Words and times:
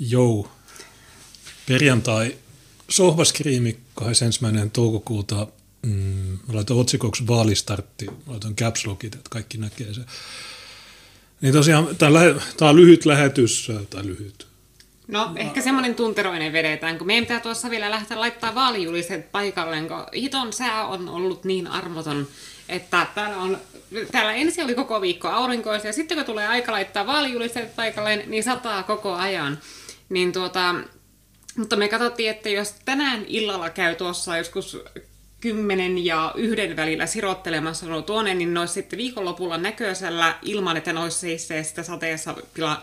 Jou. 0.00 0.48
Perjantai 1.66 2.36
sohvaskriimi 2.88 3.78
21. 3.94 4.70
toukokuuta. 4.70 5.46
Mm, 5.82 6.38
laitan 6.52 6.76
otsikoksi 6.76 7.26
vaalistartti. 7.26 8.06
Laitan 8.26 8.56
caps 8.56 8.86
lockit, 8.86 9.14
että 9.14 9.30
kaikki 9.30 9.58
näkee 9.58 9.94
se. 9.94 10.00
Niin 11.40 11.54
tosiaan, 11.54 11.96
tämä 11.96 12.70
on 12.70 12.76
lyhyt 12.76 13.06
lähetys, 13.06 13.72
tai 13.90 14.06
lyhyt, 14.06 14.50
No, 15.08 15.32
ehkä 15.36 15.62
semmoinen 15.62 15.94
tunteroinen 15.94 16.52
vedetään, 16.52 16.98
kun 16.98 17.06
meidän 17.06 17.24
pitää 17.24 17.40
tuossa 17.40 17.70
vielä 17.70 17.90
lähteä 17.90 18.20
laittaa 18.20 18.54
vaalijuliset 18.54 19.32
paikalleen, 19.32 19.88
kun 19.88 20.06
hiton 20.14 20.52
sää 20.52 20.86
on 20.86 21.08
ollut 21.08 21.44
niin 21.44 21.66
armoton, 21.66 22.26
että 22.68 23.06
täällä 23.14 23.36
on 23.36 23.58
täällä 24.12 24.32
ensin 24.32 24.64
oli 24.64 24.74
koko 24.74 25.00
viikko 25.00 25.28
aurinkoista 25.28 25.86
ja 25.86 25.92
sitten 25.92 26.16
kun 26.16 26.26
tulee 26.26 26.46
aika 26.46 26.72
laittaa 26.72 27.06
vaalijulisteet 27.06 27.76
paikalleen, 27.76 28.30
niin 28.30 28.44
sataa 28.44 28.82
koko 28.82 29.14
ajan. 29.14 29.58
Niin 30.10 30.32
tuota, 30.32 30.74
mutta 31.56 31.76
me 31.76 31.88
katsottiin, 31.88 32.30
että 32.30 32.48
jos 32.48 32.74
tänään 32.84 33.24
illalla 33.26 33.70
käy 33.70 33.94
tuossa 33.94 34.36
joskus 34.36 34.78
kymmenen 35.40 36.04
ja 36.04 36.34
yhden 36.36 36.76
välillä 36.76 37.06
sirottelemassa 37.06 37.86
no 37.86 38.02
tuonne, 38.02 38.34
niin 38.34 38.54
ne 38.54 38.60
olisi 38.60 38.74
sitten 38.74 38.96
viikonlopulla 38.96 39.58
näköisellä 39.58 40.38
ilman, 40.42 40.76
että 40.76 40.92
ne 40.92 41.00
olisi 41.00 41.18
seissee 41.18 41.64
sitä 41.64 41.82
sateessa 41.82 42.34
pila, 42.54 42.82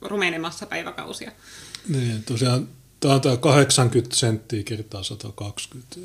rumenemassa 0.00 0.66
päiväkausia. 0.66 1.32
Niin, 1.88 2.22
tosiaan 2.22 2.68
tämä 3.00 3.14
on 3.14 3.20
tämä 3.20 3.36
80 3.36 4.16
senttiä 4.16 4.62
kertaa 4.62 5.02
120 5.02 5.96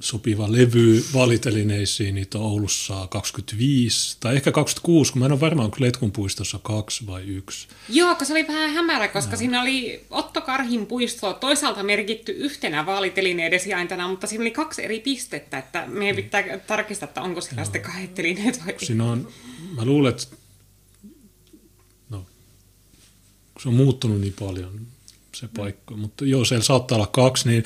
sopiva 0.00 0.52
levy 0.52 1.04
valitelineisiin, 1.14 2.14
niitä 2.14 2.38
on 2.38 2.44
Oulussa 2.44 3.06
25, 3.10 4.16
tai 4.20 4.36
ehkä 4.36 4.52
26, 4.52 5.12
kun 5.12 5.20
mä 5.20 5.26
en 5.26 5.32
ole 5.32 5.40
varma, 5.40 5.64
onko 5.64 5.76
Letkun 5.80 6.12
puistossa 6.12 6.58
kaksi 6.62 7.06
vai 7.06 7.22
yksi. 7.22 7.68
Joo, 7.88 8.14
kun 8.14 8.26
se 8.26 8.32
oli 8.32 8.48
vähän 8.48 8.70
hämärä, 8.70 9.08
koska 9.08 9.30
no. 9.30 9.36
siinä 9.36 9.62
oli 9.62 10.04
Otto 10.10 10.40
Karhin 10.40 10.86
puisto 10.86 11.32
toisaalta 11.32 11.82
merkitty 11.82 12.32
yhtenä 12.32 12.86
vaalitelineiden 12.86 13.60
sijaintana, 13.60 14.08
mutta 14.08 14.26
siinä 14.26 14.42
oli 14.42 14.50
kaksi 14.50 14.84
eri 14.84 15.00
pistettä, 15.00 15.58
että 15.58 15.86
meidän 15.86 16.16
mm. 16.16 16.22
pitää 16.22 16.58
tarkistaa, 16.58 17.08
että 17.08 17.22
onko 17.22 17.40
siellä 17.40 17.64
sitten 17.64 17.82
kahdet 17.82 18.14
telineet 18.14 18.66
vai 18.66 18.74
Siinä 18.78 19.04
on, 19.04 19.28
mä 19.76 19.84
luulen, 19.84 20.10
että 20.10 20.26
no, 22.10 22.26
se 23.62 23.68
on 23.68 23.74
muuttunut 23.74 24.20
niin 24.20 24.34
paljon 24.40 24.80
se 25.34 25.48
paikka, 25.56 25.94
mm. 25.94 26.00
mutta 26.00 26.24
joo, 26.24 26.44
siellä 26.44 26.64
saattaa 26.64 26.96
olla 26.96 27.06
kaksi, 27.06 27.48
niin 27.48 27.64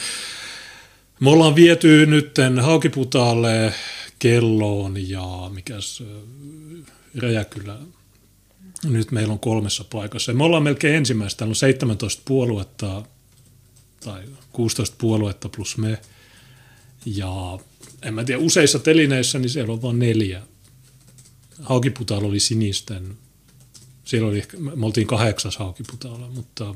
me 1.23 1.31
ollaan 1.31 1.55
viety 1.55 2.06
nytten 2.06 2.59
Haukiputaalle, 2.59 3.75
Kelloon 4.19 5.09
ja 5.09 5.51
mikäs 5.55 6.03
Räjäkylä. 7.19 7.79
Nyt 8.84 9.11
meillä 9.11 9.33
on 9.33 9.39
kolmessa 9.39 9.84
paikassa. 9.84 10.33
Me 10.33 10.45
ollaan 10.45 10.62
melkein 10.62 10.95
ensimmäistä. 10.95 11.39
Täällä 11.39 11.51
on 11.51 11.56
17 11.56 12.23
puoluetta 12.25 13.03
tai 14.05 14.23
16 14.53 14.97
puoluetta 14.98 15.48
plus 15.48 15.77
me. 15.77 15.98
Ja 17.06 17.59
en 18.03 18.14
mä 18.14 18.25
tiedä, 18.25 18.41
useissa 18.41 18.79
telineissä 18.79 19.39
niin 19.39 19.51
siellä 19.51 19.73
on 19.73 19.83
vain 19.83 19.98
neljä. 19.98 20.42
Haukiputaalla 21.61 22.29
oli 22.29 22.41
sinisten. 22.41 23.19
Siellä 24.05 24.29
oli, 24.29 24.42
me 24.75 24.86
oltiin 24.86 25.07
kahdeksas 25.07 25.57
Haukiputaalla, 25.57 26.29
mutta, 26.31 26.75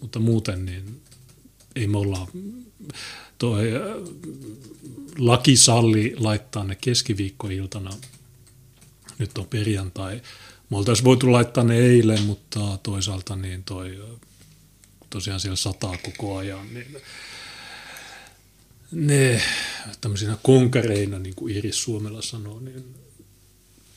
mutta 0.00 0.18
muuten 0.18 0.64
niin 0.64 1.00
ei 1.76 1.86
me 1.86 1.98
olla 1.98 2.28
tuo 3.38 3.56
laki 5.18 5.56
salli 5.56 6.14
laittaa 6.18 6.64
ne 6.64 6.74
keskiviikkoiltana. 6.80 7.90
Nyt 9.18 9.38
on 9.38 9.46
perjantai. 9.46 10.22
Me 10.70 10.76
oltaisiin 10.76 11.04
voitu 11.04 11.32
laittaa 11.32 11.64
ne 11.64 11.78
eilen, 11.78 12.22
mutta 12.22 12.78
toisaalta 12.82 13.36
niin 13.36 13.64
toi, 13.64 14.04
tosiaan 15.10 15.40
siellä 15.40 15.56
sataa 15.56 15.96
koko 15.98 16.36
ajan, 16.36 16.74
niin 16.74 16.96
ne 18.92 19.42
tämmöisinä 20.00 20.36
konkareina, 20.42 21.18
niin 21.18 21.34
kuin 21.34 21.56
Iris 21.56 21.82
Suomella 21.82 22.22
sanoo, 22.22 22.60
niin 22.60 22.84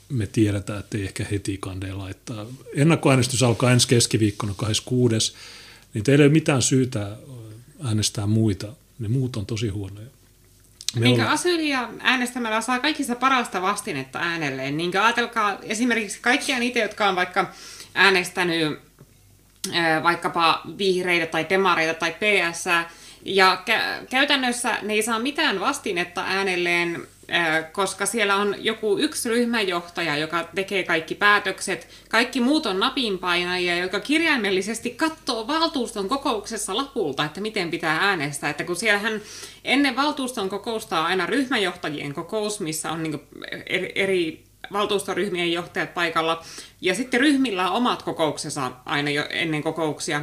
me 0.10 0.28
tiedetään, 0.28 0.80
että 0.80 0.98
ei 0.98 1.04
ehkä 1.04 1.26
heti 1.32 1.58
kandee 1.58 1.94
laittaa. 1.94 2.46
Ennakkoäänestys 2.76 3.44
alkaa 3.44 3.72
ensi 3.72 3.88
keskiviikkona 3.88 4.54
26. 4.58 5.34
Niin 5.94 6.04
teillä 6.04 6.24
ei 6.24 6.28
ole 6.28 6.34
mitään 6.34 6.62
syytä 6.62 7.18
äänestää 7.86 8.28
muita 8.28 8.68
ne 9.00 9.08
muut 9.08 9.36
on 9.36 9.46
tosi 9.46 9.70
huonoja. 9.70 10.08
niin 10.96 11.22
olla... 11.22 11.32
asylia 11.32 11.90
äänestämällä 12.00 12.62
saa 12.62 12.80
kaikista 12.80 13.16
parasta 13.16 13.62
vastinetta 13.62 14.20
äänelleen. 14.20 14.78
Niin 14.78 14.98
ajatelkaa 14.98 15.58
esimerkiksi 15.62 16.20
kaikkia 16.22 16.60
niitä, 16.60 16.80
jotka 16.80 17.10
on 17.10 17.16
vaikka 17.16 17.52
äänestänyt 17.96 18.80
vaikkapa 20.04 20.62
vihreitä 20.78 21.26
tai 21.26 21.46
demareita 21.50 22.00
tai 22.00 22.12
PS, 22.12 22.66
ja 23.26 23.64
kä- 23.66 24.06
käytännössä 24.10 24.78
ne 24.82 24.94
ei 24.94 25.04
saa 25.04 25.20
mitään 25.20 25.60
vastinetta 25.60 26.24
äänelleen 26.24 27.08
koska 27.72 28.06
siellä 28.06 28.36
on 28.36 28.56
joku 28.60 28.98
yksi 28.98 29.30
ryhmäjohtaja, 29.30 30.18
joka 30.18 30.50
tekee 30.56 30.84
kaikki 30.84 31.16
päätökset. 31.16 31.88
Kaikki 32.10 32.42
muut 32.42 32.66
on 32.66 32.80
napinpainajia, 32.80 33.78
joka 33.78 34.00
kirjaimellisesti 34.00 34.90
katsoo 34.90 35.48
valtuuston 35.48 36.10
kokouksessa 36.10 36.78
lapulta, 36.78 37.26
että 37.26 37.42
miten 37.42 37.72
pitää 37.72 37.98
äänestää. 38.02 38.50
Että 38.50 38.64
kun 38.64 38.76
siellähän 38.76 39.22
ennen 39.64 39.96
valtuuston 39.96 40.50
kokousta 40.50 41.00
on 41.00 41.06
aina 41.06 41.26
ryhmäjohtajien 41.26 42.14
kokous, 42.14 42.60
missä 42.60 42.92
on 42.92 43.04
niin 43.04 43.22
eri, 43.96 44.44
valtuustoryhmien 44.74 45.52
johtajat 45.52 45.94
paikalla. 45.94 46.44
Ja 46.82 46.96
sitten 46.96 47.20
ryhmillä 47.20 47.70
on 47.70 47.78
omat 47.78 48.04
kokouksensa 48.04 48.72
aina 48.86 49.10
jo 49.10 49.26
ennen 49.30 49.64
kokouksia. 49.64 50.22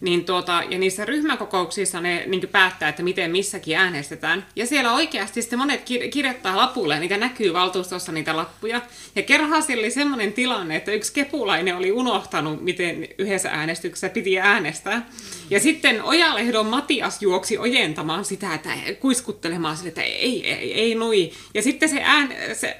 Niin 0.00 0.24
tuota, 0.24 0.62
ja 0.70 0.78
niissä 0.78 1.04
ryhmäkokouksissa 1.04 2.00
ne 2.00 2.24
niin 2.26 2.48
päättää, 2.52 2.88
että 2.88 3.02
miten 3.02 3.30
missäkin 3.30 3.76
äänestetään. 3.76 4.46
Ja 4.56 4.66
siellä 4.66 4.92
oikeasti 4.92 5.42
sitten 5.42 5.58
monet 5.58 5.80
kir- 5.80 6.08
kirjoittaa 6.08 6.56
lapulle, 6.56 7.00
niitä 7.00 7.16
näkyy 7.16 7.52
valtuustossa 7.52 8.12
niitä 8.12 8.36
lappuja. 8.36 8.80
Ja 9.16 9.22
kerran 9.22 9.62
siellä 9.62 9.80
oli 9.82 9.90
semmoinen 9.90 10.32
tilanne, 10.32 10.76
että 10.76 10.92
yksi 10.92 11.12
kepulainen 11.12 11.76
oli 11.76 11.92
unohtanut, 11.92 12.62
miten 12.62 13.08
yhdessä 13.18 13.50
äänestyksessä 13.50 14.08
piti 14.08 14.40
äänestää. 14.40 15.06
Ja 15.50 15.60
sitten 15.60 16.02
Ojalehdon 16.02 16.66
Matias 16.66 17.22
juoksi 17.22 17.58
ojentamaan 17.58 18.24
sitä, 18.24 18.54
että 18.54 18.70
kuiskuttelemaan 19.00 19.76
sille, 19.76 19.88
että 19.88 20.02
ei, 20.02 20.52
ei, 20.52 20.72
ei 20.74 20.94
nui. 20.94 21.32
Ja 21.54 21.62
sitten 21.62 21.88
se, 21.88 22.02
ään, 22.02 22.34
se 22.52 22.76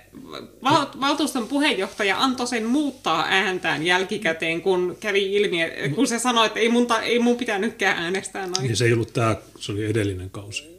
val, 0.65 0.87
valtuuston 1.01 1.49
puheenjohtaja 1.49 2.21
antoi 2.21 2.47
sen 2.47 2.65
muuttaa 2.65 3.27
ääntään 3.29 3.87
jälkikäteen, 3.87 4.63
kun 4.63 4.97
kävi 5.01 5.35
ilmi, 5.35 5.59
kun 5.95 6.07
se 6.07 6.19
sanoi, 6.19 6.47
että 6.47 6.61
ei 6.61 6.69
mun, 6.69 6.87
ta, 6.87 7.01
ei 7.01 7.19
mun 7.19 7.37
pitänytkään 7.37 7.99
äänestää 7.99 8.47
noin. 8.47 8.63
Niin 8.63 8.77
se 8.77 8.85
ei 8.85 8.93
ollut 8.93 9.13
tämä, 9.13 9.37
se 9.59 9.73
oli 9.73 9.85
edellinen 9.85 10.31
kausi. 10.31 10.79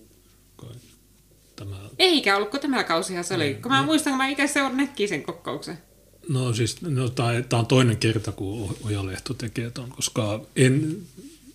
Tämä... 1.56 1.76
Eikä 2.00 2.36
ollut, 2.36 2.50
kun 2.50 2.60
tämä 2.60 2.84
kausihan 2.84 3.24
se 3.24 3.34
oli. 3.34 3.44
Niin, 3.44 3.62
kun 3.62 3.72
mä 3.72 3.78
no. 3.78 3.86
muistan, 3.86 4.12
kun 4.12 4.18
mä 4.18 4.28
itse 4.28 4.48
seuraan 4.48 4.90
sen 5.10 5.24
kokouksen. 5.24 5.78
No 6.30 6.54
siis, 6.54 6.82
no, 6.82 7.10
tämä 7.10 7.60
on 7.60 7.66
toinen 7.66 7.98
kerta, 7.98 8.32
kun 8.32 8.78
Ojalehto 8.86 9.34
tekee 9.34 9.72
ton, 9.72 9.90
koska 9.90 10.42
en, 10.56 10.98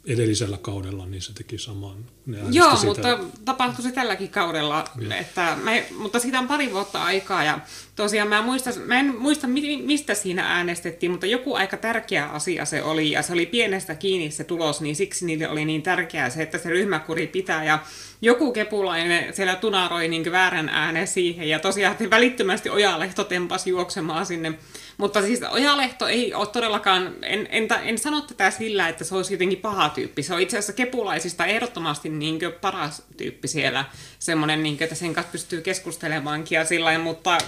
edellisellä 0.06 0.58
kaudella, 0.62 1.06
niin 1.06 1.22
se 1.22 1.32
teki 1.32 1.58
saman. 1.58 1.96
Ne 2.26 2.38
Joo, 2.50 2.76
sitä. 2.76 2.86
mutta 2.86 3.18
tapahtui 3.44 3.82
se 3.82 3.92
tälläkin 3.92 4.28
kaudella. 4.28 4.84
Että 5.20 5.56
mä, 5.62 5.70
mutta 5.98 6.18
siitä 6.18 6.38
on 6.38 6.48
pari 6.48 6.72
vuotta 6.72 7.02
aikaa 7.02 7.44
ja 7.44 7.58
tosiaan 7.96 8.28
mä, 8.28 8.42
muista, 8.42 8.70
mä 8.86 9.00
en 9.00 9.16
muista 9.18 9.46
mistä 9.84 10.14
siinä 10.14 10.46
äänestettiin, 10.46 11.12
mutta 11.12 11.26
joku 11.26 11.54
aika 11.54 11.76
tärkeä 11.76 12.26
asia 12.26 12.64
se 12.64 12.82
oli 12.82 13.10
ja 13.10 13.22
se 13.22 13.32
oli 13.32 13.46
pienestä 13.46 13.94
kiinni 13.94 14.30
se 14.30 14.44
tulos, 14.44 14.80
niin 14.80 14.96
siksi 14.96 15.26
niille 15.26 15.48
oli 15.48 15.64
niin 15.64 15.82
tärkeää 15.82 16.30
se, 16.30 16.42
että 16.42 16.58
se 16.58 16.68
ryhmäkuri 16.68 17.26
pitää 17.26 17.64
ja 17.64 17.78
joku 18.20 18.52
kepulainen 18.52 19.34
siellä 19.34 19.56
tunaroi 19.56 20.08
niin 20.08 20.32
väärän 20.32 20.68
äänen 20.68 21.06
siihen 21.06 21.48
ja 21.48 21.58
tosiaan 21.58 21.96
välittömästi 22.10 22.70
Ojalehto 22.70 23.24
tempasi 23.24 23.70
juoksemaan 23.70 24.26
sinne 24.26 24.58
mutta 24.96 25.22
siis 25.22 25.40
Ojalehto 25.50 26.06
ei 26.06 26.34
ole 26.34 26.46
todellakaan, 26.46 27.14
en, 27.22 27.48
en, 27.50 27.68
en 27.84 27.98
sano 27.98 28.20
tätä 28.20 28.50
sillä, 28.50 28.88
että 28.88 29.04
se 29.04 29.14
olisi 29.14 29.34
jotenkin 29.34 29.58
paha 29.58 29.88
tyyppi. 29.88 30.22
Se 30.22 30.34
on 30.34 30.40
itse 30.40 30.58
asiassa 30.58 30.72
kepulaisista 30.72 31.46
ehdottomasti 31.46 32.08
niin 32.08 32.38
paras 32.60 33.02
tyyppi 33.16 33.48
siellä. 33.48 33.84
Semmoinen, 34.18 34.62
niin 34.62 34.76
että 34.80 34.94
sen 34.94 35.14
kanssa 35.14 35.32
pystyy 35.32 35.60
keskustelemaankin 35.60 36.56
ja 36.56 36.64
sillä 36.64 36.98
mutta 36.98 37.38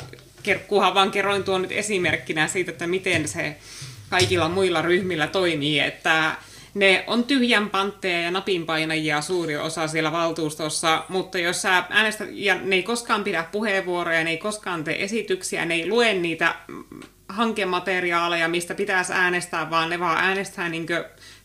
kerkkuhan 0.43 0.94
vaan 0.94 1.10
kerroin 1.10 1.44
tuon 1.44 1.62
nyt 1.62 1.72
esimerkkinä 1.72 2.48
siitä, 2.48 2.70
että 2.70 2.87
miten 2.87 3.28
se 3.28 3.56
kaikilla 4.10 4.48
muilla 4.48 4.82
ryhmillä 4.82 5.26
toimii, 5.26 5.81
että 5.81 6.37
ne 6.75 7.04
on 7.06 7.25
tyhjän 7.25 7.70
pantteja 7.70 8.20
ja 8.20 8.31
napinpainajia 8.31 9.20
suuri 9.20 9.56
osa 9.56 9.88
siellä 9.88 10.12
valtuustossa, 10.12 11.04
mutta 11.08 11.38
jos 11.38 11.62
sä 11.62 11.84
äänestät, 11.90 12.28
ja 12.32 12.54
ne 12.54 12.76
ei 12.76 12.82
koskaan 12.82 13.25
pidä 13.25 13.44
puheenvuoroja, 13.52 14.25
ne 14.25 14.31
ei 14.31 14.38
koskaan 14.38 14.84
tee 14.84 15.04
esityksiä, 15.04 15.64
ne 15.64 15.75
ei 15.75 15.88
lue 15.88 16.14
niitä 16.14 16.54
hankemateriaaleja, 17.28 18.49
mistä 18.49 18.75
pitäisi 18.75 19.12
äänestää, 19.12 19.70
vaan 19.70 19.90
ne 19.90 20.00
vaan 20.00 20.25
äänestää 20.25 20.69
niin 20.69 20.87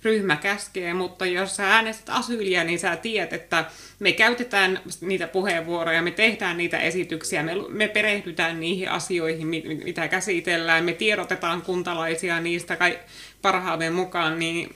ryhmä 0.03 0.35
käskee, 0.35 0.93
mutta 0.93 1.25
jos 1.25 1.55
sä 1.55 1.73
äänestät 1.73 2.09
asyliä, 2.09 2.63
niin 2.63 2.79
sä 2.79 2.95
tiedät, 2.95 3.33
että 3.33 3.65
me 3.99 4.11
käytetään 4.11 4.79
niitä 5.01 5.27
puheenvuoroja, 5.27 6.01
me 6.01 6.11
tehdään 6.11 6.57
niitä 6.57 6.79
esityksiä, 6.79 7.43
me, 7.43 7.55
me 7.69 7.87
perehdytään 7.87 8.59
niihin 8.59 8.89
asioihin, 8.89 9.47
mitä 9.83 10.07
käsitellään, 10.07 10.83
me 10.83 10.93
tiedotetaan 10.93 11.61
kuntalaisia 11.61 12.39
niistä 12.39 12.75
kai 12.75 12.99
parhaamme 13.41 13.89
mukaan, 13.89 14.39
niin 14.39 14.75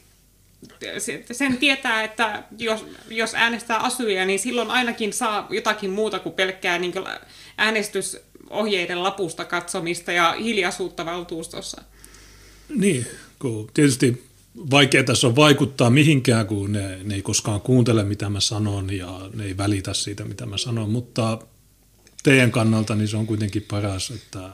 sen 1.32 1.58
tietää, 1.58 2.04
että 2.04 2.44
jos, 2.58 2.86
jos 3.10 3.36
äänestää 3.36 3.78
asuja, 3.78 4.26
niin 4.26 4.40
silloin 4.40 4.72
ainakin 4.72 5.14
saa 5.14 5.48
jotakin 5.50 5.90
muuta 5.90 6.20
kuin 6.20 6.36
pelkkää 6.36 6.80
niin 6.80 6.94
kuin 6.94 7.06
äänestysohjeiden 8.50 9.04
lapusta 9.04 9.46
katsomista 9.46 10.12
ja 10.12 10.36
hiljaisuutta 10.40 11.06
valtuustossa. 11.06 11.82
Niin, 12.76 13.06
kun 13.40 13.70
tietysti 13.74 14.24
vaikea 14.72 15.04
tässä 15.04 15.28
on 15.28 15.36
vaikuttaa 15.36 15.90
mihinkään, 15.90 16.48
kun 16.48 16.72
ne, 16.72 17.04
ne 17.04 17.16
ei 17.16 17.22
koskaan 17.22 17.62
kuuntele, 17.62 18.04
mitä 18.04 18.30
mä 18.30 18.40
sanon 18.40 18.94
ja 18.94 19.30
ne 19.34 19.44
ei 19.44 19.58
välitä 19.58 19.94
siitä, 19.94 20.26
mitä 20.26 20.46
mä 20.46 20.58
sanon, 20.58 20.90
mutta 20.90 21.40
teidän 22.24 22.52
kannalta 22.52 22.96
niin 22.96 23.08
se 23.08 23.18
on 23.18 23.28
kuitenkin 23.28 23.66
paras, 23.70 24.12
että 24.12 24.50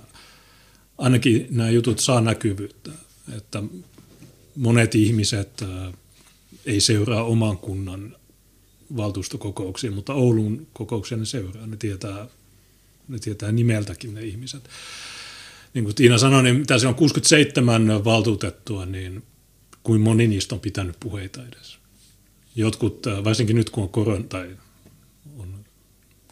ainakin 0.98 1.48
nämä 1.50 1.70
jutut 1.70 2.00
saa 2.00 2.22
näkyvyyttä, 2.22 2.92
että 3.38 3.64
monet 4.56 4.96
ihmiset 4.96 5.64
ei 6.66 6.82
seuraa 6.82 7.24
oman 7.24 7.58
kunnan 7.58 8.16
valtuustokokouksia, 8.98 9.92
mutta 9.92 10.14
Oulun 10.14 10.68
kokouksia 10.74 11.18
ne 11.18 11.26
seuraa. 11.26 11.68
Ne 11.68 11.78
tietää, 11.78 12.28
ne 13.12 13.20
tietää 13.20 13.52
nimeltäkin 13.52 14.14
ne 14.14 14.22
ihmiset. 14.22 14.70
Niin 15.74 15.84
kuin 15.84 15.96
Tiina 15.96 16.18
sanoi, 16.18 16.44
niin 16.44 16.66
se 16.78 16.88
on 16.88 16.96
67 16.96 18.06
valtuutettua, 18.06 18.86
niin 18.86 19.24
kuin 19.84 20.02
moni 20.02 20.28
niistä 20.28 20.56
on 20.56 20.62
pitänyt 20.62 20.96
puheita 21.00 21.42
edes. 21.48 21.78
Jotkut, 22.56 23.08
äh, 23.08 23.24
varsinkin 23.24 23.56
nyt 23.56 23.70
kun 23.70 23.84
on 23.84 23.90
korona, 23.90 24.24
tai 24.24 24.58
on 25.38 25.66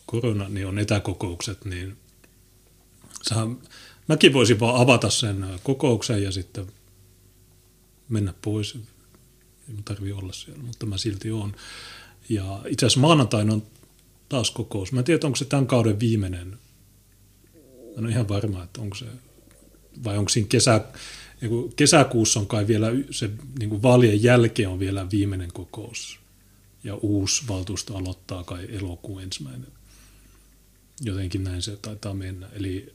korona, 0.05 0.49
niin 0.49 0.67
on 0.67 0.79
etäkokoukset, 0.79 1.65
niin 1.65 1.97
sehän, 3.21 3.57
mäkin 4.07 4.33
voisin 4.33 4.59
vaan 4.59 4.81
avata 4.81 5.09
sen 5.09 5.43
äh, 5.43 5.49
kokouksen 5.63 6.23
ja 6.23 6.31
sitten 6.31 6.67
mennä 8.09 8.33
pois 8.41 8.75
ei 9.69 9.75
tarvi 9.85 10.11
olla 10.11 10.33
siellä, 10.33 10.63
mutta 10.63 10.85
mä 10.85 10.97
silti 10.97 11.31
oon. 11.31 11.55
Ja 12.29 12.61
itse 12.67 12.85
asiassa 12.85 12.99
maanantaina 12.99 13.53
on 13.53 13.63
taas 14.29 14.51
kokous. 14.51 14.91
Mä 14.91 14.99
en 14.99 15.05
tiedä, 15.05 15.25
onko 15.25 15.35
se 15.35 15.45
tämän 15.45 15.67
kauden 15.67 15.99
viimeinen. 15.99 16.59
En 17.99 18.05
ole 18.05 18.13
ihan 18.13 18.29
varma, 18.29 18.63
että 18.63 18.81
onko 18.81 18.95
se, 18.95 19.05
vai 20.03 20.17
onko 20.17 20.29
siinä 20.29 20.47
kesä, 20.47 20.85
kesäkuussa 21.75 22.39
on 22.39 22.47
kai 22.47 22.67
vielä, 22.67 22.87
se 23.11 23.29
niin 23.59 23.69
kuin 23.69 23.81
vaalien 23.81 24.23
jälkeen 24.23 24.69
on 24.69 24.79
vielä 24.79 25.11
viimeinen 25.11 25.51
kokous. 25.53 26.19
Ja 26.83 26.95
uusi 26.95 27.43
valtuusto 27.47 27.97
aloittaa 27.97 28.43
kai 28.43 28.67
elokuun 28.69 29.21
ensimmäinen. 29.21 29.67
Jotenkin 31.01 31.43
näin 31.43 31.61
se 31.61 31.77
taitaa 31.81 32.13
mennä. 32.13 32.47
Eli 32.53 32.93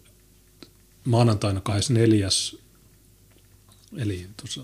maanantaina 1.05 1.61
24. 1.61 2.29
Eli 3.97 4.27
tuossa 4.37 4.61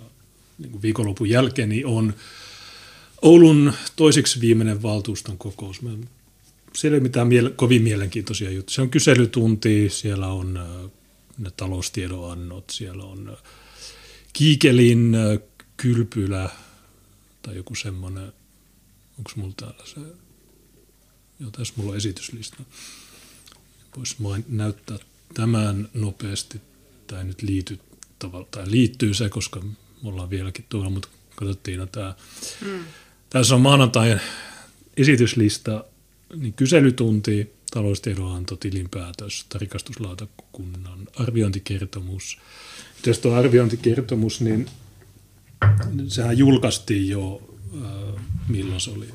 niin 0.59 0.71
kuin 0.71 0.83
viikonlopun 0.83 1.29
jälkeen, 1.29 1.69
niin 1.69 1.87
on 1.87 2.15
Oulun 3.23 3.73
toiseksi 3.97 4.41
viimeinen 4.41 4.83
valtuuston 4.83 5.39
kokous. 5.39 5.83
Mä, 5.83 5.91
siellä 6.75 6.97
ei 6.97 7.01
mitään 7.01 7.29
miele- 7.29 7.53
kovin 7.57 7.83
mielenkiintoisia 7.83 8.51
juttuja. 8.51 8.75
Se 8.75 8.83
on 8.83 8.91
kyselytunti, 8.91 9.89
siellä 9.89 10.27
on 10.27 10.57
äh, 10.57 10.91
ne 11.39 11.51
taloustiedonannot, 11.57 12.65
siellä 12.71 13.05
on 13.05 13.29
äh, 13.29 13.37
Kiikelin 14.33 15.15
äh, 15.15 15.39
kylpylä 15.77 16.51
tai 17.43 17.57
joku 17.57 17.75
semmoinen, 17.75 18.33
onko 19.19 19.31
mulla 19.37 19.55
täällä 19.57 19.87
se, 19.87 20.01
joo 21.41 21.51
tässä 21.51 21.75
mulla 21.77 21.91
on 21.91 21.97
esityslista. 21.97 22.57
Voisi 23.97 24.17
näyttää 24.49 24.99
tämän 25.35 25.89
nopeasti, 25.95 26.61
tai 27.07 27.25
nyt 27.25 27.43
liity, 27.43 27.79
tai 28.51 28.71
liittyy 28.71 29.15
se, 29.15 29.29
koska 29.29 29.61
me 29.61 29.75
ollaan 30.05 30.31
vieläkin 30.31 30.65
tuolla, 30.69 30.91
mutta 30.91 31.09
katsottiin, 31.37 31.81
että 31.81 32.01
tämä, 32.01 32.15
mm. 32.73 32.85
tässä 33.31 33.55
on 33.55 33.61
maanantain 33.61 34.21
esityslista, 34.97 35.85
niin 36.37 36.53
kyselytunti, 36.53 37.53
taloustiedonanto, 37.71 38.57
tilinpäätös, 38.57 39.47
tarkastuslautakunnan 39.49 41.09
arviointikertomus. 41.17 42.39
Jos 43.07 43.19
tuo 43.19 43.35
arviointikertomus, 43.35 44.41
niin 44.41 44.71
sehän 46.09 46.39
julkaistiin 46.39 47.09
jo, 47.09 47.43
äh, 47.85 48.25
milloin 48.49 48.81
se 48.81 48.91
oli, 48.91 49.09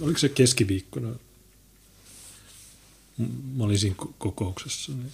oliko 0.00 0.18
se 0.18 0.28
keskiviikkona, 0.28 1.08
mä 3.56 3.64
olin 3.64 3.78
siinä 3.78 3.96
kokouksessa, 4.18 4.92
niin 4.92 5.12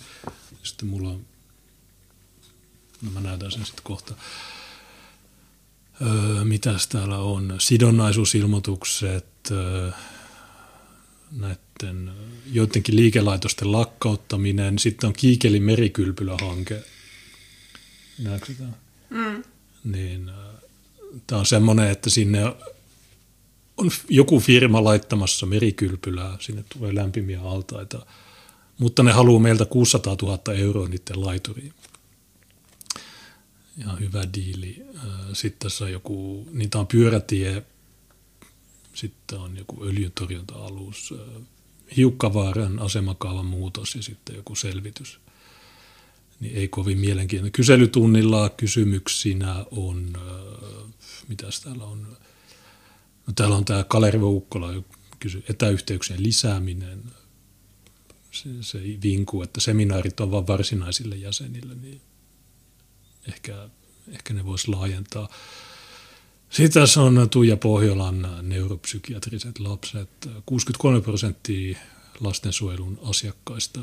sitten 0.62 0.88
mulla 0.88 1.08
on 1.08 1.24
No 3.02 3.10
mä 3.10 3.20
näytän 3.20 3.52
sen 3.52 3.66
sitten 3.66 3.84
kohta. 3.84 4.14
Öö, 6.02 6.44
mitäs 6.44 6.86
täällä 6.86 7.18
on? 7.18 7.54
Sidonnaisuusilmoitukset, 7.58 9.26
öö, 9.50 9.90
näiden 11.30 12.12
joidenkin 12.52 12.96
liikelaitosten 12.96 13.72
lakkauttaminen. 13.72 14.78
Sitten 14.78 15.08
on 15.08 15.14
Kiikelin 15.14 15.62
merikylpylähanke. 15.62 16.82
Näetkö 18.18 18.52
tämä? 18.54 18.72
Mm. 19.10 19.42
Niin, 19.84 20.30
tämä 21.26 21.38
on 21.38 21.46
semmoinen, 21.46 21.90
että 21.90 22.10
sinne 22.10 22.44
on 23.76 23.90
joku 24.08 24.40
firma 24.40 24.84
laittamassa 24.84 25.46
merikylpylää, 25.46 26.36
sinne 26.40 26.64
tulee 26.68 26.94
lämpimiä 26.94 27.40
altaita, 27.40 28.06
mutta 28.78 29.02
ne 29.02 29.12
haluaa 29.12 29.42
meiltä 29.42 29.64
600 29.64 30.16
000 30.22 30.54
euroa 30.54 30.88
niiden 30.88 31.20
laituriin 31.20 31.72
ihan 33.78 34.00
hyvä 34.00 34.22
diili. 34.34 34.86
Sitten 35.32 35.58
tässä 35.58 35.84
on 35.84 35.92
joku, 35.92 36.48
niitä 36.52 36.78
on 36.78 36.86
pyörätie, 36.86 37.62
sitten 38.96 39.38
on 39.38 39.56
joku 39.56 39.84
öljyntorjunta-alus, 39.84 41.14
Hiukkavaaran 41.96 42.78
asemakaavan 42.78 43.46
muutos 43.46 43.94
ja 43.94 44.02
sitten 44.02 44.36
joku 44.36 44.54
selvitys. 44.54 45.20
Niin 46.40 46.56
ei 46.56 46.68
kovin 46.68 46.98
mielenkiintoinen. 46.98 47.52
Kyselytunnilla 47.52 48.48
kysymyksinä 48.48 49.64
on, 49.70 50.12
mitä 51.28 51.46
täällä 51.64 51.84
on, 51.84 52.16
no 53.26 53.32
täällä 53.36 53.56
on 53.56 53.64
tämä 53.64 53.84
Kalervo 53.84 54.28
Ukkola, 54.28 54.82
etäyhteyksien 55.48 56.22
lisääminen, 56.22 57.02
se, 58.30 58.48
se 58.60 58.80
vinkuu, 59.02 59.42
että 59.42 59.60
seminaarit 59.60 60.20
on 60.20 60.30
vain 60.30 60.46
varsinaisille 60.46 61.16
jäsenille, 61.16 61.74
niin 61.74 62.00
ehkä, 63.28 63.68
ehkä 64.08 64.34
ne 64.34 64.44
voisi 64.44 64.68
laajentaa. 64.68 65.28
Tässä 66.72 67.02
on 67.02 67.30
Tuija 67.30 67.56
Pohjolan 67.56 68.28
neuropsykiatriset 68.42 69.58
lapset. 69.58 70.08
63 70.46 71.00
prosenttia 71.00 71.78
lastensuojelun 72.20 73.00
asiakkaista, 73.02 73.80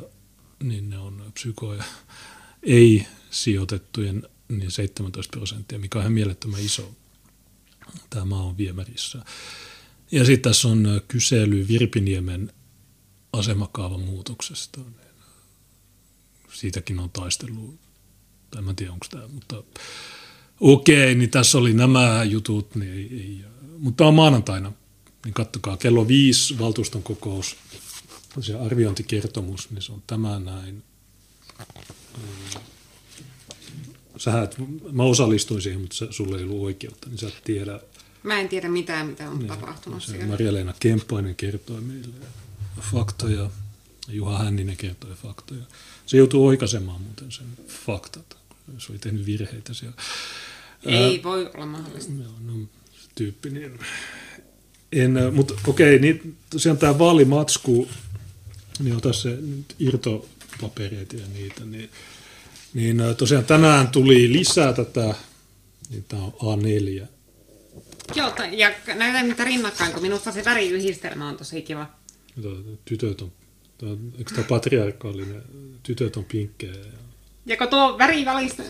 niin 0.63 0.89
ne 0.89 0.97
on 0.97 1.31
psykoja. 1.33 1.83
Ei 2.63 3.07
sijoitettujen 3.31 4.23
niin 4.49 4.71
17 4.71 5.37
prosenttia, 5.37 5.79
mikä 5.79 5.99
on 5.99 6.01
ihan 6.01 6.13
mielettömän 6.13 6.61
iso. 6.61 6.95
Tämä 8.09 8.25
maa 8.25 8.43
on 8.43 8.57
viemärissä. 8.57 9.25
Ja 10.11 10.25
sitten 10.25 10.51
tässä 10.51 10.67
on 10.67 11.01
kysely 11.07 11.67
Virpiniemen 11.67 12.53
asemakaavan 13.33 14.01
muutoksesta. 14.01 14.79
Siitäkin 16.53 16.99
on 16.99 17.09
taistellut 17.09 17.83
en 18.69 18.75
tiedä 18.75 18.91
onko 18.91 19.05
tämä, 19.09 19.27
mutta 19.27 19.63
okei, 20.59 21.15
niin 21.15 21.29
tässä 21.29 21.57
oli 21.57 21.73
nämä 21.73 22.23
jutut, 22.23 22.75
niin 22.75 22.91
ei, 22.93 23.09
ei, 23.11 23.45
mutta 23.77 24.05
on 24.05 24.13
maanantaina, 24.13 24.71
niin 25.25 25.33
kattokaa, 25.33 25.77
kello 25.77 26.07
viisi 26.07 26.59
valtuuston 26.59 27.03
kokous, 27.03 27.55
se 28.41 28.59
arviointikertomus, 28.59 29.71
niin 29.71 29.81
se 29.81 29.91
on 29.91 30.03
tämä 30.07 30.39
näin. 30.39 30.83
Sä 34.17 34.43
et, 34.43 34.55
mä 34.91 35.03
osallistuin 35.03 35.61
siihen, 35.61 35.81
mutta 35.81 35.95
sulle 36.09 36.37
ei 36.37 36.43
ollut 36.43 36.63
oikeutta, 36.63 37.09
niin 37.09 37.17
sä 37.17 37.27
et 37.27 37.41
tiedä. 37.43 37.79
Mä 38.23 38.39
en 38.39 38.49
tiedä 38.49 38.69
mitään, 38.69 39.07
mitä 39.07 39.29
on 39.29 39.39
niin, 39.39 39.47
tapahtunut 39.47 40.03
siellä. 40.03 40.25
Maria-Leena 40.25 40.73
Kemppainen 40.79 41.35
kertoi 41.35 41.81
meille 41.81 42.15
faktoja, 42.91 43.49
Juha 44.07 44.37
Hänninen 44.37 44.77
kertoi 44.77 45.15
faktoja. 45.15 45.63
Se 46.05 46.17
joutuu 46.17 46.47
oikaisemaan 46.47 47.01
muuten 47.01 47.31
sen 47.31 47.47
faktat 47.85 48.37
jos 48.73 48.89
oli 48.89 48.99
tehnyt 48.99 49.25
virheitä 49.25 49.73
siellä. 49.73 49.95
Ei 50.85 51.17
Ää, 51.17 51.23
voi 51.23 51.51
olla 51.53 51.65
mahdollista. 51.65 52.11
Joo, 52.23 52.33
no, 52.41 52.53
tyyppi, 53.15 53.49
niin 53.49 53.79
en, 54.91 55.13
mutta 55.33 55.53
okei, 55.67 55.99
niin 55.99 56.37
tosiaan 56.49 56.77
tämä 56.77 56.99
vaalimatsku, 56.99 57.87
niin 58.79 58.95
ota 58.95 59.13
se 59.13 59.29
nyt 59.29 59.75
irtopapereita 59.79 61.15
ja 61.15 61.27
niitä, 61.33 61.65
niin 61.65 61.89
Niin 62.73 62.97
tosiaan 63.17 63.45
tänään 63.45 63.87
tuli 63.87 64.33
lisää 64.33 64.73
tätä, 64.73 65.15
niin 65.89 66.05
tämä 66.07 66.23
on 66.23 66.59
A4. 66.59 67.07
Joo, 68.15 68.33
ja 68.51 68.71
näytän 68.95 69.27
niitä 69.27 69.43
rinnakkain, 69.43 69.93
kun 69.93 70.01
minusta 70.01 70.31
se 70.31 70.45
väriyhdistelmä 70.45 71.29
on 71.29 71.37
tosi 71.37 71.61
kiva. 71.61 71.89
Tytöt 72.85 73.21
on, 73.21 73.31
eikö 74.17 74.35
tämä 74.35 74.47
patriarkaalinen, 74.47 75.43
tytöt 75.83 76.17
on 76.17 76.25
pinkkejä. 76.25 76.73
Ja 76.73 77.02
kun 77.57 77.67
tuo 77.67 77.97
väri, 77.97 78.25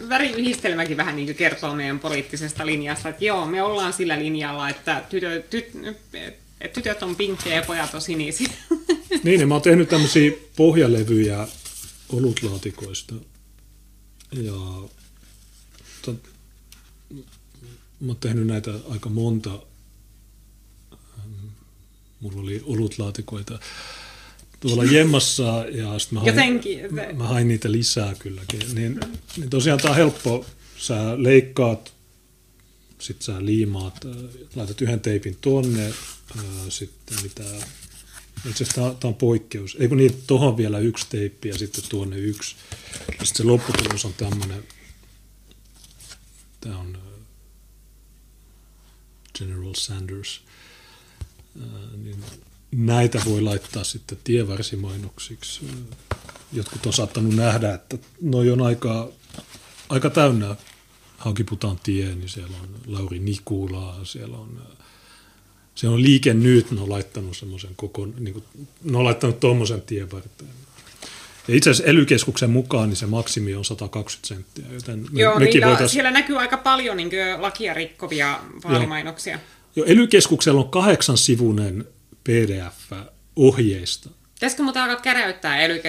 väriyhdistelmäkin 0.10 0.98
vähän 0.98 1.16
niin 1.16 1.36
kertoo 1.36 1.76
meidän 1.76 2.00
poliittisesta 2.00 2.66
linjasta, 2.66 3.10
että 3.10 3.26
joo, 3.26 3.46
me 3.46 3.62
ollaan 3.64 3.94
sillä 3.94 4.20
linjalla, 4.20 4.70
että 4.70 5.04
tytöt, 5.10 5.50
tyt, 5.50 5.66
tytöt 6.74 7.04
on 7.04 7.16
pinkkejä 7.16 7.56
ja 7.56 7.62
pojat 7.68 7.94
on 7.94 8.02
sinisiä. 8.02 8.50
Niin, 9.24 9.38
niin 9.38 9.48
mä 9.48 9.54
oon 9.54 9.62
tehnyt 9.62 9.90
tämmöisiä 9.90 10.32
pohjalevyjä 10.56 11.48
olutlaatikoista. 12.10 13.16
Ja 14.32 14.54
tot, 16.02 16.30
mä 18.00 18.08
oon 18.08 18.18
tehnyt 18.20 18.48
näitä 18.48 18.72
aika 18.90 19.10
monta. 19.10 19.60
Mulla 22.20 22.42
oli 22.42 22.62
olutlaatikoita 22.66 23.60
tuolla 24.64 24.84
Jemmassa 24.84 25.66
ja 25.72 26.00
sitten 26.00 26.20
mä, 26.20 26.22
hain, 26.22 26.62
mä 27.18 27.28
hain 27.28 27.48
niitä 27.48 27.72
lisää 27.72 28.16
kylläkin. 28.20 28.76
Niin, 28.76 29.00
niin 29.38 29.50
tosiaan 29.50 29.80
tämä 29.80 29.90
on 29.90 29.96
helppo. 29.96 30.46
Sä 30.78 31.24
leikkaat, 31.24 31.94
sit 33.00 33.22
sä 33.22 33.46
liimaat, 33.46 34.08
laitat 34.56 34.82
yhden 34.82 35.00
teipin 35.00 35.38
tuonne, 35.42 35.94
sitten 36.70 37.18
mitä 37.24 37.44
itse 38.50 38.64
asiassa 38.64 38.96
tämä 39.00 39.10
on 39.10 39.16
poikkeus. 39.16 39.78
Eikö 39.80 39.96
niin, 39.96 40.24
tuohon 40.28 40.58
vielä 40.58 40.80
yksi 40.80 41.06
teippi 41.10 41.50
ja 41.50 41.58
sitten 41.58 41.84
tuonne 41.90 42.18
yksi. 42.18 42.56
Ja 43.08 43.26
sitten 43.26 43.36
se 43.36 43.44
lopputulos 43.44 44.06
on 44.06 44.14
tämmöinen, 44.14 44.64
tämä 46.62 46.78
on 46.78 46.98
General 49.38 49.74
Sanders, 49.74 50.42
niin 52.04 52.24
näitä 52.74 53.22
voi 53.26 53.42
laittaa 53.42 53.84
sitten 53.84 54.18
tievarsimainoksiksi. 54.24 55.62
Jotkut 56.54 56.86
on 56.86 56.94
saattanut 56.94 57.36
nähdä, 57.36 57.74
että 57.74 57.98
noi 58.22 58.52
on 58.52 58.62
aika, 58.62 59.10
aika 59.90 60.10
täynnä 60.10 60.56
Hankiputaan 61.18 61.80
tie, 61.84 62.16
niin 62.16 62.30
siellä 62.30 62.58
on 62.64 62.70
Lauri 62.88 63.20
Nikulaa, 63.20 64.06
siellä 64.06 64.38
on 64.38 64.62
se 65.76 65.88
on 65.88 66.02
liike 66.02 66.34
nyt, 66.34 66.72
ne 66.72 66.82
on 66.82 66.90
laittanut 66.90 67.38
semmoisen 67.38 67.70
koko, 67.76 68.06
niin 68.06 68.34
kuin, 68.34 68.44
ne 68.84 68.98
on 68.98 69.04
laittanut 69.04 69.40
tuommoisen 69.40 69.82
tien 69.82 70.12
varten. 70.12 70.48
Ja 71.48 71.56
itse 71.56 71.70
asiassa 71.70 71.92
ely 71.92 72.06
mukaan 72.48 72.90
niin 72.90 72.98
se 72.98 73.06
maksimi 73.06 73.56
on 73.56 73.66
120 73.66 74.28
senttiä, 74.28 74.66
joten 74.74 75.06
me, 75.12 75.22
Joo, 75.22 75.40
mekin 75.40 75.66
voitais... 75.66 75.92
siellä 75.92 76.12
näkyy 76.12 76.40
aika 76.40 76.58
paljon 76.58 76.98
niin 76.98 77.12
lakia 77.38 77.74
rikkovia 77.74 78.40
vaalimainoksia. 78.64 79.40
Joo, 79.76 79.86
ely 79.86 80.08
on 80.54 80.70
kahdeksan 80.70 81.18
sivunen 81.18 81.86
pdf 82.24 82.92
ohjeista, 83.36 84.10
Pitäisikö 84.44 84.64
muuta 84.64 84.84
alkaa 84.84 85.02
käräyttää 85.02 85.62
ely 85.62 85.82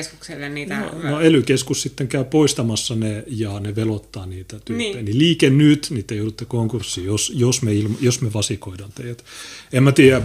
niitä? 0.48 0.80
No, 0.80 1.10
no 1.10 1.20
ely 1.20 1.44
sitten 1.74 2.08
käy 2.08 2.24
poistamassa 2.24 2.94
ne 2.94 3.24
ja 3.26 3.60
ne 3.60 3.76
velottaa 3.76 4.26
niitä 4.26 4.60
tyyppejä. 4.64 4.92
Niin. 4.92 5.04
niin 5.04 5.18
liike 5.18 5.50
nyt, 5.50 5.86
niin 5.90 6.04
te 6.04 6.14
joudutte 6.14 6.44
konkurssiin, 6.44 7.06
jos, 7.06 7.32
jos, 7.34 7.62
me, 7.62 7.72
ilma, 7.72 7.96
jos 8.00 8.20
me 8.20 8.32
vasikoidaan 8.32 8.92
teidät. 8.92 9.24
En 9.72 9.82
mä 9.82 9.92
tiedä, 9.92 10.22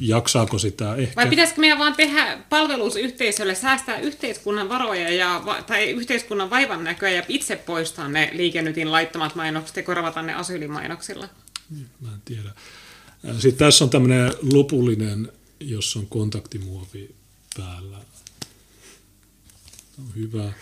jaksaako 0.00 0.58
sitä 0.58 0.94
ehkä. 0.94 1.16
Vai 1.16 1.26
pitäisikö 1.26 1.60
meidän 1.60 1.78
vaan 1.78 1.94
tehdä 1.94 2.38
palvelusyhteisölle, 2.48 3.54
säästää 3.54 3.98
yhteiskunnan 3.98 4.68
varoja 4.68 5.10
ja, 5.10 5.42
tai 5.66 5.90
yhteiskunnan 5.90 6.50
vaivan 6.50 6.84
näköä 6.84 7.10
ja 7.10 7.22
itse 7.28 7.56
poistaa 7.56 8.08
ne 8.08 8.30
liikennytin 8.32 8.92
laittamat 8.92 9.34
mainokset 9.34 9.76
ja 9.76 9.82
korvata 9.82 10.22
ne 10.22 10.34
asyylimainoksilla? 10.34 11.28
Mä 12.00 12.08
en 12.14 12.22
tiedä. 12.24 12.50
Sitten 13.38 13.66
tässä 13.66 13.84
on 13.84 13.90
tämmöinen 13.90 14.32
lopullinen, 14.52 15.32
jossa 15.60 15.98
on 15.98 16.06
kontaktimuovi 16.06 17.14
päällä. 17.56 17.98
On 19.98 20.12
hyvä. 20.16 20.52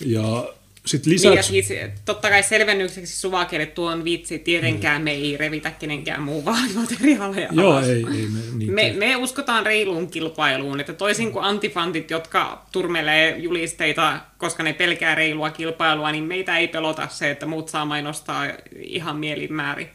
Ja 0.00 0.54
sitten 0.86 1.12
lisäksi... 1.12 1.52
Niin, 1.52 1.64
siis, 1.64 1.80
totta 2.04 2.30
kai 2.30 2.42
selvennykseksi 2.42 3.20
suvakelle 3.20 3.66
tuon 3.66 4.04
vitsi, 4.04 4.38
tietenkään 4.38 5.00
mm. 5.00 5.04
me 5.04 5.10
ei 5.10 5.36
revitä 5.36 5.70
kenenkään 5.70 6.22
muun 6.22 6.44
vaalimateriaaleja 6.44 7.48
Joo, 7.52 7.80
ei, 7.80 7.90
ei 7.90 8.26
me, 8.26 8.40
niin 8.54 8.72
me, 8.72 8.94
me 8.98 9.16
uskotaan 9.16 9.66
reiluun 9.66 10.10
kilpailuun, 10.10 10.80
että 10.80 10.92
toisin 10.92 11.32
kuin 11.32 11.44
antifantit, 11.44 12.10
jotka 12.10 12.66
turmelee 12.72 13.38
julisteita, 13.38 14.20
koska 14.38 14.62
ne 14.62 14.72
pelkää 14.72 15.14
reilua 15.14 15.50
kilpailua, 15.50 16.12
niin 16.12 16.24
meitä 16.24 16.58
ei 16.58 16.68
pelota 16.68 17.08
se, 17.08 17.30
että 17.30 17.46
muut 17.46 17.68
saa 17.68 17.84
mainostaa 17.84 18.46
ihan 18.76 19.16
mielin 19.16 19.52
määrin. 19.52 19.88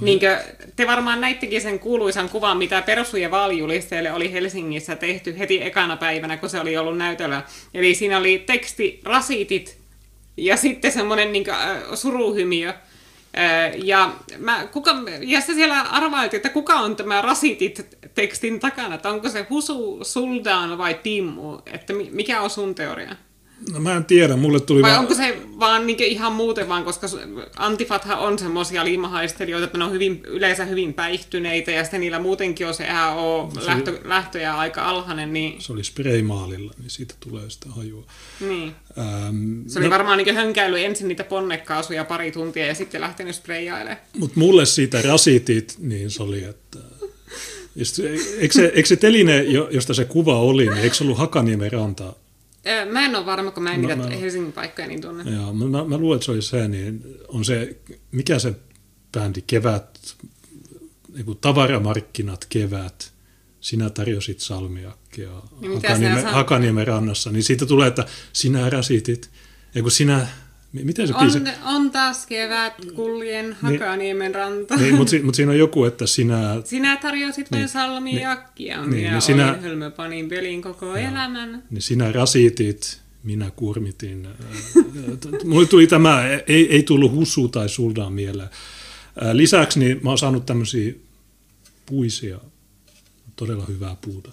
Niinkö, 0.00 0.38
te 0.76 0.86
varmaan 0.86 1.20
näittekin 1.20 1.60
sen 1.60 1.78
kuuluisan 1.78 2.28
kuvan, 2.28 2.56
mitä 2.56 2.82
ja 3.20 3.30
vaalijulisteelle 3.30 4.12
oli 4.12 4.32
Helsingissä 4.32 4.96
tehty 4.96 5.38
heti 5.38 5.62
ekana 5.62 5.96
päivänä, 5.96 6.36
kun 6.36 6.50
se 6.50 6.60
oli 6.60 6.76
ollut 6.76 6.98
näytöllä. 6.98 7.42
Eli 7.74 7.94
siinä 7.94 8.18
oli 8.18 8.42
teksti 8.46 9.00
rasitit 9.04 9.78
ja 10.36 10.56
sitten 10.56 10.92
semmoinen 10.92 11.32
niin 11.32 11.44
suruhymiö. 11.94 12.74
Ja, 13.84 14.14
mä, 14.38 14.66
kuka, 14.72 14.96
ja 15.20 15.40
se 15.40 15.54
siellä 15.54 15.80
arvailtiin, 15.80 16.38
että 16.38 16.48
kuka 16.48 16.74
on 16.74 16.96
tämä 16.96 17.22
rasitit 17.22 17.86
tekstin 18.14 18.60
takana, 18.60 18.94
että 18.94 19.10
onko 19.10 19.28
se 19.28 19.46
Husu, 19.50 19.98
Suldaan 20.02 20.78
vai 20.78 20.94
Timmu, 21.02 21.58
että 21.72 21.92
mikä 22.10 22.40
on 22.40 22.50
sun 22.50 22.74
teoria? 22.74 23.16
No 23.72 23.80
mä 23.80 23.96
en 23.96 24.04
tiedä, 24.04 24.36
mulle 24.36 24.60
tuli 24.60 24.82
Vai 24.82 24.90
vaan... 24.90 25.00
onko 25.00 25.14
se 25.14 25.38
vaan 25.60 25.86
niin 25.86 26.02
ihan 26.02 26.32
muuten 26.32 26.68
vaan, 26.68 26.84
koska 26.84 27.06
antifathan 27.56 28.18
on 28.18 28.38
semmoisia 28.38 28.84
liimahaistelijoita, 28.84 29.64
että 29.64 29.78
ne 29.78 29.84
on 29.84 29.92
hyvin, 29.92 30.22
yleensä 30.24 30.64
hyvin 30.64 30.94
päihtyneitä 30.94 31.70
ja 31.70 31.84
sitten 31.84 32.00
niillä 32.00 32.18
muutenkin 32.18 32.66
on 32.66 32.74
se 32.74 32.90
AO 32.90 33.50
no, 33.54 33.66
lähtö, 33.66 34.00
lähtöjä 34.04 34.54
aika 34.54 34.84
alhainen. 34.84 35.32
Niin... 35.32 35.60
Se 35.60 35.72
oli 35.72 35.84
spraymaalilla, 35.84 36.72
niin 36.78 36.90
siitä 36.90 37.14
tulee 37.20 37.50
sitä 37.50 37.66
hajua. 37.68 38.04
Niin. 38.40 38.74
Ähm, 38.98 39.60
se 39.66 39.78
oli 39.78 39.86
no, 39.86 39.90
varmaan 39.90 40.18
niin 40.18 40.34
hönkäily 40.34 40.84
ensin 40.84 41.08
niitä 41.08 41.24
ponnekaasuja 41.24 42.04
pari 42.04 42.32
tuntia 42.32 42.66
ja 42.66 42.74
sitten 42.74 43.00
lähtenyt 43.00 43.34
sprayaille. 43.34 43.98
Mutta 44.18 44.40
mulle 44.40 44.66
siitä 44.66 45.02
rasitit, 45.02 45.76
niin 45.78 46.10
se 46.10 46.22
oli, 46.22 46.44
että... 46.44 46.78
Eikö 48.38 48.54
se, 48.54 48.72
eikö 48.74 48.88
se 48.88 48.96
teline, 48.96 49.42
josta 49.70 49.94
se 49.94 50.04
kuva 50.04 50.38
oli, 50.38 50.66
niin 50.66 50.78
eikö 50.78 50.94
se 50.94 51.04
ollut 51.04 51.18
Hakaniemen 51.18 51.72
ranta 51.72 52.12
Mä 52.92 53.04
en 53.04 53.16
ole 53.16 53.26
varma, 53.26 53.50
kun 53.50 53.62
mä 53.62 53.74
en 53.74 53.80
niitä 53.80 53.96
mä, 53.96 54.06
Helsingin 54.06 54.52
paikkoja 54.52 54.88
niin 54.88 55.00
tunne. 55.00 55.30
Joo, 55.30 55.52
mä, 55.52 55.64
mä, 55.64 55.84
mä 55.84 55.98
luulen, 55.98 56.16
että 56.16 56.24
se 56.24 56.32
oli 56.32 56.42
se, 56.42 56.68
niin 56.68 57.04
on 57.28 57.44
se, 57.44 57.76
mikä 58.12 58.38
se 58.38 58.54
bändi, 59.12 59.42
Kevät, 59.46 60.16
niin 61.14 61.38
tavaramarkkinat 61.40 62.46
Kevät, 62.48 63.12
sinä 63.60 63.90
tarjosit 63.90 64.40
salmiakkia 64.40 65.30
niin 65.60 65.74
Hakaniemen, 65.74 66.24
Hakaniemen 66.24 66.86
rannassa, 66.86 67.30
niin 67.32 67.44
siitä 67.44 67.66
tulee, 67.66 67.88
että 67.88 68.06
sinä 68.32 68.70
rasitit, 68.70 69.30
ja 69.74 69.82
kun 69.82 69.90
sinä 69.90 70.28
Miten 70.82 71.08
se 71.08 71.14
on, 71.14 71.20
biisi? 71.20 71.38
on 71.64 71.90
taas 71.90 72.26
kevät, 72.26 72.72
kuljen 72.94 73.44
niin. 73.44 73.56
Hakaniemen 73.56 74.24
niin, 74.24 74.34
ranta. 74.34 74.76
Niin, 74.76 74.94
mutta, 74.94 75.16
mutta 75.22 75.36
siinä 75.36 75.52
on 75.52 75.58
joku, 75.58 75.84
että 75.84 76.06
sinä... 76.06 76.62
Sinä 76.64 76.96
tarjosit 76.96 77.50
niin, 77.50 77.58
vain 77.58 77.68
salmiakkia, 77.68 78.80
niin, 78.80 78.90
minä 78.90 79.10
niin, 79.10 79.22
sinä, 79.22 79.50
olin 79.50 79.62
hölmöpanin 79.62 80.28
pelin 80.28 80.62
koko 80.62 80.96
ja, 80.96 81.08
elämän. 81.08 81.62
Niin 81.70 81.82
sinä 81.82 82.12
rasitit, 82.12 83.00
minä 83.22 83.50
kurmitin. 83.56 84.28
Mulle 85.44 85.66
tuli 85.66 85.86
tämä, 85.86 86.24
ei, 86.46 86.72
ei 86.72 86.82
tullut 86.82 87.12
hussu 87.12 87.48
tai 87.48 87.68
suldaan 87.68 88.12
mieleen. 88.12 88.48
Lisäksi 89.32 89.78
niin 89.78 90.00
mä 90.02 90.08
oon 90.08 90.18
saanut 90.18 90.46
tämmöisiä 90.46 90.92
puisia, 91.86 92.38
todella 93.36 93.64
hyvää 93.68 93.96
puuta. 94.00 94.30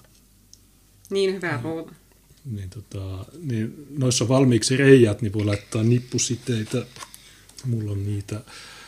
Niin 1.10 1.34
hyvää 1.36 1.60
puuta 1.64 2.01
niin, 2.46 2.70
tota, 2.70 3.26
niin 3.42 3.86
noissa 3.98 4.28
valmiiksi 4.28 4.78
reijät, 4.78 5.22
niin 5.22 5.34
voi 5.34 5.46
laittaa 5.46 5.84
nippusiteitä. 5.84 6.86
Mulla 7.66 7.92
on 7.92 8.06
niitä. 8.06 8.42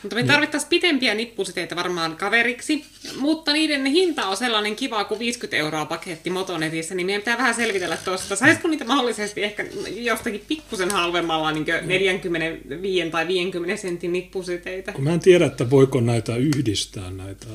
Mutta 0.03 0.15
me 0.15 0.24
tarvittaisiin 0.24 0.69
pitempiä 0.69 1.15
nippusiteitä 1.15 1.75
varmaan 1.75 2.15
kaveriksi, 2.15 2.86
mutta 3.17 3.53
niiden 3.53 3.86
hinta 3.86 4.27
on 4.27 4.38
sellainen 4.38 4.75
kiva 4.75 5.03
kuin 5.03 5.19
50 5.19 5.57
euroa 5.57 5.86
paketti 5.86 6.29
Motonetissä, 6.29 6.95
niin 6.95 7.05
meidän 7.05 7.22
pitää 7.22 7.38
vähän 7.38 7.55
selvitellä 7.55 7.98
tuosta. 7.98 8.36
Saisiko 8.36 8.67
niitä 8.67 8.86
mahdollisesti 8.86 9.43
ehkä 9.43 9.65
jostakin 9.95 10.43
pikkusen 10.48 10.91
halvemmalla 10.91 11.51
niin 11.51 11.65
45 11.81 13.10
tai 13.10 13.27
50 13.27 13.81
sentin 13.81 14.13
nippusiteitä? 14.13 14.91
Kun 14.91 15.03
mä 15.03 15.13
en 15.13 15.19
tiedä, 15.19 15.45
että 15.45 15.69
voiko 15.69 16.01
näitä 16.01 16.36
yhdistää 16.36 17.12
näitä, 17.12 17.48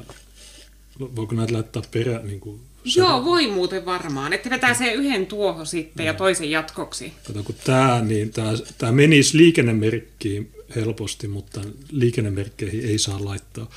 voiko 1.01 1.35
näitä 1.35 1.53
laittaa 1.53 1.83
perä, 1.91 2.19
niin 2.19 2.41
kuin 2.41 2.61
Joo, 2.97 3.25
voi 3.25 3.47
muuten 3.47 3.85
varmaan. 3.85 4.33
Että 4.33 4.51
vetää 4.51 4.75
se 4.75 4.93
yhden 4.93 5.27
tuohon 5.27 5.67
sitten 5.67 6.05
ja, 6.07 6.13
ja 6.13 6.19
toisen 6.19 6.51
jatkoksi. 6.51 7.13
Kato, 7.27 7.43
kun 7.43 7.55
tämä, 7.65 8.01
niin 8.01 8.31
tämä, 8.31 8.53
tämä 8.79 8.93
menisi 8.93 9.37
liikennemerkkiin 9.37 10.53
helposti, 10.77 11.29
mutta 11.29 11.61
liikennemerkkeihin 11.91 12.85
ei 12.85 12.99
saa 12.99 13.25
laittaa. 13.25 13.71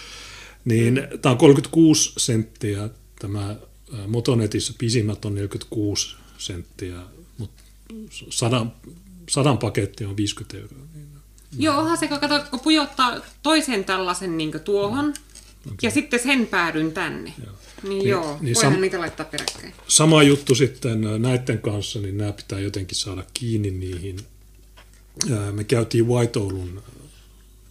Niin 0.65 0.93
mm. 1.11 1.19
tämä 1.19 1.31
on 1.31 1.37
36 1.37 2.13
senttiä, 2.17 2.89
tämä 3.19 3.55
Motonetissä 4.07 4.73
pisimmät 4.77 5.25
on 5.25 5.35
46 5.35 6.15
senttiä, 6.37 6.95
mutta 7.37 7.63
100, 8.29 8.65
sadan 9.29 9.57
paketti 9.57 10.05
on 10.05 10.17
50 10.17 10.57
euroa. 10.57 10.87
Niin, 10.93 11.07
Joo, 11.59 11.77
onhan 11.77 11.97
se, 11.97 12.07
kato, 12.07 12.43
kun 12.51 12.59
pujottaa 12.59 13.17
toisen 13.43 13.83
tällaisen 13.83 14.37
niin 14.37 14.51
tuohon, 14.63 15.09
okay. 15.65 15.77
ja 15.81 15.91
sitten 15.91 16.19
sen 16.19 16.47
päädyn 16.47 16.91
tänne. 16.91 17.33
Joo. 17.45 17.55
Niin, 17.83 17.89
niin 17.89 18.09
joo, 18.09 18.37
niin 18.41 18.55
voidaan 18.55 18.73
sam- 18.75 18.79
niitä 18.79 18.99
laittaa 18.99 19.25
peräkkäin. 19.25 19.73
Sama 19.87 20.23
juttu 20.23 20.55
sitten 20.55 21.01
näiden 21.19 21.59
kanssa, 21.59 21.99
niin 21.99 22.17
nämä 22.17 22.31
pitää 22.31 22.59
jotenkin 22.59 22.97
saada 22.97 23.23
kiinni 23.33 23.71
niihin. 23.71 24.19
Me 25.51 25.63
käytiin 25.63 26.07
White 26.07 26.39
Oulun 26.39 26.83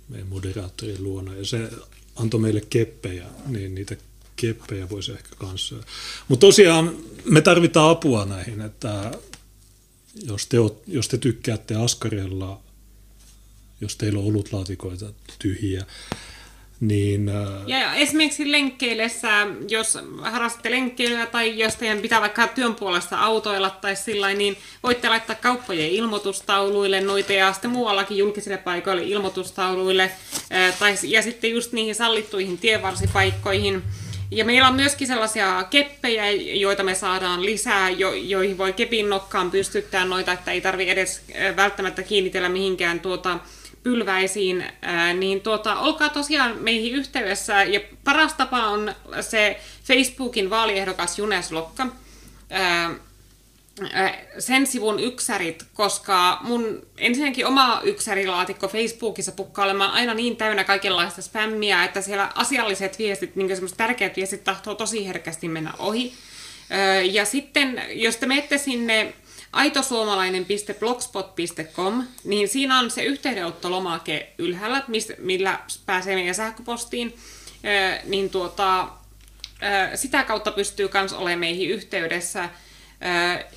meidän 0.09 0.29
moderaattorin 0.29 1.03
luona, 1.03 1.35
ja 1.35 1.45
se 1.45 1.71
antoi 2.17 2.41
meille 2.41 2.63
keppejä, 2.71 3.27
niin 3.47 3.75
niitä 3.75 3.97
keppejä 4.37 4.91
voisi 4.91 5.13
ehkä 5.13 5.29
kanssa. 5.39 5.75
Mutta 6.29 6.47
tosiaan 6.47 6.97
me 7.25 7.41
tarvitaan 7.41 7.91
apua 7.91 8.25
näihin, 8.25 8.61
että 8.61 9.13
jos 10.27 10.47
te, 10.47 10.57
jos 10.87 11.09
te 11.09 11.19
tykkäätte 11.19 11.75
askarella, 11.75 12.61
jos 13.81 13.97
teillä 13.97 14.19
on 14.19 14.27
olutlaatikoita 14.27 15.13
tyhjiä, 15.39 15.87
niin, 16.81 17.29
äh, 17.29 17.47
ja 17.67 17.95
esimerkiksi 17.95 18.53
lenkkeillessä, 18.53 19.47
jos 19.69 19.99
harrastatte 20.23 20.71
lenkkeilyä 20.71 21.27
tai 21.27 21.59
jos 21.59 21.77
teidän 21.77 21.99
pitää 21.99 22.21
vaikka 22.21 22.49
työn 22.49 22.75
puolesta 22.75 23.19
autoilla 23.19 23.71
tai 23.71 23.97
sillä 23.97 24.35
niin 24.35 24.57
voitte 24.83 25.09
laittaa 25.09 25.37
kauppojen 25.37 25.91
ilmoitustauluille 25.91 27.01
noita 27.01 27.33
ja 27.33 27.53
sitten 27.53 27.71
muuallakin 27.71 28.19
julkisille 28.19 28.57
paikoille 28.57 29.03
ilmoitustauluille 29.03 30.03
äh, 30.53 30.79
tai, 30.79 30.95
ja 31.03 31.23
sitten 31.23 31.51
just 31.51 31.73
niihin 31.73 31.95
sallittuihin 31.95 32.59
tienvarsipaikkoihin. 32.59 33.83
Ja 34.31 34.45
meillä 34.45 34.69
on 34.69 34.75
myöskin 34.75 35.07
sellaisia 35.07 35.65
keppejä, 35.71 36.31
joita 36.31 36.83
me 36.83 36.95
saadaan 36.95 37.45
lisää, 37.45 37.91
jo, 37.91 38.13
joihin 38.13 38.59
voi 38.59 38.73
kepin 38.73 39.09
nokkaan 39.09 39.51
pystyttää 39.51 40.05
noita, 40.05 40.33
että 40.33 40.51
ei 40.53 40.61
tarvi 40.61 40.91
edes 40.91 41.23
äh, 41.37 41.57
välttämättä 41.57 42.03
kiinnitellä 42.03 42.49
mihinkään 42.49 43.01
tuota, 43.01 43.39
pylväisiin, 43.83 44.65
niin 45.19 45.41
tuota, 45.41 45.77
olkaa 45.77 46.09
tosiaan 46.09 46.57
meihin 46.61 46.95
yhteydessä. 46.95 47.65
Ja 47.65 47.81
paras 48.05 48.35
tapa 48.35 48.67
on 48.67 48.95
se 49.21 49.61
Facebookin 49.85 50.51
vaaliehdokas 50.51 51.19
Junes 51.19 51.53
Lokka. 51.53 51.87
Sen 54.39 54.67
sivun 54.67 55.01
yksärit, 55.01 55.65
koska 55.75 56.39
mun 56.41 56.87
ensinnäkin 56.99 57.47
oma 57.47 57.81
yksärilaatikko 57.85 58.69
Facebookissa 58.69 59.33
pukkaa 59.33 59.65
olemaan 59.65 59.91
aina 59.91 60.15
niin 60.15 60.37
täynnä 60.37 60.65
kaikenlaista 60.65 61.23
spämmiä, 61.23 61.85
että 61.85 62.01
siellä 62.01 62.33
asialliset 62.35 62.99
viestit, 62.99 63.37
niin 63.37 63.49
semmoiset 63.49 63.79
tärkeät 63.79 64.17
viestit 64.17 64.45
tahtoo 64.45 64.75
tosi 64.75 65.07
herkästi 65.07 65.49
mennä 65.49 65.73
ohi. 65.79 66.13
Ja 67.11 67.25
sitten, 67.25 67.83
jos 67.89 68.17
te 68.17 68.27
menette 68.27 68.59
sinne 68.59 69.15
aitosuomalainen.blogspot.com, 69.53 72.05
niin 72.25 72.49
siinä 72.49 72.79
on 72.79 72.91
se 72.91 73.05
yhteydenottolomake 73.05 74.33
ylhäällä, 74.39 74.83
millä 75.19 75.61
pääsee 75.87 76.15
meidän 76.15 76.35
sähköpostiin, 76.35 77.17
niin 78.05 78.31
tuota, 78.31 78.89
sitä 79.95 80.23
kautta 80.23 80.51
pystyy 80.51 80.91
myös 80.95 81.13
olemaan 81.13 81.39
meihin 81.39 81.71
yhteydessä. 81.71 82.49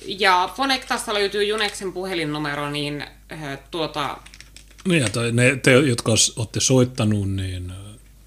Ja 0.06 0.52
Fonectasta 0.56 1.14
löytyy 1.14 1.44
Juneksen 1.44 1.92
puhelinnumero, 1.92 2.70
niin 2.70 3.04
tuota... 3.70 4.16
Niin, 4.88 5.12
tai 5.12 5.32
ne, 5.32 5.56
te, 5.56 5.72
jotka 5.72 6.12
olette 6.36 6.60
soittanut, 6.60 7.30
niin 7.30 7.72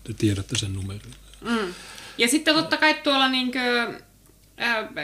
te 0.03 0.13
tiedätte 0.13 0.57
sen 0.57 0.73
numeron. 0.73 1.11
Mm. 1.41 1.73
Ja 2.17 2.27
sitten 2.27 2.55
totta 2.55 2.77
kai 2.77 2.93
tuolla 2.93 3.29
niinkö, 3.29 3.93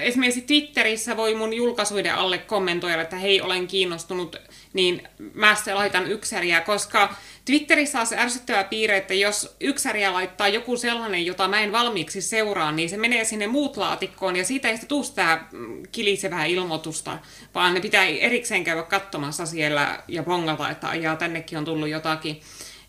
esimerkiksi 0.02 0.42
Twitterissä 0.42 1.18
voi 1.18 1.36
mun 1.36 1.54
julkaisuiden 1.54 2.16
alle 2.16 2.38
kommentoida, 2.38 3.02
että 3.02 3.16
hei, 3.16 3.42
olen 3.42 3.68
kiinnostunut, 3.68 4.36
niin 4.74 5.08
mä 5.34 5.56
sitten 5.56 5.76
laitan 5.76 6.12
yksäriä, 6.12 6.62
koska 6.62 7.16
Twitterissä 7.46 8.00
on 8.00 8.08
se 8.08 8.18
ärsyttävä 8.18 8.64
piirre, 8.64 8.98
että 8.98 9.14
jos 9.14 9.56
yksäriä 9.60 10.14
laittaa 10.14 10.48
joku 10.48 10.78
sellainen, 10.78 11.26
jota 11.26 11.48
mä 11.48 11.62
en 11.62 11.72
valmiiksi 11.72 12.22
seuraa, 12.22 12.72
niin 12.72 12.90
se 12.90 12.98
menee 12.98 13.26
sinne 13.26 13.48
muut 13.48 13.78
laatikkoon 13.78 14.36
ja 14.36 14.46
siitä 14.46 14.68
ei 14.68 14.74
sitten 14.74 14.90
tule 14.90 15.04
sitä 15.04 15.40
mm, 15.52 15.84
kilisevää 15.92 16.46
ilmoitusta, 16.46 17.20
vaan 17.56 17.74
ne 17.74 17.80
pitää 17.80 18.06
erikseen 18.06 18.64
käydä 18.64 18.84
katsomassa 18.84 19.46
siellä 19.46 20.04
ja 20.08 20.24
bongata, 20.24 20.70
että 20.70 20.90
ajaa 20.90 21.16
tännekin 21.16 21.58
on 21.58 21.66
tullut 21.66 21.90
jotakin. 21.90 22.42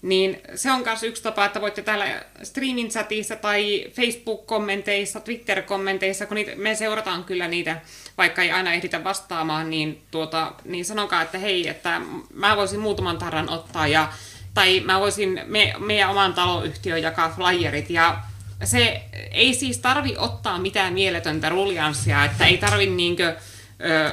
Niin 0.05 0.41
se 0.55 0.73
on 0.73 0.83
myös 0.87 1.03
yksi 1.03 1.23
tapa, 1.23 1.45
että 1.45 1.61
voitte 1.61 1.83
täällä 1.83 2.23
streamin 2.43 2.89
chatissa 2.89 3.37
tai 3.37 3.85
Facebook-kommenteissa, 3.91 5.21
Twitter-kommenteissa, 5.21 6.27
kun 6.27 6.35
niitä, 6.35 6.53
me 6.57 6.75
seurataan 6.75 7.25
kyllä 7.25 7.49
niitä, 7.49 7.81
vaikka 8.19 8.43
ei 8.43 8.51
aina 8.51 8.73
ehditä 8.73 9.05
vastaamaan, 9.05 9.71
niin, 9.71 10.03
tuota, 10.11 10.53
niin 10.65 10.85
sanokaa, 10.85 11.23
että 11.23 11.39
hei, 11.39 11.69
että 11.69 12.01
mä 12.35 12.57
voisin 12.57 12.81
muutaman 12.81 13.19
tarran 13.19 13.49
ottaa 13.51 13.87
ja 13.87 14.13
tai 14.55 14.81
mä 14.81 15.01
voisin 15.01 15.41
me, 15.47 15.75
meidän 15.79 16.11
oman 16.11 16.35
taloyhtiön 16.35 17.03
jakaa 17.03 17.35
flyerit 17.37 17.91
ja 17.91 18.19
se 18.65 19.03
ei 19.31 19.55
siis 19.55 19.79
tarvi 19.79 20.15
ottaa 20.19 20.59
mitään 20.59 20.93
mieletöntä 20.93 21.49
ruljanssia, 21.49 22.25
että 22.25 22.47
ei 22.47 22.59
tarvi 22.59 22.87
niinkö 22.87 23.37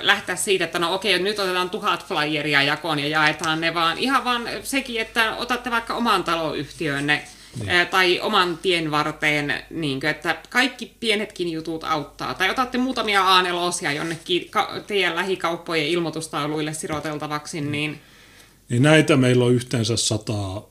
lähteä 0.02 0.36
siitä, 0.36 0.66
että 0.66 0.80
no 0.80 0.94
okei, 0.94 1.20
nyt 1.20 1.40
otetaan 1.40 1.70
tuhat 1.70 2.08
flyeria 2.08 2.64
jakoon 2.64 3.00
ja 3.00 3.08
jaetaan 3.08 3.62
ne, 3.62 3.74
vaan 3.74 3.98
ihan 3.98 4.24
vaan 4.24 4.50
sekin, 4.64 5.02
että 5.02 5.36
otatte 5.36 5.72
vaikka 5.72 5.94
oman 5.94 6.24
taloyhtiönne 6.24 7.24
niin. 7.60 7.88
tai 7.88 8.20
oman 8.20 8.58
tien 8.58 8.92
varteen, 8.92 9.64
niin 9.70 10.00
kuin, 10.00 10.10
että 10.10 10.36
kaikki 10.50 10.94
pienetkin 11.00 11.50
jutut 11.50 11.84
auttaa. 11.84 12.34
Tai 12.34 12.50
otatte 12.50 12.78
muutamia 12.78 13.24
aanelosia 13.24 13.92
jonnekin 13.92 14.52
teidän 14.88 15.16
lähikauppojen 15.16 15.88
ilmoitustauluille 15.88 16.74
siroteltavaksi, 16.74 17.62
niin... 17.62 18.02
Niin 18.70 18.84
näitä 18.84 19.18
meillä 19.18 19.46
on 19.46 19.54
yhteensä 19.54 19.98
sataa 19.98 20.71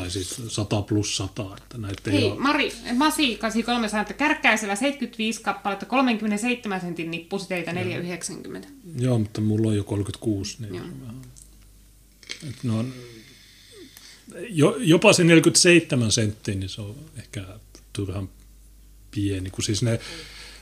tai 0.00 0.10
siis 0.10 0.42
100 0.48 0.82
plus 0.82 1.16
100. 1.16 1.56
Että 1.56 1.78
näitä 1.78 2.10
Hei, 2.10 2.24
ole... 2.24 2.38
Mari, 2.38 2.72
Masi 2.94 3.36
83 3.36 3.88
sanoo, 3.88 4.02
että 4.02 4.14
kärkkäisellä 4.14 4.76
75 4.76 5.42
kappaletta, 5.42 5.86
37 5.86 6.80
sentin 6.80 7.10
nippusiteitä 7.10 7.72
4,90. 7.72 8.66
Joo, 8.98 9.18
mutta 9.18 9.40
mulla 9.40 9.68
on 9.68 9.76
jo 9.76 9.84
36. 9.84 10.56
Niin 10.60 10.74
Joo. 10.74 10.84
Et 12.48 12.64
no, 12.64 12.84
jo, 14.48 14.76
jopa 14.78 15.12
se 15.12 15.24
47 15.24 16.12
senttiä, 16.12 16.54
niin 16.54 16.68
se 16.68 16.80
on 16.80 16.96
ehkä 17.18 17.44
turhan 17.92 18.28
pieni. 19.10 19.50
Kun 19.50 19.64
siis 19.64 19.82
ne, 19.82 20.00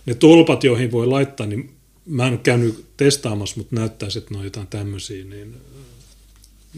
ne 0.07 0.14
tolpat, 0.14 0.64
joihin 0.64 0.92
voi 0.92 1.07
laittaa, 1.07 1.46
niin 1.46 1.77
mä 2.07 2.27
en 2.27 2.38
käynyt 2.38 2.85
testaamassa, 2.96 3.57
mutta 3.57 3.77
näyttäisi, 3.77 4.18
että 4.18 4.35
ne 4.35 4.38
on 4.38 4.44
jotain 4.44 4.66
tämmöisiä, 4.66 5.25
niin 5.25 5.57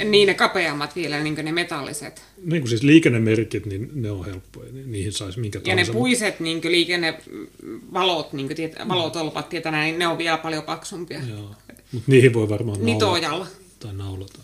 niin 0.05 0.27
ne 0.27 0.35
kapeammat 0.35 0.97
vielä, 0.97 1.23
niin 1.23 1.35
ne 1.35 1.53
metalliset. 1.53 2.23
Niin 2.45 2.63
kuin 2.63 2.69
siis 2.69 2.83
liikennemerkit, 2.83 3.67
niin 3.67 3.91
ne 3.95 4.11
on 4.11 4.25
helppoja. 4.25 4.73
Niihin 4.73 5.13
saisi 5.13 5.41
minkä 5.41 5.61
Ja 5.65 5.75
ne 5.75 5.85
puiset 5.93 6.41
niin 6.41 6.61
liikennevalot, 6.65 8.33
niin 8.33 8.57
tiet, 8.57 8.75
valotolpat, 8.89 9.49
tietää, 9.49 9.85
niin 9.85 9.99
ne 9.99 10.09
on 10.09 10.19
vielä 10.19 10.39
paljon 10.39 10.63
paksumpia. 10.63 11.21
Joo. 11.29 11.55
Mutta 11.93 12.11
niihin 12.11 12.33
voi 12.33 12.49
varmaan 12.49 12.85
Nitojalla. 12.85 13.47
Tai 13.79 13.93
naulata. 13.93 14.39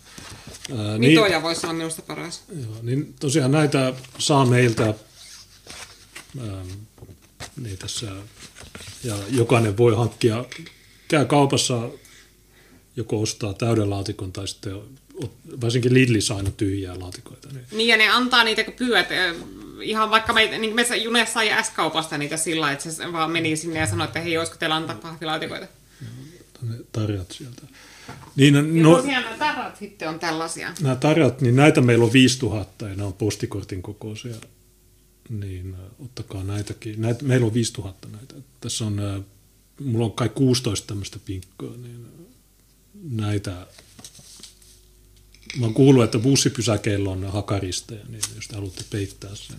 Ää, 0.77 0.97
Nitoja 0.97 1.29
niin, 1.29 1.43
voisi 1.43 1.65
olla 1.65 1.73
minusta 1.73 2.01
paras. 2.01 2.43
Joo, 2.61 2.75
niin 2.81 3.13
tosiaan 3.19 3.51
näitä 3.51 3.93
saa 4.17 4.45
meiltä 4.45 4.83
ää, 4.85 6.63
niin 7.61 7.77
tässä, 7.77 8.07
ja 9.03 9.15
jokainen 9.29 9.77
voi 9.77 9.95
hankkia, 9.95 10.45
käy 11.07 11.25
kaupassa, 11.25 11.89
joko 12.95 13.21
ostaa 13.21 13.53
täyden 13.53 13.89
laatikon 13.89 14.31
tai 14.31 14.47
sitten 14.47 14.73
varsinkin 15.61 15.93
Lidlissä 15.93 16.35
aina 16.35 16.51
tyhjiä 16.51 16.99
laatikoita. 16.99 17.49
Niin. 17.53 17.65
niin 17.71 17.87
ja 17.87 17.97
ne 17.97 18.09
antaa 18.09 18.43
niitä 18.43 18.63
kun 18.63 18.73
pyöt, 18.73 19.07
ihan 19.81 20.09
vaikka 20.09 20.33
me, 20.33 20.57
niin 20.57 20.75
me 20.75 20.85
June 21.03 21.25
sai 21.25 21.63
S-kaupasta 21.63 22.17
niitä 22.17 22.37
sillä 22.37 22.71
että 22.71 22.91
se 22.91 23.13
vaan 23.13 23.31
meni 23.31 23.55
sinne 23.55 23.79
ja 23.79 23.87
sanoi, 23.87 24.05
että 24.05 24.19
hei, 24.19 24.37
olisiko 24.37 24.57
teillä 24.57 24.75
antaa 24.75 24.95
pahvilaatikoita. 24.95 25.67
tarjat 26.91 27.31
sieltä. 27.31 27.61
Niin, 28.35 28.83
no, 28.83 28.95
tosiaan 28.95 29.23
nämä 29.23 29.37
tarjat 29.37 29.77
sitten 29.77 30.09
on 30.09 30.19
tällaisia. 30.19 30.73
Nämä 30.81 30.95
tarjat, 30.95 31.41
niin 31.41 31.55
näitä 31.55 31.81
meillä 31.81 32.05
on 32.05 32.13
5000 32.13 32.89
ja 32.89 32.95
nämä 32.95 33.07
on 33.07 33.13
postikortin 33.13 33.81
kokoisia. 33.81 34.35
Niin 35.29 35.75
ottakaa 35.99 36.43
näitäkin. 36.43 37.01
Näitä, 37.01 37.23
meillä 37.23 37.45
on 37.45 37.53
5000 37.53 38.07
näitä. 38.07 38.35
Tässä 38.61 38.85
on, 38.85 39.25
mulla 39.79 40.05
on 40.05 40.11
kai 40.11 40.29
16 40.29 40.87
tämmöistä 40.87 41.19
pinkkoa, 41.25 41.77
niin 41.77 42.07
näitä 43.03 43.67
mä 45.59 45.65
oon 45.65 45.73
kuullut, 45.73 46.03
että 46.03 46.19
bussipysäkeillä 46.19 47.09
on 47.09 47.31
hakaristeja, 47.31 48.05
niin 48.09 48.21
jos 48.35 48.47
te 48.47 48.55
haluatte 48.55 48.83
peittää 48.89 49.35
sen, 49.35 49.57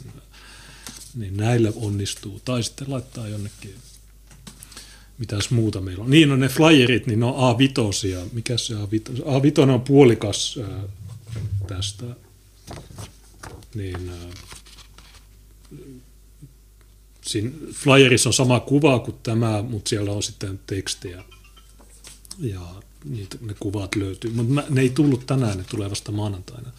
niin 1.15 1.37
näillä 1.37 1.73
onnistuu. 1.77 2.41
Tai 2.45 2.63
sitten 2.63 2.91
laittaa 2.91 3.29
jonnekin, 3.29 3.75
mitäs 5.19 5.51
muuta 5.51 5.81
meillä 5.81 6.05
on. 6.05 6.11
Niin 6.11 6.33
on 6.33 6.41
ne 6.41 6.49
flyerit, 6.49 7.07
niin 7.07 7.21
ne 7.21 7.27
on 7.27 7.57
A5. 7.57 8.29
Mikä 8.33 8.59
se 8.59 8.75
A5? 8.75 9.21
A5 9.21 9.71
on 9.71 9.81
puolikas 9.81 10.59
ää, 10.63 10.83
tästä. 11.67 12.05
Niin, 13.75 14.09
ää, 14.09 14.35
siinä 17.27 17.51
flyerissa 17.73 18.29
on 18.29 18.35
sama 18.35 18.61
kuva 18.61 18.99
kuin 18.99 19.17
tämä, 19.23 19.63
mutta 19.63 19.89
siellä 19.89 20.13
on 20.13 20.23
sitten 20.23 20.61
tekstiä. 20.67 21.25
Ja 22.39 22.61
niitä, 23.11 23.37
ne 23.41 23.55
kuvat 23.61 23.97
löytyy. 23.97 24.31
Mutta 24.31 24.63
ne 24.69 24.81
ei 24.81 24.91
tullut 24.91 25.27
tänään, 25.27 25.59
ne 25.59 25.65
tulee 25.65 25.91
vasta 25.91 26.13
maanantaina. 26.13 26.71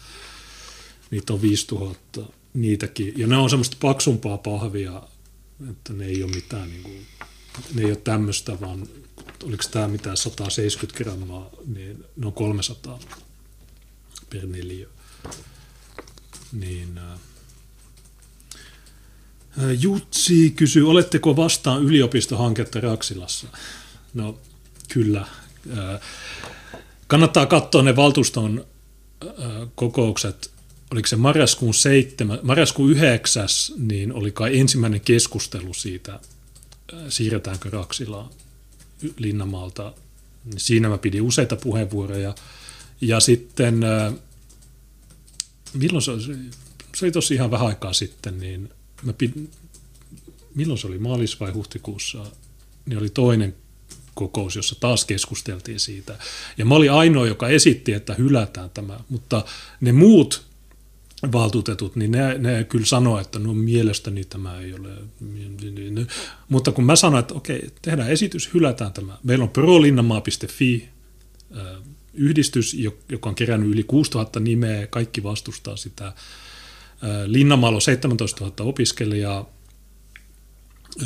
Niitä 1.10 1.32
on 1.32 1.42
5000 1.42 2.22
niitäkin. 2.54 3.14
Ja 3.16 3.26
ne 3.26 3.36
on 3.36 3.50
semmoista 3.50 3.76
paksumpaa 3.80 4.38
pahvia, 4.38 5.02
että 5.70 5.92
ne 5.92 6.06
ei 6.06 6.22
ole 6.22 6.32
mitään, 6.32 6.68
niin 6.68 6.82
kuin, 6.82 7.06
ne 7.74 7.82
ei 7.82 7.90
ole 7.90 7.96
tämmöistä, 7.96 8.60
vaan 8.60 8.88
oliko 9.44 9.64
tämä 9.70 9.88
mitään 9.88 10.16
170 10.16 11.04
grammaa, 11.04 11.50
niin 11.66 12.04
ne 12.16 12.26
on 12.26 12.32
300 12.32 12.98
per 14.30 14.46
neliö. 14.46 14.88
Niin, 16.52 16.98
ää, 16.98 17.18
Jutsi 19.80 20.50
kysyy, 20.50 20.90
oletteko 20.90 21.36
vastaan 21.36 21.82
yliopistohanketta 21.82 22.80
Raksilassa? 22.80 23.48
No 24.14 24.38
kyllä. 24.88 25.26
Kannattaa 27.06 27.46
katsoa 27.46 27.82
ne 27.82 27.96
valtuuston 27.96 28.66
kokoukset. 29.74 30.50
Oliko 30.92 31.08
se 31.08 31.16
marraskuun, 31.16 31.74
7, 31.74 32.38
marraskuun 32.42 32.90
9, 32.90 33.48
niin 33.76 34.12
oli 34.12 34.32
kai 34.32 34.58
ensimmäinen 34.58 35.00
keskustelu 35.00 35.74
siitä, 35.74 36.20
siirretäänkö 37.08 37.70
Raksilaa 37.70 38.30
Linnamaalta. 39.18 39.92
Siinä 40.56 40.88
mä 40.88 40.98
pidin 40.98 41.22
useita 41.22 41.56
puheenvuoroja. 41.56 42.34
Ja 43.00 43.20
sitten, 43.20 43.80
milloin 45.72 46.02
se? 46.02 46.12
Se 46.96 47.04
oli 47.04 47.12
tosi 47.12 47.34
ihan 47.34 47.50
vähän 47.50 47.66
aikaa 47.66 47.92
sitten, 47.92 48.40
niin 48.40 48.70
mä 49.02 49.12
pidin, 49.12 49.50
milloin 50.54 50.78
se 50.78 50.86
oli, 50.86 50.98
maalis- 50.98 51.40
vai 51.40 51.50
huhtikuussa, 51.52 52.26
niin 52.86 52.98
oli 52.98 53.08
toinen 53.10 53.54
kokous, 54.18 54.56
jossa 54.56 54.74
taas 54.80 55.04
keskusteltiin 55.04 55.80
siitä. 55.80 56.18
Ja 56.58 56.64
mä 56.64 56.74
olin 56.74 56.92
ainoa, 56.92 57.26
joka 57.26 57.48
esitti, 57.48 57.92
että 57.92 58.14
hylätään 58.14 58.70
tämä, 58.70 59.00
mutta 59.08 59.44
ne 59.80 59.92
muut 59.92 60.48
valtuutetut, 61.32 61.96
niin 61.96 62.10
ne, 62.10 62.38
ne 62.38 62.64
kyllä 62.64 62.86
sanoo, 62.86 63.20
että 63.20 63.38
no 63.38 63.54
mielestäni 63.54 64.24
tämä 64.24 64.60
ei 64.60 64.74
ole. 64.74 64.88
Mutta 66.48 66.72
kun 66.72 66.84
mä 66.84 66.96
sanoin, 66.96 67.20
että 67.20 67.34
okei, 67.34 67.70
tehdään 67.82 68.10
esitys, 68.10 68.54
hylätään 68.54 68.92
tämä. 68.92 69.18
Meillä 69.22 69.42
on 69.42 69.50
prolinnanmaa.fi 69.50 70.88
yhdistys, 72.14 72.76
joka 73.08 73.28
on 73.28 73.34
kerännyt 73.34 73.70
yli 73.70 73.84
6000 73.84 74.40
nimeä, 74.40 74.86
kaikki 74.86 75.22
vastustaa 75.22 75.76
sitä. 75.76 76.12
Linnamaalla 77.26 77.76
on 77.76 77.82
17 77.82 78.44
000 78.44 78.54
opiskelijaa, 78.58 79.58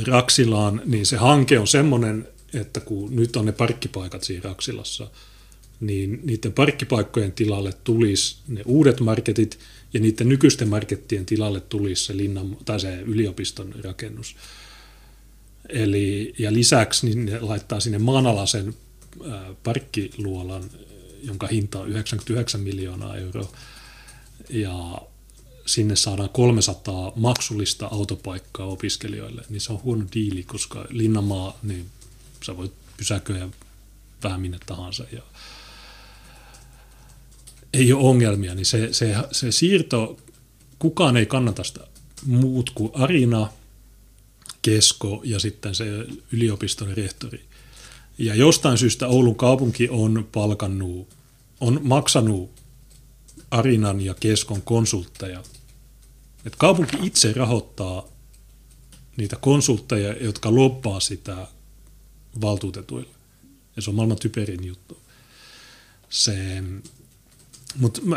Raksilaan, 0.06 0.82
niin 0.84 1.06
se 1.06 1.16
hanke 1.16 1.58
on 1.58 1.66
semmoinen, 1.66 2.28
että 2.54 2.80
kun 2.80 3.16
nyt 3.16 3.36
on 3.36 3.46
ne 3.46 3.52
parkkipaikat 3.52 4.24
siinä 4.24 4.42
Raksilassa, 4.44 5.10
niin 5.80 6.20
niiden 6.22 6.52
parkkipaikkojen 6.52 7.32
tilalle 7.32 7.72
tulisi 7.84 8.36
ne 8.48 8.62
uudet 8.66 9.00
marketit 9.00 9.58
ja 9.92 10.00
niiden 10.00 10.28
nykyisten 10.28 10.68
markettien 10.68 11.26
tilalle 11.26 11.60
tulisi 11.60 12.04
se, 12.04 12.16
linnan, 12.16 12.56
tai 12.64 12.80
se 12.80 13.00
yliopiston 13.00 13.74
rakennus. 13.84 14.36
Eli, 15.68 16.34
ja 16.38 16.52
lisäksi 16.52 17.06
niin 17.06 17.26
ne 17.26 17.40
laittaa 17.40 17.80
sinne 17.80 17.98
maanalaisen 17.98 18.74
parkkiluolan, 19.64 20.70
jonka 21.22 21.46
hinta 21.46 21.80
on 21.80 21.88
99 21.88 22.60
miljoonaa 22.60 23.16
euroa. 23.16 23.52
Ja 24.48 24.98
sinne 25.66 25.96
saadaan 25.96 26.28
300 26.28 27.12
maksullista 27.16 27.86
autopaikkaa 27.86 28.66
opiskelijoille, 28.66 29.42
niin 29.48 29.60
se 29.60 29.72
on 29.72 29.82
huono 29.82 30.04
diili, 30.14 30.42
koska 30.42 30.86
Linnamaa, 30.90 31.58
niin 31.62 31.86
sä 32.42 32.56
voit 32.56 32.72
pysäköidä 32.96 33.48
vähän 34.22 34.40
minne 34.40 34.58
tahansa 34.66 35.04
ja 35.12 35.22
ei 37.72 37.92
ole 37.92 38.08
ongelmia, 38.08 38.54
niin 38.54 38.66
se, 38.66 38.92
se, 38.92 39.14
se 39.32 39.52
siirto, 39.52 40.16
kukaan 40.78 41.16
ei 41.16 41.26
kannata 41.26 41.64
sitä 41.64 41.80
muut 42.26 42.70
kuin 42.70 42.90
Arina, 42.94 43.48
Kesko 44.62 45.20
ja 45.24 45.38
sitten 45.38 45.74
se 45.74 45.84
yliopiston 46.32 46.88
rehtori. 46.88 47.44
Ja 48.18 48.34
jostain 48.34 48.78
syystä 48.78 49.06
Oulun 49.06 49.36
kaupunki 49.36 49.88
on 49.88 50.28
palkannut, 50.32 51.08
on 51.60 51.80
maksanut 51.82 52.50
Arinan 53.50 54.00
ja 54.00 54.14
Keskon 54.14 54.62
konsultteja. 54.62 55.42
Et 56.46 56.56
kaupunki 56.56 56.96
itse 57.02 57.32
rahoittaa 57.32 58.08
niitä 59.16 59.36
konsultteja, 59.36 60.12
jotka 60.12 60.54
loppaa 60.54 61.00
sitä 61.00 61.46
valtuutetuille. 62.40 63.14
Ja 63.76 63.82
se 63.82 63.90
on 63.90 63.96
maailman 63.96 64.18
typerin 64.18 64.64
juttu. 64.64 64.98
Se, 66.10 66.62
mutta 67.76 68.00
mä 68.02 68.16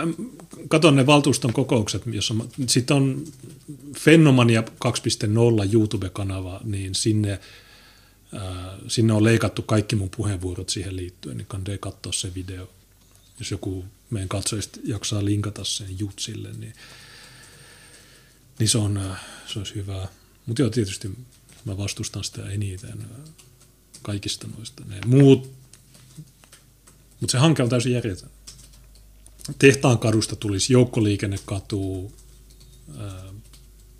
katson 0.67 0.95
ne 0.95 1.05
valtuuston 1.05 1.53
kokoukset, 1.53 2.01
jossa 2.05 2.35
sitten 2.67 2.97
on 2.97 3.23
Fenomania 3.97 4.61
2.0 4.61 5.73
YouTube-kanava, 5.73 6.61
niin 6.63 6.95
sinne, 6.95 7.39
ää, 8.33 8.77
sinne 8.87 9.13
on 9.13 9.23
leikattu 9.23 9.61
kaikki 9.61 9.95
mun 9.95 10.09
puheenvuorot 10.17 10.69
siihen 10.69 10.95
liittyen, 10.95 11.37
niin 11.37 11.47
kannattaa 11.47 11.77
katsoa 11.77 12.11
se 12.11 12.35
video. 12.35 12.69
Jos 13.39 13.51
joku 13.51 13.85
meidän 14.09 14.29
katsojista 14.29 14.79
jaksaa 14.83 15.25
linkata 15.25 15.63
sen 15.63 15.99
jutsille, 15.99 16.49
niin, 16.59 16.73
niin 18.59 18.69
se, 18.69 18.77
on, 18.77 19.15
se 19.47 19.59
olisi 19.59 19.75
hyvä. 19.75 20.07
Mutta 20.45 20.61
joo, 20.61 20.69
tietysti 20.69 21.11
mä 21.65 21.77
vastustan 21.77 22.23
sitä 22.23 22.49
eniten 22.49 23.05
kaikista 24.05 24.47
noista. 24.57 24.83
Ne 24.87 25.01
muut, 25.05 25.51
mutta 27.19 27.31
se 27.31 27.37
hanke 27.37 27.63
on 27.63 27.69
täysin 27.69 27.91
järjetön. 27.91 28.29
Tehtaan 29.59 29.99
kadusta 29.99 30.35
tulisi 30.35 30.73
joukkoliikennekatu, 30.73 32.11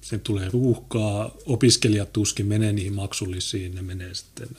sen 0.02 0.20
tulee 0.20 0.50
ruuhkaa, 0.50 1.32
opiskelijat 1.46 2.14
tuskin 2.14 2.46
menee 2.46 2.74
niihin 2.74 2.94
maksullisiin, 2.94 3.76
ne 3.76 3.82
menee 3.82 4.14
sitten 4.14 4.50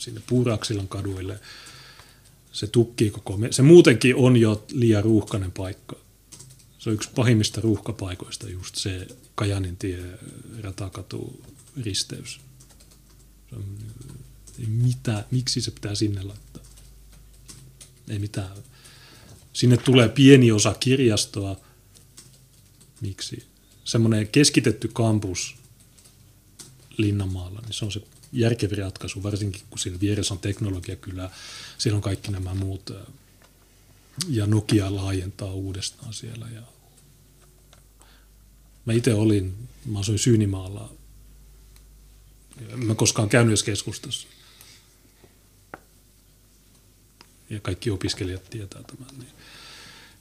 sinne 0.00 0.22
Puuraksilan 0.26 0.88
kaduille. 0.88 1.40
Se 2.52 2.66
tukkii 2.66 3.10
koko, 3.10 3.38
se 3.50 3.62
muutenkin 3.62 4.16
on 4.16 4.36
jo 4.36 4.64
liian 4.72 5.04
ruuhkainen 5.04 5.52
paikka. 5.52 5.96
Se 6.78 6.90
on 6.90 6.94
yksi 6.94 7.10
pahimmista 7.14 7.60
ruuhkapaikoista 7.60 8.48
just 8.50 8.76
se 8.76 9.06
Kajanin 9.34 9.76
tie, 9.76 9.98
ratakatu, 10.60 11.44
risteys. 11.84 12.40
Se 13.50 13.56
on 13.56 13.64
mitä, 14.58 15.24
miksi 15.30 15.60
se 15.60 15.70
pitää 15.70 15.94
sinne 15.94 16.22
laittaa. 16.22 16.62
Ei 18.08 18.18
mitään. 18.18 18.56
Sinne 19.52 19.76
tulee 19.76 20.08
pieni 20.08 20.52
osa 20.52 20.74
kirjastoa. 20.74 21.56
Miksi? 23.00 23.46
Semmoinen 23.84 24.28
keskitetty 24.28 24.88
kampus 24.88 25.56
Linnanmaalla, 26.96 27.60
niin 27.60 27.72
se 27.72 27.84
on 27.84 27.92
se 27.92 28.00
järkevi 28.32 28.76
ratkaisu, 28.76 29.22
varsinkin 29.22 29.62
kun 29.70 29.78
siinä 29.78 30.00
vieressä 30.00 30.34
on 30.34 30.40
teknologia 30.40 30.96
kyllä, 30.96 31.30
siellä 31.78 31.96
on 31.96 32.02
kaikki 32.02 32.30
nämä 32.30 32.54
muut, 32.54 32.90
ja 34.28 34.46
Nokia 34.46 34.94
laajentaa 34.94 35.52
uudestaan 35.52 36.14
siellä. 36.14 36.48
Ja 36.54 36.62
mä 38.84 38.92
itse 38.92 39.14
olin, 39.14 39.68
mä 39.86 39.98
asuin 39.98 40.18
Syynimaalla, 40.18 40.92
mä 42.76 42.94
koskaan 42.94 43.28
käynyt 43.28 43.50
edes 43.50 43.62
keskustassa 43.62 44.28
ja 47.50 47.60
kaikki 47.60 47.90
opiskelijat 47.90 48.50
tietää 48.50 48.82
tämän. 48.82 49.08
Niin. 49.18 49.32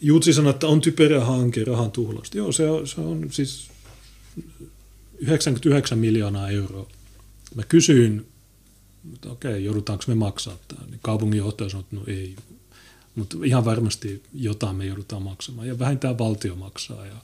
Jutsi 0.01 0.33
sanoi, 0.33 0.49
että 0.49 0.67
on 0.67 0.81
typerä 0.81 1.25
hanke 1.25 1.63
rahan 1.63 1.91
tuhlausta. 1.91 2.38
Joo, 2.38 2.51
se 2.51 2.69
on, 2.69 2.88
se 2.88 3.01
on 3.01 3.27
siis 3.31 3.69
99 5.17 5.99
miljoonaa 5.99 6.49
euroa. 6.49 6.88
Mä 7.55 7.63
kysyin, 7.63 8.25
että 9.13 9.29
okei, 9.29 9.63
joudutaanko 9.63 10.03
me 10.07 10.15
maksaa 10.15 10.57
tämä. 10.67 10.81
Niin 10.89 10.99
kaupunginjohtaja 11.01 11.69
sanoi, 11.69 11.83
että 11.83 11.95
no 11.95 12.03
ei. 12.07 12.36
Mutta 13.15 13.38
ihan 13.43 13.65
varmasti 13.65 14.23
jotain 14.33 14.75
me 14.75 14.86
joudutaan 14.86 15.21
maksamaan. 15.21 15.67
Ja 15.67 15.79
vähintään 15.79 16.17
valtio 16.17 16.55
maksaa. 16.55 17.05
Ja 17.05 17.15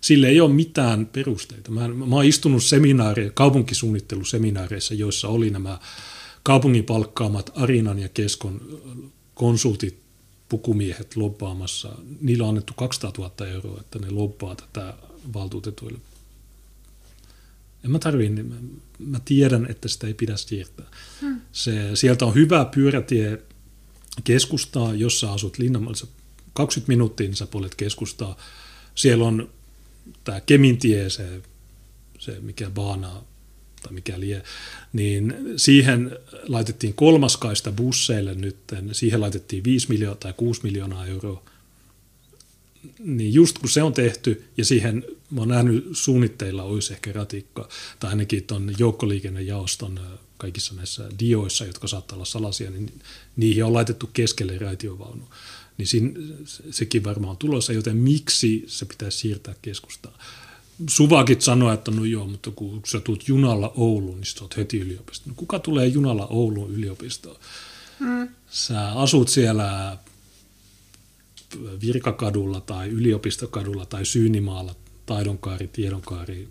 sille 0.00 0.28
ei 0.28 0.40
ole 0.40 0.52
mitään 0.52 1.06
perusteita. 1.06 1.70
Mä, 1.70 1.88
mä 1.88 2.16
oon 2.16 2.24
istunut 2.24 2.64
seminaari, 2.64 3.30
kaupunkisuunnitteluseminaareissa, 3.34 4.94
joissa 4.94 5.28
oli 5.28 5.50
nämä 5.50 5.78
kaupungin 6.42 6.84
palkkaamat 6.84 7.52
Arinan 7.54 7.98
ja 7.98 8.08
Keskon 8.08 8.60
konsultit, 9.38 9.98
pukumiehet 10.48 11.16
lobbaamassa, 11.16 11.92
niillä 12.20 12.44
on 12.44 12.48
annettu 12.48 12.74
200 12.76 13.12
000 13.18 13.46
euroa, 13.46 13.80
että 13.80 13.98
ne 13.98 14.10
lobbaa 14.10 14.56
tätä 14.56 14.94
valtuutetuille. 15.34 15.98
En 17.84 17.90
mä 17.90 17.98
tarvii, 17.98 18.28
niin 18.28 18.80
mä 18.98 19.20
tiedän, 19.24 19.66
että 19.70 19.88
sitä 19.88 20.06
ei 20.06 20.14
pidä 20.14 20.36
siirtää. 20.36 20.86
Hmm. 21.20 21.40
Se, 21.52 21.96
sieltä 21.96 22.26
on 22.26 22.34
hyvä 22.34 22.64
pyörätie 22.64 23.42
keskustaa, 24.24 24.94
jos 24.94 25.20
sä 25.20 25.32
asut 25.32 25.58
Linnanmaalla, 25.58 26.08
20 26.52 26.88
minuuttia, 26.88 27.26
niin 27.26 27.36
sä 27.36 27.46
puolet 27.46 27.74
keskustaa. 27.74 28.36
Siellä 28.94 29.24
on 29.24 29.50
tämä 30.24 30.40
Kemintie, 30.40 31.10
se, 31.10 31.42
se 32.18 32.40
mikä 32.40 32.70
baana 32.70 33.22
tai 33.82 33.92
mikä 33.92 34.20
lie, 34.20 34.42
niin 34.92 35.34
siihen 35.56 36.18
laitettiin 36.48 36.94
kolmaskaista 36.94 37.72
busseille 37.72 38.34
nyt, 38.34 38.56
siihen 38.92 39.20
laitettiin 39.20 39.64
5 39.64 39.88
miljoonaa 39.88 40.16
tai 40.20 40.32
6 40.36 40.60
miljoonaa 40.62 41.06
euroa. 41.06 41.42
Niin 42.98 43.34
just 43.34 43.58
kun 43.58 43.70
se 43.70 43.82
on 43.82 43.92
tehty, 43.92 44.44
ja 44.56 44.64
siihen 44.64 45.04
mä 45.30 45.40
oon 45.40 45.48
nähnyt 45.48 45.88
suunnitteilla 45.92 46.62
olisi 46.62 46.92
ehkä 46.92 47.12
ratikka, 47.12 47.68
tai 48.00 48.10
ainakin 48.10 48.42
tuon 48.42 48.74
joukkoliikennejaoston 48.78 50.00
kaikissa 50.38 50.74
näissä 50.74 51.08
dioissa, 51.18 51.64
jotka 51.64 51.88
saattaa 51.88 52.16
olla 52.16 52.24
salaisia, 52.24 52.70
niin 52.70 53.00
niihin 53.36 53.64
on 53.64 53.72
laitettu 53.72 54.10
keskelle 54.12 54.58
raitiovaunu. 54.58 55.28
Niin 55.78 55.86
siinä, 55.86 56.20
sekin 56.70 57.04
varmaan 57.04 57.30
on 57.30 57.36
tulossa, 57.36 57.72
joten 57.72 57.96
miksi 57.96 58.64
se 58.66 58.84
pitäisi 58.84 59.18
siirtää 59.18 59.54
keskustaan? 59.62 60.14
Suvakit 60.86 61.42
sanoa, 61.42 61.72
että 61.72 61.90
no 61.90 62.04
joo, 62.04 62.26
mutta 62.26 62.50
kun 62.50 62.82
sä 62.86 63.00
tulet 63.00 63.28
junalla 63.28 63.72
Ouluun, 63.76 64.16
niin 64.16 64.26
sä 64.26 64.42
oot 64.42 64.56
heti 64.56 64.78
yliopistoon. 64.78 65.28
No 65.28 65.34
kuka 65.36 65.58
tulee 65.58 65.86
junalla 65.86 66.26
Ouluun 66.26 66.70
yliopistoon? 66.70 67.36
Hmm. 67.98 68.28
Sä 68.50 68.92
asut 68.92 69.28
siellä 69.28 69.98
Virkakadulla 71.80 72.60
tai 72.60 72.88
yliopistokadulla 72.88 73.86
tai 73.86 74.04
Syynimaalla, 74.04 74.74
Taidonkaari, 75.06 75.68
Tiedonkaari, 75.68 76.48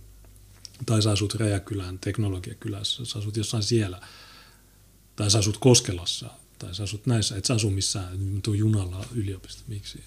tai 0.85 1.01
sä 1.01 1.11
asut 1.11 1.35
Räjäkylän 1.35 1.99
teknologiakylässä, 1.99 3.05
sä 3.05 3.19
asut 3.19 3.37
jossain 3.37 3.63
siellä, 3.63 4.01
tai 5.15 5.31
sä 5.31 5.37
asut 5.37 5.57
Koskelassa, 5.57 6.29
tai 6.59 6.75
sä 6.75 6.83
asut 6.83 7.05
näissä, 7.05 7.37
et 7.37 7.45
sä 7.45 7.53
asu 7.53 7.69
missään, 7.69 8.19
niin 8.19 8.41
tuu 8.41 8.53
junalla 8.53 9.05
yliopisto, 9.15 9.63
miksi? 9.67 10.03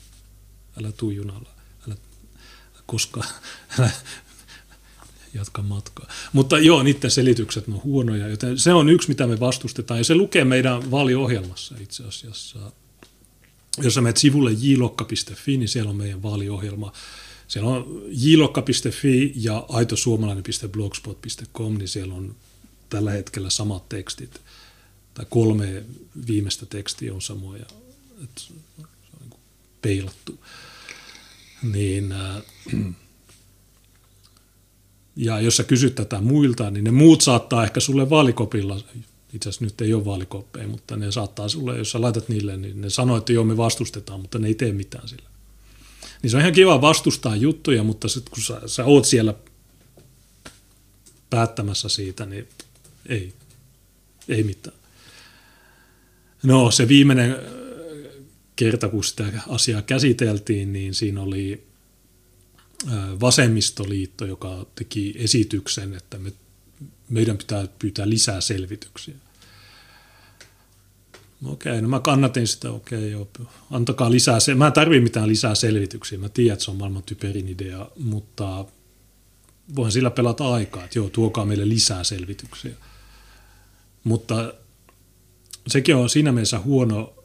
Älä 0.81 0.93
tuu 0.93 1.11
junalla, 1.11 1.51
koska, 2.91 3.25
jatka 5.35 5.63
matkaa. 5.63 6.09
Mutta 6.33 6.59
joo, 6.59 6.83
niiden 6.83 7.11
selitykset 7.11 7.69
on 7.69 7.81
huonoja, 7.85 8.29
joten 8.29 8.59
se 8.59 8.73
on 8.73 8.89
yksi, 8.89 9.09
mitä 9.09 9.27
me 9.27 9.41
vastustetaan, 9.41 10.01
ja 10.01 10.05
se 10.05 10.15
lukee 10.15 10.45
meidän 10.45 10.91
vaaliohjelmassa 10.91 11.75
itse 11.81 12.05
asiassa. 12.05 12.59
Jos 13.83 13.95
sä 13.95 14.01
menet 14.01 14.17
sivulle 14.17 14.53
jlokka.fi, 14.53 15.57
niin 15.57 15.69
siellä 15.69 15.91
on 15.91 15.97
meidän 15.97 16.23
vaaliohjelma, 16.23 16.93
siellä 17.49 17.71
on 17.71 18.03
jlokka.fi 18.09 19.33
ja 19.37 19.67
aitosuomalainen.blogspot.com, 19.69 21.79
niin 21.79 21.89
siellä 21.89 22.15
on 22.15 22.35
tällä 22.89 23.11
hetkellä 23.11 23.51
samat 23.51 23.89
tekstit. 23.89 24.41
Tai 25.15 25.27
kolme 25.31 25.83
viimeistä 26.27 26.67
tekstiä 26.67 27.15
on 27.15 27.23
samoja. 27.23 27.67
että 28.25 28.41
se 28.41 28.53
on 29.21 29.31
niin. 29.83 30.11
Niin, 31.63 32.13
äh, 32.13 32.43
ja 35.17 35.41
jos 35.41 35.57
sä 35.57 35.65
kysyt 35.65 35.95
tätä 35.95 36.21
muilta, 36.21 36.71
niin 36.71 36.85
ne 36.85 36.91
muut 36.91 37.21
saattaa 37.21 37.65
ehkä 37.65 37.81
sulle 37.81 38.11
vaalikopilla, 38.11 38.81
itse 39.33 39.49
asiassa 39.49 39.65
nyt 39.65 39.81
ei 39.81 39.95
ole 39.95 40.05
vaalikoppeja, 40.05 40.69
mutta 40.69 40.97
ne 40.97 41.13
saattaa 41.13 41.49
sulle, 41.49 41.79
jos 41.79 41.91
sä 41.91 42.01
laitat 42.01 42.29
niille, 42.29 42.57
niin 42.57 42.81
ne 42.81 42.91
sanoo, 42.91 43.17
että 43.17 43.33
joo 43.33 43.45
me 43.45 43.57
vastustetaan, 43.57 44.21
mutta 44.21 44.39
ne 44.39 44.49
ei 44.49 44.55
tee 44.55 44.73
mitään 44.73 45.09
sillä. 45.09 45.31
Niin 46.23 46.31
se 46.31 46.37
on 46.37 46.41
ihan 46.41 46.53
kiva 46.53 46.81
vastustaa 46.81 47.37
juttuja, 47.37 47.83
mutta 47.83 48.09
sitten 48.09 48.31
kun 48.35 48.43
sä, 48.43 48.61
sä 48.67 48.85
oot 48.85 49.05
siellä 49.05 49.35
päättämässä 51.31 51.89
siitä, 51.89 52.27
niin 52.27 52.49
ei, 53.07 53.33
ei 54.29 54.43
mitään. 54.43 54.77
No 56.43 56.71
se 56.71 56.89
viimeinen 56.89 57.37
kerta, 58.61 58.89
kun 58.89 59.05
sitä 59.05 59.25
asiaa 59.49 59.83
käsiteltiin, 59.83 60.73
niin 60.73 60.95
siinä 60.95 61.23
oli 61.23 61.67
vasemmistoliitto, 63.21 64.27
joka 64.27 64.67
teki 64.75 65.15
esityksen, 65.19 65.95
että 65.95 66.19
me, 66.19 66.33
meidän 67.09 67.39
pitää 67.39 67.69
pyytää 67.79 68.09
lisää 68.09 68.41
selvityksiä. 68.41 69.15
Okei, 71.45 71.83
no 71.83 71.89
mä 71.89 72.01
kannatin 72.01 72.47
sitä, 72.47 72.71
okei, 72.71 73.11
joo, 73.11 73.29
antakaa 73.71 74.11
lisää, 74.11 74.41
se- 74.41 74.55
mä 74.55 74.67
en 74.67 74.73
tarvii 74.73 75.01
mitään 75.01 75.29
lisää 75.29 75.55
selvityksiä, 75.55 76.19
mä 76.19 76.29
tiedän, 76.29 76.53
että 76.53 76.65
se 76.65 76.71
on 76.71 76.77
maailman 76.77 77.03
typerin 77.03 77.49
idea, 77.49 77.91
mutta 77.99 78.65
voin 79.77 79.93
sillä 79.93 80.11
pelata 80.11 80.53
aikaa, 80.53 80.85
että 80.85 80.99
joo, 80.99 81.11
tuokaa 81.11 81.47
meille 81.47 81.69
lisää 81.69 82.05
selvityksiä. 82.05 82.75
Mutta 84.05 84.55
sekin 85.67 85.97
on 85.97 86.09
siinä 86.11 86.33
mielessä 86.33 86.59
huono, 86.59 87.20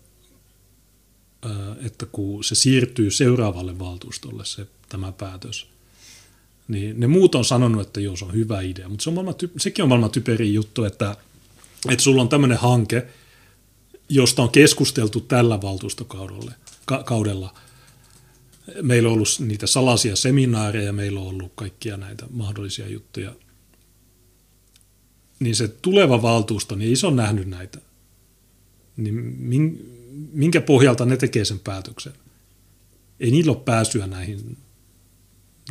että 1.86 2.06
kun 2.06 2.44
se 2.44 2.56
siirtyy 2.56 3.12
seuraavalle 3.12 3.80
valtuustolle 3.80 4.46
se, 4.46 4.68
tämä 4.90 5.12
päätös, 5.12 5.68
niin 6.68 7.00
ne 7.00 7.08
muut 7.08 7.36
on 7.36 7.46
sanonut, 7.46 7.88
että 7.88 8.02
joo, 8.02 8.16
se 8.16 8.26
on 8.26 8.34
hyvä 8.34 8.62
idea, 8.62 8.90
mutta 8.90 9.04
se 9.04 9.10
on 9.10 9.14
maailman, 9.14 9.36
sekin 9.58 9.84
on 9.84 9.90
maailman 9.90 10.12
typerin 10.12 10.54
juttu, 10.54 10.84
että, 10.84 11.18
että 11.90 12.04
sulla 12.04 12.22
on 12.22 12.30
tämmöinen 12.30 12.58
hanke, 12.58 13.08
josta 14.10 14.42
on 14.42 14.50
keskusteltu 14.50 15.22
tällä 15.22 15.62
valtuustokaudella. 15.62 17.54
Meillä 18.82 19.10
on 19.10 19.14
ollut 19.14 19.30
niitä 19.40 19.68
salaisia 19.68 20.16
seminaareja, 20.16 20.94
meillä 20.94 21.20
on 21.20 21.28
ollut 21.28 21.52
kaikkia 21.56 21.98
näitä 21.98 22.26
mahdollisia 22.30 22.88
juttuja. 22.88 23.34
Niin 25.40 25.56
se 25.56 25.68
tuleva 25.68 26.22
valtuusto, 26.22 26.76
niin 26.76 26.90
ei 26.90 26.96
se 26.96 27.08
ole 27.08 27.16
nähnyt 27.16 27.48
näitä. 27.48 27.80
Niin 28.98 29.96
minkä 30.32 30.62
pohjalta 30.62 31.06
ne 31.06 31.18
tekee 31.18 31.46
sen 31.46 31.60
päätöksen? 31.60 32.14
Ei 33.20 33.32
niillä 33.32 33.52
ole 33.52 33.62
pääsyä 33.66 34.08
näihin, 34.08 34.58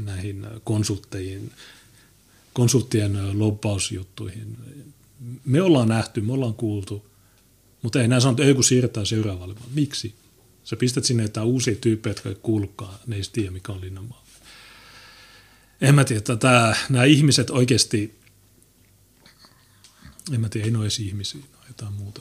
näihin 0.01 0.47
konsultteihin, 0.65 1.53
konsulttien 2.53 3.39
lobbausjuttuihin. 3.39 4.57
Me 5.45 5.63
ollaan 5.63 5.89
nähty, 5.89 6.21
me 6.21 6.33
ollaan 6.33 6.55
kuultu– 6.55 7.07
mutta 7.85 7.99
ei 7.99 8.05
enää 8.05 8.21
sanota, 8.21 8.43
että 8.43 8.49
ei 8.49 8.55
kun 8.55 8.65
siirretään 8.65 9.07
seuraavalle, 9.07 9.55
miksi? 9.75 10.15
Sä 10.65 10.77
pistät 10.77 11.05
sinne 11.05 11.23
jotain 11.23 11.47
uusia 11.47 11.75
tyyppejä, 11.75 12.11
jotka 12.11 12.29
ei 12.29 12.35
kuulukaan, 12.35 12.99
ne 13.07 13.17
ei 13.17 13.23
tiedä 13.33 13.51
mikä 13.51 13.73
on 13.73 13.81
Linnanmaa. 13.81 14.25
En 15.81 15.95
mä 15.95 16.05
tiedä, 16.05 16.19
että 16.19 16.37
tämä, 16.37 16.77
nämä 16.89 17.05
ihmiset 17.05 17.51
oikeasti, 17.51 18.19
en 20.33 20.41
mä 20.41 20.49
tiedä, 20.49 20.67
ei 20.67 20.73
edes 20.83 20.99
ihmisiä, 20.99 21.41
no 21.41 21.59
jotain 21.69 21.93
muuta. 21.93 22.21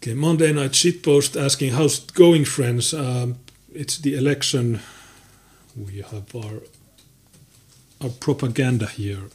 Okay, 0.00 0.14
Monday 0.14 0.52
night 0.52 0.72
shitpost 0.74 1.36
asking 1.36 1.72
how's 1.72 1.98
it 1.98 2.14
going 2.14 2.44
friends. 2.44 2.94
Uh, 2.94 3.34
it's 3.74 3.98
the 3.98 4.14
election. 4.14 4.80
We 5.76 6.02
have 6.02 6.34
our, 6.36 6.62
our 8.00 8.10
propaganda 8.10 8.86
here. 8.86 9.28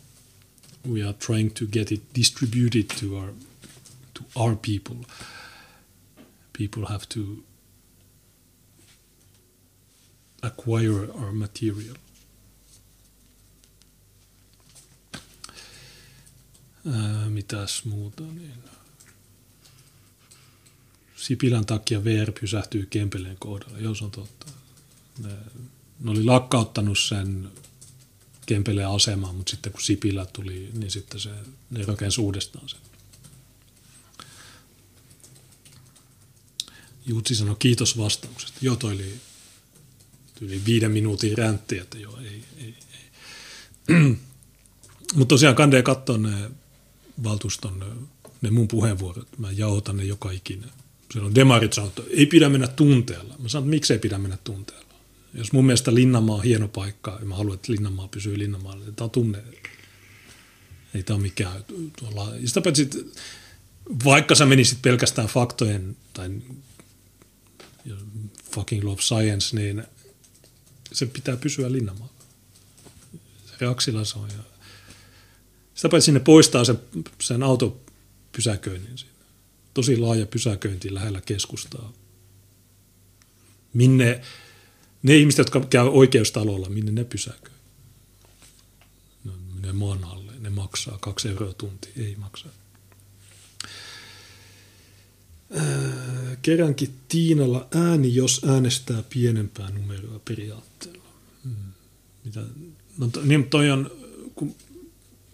We 0.86 1.04
are 1.04 1.14
trying 1.14 1.52
to 1.52 1.68
get 1.68 1.92
it 1.92 2.14
distributed 2.14 2.90
to 2.92 3.18
our 3.18 3.30
to 4.14 4.24
our 4.38 4.56
people. 4.56 4.98
People 6.54 6.86
have 6.86 7.10
to 7.10 7.44
acquire 10.42 11.12
our 11.12 11.34
material. 11.34 11.98
Ää, 16.86 17.30
mitäs 17.30 17.84
muuta? 17.86 18.24
Niin. 18.24 18.83
Sipilän 21.24 21.66
takia 21.66 22.04
VR 22.04 22.32
pysähtyy 22.40 22.86
Kempeleen 22.86 23.38
kohdalla. 23.40 23.78
Joo, 23.80 23.96
se 23.96 24.04
on 24.04 24.12
totta. 24.12 24.46
Ne, 25.24 25.30
ne 26.00 26.12
oli 26.12 26.24
lakkauttanut 26.24 27.00
sen 27.00 27.52
Kempeleen 28.46 28.88
aseman, 28.88 29.36
mutta 29.36 29.50
sitten 29.50 29.72
kun 29.72 29.82
Sipilä 29.82 30.26
tuli, 30.26 30.70
niin 30.74 30.92
sitten 30.92 31.20
se, 31.20 31.30
ne 31.70 31.86
rakensi 31.86 32.22
uudestaan 32.22 32.70
sen. 32.70 32.80
Jutsi 37.06 37.36
sanoi 37.36 37.56
kiitos 37.60 37.98
vastauksesta. 37.98 38.60
Joo, 38.62 38.76
toi 38.76 38.94
oli 38.94 39.20
yli 40.42 40.62
viiden 40.66 40.92
minuutin 40.92 41.38
räntti, 41.38 41.78
että 41.78 41.98
joo, 41.98 42.18
ei, 42.18 42.44
ei, 42.58 42.76
ei. 42.94 43.96
Mutta 45.16 45.34
tosiaan 45.34 45.56
kandee 45.56 45.84
katsoa 45.84 46.18
ne 46.18 46.52
valtuuston, 47.24 48.08
ne 48.42 48.52
mun 48.52 48.68
puheenvuorot. 48.68 49.38
Mä 49.38 49.52
jauhotan 49.52 49.98
ne 49.98 50.04
joka 50.04 50.32
ikinen. 50.32 50.83
Siellä 51.14 51.28
on 51.28 51.36
demarit 51.36 51.74
sanonut, 51.74 52.00
että 52.00 52.12
ei 52.12 52.26
pidä 52.26 52.50
mennä 52.50 52.68
tunteella. 52.68 53.36
Mä 53.40 53.50
sanon, 53.50 53.64
että 53.64 53.70
miksei 53.70 54.00
pidä 54.00 54.18
mennä 54.18 54.38
tunteella. 54.44 54.94
Jos 55.34 55.52
mun 55.52 55.66
mielestä 55.66 55.96
Linnanmaa 55.96 56.36
on 56.36 56.44
hieno 56.44 56.68
paikka 56.68 57.18
ja 57.20 57.26
mä 57.26 57.36
haluan, 57.36 57.56
että 57.56 57.72
Linnanmaa 57.72 58.08
pysyy 58.08 58.40
Linnanmaalla, 58.40 58.86
niin 58.86 58.96
tämä 58.96 59.06
on 59.06 59.12
tunne. 59.12 59.44
Ei 60.94 61.04
tämä 61.04 61.16
ole 61.16 61.22
mikään 61.22 61.66
tuolla. 62.00 62.32
Sitä 62.46 62.62
paitsi, 62.62 62.90
vaikka 64.06 64.36
sä 64.36 64.46
menisit 64.46 64.82
pelkästään 64.82 65.28
faktojen 65.28 65.98
tai 66.14 66.30
fucking 68.52 68.84
love 68.84 69.02
science, 69.02 69.56
niin 69.56 69.84
se 70.94 71.06
pitää 71.06 71.38
pysyä 71.38 71.72
Linnanmaalla. 71.72 72.14
Se 73.46 73.54
Reaksilla 73.62 74.06
se 74.06 74.20
on. 74.20 74.30
Ja 74.30 74.44
sitä 75.76 75.90
paitsi 75.90 76.06
sinne 76.06 76.20
poistaa 76.20 76.66
sen, 76.66 76.80
sen 77.22 77.44
autopysäköinnin. 77.44 78.98
Siinä. 78.98 79.13
Tosi 79.74 79.98
laaja 79.98 80.26
pysäköinti 80.26 80.94
lähellä 80.94 81.22
keskustaa. 81.22 81.94
Minne 83.74 84.22
ne 85.04 85.18
ihmiset, 85.18 85.38
jotka 85.38 85.60
käy 85.60 85.88
oikeustalolla, 85.88 86.70
minne 86.70 86.92
ne 86.92 87.04
pysäköi? 87.04 87.54
Ne 89.24 89.32
menee 89.56 89.74
maan 89.74 90.04
alle. 90.04 90.32
Ne 90.40 90.50
maksaa, 90.50 90.98
kaksi 90.98 91.30
euroa 91.30 91.54
tunti 91.54 91.90
ei 91.98 92.16
maksa. 92.16 92.50
kerrankin 96.42 97.00
Tiinalla 97.08 97.68
ääni, 97.76 98.16
jos 98.16 98.42
äänestää 98.48 99.04
pienempää 99.10 99.70
numeroa 99.70 100.20
periaatteella. 100.28 101.08
Hmm. 101.44 101.54
Mitä? 102.26 102.42
No, 102.98 103.10
niin 103.24 103.50
toi 103.50 103.72
on, 103.72 103.92
kun, 104.36 104.56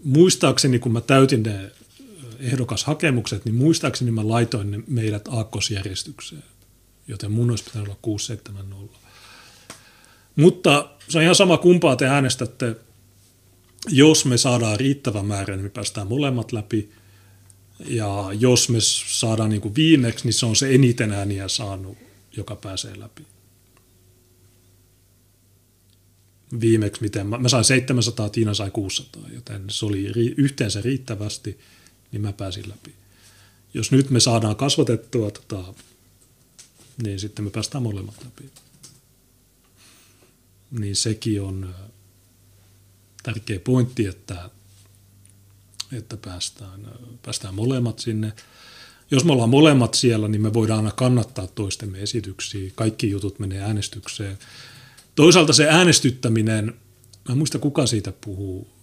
muistaakseni 0.03 0.79
kun 0.79 0.91
mä 0.91 1.01
täytin 1.01 1.43
ne 1.43 1.71
ehdokashakemukset, 2.39 3.45
niin 3.45 3.55
muistaakseni 3.55 4.11
mä 4.11 4.27
laitoin 4.27 4.71
ne 4.71 4.79
meidät 4.87 5.27
aakkosjärjestykseen, 5.27 6.43
joten 7.07 7.31
mun 7.31 7.49
olisi 7.49 7.63
pitänyt 7.63 7.87
olla 7.87 7.97
670. 8.01 8.99
Mutta 10.35 10.89
se 11.07 11.17
on 11.17 11.23
ihan 11.23 11.35
sama 11.35 11.57
kumpaa 11.57 11.95
te 11.95 12.07
äänestätte, 12.07 12.75
jos 13.87 14.25
me 14.25 14.37
saadaan 14.37 14.79
riittävä 14.79 15.23
määrä, 15.23 15.55
niin 15.55 15.65
me 15.65 15.69
päästään 15.69 16.07
molemmat 16.07 16.51
läpi. 16.51 16.89
Ja 17.85 18.29
jos 18.39 18.69
me 18.69 18.77
saadaan 19.07 19.49
niin 19.49 19.61
kuin 19.61 19.75
viimeksi, 19.75 20.25
niin 20.25 20.33
se 20.33 20.45
on 20.45 20.55
se 20.55 20.75
eniten 20.75 21.11
ääniä 21.11 21.47
saanut, 21.47 21.97
joka 22.37 22.55
pääsee 22.55 22.99
läpi. 22.99 23.25
Viimeksi, 26.61 27.01
miten 27.01 27.27
mä, 27.27 27.37
mä 27.37 27.49
sain 27.49 27.63
700, 27.63 28.29
Tiina 28.29 28.53
sai 28.53 28.71
600, 28.71 29.21
joten 29.33 29.63
se 29.69 29.85
oli 29.85 30.33
yhteensä 30.37 30.81
riittävästi, 30.81 31.59
niin 32.11 32.21
mä 32.21 32.33
pääsin 32.33 32.69
läpi. 32.69 32.93
Jos 33.73 33.91
nyt 33.91 34.09
me 34.09 34.19
saadaan 34.19 34.55
kasvatettua, 34.55 35.31
tota, 35.31 35.73
niin 37.03 37.19
sitten 37.19 37.45
me 37.45 37.51
päästään 37.51 37.83
molemmat 37.83 38.15
läpi. 38.25 38.49
Niin 40.71 40.95
sekin 40.95 41.41
on 41.41 41.75
tärkeä 43.23 43.59
pointti, 43.59 44.05
että, 44.05 44.49
että 45.91 46.17
päästään, 46.17 46.87
päästään 47.21 47.55
molemmat 47.55 47.99
sinne. 47.99 48.33
Jos 49.11 49.25
me 49.25 49.31
ollaan 49.31 49.49
molemmat 49.49 49.93
siellä, 49.93 50.27
niin 50.27 50.41
me 50.41 50.53
voidaan 50.53 50.79
aina 50.79 50.91
kannattaa 50.91 51.47
toistemme 51.47 52.01
esityksiä. 52.01 52.71
Kaikki 52.75 53.09
jutut 53.09 53.39
menee 53.39 53.61
äänestykseen. 53.61 54.37
Toisaalta 55.15 55.53
se 55.53 55.67
äänestyttäminen, 55.69 56.65
mä 57.27 57.31
en 57.31 57.37
muista 57.37 57.59
kuka 57.59 57.85
siitä 57.85 58.11
puhuu, 58.11 58.78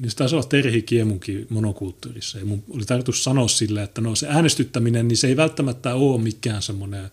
niin 0.00 0.10
se 0.10 0.16
taisi 0.16 0.34
olla 0.34 0.46
Terhi 0.46 0.82
Kiemunkin 0.82 1.46
monokulttuurissa. 1.50 2.38
Ja 2.38 2.44
mun 2.44 2.64
oli 2.70 2.84
tarkoitus 2.84 3.24
sanoa 3.24 3.48
sille, 3.48 3.82
että 3.82 4.00
no 4.00 4.14
se 4.14 4.28
äänestyttäminen, 4.28 5.08
niin 5.08 5.16
se 5.16 5.26
ei 5.26 5.36
välttämättä 5.36 5.94
ole 5.94 6.20
mikään 6.20 6.62
semmoinen 6.62 7.10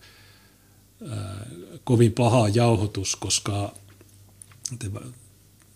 kovin 1.84 2.12
paha 2.12 2.48
jauhotus, 2.48 3.16
koska 3.16 3.74
te 4.78 4.90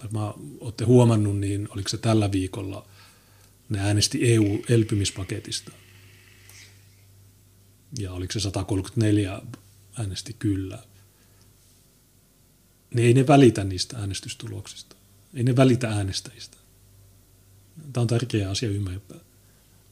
varmaan 0.03 0.35
olette 0.61 0.85
huomannut, 0.85 1.39
niin 1.39 1.69
oliko 1.71 1.89
se 1.89 1.99
tällä 1.99 2.33
viikolla, 2.33 2.87
ne 3.69 3.81
äänesti 3.81 4.33
EU-elpymispaketista. 4.33 5.73
Ja 7.99 8.13
oliko 8.13 8.33
se 8.33 8.41
134 8.41 9.43
äänesti 9.99 10.37
kyllä. 10.39 10.79
Niin 12.95 13.07
ei 13.07 13.15
ne 13.15 13.27
välitä 13.27 13.65
niistä 13.65 13.99
äänestystuloksista. 13.99 14.97
Ei 15.35 15.43
ne 15.43 15.57
välitä 15.57 15.89
äänestäjistä. 15.89 16.60
Tämä 17.93 18.03
on 18.03 18.09
tärkeä 18.09 18.51
asia 18.51 18.69
ymmärtää. 18.69 19.19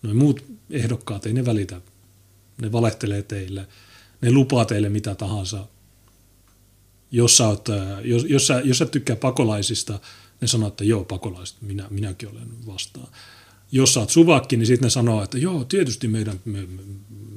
Noin 0.03 0.16
muut 0.16 0.44
ehdokkaat 0.70 1.27
ei 1.27 1.33
ne 1.33 1.44
välitä. 1.44 1.81
Ne 2.62 2.72
valehtelee 2.72 3.22
teille. 3.22 3.68
Ne 4.20 4.33
lupaa 4.33 4.64
teille 4.64 4.88
mitä 4.88 5.14
tahansa– 5.14 5.66
jos 7.11 7.37
sä, 7.37 7.48
oot, 7.48 7.68
jos, 8.05 8.24
jos, 8.29 8.46
sä, 8.46 8.61
jos 8.64 8.79
sä 8.79 8.87
tykkää 8.87 9.16
pakolaisista, 9.16 9.98
ne 10.40 10.48
sanoo, 10.48 10.68
että 10.68 10.85
joo, 10.85 11.05
pakolaiset, 11.05 11.62
minä, 11.62 11.87
minäkin 11.90 12.29
olen 12.29 12.66
vastaan. 12.66 13.09
Jos 13.72 13.94
sä 13.94 14.01
oot 14.01 14.11
suvakki, 14.11 14.57
niin 14.57 14.66
sitten 14.66 14.87
ne 14.87 14.90
sanoo, 14.90 15.22
että 15.22 15.38
joo, 15.38 15.64
tietysti 15.64 16.09
meidän, 16.09 16.40
me, 16.44 16.68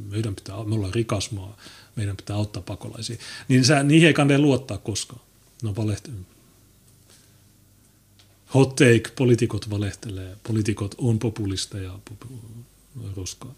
meidän 0.10 0.36
pitää, 0.36 0.64
me 0.64 0.76
ollaan 0.76 0.94
rikas 0.94 1.32
maa, 1.32 1.58
meidän 1.96 2.18
pitää 2.18 2.36
auttaa 2.36 2.62
pakolaisia. 2.62 3.18
Niin 3.48 3.66
sä, 3.66 3.84
niihin 3.84 4.08
ei 4.08 4.14
kannata 4.14 4.40
luottaa 4.40 4.78
koskaan. 4.78 5.22
No 5.64 5.76
valehtelu. 5.76 6.16
Hot 8.54 8.76
take, 8.76 9.04
poliitikot 9.16 9.70
valehtelee, 9.70 10.38
poliitikot 10.48 10.96
on 10.98 11.20
populista 11.20 11.78
ja 11.78 12.00
roskaa. 13.16 13.56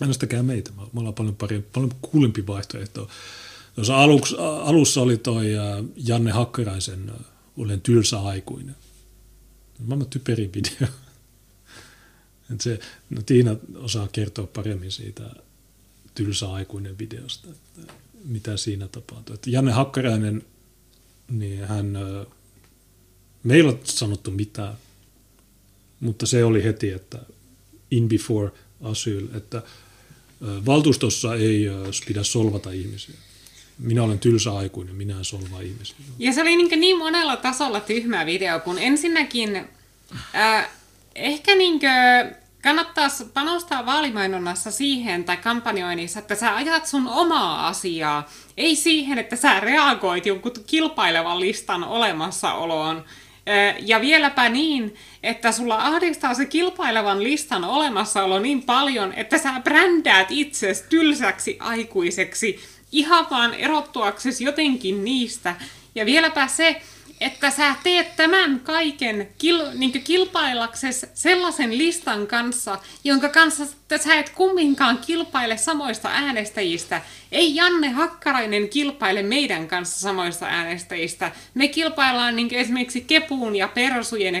Äänestäkää 0.00 0.42
meitä, 0.42 0.70
me 0.70 1.00
ollaan 1.00 1.14
paljon, 1.14 1.36
pari, 1.36 1.64
paljon 1.72 1.92
kuulempi 2.02 2.46
vaihtoehto 2.46 3.08
Tuossa 3.78 4.02
aluksi, 4.02 4.34
alussa 4.38 5.00
oli 5.00 5.16
toi 5.16 5.46
Janne 5.96 6.30
Hakkaraisen 6.30 7.12
Olen 7.56 7.80
tylsä 7.80 8.20
aikuinen. 8.20 8.76
Maailman 9.78 10.08
typerin 10.10 10.52
video. 10.52 10.88
Et 12.54 12.60
se, 12.60 12.80
no 13.10 13.22
Tiina 13.22 13.56
osaa 13.74 14.08
kertoa 14.08 14.46
paremmin 14.46 14.92
siitä 14.92 15.30
tylsä 16.14 16.52
aikuinen 16.52 16.98
videosta, 16.98 17.48
että 17.50 17.92
mitä 18.24 18.56
siinä 18.56 18.88
tapahtui. 18.88 19.34
Että 19.34 19.50
Janne 19.50 19.72
Hakkarainen, 19.72 20.42
niin 21.28 21.64
hän, 21.64 21.98
meillä 23.42 23.72
ei 23.72 23.78
sanottu 23.84 24.30
mitään, 24.30 24.74
mutta 26.00 26.26
se 26.26 26.44
oli 26.44 26.64
heti, 26.64 26.90
että 26.90 27.18
in 27.90 28.08
before 28.08 28.50
asyl, 28.82 29.26
että 29.36 29.62
valtuustossa 30.66 31.34
ei 31.34 31.66
pidä 32.06 32.22
solvata 32.22 32.70
ihmisiä 32.70 33.14
minä 33.78 34.02
olen 34.02 34.18
tylsä 34.18 34.52
aikuinen, 34.52 34.94
minä 34.94 35.18
en 35.18 35.24
solvaa 35.24 35.60
ihmisiä. 35.60 35.96
Ja 36.18 36.32
se 36.32 36.42
oli 36.42 36.56
niin, 36.56 36.80
niin 36.80 36.98
monella 36.98 37.36
tasolla 37.36 37.80
tyhmä 37.80 38.26
video, 38.26 38.60
kun 38.60 38.78
ensinnäkin 38.78 39.56
äh, 40.34 40.70
ehkä 41.14 41.54
niin 41.54 41.80
kannattaa 42.62 43.08
panostaa 43.34 43.86
vaalimainonnassa 43.86 44.70
siihen 44.70 45.24
tai 45.24 45.36
kampanjoinnissa, 45.36 46.18
että 46.18 46.34
sä 46.34 46.56
ajat 46.56 46.86
sun 46.86 47.08
omaa 47.08 47.68
asiaa, 47.68 48.30
ei 48.56 48.76
siihen, 48.76 49.18
että 49.18 49.36
sä 49.36 49.60
reagoit 49.60 50.26
jonkun 50.26 50.52
kilpailevan 50.66 51.40
listan 51.40 51.84
olemassaoloon. 51.84 53.04
Ja 53.78 54.00
vieläpä 54.00 54.48
niin, 54.48 54.94
että 55.22 55.52
sulla 55.52 55.76
ahdistaa 55.76 56.34
se 56.34 56.46
kilpailevan 56.46 57.22
listan 57.22 57.64
olemassaolo 57.64 58.38
niin 58.38 58.62
paljon, 58.62 59.12
että 59.12 59.38
sä 59.38 59.60
brändäät 59.64 60.26
itsesi 60.30 60.84
tylsäksi 60.88 61.56
aikuiseksi, 61.60 62.60
ihan 62.92 63.26
vaan 63.30 63.54
erottuaksesi 63.54 64.44
jotenkin 64.44 65.04
niistä. 65.04 65.54
Ja 65.94 66.06
vieläpä 66.06 66.46
se, 66.46 66.82
että 67.20 67.50
sä 67.50 67.74
teet 67.82 68.16
tämän 68.16 68.60
kaiken 68.60 69.28
kil, 69.38 69.70
niin 69.74 69.92
kilpailaksesi 69.92 71.06
sellaisen 71.14 71.78
listan 71.78 72.26
kanssa, 72.26 72.78
jonka 73.04 73.28
kanssa 73.28 73.64
sä 73.96 74.14
et 74.14 74.30
kumminkaan 74.30 74.98
kilpaile 74.98 75.56
samoista 75.56 76.08
äänestäjistä. 76.08 77.02
Ei 77.32 77.54
Janne 77.54 77.88
Hakkarainen 77.88 78.68
kilpaile 78.68 79.22
meidän 79.22 79.68
kanssa 79.68 80.00
samoista 80.00 80.46
äänestäjistä. 80.46 81.32
Me 81.54 81.68
kilpaillaan 81.68 82.36
niin 82.36 82.54
esimerkiksi 82.54 83.00
Kepuun 83.00 83.56
ja 83.56 83.68
Persujen 83.68 84.34
ja 84.34 84.40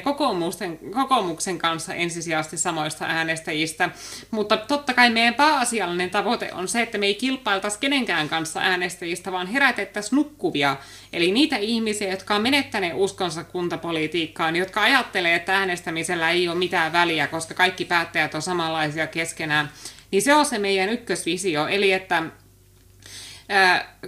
kokoomuksen 0.94 1.58
kanssa 1.58 1.94
ensisijaisesti 1.94 2.56
samoista 2.56 3.04
äänestäjistä. 3.04 3.90
Mutta 4.30 4.56
totta 4.56 4.94
kai 4.94 5.10
meidän 5.10 5.34
pääasiallinen 5.34 6.10
tavoite 6.10 6.50
on 6.52 6.68
se, 6.68 6.82
että 6.82 6.98
me 6.98 7.06
ei 7.06 7.14
kilpailtaisi 7.14 7.78
kenenkään 7.78 8.28
kanssa 8.28 8.60
äänestäjistä, 8.60 9.32
vaan 9.32 9.46
herätettäisiin 9.46 10.16
nukkuvia. 10.16 10.76
Eli 11.12 11.32
niitä 11.32 11.56
ihmisiä, 11.56 12.10
jotka 12.10 12.34
on 12.34 12.42
menettäneet 12.42 12.92
uskonsa 12.96 13.44
kuntapolitiikkaan, 13.44 14.56
jotka 14.56 14.82
ajattelee, 14.82 15.34
että 15.34 15.58
äänestämisellä 15.58 16.30
ei 16.30 16.48
ole 16.48 16.58
mitään 16.58 16.92
väliä, 16.92 17.26
koska 17.26 17.54
kaikki 17.54 17.84
päättäjät 17.84 18.34
on 18.34 18.42
samanlaisia 18.42 19.06
keskenään. 19.06 19.70
Niin 20.10 20.22
se 20.22 20.34
on 20.34 20.46
se 20.46 20.58
meidän 20.58 20.88
ykkösvisio, 20.88 21.66
eli 21.66 21.92
että 21.92 22.22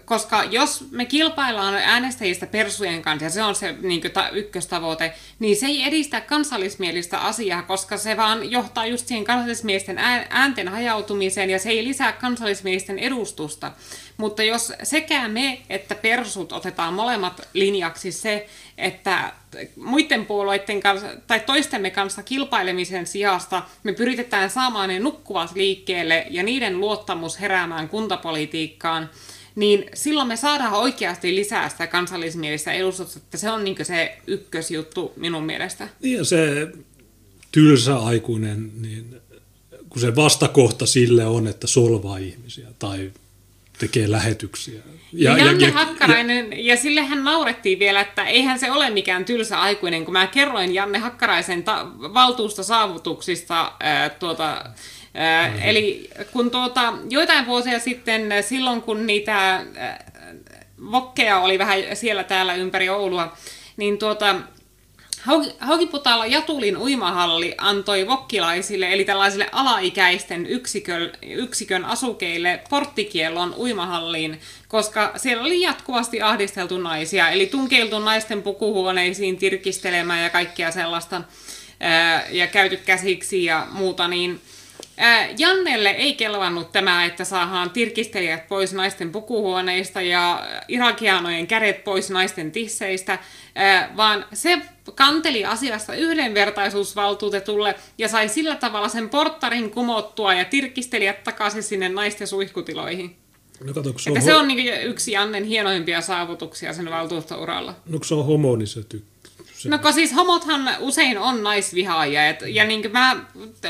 koska 0.05 0.45
jos 0.45 0.85
me 0.91 1.05
kilpaillaan 1.05 1.75
äänestäjistä 1.75 2.47
persujen 2.47 3.03
kanssa, 3.03 3.25
ja 3.25 3.31
se 3.31 3.43
on 3.43 3.55
se 3.55 3.75
niin 3.83 4.01
kuin, 4.01 4.13
ta, 4.13 4.29
ykköstavoite, 4.29 5.13
niin 5.39 5.57
se 5.57 5.67
ei 5.67 5.83
edistä 5.83 6.21
kansallismielistä 6.21 7.19
asiaa, 7.19 7.63
koska 7.63 7.97
se 7.97 8.17
vaan 8.17 8.51
johtaa 8.51 8.87
just 8.87 9.07
siihen 9.07 9.25
kansallismielisten 9.25 9.99
äänten 10.31 10.69
hajautumiseen, 10.69 11.51
ja 11.51 11.59
se 11.59 11.69
ei 11.69 11.85
lisää 11.85 12.13
kansallismielisten 12.13 12.99
edustusta. 12.99 13.73
Mutta 14.20 14.42
jos 14.42 14.72
sekä 14.83 15.28
me 15.28 15.62
että 15.70 15.94
persut 15.94 16.52
otetaan 16.52 16.94
molemmat 16.94 17.48
linjaksi 17.54 18.12
se, 18.12 18.46
että 18.78 19.33
muiden 19.76 20.26
puolueiden 20.26 20.80
kanssa, 20.80 21.06
tai 21.26 21.40
toistemme 21.40 21.90
kanssa 21.90 22.22
kilpailemisen 22.22 23.06
sijasta 23.06 23.62
me 23.83 23.92
pyritetään 23.92 24.50
saamaan 24.50 24.88
ne 24.88 24.98
nukkuvat 24.98 25.54
liikkeelle 25.54 26.27
ja 26.31 26.42
niiden 26.42 26.81
luottamus 26.81 27.40
heräämään 27.40 27.88
kuntapolitiikkaan, 27.88 29.10
niin 29.54 29.87
silloin 29.94 30.29
me 30.29 30.37
saadaan 30.37 30.73
oikeasti 30.73 31.35
lisää 31.35 31.68
sitä 31.68 31.87
kansallismielistä 31.87 32.73
edustusta, 32.73 33.18
että 33.18 33.37
se 33.37 33.50
on 33.50 33.64
niin 33.64 33.77
se 33.83 34.18
ykkösjuttu 34.27 35.12
minun 35.16 35.44
mielestä. 35.44 35.88
Niin 36.02 36.16
ja 36.16 36.25
se 36.25 36.68
tylsä 37.52 37.98
aikuinen, 37.98 38.71
niin 38.81 39.21
kun 39.88 40.00
se 40.00 40.16
vastakohta 40.16 40.87
sille 40.87 41.27
on, 41.27 41.46
että 41.46 41.66
solvaa 41.66 42.18
ihmisiä 42.18 42.68
tai 42.79 43.12
tekee 43.81 44.10
lähetyksiä. 44.10 44.81
Ja, 45.12 45.38
ja 45.38 45.44
Janne 45.44 45.66
ja, 45.66 45.72
Hakkarainen, 45.72 46.52
ja, 46.52 46.58
ja 46.60 46.76
sillehän 46.76 47.24
naurettiin 47.24 47.78
vielä, 47.78 48.00
että 48.00 48.24
eihän 48.24 48.58
se 48.58 48.70
ole 48.70 48.90
mikään 48.90 49.24
tylsä 49.24 49.60
aikuinen, 49.60 50.04
kun 50.04 50.12
mä 50.12 50.26
kerroin 50.26 50.74
Janne 50.74 50.98
Hakkaraisen 50.98 51.62
ta- 51.62 51.87
valtuustosaavutuksista 51.98 53.72
ää, 53.81 54.08
tuota, 54.08 54.64
ää, 55.14 55.48
mm-hmm. 55.48 55.62
eli 55.62 56.10
kun 56.33 56.50
tuota, 56.50 56.94
joitain 57.10 57.46
vuosia 57.46 57.78
sitten, 57.78 58.22
silloin 58.40 58.83
kun 58.83 59.06
niitä 59.06 59.64
ää, 59.76 60.10
vokkeja 60.92 61.38
oli 61.38 61.58
vähän 61.58 61.78
siellä 61.94 62.24
täällä 62.24 62.54
ympäri 62.54 62.88
Oulua, 62.88 63.37
niin 63.76 63.98
tuota, 63.98 64.37
Haukiputala 65.60 66.27
Jatulin 66.27 66.77
uimahalli 66.77 67.54
antoi 67.58 68.06
vokkilaisille, 68.06 68.92
eli 68.92 69.04
tällaisille 69.04 69.48
alaikäisten 69.52 70.46
yksikön, 70.46 71.12
yksikön 71.23 71.85
asukeille 71.85 72.60
porttikiellon 72.71 73.54
uimahalliin, 73.58 74.40
koska 74.68 75.12
siellä 75.16 75.42
oli 75.42 75.60
jatkuvasti 75.60 76.23
ahdisteltu 76.23 76.79
naisia, 76.79 77.31
eli 77.31 77.46
tunkeiltu 77.46 77.98
naisten 77.98 78.42
pukuhuoneisiin 78.42 79.37
tirkistelemään 79.37 80.23
ja 80.23 80.31
kaikkea 80.31 80.71
sellaista, 80.71 81.23
ja 82.31 82.46
käyty 82.46 82.77
käsiksi 82.77 83.44
ja 83.44 83.66
muuta, 83.71 84.08
niin 84.08 84.40
Jannelle 85.38 85.90
ei 85.90 86.15
kelvannut 86.15 86.73
tämä, 86.73 87.05
että 87.05 87.25
saadaan 87.25 87.71
tirkistelijät 87.71 88.48
pois 88.48 88.73
naisten 88.73 89.13
pukuhuoneista 89.13 90.03
ja 90.03 90.46
irakianojen 90.69 91.46
kädet 91.46 91.85
pois 91.85 92.11
naisten 92.11 92.53
tisseistä, 92.53 93.19
vaan 93.96 94.25
se 94.33 94.59
kanteli 94.94 95.44
asiasta 95.44 95.94
yhdenvertaisuusvaltuutetulle 95.94 97.75
ja 97.98 98.09
sai 98.09 98.29
sillä 98.29 98.57
tavalla 98.57 98.88
sen 98.88 99.09
porttarin 99.09 99.71
kumottua 99.71 100.35
ja 100.35 100.44
tirkistelijät 100.44 101.25
takaisin 101.25 101.63
sinne 101.63 101.88
naisten 101.88 102.27
suihkutiloihin. 102.27 103.17
No 103.65 103.75
kato, 103.75 103.94
se 103.98 104.11
on, 104.11 104.23
se 104.23 104.35
on 104.35 104.48
niin 104.48 104.83
yksi 104.83 105.13
Jannen 105.13 105.44
hienoimpia 105.44 106.01
saavutuksia 106.01 106.73
sen 106.73 106.90
valtuustouralla. 106.90 107.75
No 107.87 107.98
se 108.05 108.15
on 108.15 108.27
homo, 108.27 108.57
niin 108.57 108.67
se 108.67 108.83
tykkää. 108.83 109.10
No 109.65 109.79
kun 109.79 109.92
siis 109.92 110.15
homothan 110.15 110.71
usein 110.79 111.19
on 111.19 111.42
naisvihaajia. 111.42 112.29
Et, 112.29 112.38
ja 112.46 112.65
niin 112.65 112.92
mä 112.92 113.17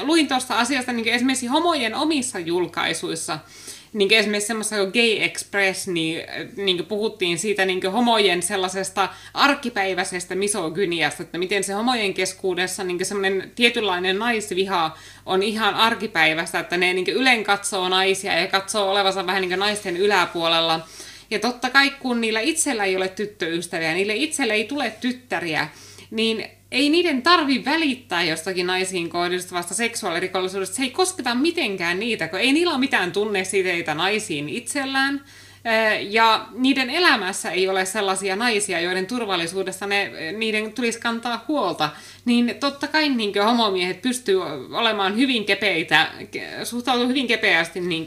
luin 0.03 0.28
tuosta 0.28 0.59
asiasta 0.59 0.93
niin 0.93 1.09
esimerkiksi 1.09 1.47
homojen 1.47 1.95
omissa 1.95 2.38
julkaisuissa, 2.38 3.38
niin 3.93 4.14
esimerkiksi 4.14 4.47
semmoista 4.47 4.76
kuin 4.76 4.93
Gay 4.93 5.24
Express, 5.24 5.86
niin, 5.86 6.22
niin 6.57 6.86
puhuttiin 6.86 7.38
siitä 7.38 7.64
niin 7.64 7.93
homojen 7.93 8.43
sellaisesta 8.43 9.09
arkipäiväisestä 9.34 10.34
misogyniasta, 10.34 11.22
että 11.22 11.38
miten 11.38 11.64
se 11.64 11.72
homojen 11.72 12.14
keskuudessa 12.14 12.84
niin 12.84 13.07
semmoinen 13.07 13.53
tietynlainen 13.55 14.18
naisviha 14.18 14.99
on 15.26 15.43
ihan 15.43 15.74
arkipäivästä, 15.74 16.59
että 16.61 16.76
ne 16.76 16.93
niin 16.93 17.09
ylen 17.09 17.45
katsoo 17.45 17.88
naisia 17.88 18.41
ja 18.41 18.47
katsoo 18.47 18.91
olevansa 18.91 19.26
vähän 19.26 19.43
niin 19.43 19.59
naisten 19.59 19.97
yläpuolella. 19.97 20.80
Ja 21.31 21.39
totta 21.39 21.70
kai 21.70 21.91
kun 21.91 22.20
niillä 22.20 22.41
itsellä 22.41 22.85
ei 22.85 22.97
ole 22.97 23.09
tyttöystäviä, 23.09 23.95
niille 23.95 24.14
itsellä 24.14 24.55
ei 24.55 24.64
tule 24.64 24.93
tyttäriä, 25.01 25.68
niin 26.11 26.45
ei 26.70 26.91
niiden 26.91 27.22
tarvi 27.22 27.64
välittää 27.64 28.22
jostakin 28.22 28.66
naisiin 28.66 29.09
kohdistuvasta 29.09 29.74
seksuaalirikollisuudesta. 29.74 30.76
Se 30.76 30.83
ei 30.83 30.91
kosketa 30.91 31.35
mitenkään 31.35 32.01
niitä, 32.01 32.28
kun 32.28 32.39
ei 32.39 32.53
niillä 32.53 32.72
ole 32.72 32.81
mitään 32.81 33.12
tunnesiteitä 33.12 33.95
naisiin 33.95 34.49
itsellään. 34.49 35.24
Ja 36.08 36.46
niiden 36.52 36.90
elämässä 36.90 37.50
ei 37.50 37.68
ole 37.68 37.84
sellaisia 37.84 38.36
naisia, 38.36 38.80
joiden 38.80 39.06
turvallisuudesta 39.06 39.86
ne, 39.86 40.32
niiden 40.32 40.72
tulisi 40.72 41.00
kantaa 41.00 41.44
huolta. 41.48 41.90
Niin 42.24 42.56
totta 42.61 42.86
kai 42.86 43.08
niin 43.08 43.44
homomiehet 43.44 44.02
pystyy 44.02 44.42
olemaan 44.72 45.16
hyvin 45.16 45.44
kepeitä, 45.44 46.12
suhtautuu 46.64 47.08
hyvin 47.08 47.26
kepeästi 47.26 47.80
niin 47.80 48.06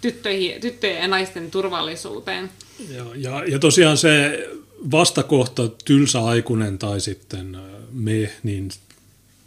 tyttöihin, 0.00 0.60
tyttöjen 0.60 1.02
ja 1.02 1.08
naisten 1.08 1.50
turvallisuuteen. 1.50 2.50
Ja, 2.88 3.04
ja, 3.14 3.44
ja 3.44 3.58
tosiaan 3.58 3.96
se 3.96 4.44
vastakohta 4.90 5.68
tylsä 5.68 6.24
aikuinen 6.24 6.78
tai 6.78 7.00
sitten 7.00 7.56
me, 7.92 8.30
niin 8.42 8.70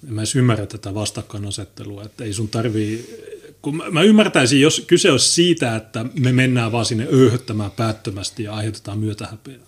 en 0.08 0.14
mä 0.14 0.22
edes 0.22 0.36
ymmärrä 0.36 0.66
tätä 0.66 0.94
vastakkainasettelua, 0.94 2.04
että 2.04 2.24
ei 2.24 2.34
sun 2.34 2.50
tarvii, 2.50 3.24
kun 3.62 3.84
mä 3.92 4.02
ymmärtäisin, 4.02 4.62
jos 4.62 4.84
kyse 4.88 5.12
olisi 5.12 5.30
siitä, 5.30 5.76
että 5.76 6.06
me 6.20 6.32
mennään 6.32 6.72
vaan 6.72 6.86
sinne 6.86 7.08
öyhöttämään 7.12 7.72
päättömästi 7.72 8.44
ja 8.44 8.54
aiheutetaan 8.54 9.00
myötähäpeää. 9.00 9.68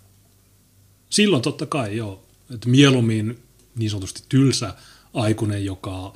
Silloin 1.10 1.42
totta 1.42 1.66
kai 1.66 1.98
joo, 1.98 2.26
että 2.54 2.70
mieluummin 2.70 3.40
niin 3.76 3.90
sanotusti 3.90 4.24
tylsä 4.30 4.74
aikuinen, 5.14 5.66
joka, 5.66 6.14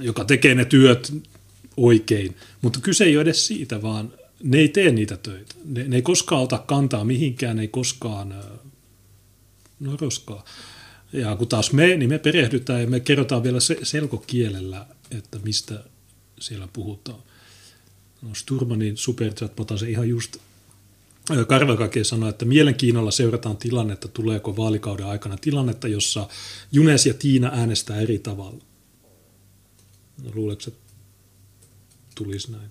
joka 0.00 0.24
tekee 0.24 0.54
ne 0.54 0.64
työt 0.64 1.12
oikein, 1.76 2.36
mutta 2.62 2.80
kyse 2.80 3.04
ei 3.04 3.16
ole 3.16 3.22
edes 3.22 3.46
siitä, 3.46 3.82
vaan 3.82 4.12
ne 4.42 4.58
ei 4.58 4.68
tee 4.68 4.90
niitä 4.90 5.16
töitä. 5.16 5.54
Ne, 5.64 5.88
ne 5.88 5.96
ei 5.96 6.02
koskaan 6.02 6.42
ota 6.42 6.58
kantaa 6.58 7.04
mihinkään, 7.04 7.56
ne 7.56 7.62
ei 7.62 7.68
koskaan, 7.68 8.34
no 9.80 9.96
roskaa. 10.00 10.44
Ja 11.12 11.36
kun 11.36 11.48
taas 11.48 11.72
me, 11.72 11.96
niin 11.96 12.08
me 12.08 12.18
perehdytään 12.18 12.80
ja 12.80 12.86
me 12.86 13.00
kerrotaan 13.00 13.42
vielä 13.42 13.60
se, 13.60 13.78
selkokielellä, 13.82 14.86
että 15.10 15.38
mistä 15.38 15.84
siellä 16.40 16.68
puhutaan. 16.72 17.22
No, 18.22 18.34
Sturmanin 18.34 18.96
superchat 18.96 19.52
se 19.78 19.90
ihan 19.90 20.08
just 20.08 20.36
Karvakake 21.48 22.04
sanoi, 22.04 22.30
että 22.30 22.44
mielenkiinnolla 22.44 23.10
seurataan 23.10 23.56
tilannetta, 23.56 24.08
tuleeko 24.08 24.56
vaalikauden 24.56 25.06
aikana 25.06 25.36
tilannetta, 25.36 25.88
jossa 25.88 26.28
Junes 26.72 27.06
ja 27.06 27.14
Tiina 27.14 27.50
äänestää 27.54 28.00
eri 28.00 28.18
tavalla. 28.18 28.64
No, 30.24 30.30
luuletko, 30.34 30.64
että 30.70 30.92
tulisi 32.14 32.52
näin? 32.52 32.70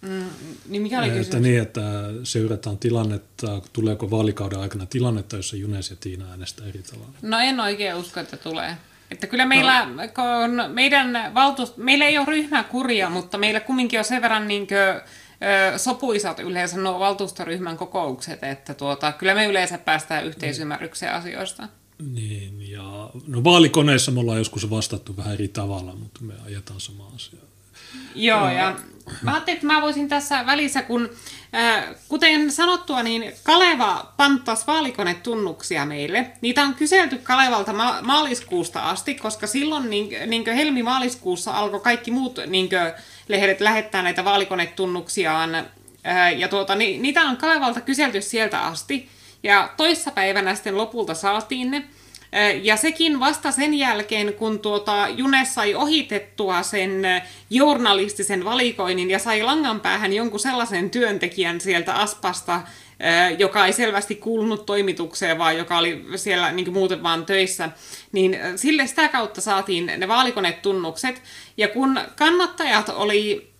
Mm, 0.00 0.24
niin 0.68 0.82
mikä 0.82 0.98
oli? 0.98 1.18
Että 1.18 1.40
niin, 1.40 1.62
että 1.62 1.82
seurataan 2.24 2.78
tilannetta, 2.78 3.62
tuleeko 3.72 4.10
vaalikauden 4.10 4.58
aikana 4.58 4.86
tilannetta, 4.86 5.36
jossa 5.36 5.56
Junes 5.56 5.90
ja 5.90 5.96
Tiina 5.96 6.30
äänestää 6.30 6.66
eri 6.66 6.82
tavalla? 6.82 7.12
No 7.22 7.38
en 7.38 7.60
oikein 7.60 7.94
usko, 7.94 8.20
että 8.20 8.36
tulee. 8.36 8.76
Että 9.10 9.26
kyllä 9.26 9.46
meillä, 9.46 9.86
no. 9.86 10.02
kun 10.08 10.74
meidän 10.74 11.34
valtuust, 11.34 11.76
meillä 11.76 12.04
ei 12.04 12.18
ole 12.18 12.26
ryhmäkuria, 12.26 13.10
mutta 13.10 13.38
meillä 13.38 13.60
kumminkin 13.60 13.98
on 13.98 14.04
sen 14.04 14.22
verran 14.22 14.48
niin 14.48 14.66
kuin, 14.66 14.78
sopuisat 15.76 16.38
yleensä 16.38 16.76
nuo 16.76 16.98
valtuustoryhmän 16.98 17.76
kokoukset, 17.76 18.44
että 18.44 18.74
tuota, 18.74 19.12
kyllä 19.12 19.34
me 19.34 19.46
yleensä 19.46 19.78
päästään 19.78 20.26
yhteisymmärrykseen 20.26 21.14
asioista. 21.14 21.68
Niin, 22.14 22.70
ja 22.70 23.10
no 23.26 23.44
vaalikoneissa 23.44 24.12
me 24.12 24.20
ollaan 24.20 24.38
joskus 24.38 24.70
vastattu 24.70 25.16
vähän 25.16 25.34
eri 25.34 25.48
tavalla, 25.48 25.96
mutta 25.96 26.20
me 26.22 26.34
ajetaan 26.46 26.80
samaa 26.80 27.12
asiaa. 27.14 27.42
Joo, 28.14 28.50
ja 28.50 28.76
mä 29.22 29.32
ajattelin, 29.32 29.56
että 29.56 29.66
mä 29.66 29.82
voisin 29.82 30.08
tässä 30.08 30.46
välissä, 30.46 30.82
kun 30.82 31.10
äh, 31.54 31.84
kuten 32.08 32.52
sanottua, 32.52 33.02
niin 33.02 33.32
Kaleva 33.42 34.12
panttas 34.16 34.66
vaalikonetunnuksia 34.66 35.86
meille. 35.86 36.30
Niitä 36.40 36.62
on 36.62 36.74
kyselty 36.74 37.18
Kalevalta 37.18 37.72
ma- 37.72 37.98
maaliskuusta 38.02 38.80
asti, 38.80 39.14
koska 39.14 39.46
silloin 39.46 39.90
niin, 39.90 40.30
niin 40.30 40.44
helmi-maaliskuussa 40.46 41.52
alkoi 41.52 41.80
kaikki 41.80 42.10
muut 42.10 42.38
niin 42.46 42.68
lehdet 43.28 43.60
lähettää 43.60 44.02
näitä 44.02 44.24
vaalikonetunnuksiaan. 44.24 45.54
Äh, 45.54 46.38
ja 46.38 46.48
tuota, 46.48 46.74
ni, 46.74 46.98
niitä 46.98 47.22
on 47.22 47.36
Kalevalta 47.36 47.80
kyselty 47.80 48.20
sieltä 48.20 48.60
asti. 48.60 49.08
Ja 49.42 49.70
toissapäivänä 49.76 50.54
sitten 50.54 50.76
lopulta 50.76 51.14
saatiin 51.14 51.70
ne. 51.70 51.84
Ja 52.62 52.76
sekin 52.76 53.20
vasta 53.20 53.50
sen 53.50 53.74
jälkeen, 53.74 54.34
kun 54.34 54.58
tuota 54.58 55.06
June 55.16 55.44
sai 55.44 55.74
ohitettua 55.74 56.62
sen 56.62 57.02
journalistisen 57.50 58.44
valikoinnin 58.44 59.10
ja 59.10 59.18
sai 59.18 59.42
langan 59.42 59.80
päähän 59.80 60.12
jonkun 60.12 60.40
sellaisen 60.40 60.90
työntekijän 60.90 61.60
sieltä 61.60 61.94
Aspasta, 61.94 62.60
joka 63.38 63.66
ei 63.66 63.72
selvästi 63.72 64.14
kuulunut 64.14 64.66
toimitukseen, 64.66 65.38
vaan 65.38 65.56
joka 65.56 65.78
oli 65.78 66.04
siellä 66.16 66.52
niin 66.52 66.72
muuten 66.72 67.02
vaan 67.02 67.26
töissä, 67.26 67.70
niin 68.12 68.38
sille 68.56 68.86
sitä 68.86 69.08
kautta 69.08 69.40
saatiin 69.40 69.92
ne 69.96 70.08
vaalikonetunnukset. 70.08 71.22
Ja 71.56 71.68
kun 71.68 72.00
kannattajat 72.16 72.88
oli 72.88 73.50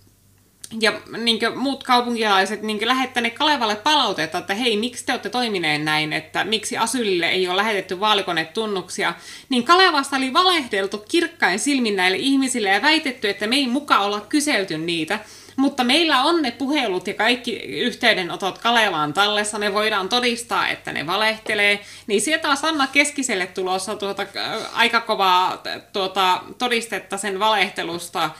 ja 0.81 0.93
niin 1.19 1.39
muut 1.57 1.85
kaupunkilaiset 1.85 2.62
niin 2.62 2.89
lähettäneet 2.89 3.35
Kalevalle 3.35 3.77
palautetta, 3.77 4.39
että 4.39 4.55
hei, 4.55 4.77
miksi 4.77 5.07
te 5.07 5.12
olette 5.12 5.31
toimineet 5.31 5.83
näin, 5.83 6.12
että 6.12 6.45
miksi 6.45 6.77
Asylille 6.79 7.29
ei 7.29 7.49
ole 7.49 7.57
lähetetty 7.57 8.01
vaalikonetunnuksia, 8.01 9.14
niin 9.49 9.64
Kalevasta 9.64 10.16
oli 10.16 10.33
valehdeltu 10.33 11.05
kirkkain 11.09 11.59
silmin 11.59 11.97
näille 11.97 12.16
ihmisille 12.16 12.69
ja 12.69 12.83
väitetty, 12.83 13.29
että 13.29 13.47
me 13.47 13.57
ei 13.57 13.66
mukaan 13.66 14.05
olla 14.05 14.21
kyselty 14.21 14.79
niitä. 14.79 15.19
Mutta 15.57 15.85
meillä 15.85 16.23
on 16.23 16.43
ne 16.43 16.51
puhelut 16.51 17.07
ja 17.07 17.14
kaikki 17.14 17.57
yhteydenotot 17.57 18.59
Kalevaan 18.59 19.12
tallessa, 19.12 19.59
ne 19.59 19.75
voidaan 19.75 20.09
todistaa, 20.09 20.69
että 20.69 20.93
ne 20.93 21.07
valehtelee. 21.07 21.81
Niin 22.07 22.21
sieltä 22.21 22.49
on 22.49 22.57
Sanna 22.57 22.87
Keskiselle 22.87 23.47
tulossa 23.47 23.97
tuota, 23.97 24.27
aika 24.73 25.01
kovaa 25.01 25.62
tuota, 25.93 26.43
todistetta 26.59 27.16
sen 27.16 27.39
valehtelusta 27.39 28.31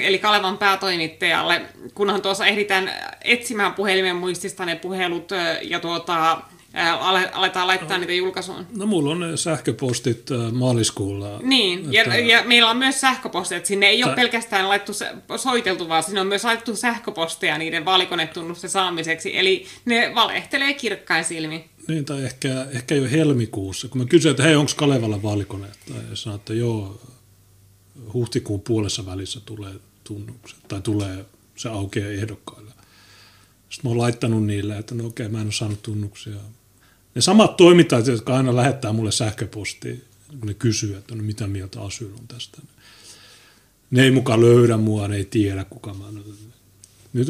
eli 0.00 0.18
Kalevan 0.18 0.58
päätoimittajalle, 0.58 1.62
kunhan 1.94 2.22
tuossa 2.22 2.46
ehditään 2.46 2.92
etsimään 3.24 3.74
puhelimen 3.74 4.16
muistista 4.16 4.64
ne 4.64 4.76
puhelut 4.76 5.30
ja 5.62 5.80
tuota, 5.80 6.40
aletaan 7.32 7.66
laittaa 7.66 7.98
niitä 7.98 8.12
julkaisuun? 8.12 8.66
No 8.76 8.86
mulla 8.86 9.10
on 9.10 9.38
sähköpostit 9.38 10.26
maaliskuulla. 10.52 11.38
Niin, 11.42 11.92
ja, 11.92 12.02
että... 12.02 12.16
ja 12.16 12.42
meillä 12.44 12.70
on 12.70 12.76
myös 12.76 13.00
sähköpostit, 13.00 13.56
että 13.56 13.68
sinne 13.68 13.86
ei 13.86 14.00
Tä... 14.00 14.06
ole 14.06 14.16
pelkästään 14.16 14.68
laittu 14.68 14.92
soiteltu, 15.36 15.88
vaan 15.88 16.02
sinne 16.02 16.20
on 16.20 16.26
myös 16.26 16.44
laittu 16.44 16.76
sähköposteja 16.76 17.58
niiden 17.58 17.84
vaalikonetunnusten 17.84 18.70
saamiseksi, 18.70 19.38
eli 19.38 19.66
ne 19.84 20.12
valehtelee 20.14 20.74
kirkkain 20.74 21.24
silmi. 21.24 21.64
Niin, 21.88 22.04
tai 22.04 22.24
ehkä, 22.24 22.48
ehkä 22.74 22.94
jo 22.94 23.10
helmikuussa, 23.10 23.88
kun 23.88 24.00
mä 24.00 24.04
kysyin, 24.04 24.30
että 24.30 24.42
hei, 24.42 24.56
onko 24.56 24.72
Kalevalla 24.76 25.22
vaalikone? 25.22 25.66
Ja 26.10 26.16
sanoin, 26.16 26.38
että 26.38 26.54
joo, 26.54 27.00
huhtikuun 28.12 28.60
puolessa 28.60 29.06
välissä 29.06 29.40
tulee 29.40 29.74
tunnukset, 30.04 30.58
tai 30.68 30.82
tulee, 30.82 31.24
se 31.56 31.68
aukeaa 31.68 32.10
ehdokkaille. 32.10 32.70
Sitten 33.70 33.88
mä 33.88 33.90
oon 33.90 33.98
laittanut 33.98 34.46
niille, 34.46 34.78
että 34.78 34.94
no 34.94 35.06
okei, 35.06 35.28
mä 35.28 35.40
en 35.40 35.46
ole 35.46 35.52
saanut 35.52 35.82
tunnuksia. 35.82 36.36
Ne 37.14 37.20
samat 37.20 37.56
toimittajat, 37.56 38.06
jotka 38.06 38.36
aina 38.36 38.56
lähettää 38.56 38.92
mulle 38.92 39.12
sähköpostia, 39.12 39.94
kun 40.38 40.46
ne 40.46 40.54
kysyy, 40.54 40.96
että 40.96 41.14
no 41.14 41.22
mitä 41.22 41.46
mieltä 41.46 41.80
Asyl 41.80 42.12
on 42.18 42.28
tästä. 42.28 42.58
Ne 43.90 44.02
ei 44.02 44.10
mukaan 44.10 44.40
löydä 44.40 44.76
mua, 44.76 45.08
ne 45.08 45.16
ei 45.16 45.24
tiedä 45.24 45.64
kuka 45.64 45.94
mä 45.94 46.04
nyt, 47.12 47.28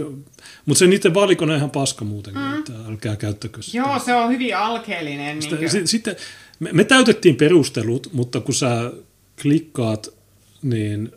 mutta 0.67 0.79
se 0.79 0.87
niiden 0.87 1.15
vaalikone 1.15 1.53
on 1.53 1.59
ihan 1.59 1.71
paska 1.71 2.05
muutenkin, 2.05 2.43
mm. 2.43 2.59
että 2.59 2.73
älkää 2.89 3.17
käyttäkö 3.17 3.63
sitä. 3.63 3.77
Joo, 3.77 3.99
se 3.99 4.15
on 4.15 4.31
hyvin 4.31 4.57
alkeellinen. 4.57 5.43
Sitä, 5.43 5.57
niin 5.57 5.89
sitten 5.89 6.17
me, 6.61 6.71
me 6.73 6.85
täytettiin 6.85 7.37
perustelut, 7.37 8.09
mutta 8.13 8.41
kun 8.41 8.55
sä 8.55 8.93
klikkaat, 9.43 10.09
niin 10.63 11.13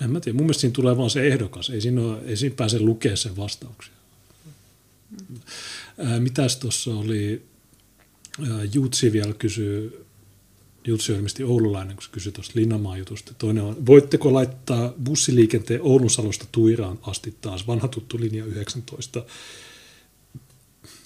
en 0.00 0.10
mä 0.10 0.20
tiedä, 0.20 0.36
mun 0.36 0.44
mielestä 0.44 0.60
siinä 0.60 0.74
tulee 0.74 0.96
vaan 0.96 1.10
se 1.10 1.26
ehdokas, 1.26 1.70
ei 1.70 1.80
siinä, 1.80 2.02
ole, 2.02 2.18
ei 2.24 2.36
siinä 2.36 2.56
pääse 2.56 2.80
lukemaan 2.80 3.16
sen 3.16 3.36
vastauksia. 3.36 3.94
Mm. 5.10 5.36
Ää, 5.98 6.20
mitäs 6.20 6.56
tuossa 6.56 6.94
oli, 6.94 7.42
ää, 8.50 8.64
Jutsi 8.72 9.12
vielä 9.12 9.34
kysyy, 9.34 10.06
Jutsi 10.86 11.12
on 11.12 11.16
ilmeisesti 11.16 11.44
oululainen, 11.44 11.96
kun 11.96 12.02
se 12.02 12.10
kysyi 12.12 12.32
tuosta 12.32 12.52
Linnamaan 12.54 12.98
jutusta. 12.98 13.34
Toinen 13.34 13.62
on, 13.62 13.86
voitteko 13.86 14.34
laittaa 14.34 14.92
bussiliikenteen 15.04 15.82
Oulun 15.82 16.10
Salosta 16.10 16.46
Tuiraan 16.52 16.98
asti 17.02 17.34
taas, 17.40 17.66
vanha 17.66 17.88
tuttu 17.88 18.20
linja 18.20 18.44
19. 18.44 19.24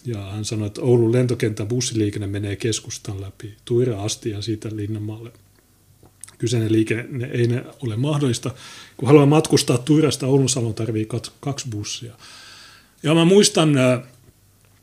Ja 0.04 0.30
hän 0.30 0.44
sanoi, 0.44 0.66
että 0.66 0.80
Oulun 0.80 1.12
lentokentän 1.12 1.68
bussiliikenne 1.68 2.26
menee 2.26 2.56
keskustan 2.56 3.20
läpi 3.20 3.54
Tuira 3.64 4.02
asti 4.02 4.30
ja 4.30 4.42
siitä 4.42 4.68
Linnanmaalle. 4.76 5.32
Kyseinen 6.40 6.72
liikenne 6.72 7.26
ei 7.26 7.46
ne 7.46 7.64
ole 7.82 7.96
mahdollista. 7.96 8.50
Kun 8.96 9.06
haluaa 9.06 9.26
matkustaa 9.26 9.78
Tuirasta 9.78 10.26
Oulun 10.26 10.48
Salon, 10.48 10.74
tarvii 10.74 11.08
kaksi 11.40 11.68
bussia. 11.70 12.14
Ja 13.02 13.14
mä 13.14 13.24
muistan, 13.24 13.78
äh, 13.78 14.02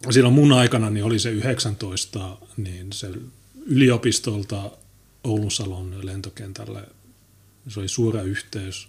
silloin 0.09 0.33
mun 0.33 0.53
aikana 0.53 0.89
niin 0.89 1.05
oli 1.05 1.19
se 1.19 1.31
19, 1.31 2.37
niin 2.57 2.93
se 2.93 3.11
yliopistolta 3.65 4.71
Oulun 5.23 5.51
Salon 5.51 6.05
lentokentälle. 6.05 6.83
Se 7.67 7.79
oli 7.79 7.87
suora 7.87 8.21
yhteys. 8.21 8.87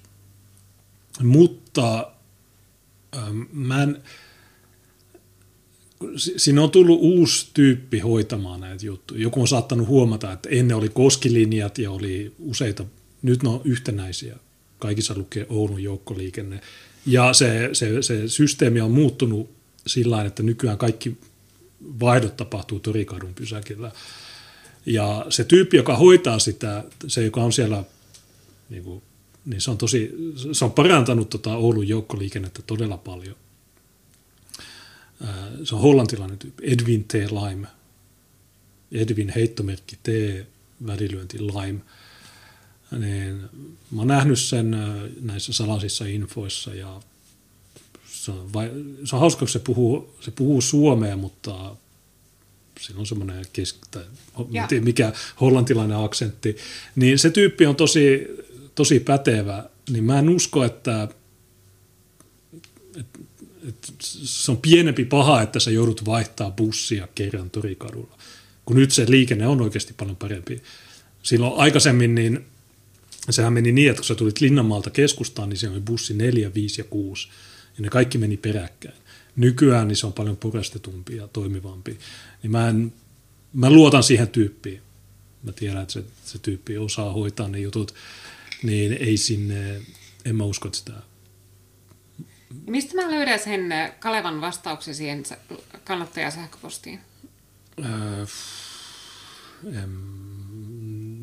Mutta 1.23 2.13
ähm, 3.17 3.43
mä 3.53 3.83
en, 3.83 4.03
siinä 6.17 6.63
on 6.63 6.71
tullut 6.71 6.99
uusi 7.01 7.51
tyyppi 7.55 7.99
hoitamaan 7.99 8.61
näitä 8.61 8.87
juttuja. 8.87 9.23
Joku 9.23 9.41
on 9.41 9.49
saattanut 9.49 9.89
huomata, 9.89 10.33
että 10.33 10.49
ennen 10.49 10.77
oli 10.77 10.89
koskilinjat 10.89 11.79
ja 11.79 11.91
oli 11.91 12.33
useita, 12.39 12.85
nyt 13.23 13.43
ne 13.43 13.49
on 13.49 13.61
yhtenäisiä. 13.65 14.37
Kaikissa 14.79 15.15
lukee 15.17 15.47
Oulun 15.49 15.83
joukkoliikenne. 15.83 16.61
Ja 17.07 17.33
se, 17.33 17.71
se, 17.73 18.03
se 18.03 18.29
systeemi 18.29 18.81
on 18.81 18.91
muuttunut 18.91 19.51
sillä 19.87 20.25
että 20.25 20.43
nykyään 20.43 20.79
kaikki 20.79 21.17
vaihdot 22.01 22.37
tapahtuu 22.37 22.81
Torikadun 22.81 23.35
pysäkillä. 23.35 23.93
Ja 24.87 25.27
se 25.29 25.45
tyyppi, 25.45 25.77
joka 25.77 25.97
hoitaa 25.97 26.39
sitä, 26.39 26.85
se 27.07 27.25
joka 27.25 27.43
on 27.43 27.53
siellä, 27.53 27.85
niin, 28.71 28.85
kuin, 28.85 29.03
niin 29.47 29.61
se 29.61 29.71
on 29.71 29.79
tosi, 29.79 30.15
se 30.53 30.65
on 30.65 30.73
parantanut 30.73 31.31
tota 31.31 31.57
Oulun 31.57 31.89
joukkoliikennettä 31.89 32.63
todella 32.67 32.97
paljon. 32.97 33.37
Se 35.65 35.75
on 35.75 35.81
hollantilainen 35.81 36.39
tyyppi, 36.39 36.63
Edwin 36.67 37.05
T. 37.05 37.15
Lime. 37.15 37.69
Edwin 38.93 39.33
heittomerkki 39.35 39.99
T, 40.03 40.09
välilyönti 40.87 41.39
Lime. 41.39 41.81
Niin, 42.99 43.41
mä 43.91 44.01
oon 44.01 44.09
nähnyt 44.09 44.39
sen 44.39 44.77
näissä 45.21 45.53
salaisissa 45.53 46.07
infoissa 46.07 46.75
ja 46.75 47.01
se 48.07 48.31
on, 48.31 48.53
vai, 48.53 48.71
se 49.05 49.17
on 49.17 49.21
hauska, 49.21 49.39
kun 49.39 49.49
se 49.49 49.59
puhuu, 49.59 50.17
se 50.21 50.31
puhuu 50.31 50.61
suomea, 50.61 51.17
mutta 51.17 51.77
sillä 52.81 53.01
on 53.01 53.07
semmoinen 53.07 53.45
kesk- 53.45 53.89
tai 53.91 54.05
mikä 54.81 55.13
hollantilainen 55.41 55.99
aksentti, 55.99 56.57
niin 56.97 57.19
se 57.19 57.31
tyyppi 57.31 57.67
on 57.67 57.77
tosi, 57.77 58.27
tosi 58.75 59.01
pätevä, 59.01 59.65
niin 59.91 60.05
mä 60.05 60.19
en 60.19 60.29
usko, 60.29 60.65
että, 60.65 61.09
että, 62.97 63.19
se 64.01 64.51
on 64.51 64.57
pienempi 64.57 65.05
paha, 65.05 65.43
että 65.43 65.61
sä 65.61 65.71
joudut 65.71 66.05
vaihtaa 66.05 66.51
bussia 66.51 67.09
kerran 67.15 67.51
torikadulla, 67.51 68.19
kun 68.65 68.77
nyt 68.77 68.91
se 68.91 69.07
liikenne 69.09 69.47
on 69.47 69.61
oikeasti 69.61 69.95
paljon 69.97 70.17
parempi. 70.17 70.63
Silloin 71.23 71.61
aikaisemmin 71.61 72.15
niin 72.15 72.47
sehän 73.31 73.53
meni 73.53 73.73
niin, 73.73 73.91
että 73.91 74.01
kun 74.01 74.07
sä 74.07 74.15
tulit 74.15 74.41
Linnanmaalta 74.41 74.91
keskustaan, 74.91 75.49
niin 75.49 75.57
se 75.57 75.69
oli 75.69 75.81
bussi 75.81 76.15
4, 76.15 76.55
5 76.55 76.81
ja 76.81 76.85
6, 76.85 77.29
ja 77.79 77.83
ne 77.83 77.89
kaikki 77.89 78.19
meni 78.19 78.37
peräkkäin. 78.37 78.95
Nykyään 79.37 79.89
niin 79.89 79.97
se 79.97 80.07
on 80.07 80.13
paljon 80.13 80.37
purestetumpi 80.37 81.17
ja 81.17 81.29
toimivampi. 81.29 81.99
Niin 82.43 82.51
mä, 82.51 82.69
en, 82.69 82.93
mä 83.53 83.71
luotan 83.71 84.03
siihen 84.03 84.29
tyyppiin. 84.29 84.81
Mä 85.43 85.53
tiedän, 85.53 85.83
että 85.83 85.93
se, 85.93 86.05
se 86.25 86.39
tyyppi 86.39 86.79
osaa 86.79 87.13
hoitaa 87.13 87.49
ne 87.49 87.59
jutut, 87.59 87.95
niin 88.63 88.93
ei 88.93 89.17
sinne, 89.17 89.81
en 90.25 90.37
mä 90.37 90.45
usko, 90.45 90.69
että 90.69 90.79
sitä... 90.79 90.93
Mistä 92.67 92.95
mä 92.95 93.11
löydän 93.11 93.39
sen 93.39 93.63
Kalevan 94.01 94.41
vastauksen 94.41 94.95
siihen 94.95 95.23
kannattajasähköpostiin? 95.85 97.01
Öö, 97.79 98.27
em, 99.83 99.91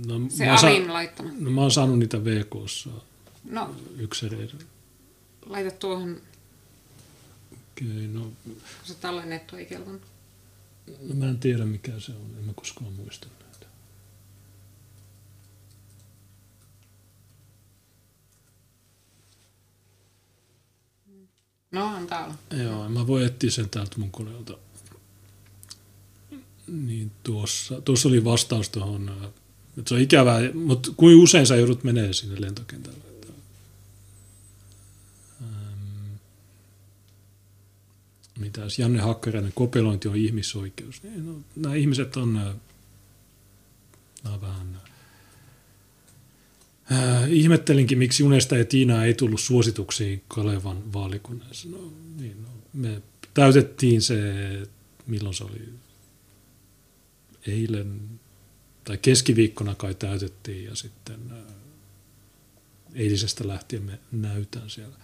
no, 0.07 0.29
se 0.29 0.49
Alin 0.49 0.93
laittama. 0.93 1.29
No, 1.39 1.49
mä 1.49 1.61
oon 1.61 1.71
saanut 1.71 1.99
niitä 1.99 2.25
VKssa. 2.25 2.89
No, 3.43 3.75
yksi 3.97 4.29
Laita 5.45 5.71
tuohon 5.71 6.21
Okei, 7.71 8.07
no... 8.07 8.31
Se 8.83 8.95
tallennettu 8.95 9.55
ei 9.55 9.65
kelvannut. 9.65 10.01
No 11.01 11.15
mä 11.15 11.25
en 11.25 11.39
tiedä 11.39 11.65
mikä 11.65 11.91
se 11.99 12.11
on, 12.11 12.35
en 12.37 12.45
mä 12.45 12.53
koskaan 12.55 12.93
muista 12.93 13.27
No, 21.75 21.87
antaa 21.87 22.25
olla. 22.25 22.63
Joo, 22.63 22.89
mä 22.89 23.07
voin 23.07 23.25
etsiä 23.25 23.51
sen 23.51 23.69
täältä 23.69 23.99
mun 23.99 24.11
koneelta. 24.11 24.57
Niin 26.67 27.11
tuossa, 27.23 27.81
tuossa 27.81 28.09
oli 28.09 28.23
vastaus 28.23 28.69
tuohon, 28.69 29.31
että 29.77 29.89
se 29.89 29.95
on 29.95 30.01
ikävää, 30.01 30.39
mutta 30.53 30.91
kuinka 30.97 31.23
usein 31.23 31.47
sä 31.47 31.55
joudut 31.55 31.83
menee 31.83 32.13
sinne 32.13 32.41
lentokentälle? 32.41 33.05
mitä 38.39 38.61
Janne 38.77 39.01
Hakkarainen, 39.01 39.53
kopelointi 39.55 40.07
on 40.07 40.15
ihmisoikeus. 40.15 41.03
Niin, 41.03 41.25
no, 41.25 41.33
nämä 41.55 41.75
ihmiset 41.75 42.17
on, 42.17 42.33
nämä 42.33 42.53
on 44.25 44.41
vähän... 44.41 44.81
Äh, 46.91 47.31
ihmettelinkin, 47.31 47.97
miksi 47.97 48.23
Unesta 48.23 48.57
ja 48.57 48.65
Tiina 48.65 49.05
ei 49.05 49.13
tullut 49.13 49.39
suosituksiin 49.39 50.23
Kalevan 50.27 50.93
vaalikunnassa. 50.93 51.69
No, 51.69 51.93
niin, 52.17 52.43
no, 52.43 52.49
me 52.73 53.01
täytettiin 53.33 54.01
se, 54.01 54.17
milloin 55.07 55.35
se 55.35 55.43
oli, 55.43 55.69
eilen 57.47 58.01
tai 58.83 58.97
keskiviikkona 58.97 59.75
kai 59.75 59.95
täytettiin 59.95 60.65
ja 60.65 60.75
sitten 60.75 61.19
äh, 61.31 61.37
eilisestä 62.93 63.47
lähtien 63.47 63.83
me 63.83 63.99
näytään 64.11 64.69
siellä. 64.69 64.95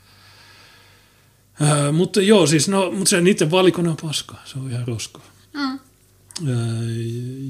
Äh, 1.61 1.93
mutta 1.93 2.21
joo, 2.21 2.47
siis 2.47 2.69
no, 2.69 2.91
mutta 2.91 3.09
se 3.09 3.21
niiden 3.21 3.51
valikone 3.51 3.89
on 3.89 3.97
paska. 4.01 4.36
Se 4.45 4.59
on 4.59 4.71
ihan 4.71 4.88
roskaa. 4.88 5.32
Mm. 5.53 5.79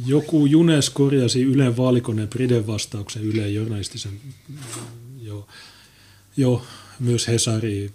Joku 0.05 0.45
Junes 0.45 0.89
korjasi 0.89 1.41
Ylen 1.41 1.77
vaalikoneen 1.77 2.27
Priden 2.27 2.67
vastauksen 2.67 3.23
Ylen 3.23 3.53
journalistisen, 3.53 4.19
joo, 5.21 5.47
jo, 6.37 6.65
myös 6.99 7.27
Hesari, 7.27 7.91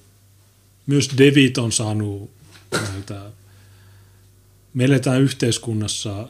myös 0.87 1.11
Devit 1.19 1.59
on 1.59 1.73
saanut 1.73 2.31
näitä, 2.73 3.31
me 4.75 4.85
eletään 4.85 5.23
yhteiskunnassa, 5.23 6.29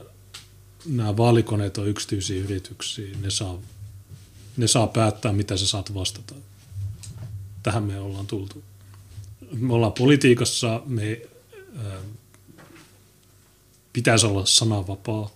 nämä 0.86 1.16
vaalikoneet 1.16 1.78
on 1.78 1.88
yksityisiä 1.88 2.42
yrityksiä, 2.44 3.16
ne 3.22 3.30
saa, 3.30 3.58
ne 4.56 4.66
saa 4.66 4.86
päättää, 4.86 5.32
mitä 5.32 5.56
sä 5.56 5.66
saat 5.66 5.94
vastata. 5.94 6.34
Tähän 7.62 7.82
me 7.82 8.00
ollaan 8.00 8.26
tultu 8.26 8.62
me 9.52 9.74
ollaan 9.74 9.92
politiikassa, 9.92 10.82
me 10.86 11.20
pitäisi 13.96 14.26
olla 14.26 14.46
sananvapaa. 14.46 15.30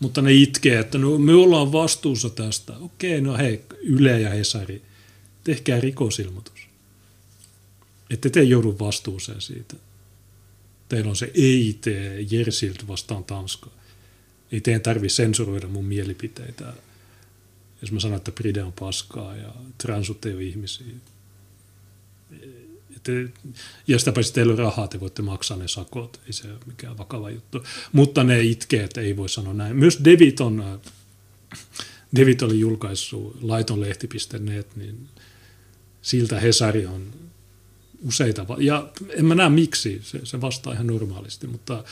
Mutta 0.00 0.22
ne 0.22 0.32
itkee, 0.32 0.78
että 0.78 0.98
no, 0.98 1.18
me 1.18 1.34
ollaan 1.34 1.72
vastuussa 1.72 2.30
tästä. 2.30 2.76
Okei, 2.76 3.20
no 3.20 3.36
hei, 3.36 3.64
Yle 3.82 4.20
ja 4.20 4.30
Hesari, 4.30 4.82
tehkää 5.44 5.80
rikosilmoitus. 5.80 6.68
Että 8.10 8.30
te 8.30 8.42
joudu 8.42 8.76
vastuuseen 8.80 9.40
siitä. 9.40 9.76
Teillä 10.88 11.10
on 11.10 11.16
se 11.16 11.30
EIT 11.34 11.84
Jersilt 12.30 12.88
vastaan 12.88 13.24
Tanska. 13.24 13.70
Ei 14.52 14.60
teidän 14.60 14.82
tarvi 14.82 15.08
sensuroida 15.08 15.68
mun 15.68 15.84
mielipiteitä. 15.84 16.72
Jos 17.80 17.92
mä 17.92 18.00
sanon, 18.00 18.16
että 18.16 18.32
Pride 18.32 18.62
on 18.62 18.72
paskaa 18.72 19.36
ja 19.36 19.54
transut 19.78 20.26
ei 20.26 20.34
ole 20.34 20.42
ihmisiä. 20.42 20.86
Te, 23.06 23.28
ja 23.88 23.98
sitä 23.98 24.12
paitsi 24.12 24.32
teillä 24.32 24.52
on 24.52 24.58
rahaa, 24.58 24.88
te 24.88 25.00
voitte 25.00 25.22
maksaa 25.22 25.56
ne 25.56 25.68
sakot. 25.68 26.20
Ei 26.26 26.32
se 26.32 26.50
ole 26.50 26.58
mikään 26.66 26.98
vakava 26.98 27.30
juttu. 27.30 27.64
Mutta 27.92 28.24
ne 28.24 28.42
itkee, 28.42 28.84
että 28.84 29.00
ei 29.00 29.16
voi 29.16 29.28
sanoa 29.28 29.54
näin. 29.54 29.76
Myös 29.76 29.98
Devit 30.04 30.40
on, 30.40 30.80
Devit 32.16 32.42
oli 32.42 32.60
julkaissut 32.60 33.42
laitonlehti.net, 33.42 34.76
niin 34.76 35.08
siltä 36.02 36.40
Hesari 36.40 36.86
on 36.86 37.12
useita, 38.02 38.46
ja 38.58 38.88
en 39.08 39.24
mä 39.24 39.34
näe 39.34 39.48
miksi, 39.48 40.00
se, 40.04 40.20
se 40.24 40.40
vastaa 40.40 40.72
ihan 40.72 40.86
normaalisti, 40.86 41.46
mutta 41.46 41.84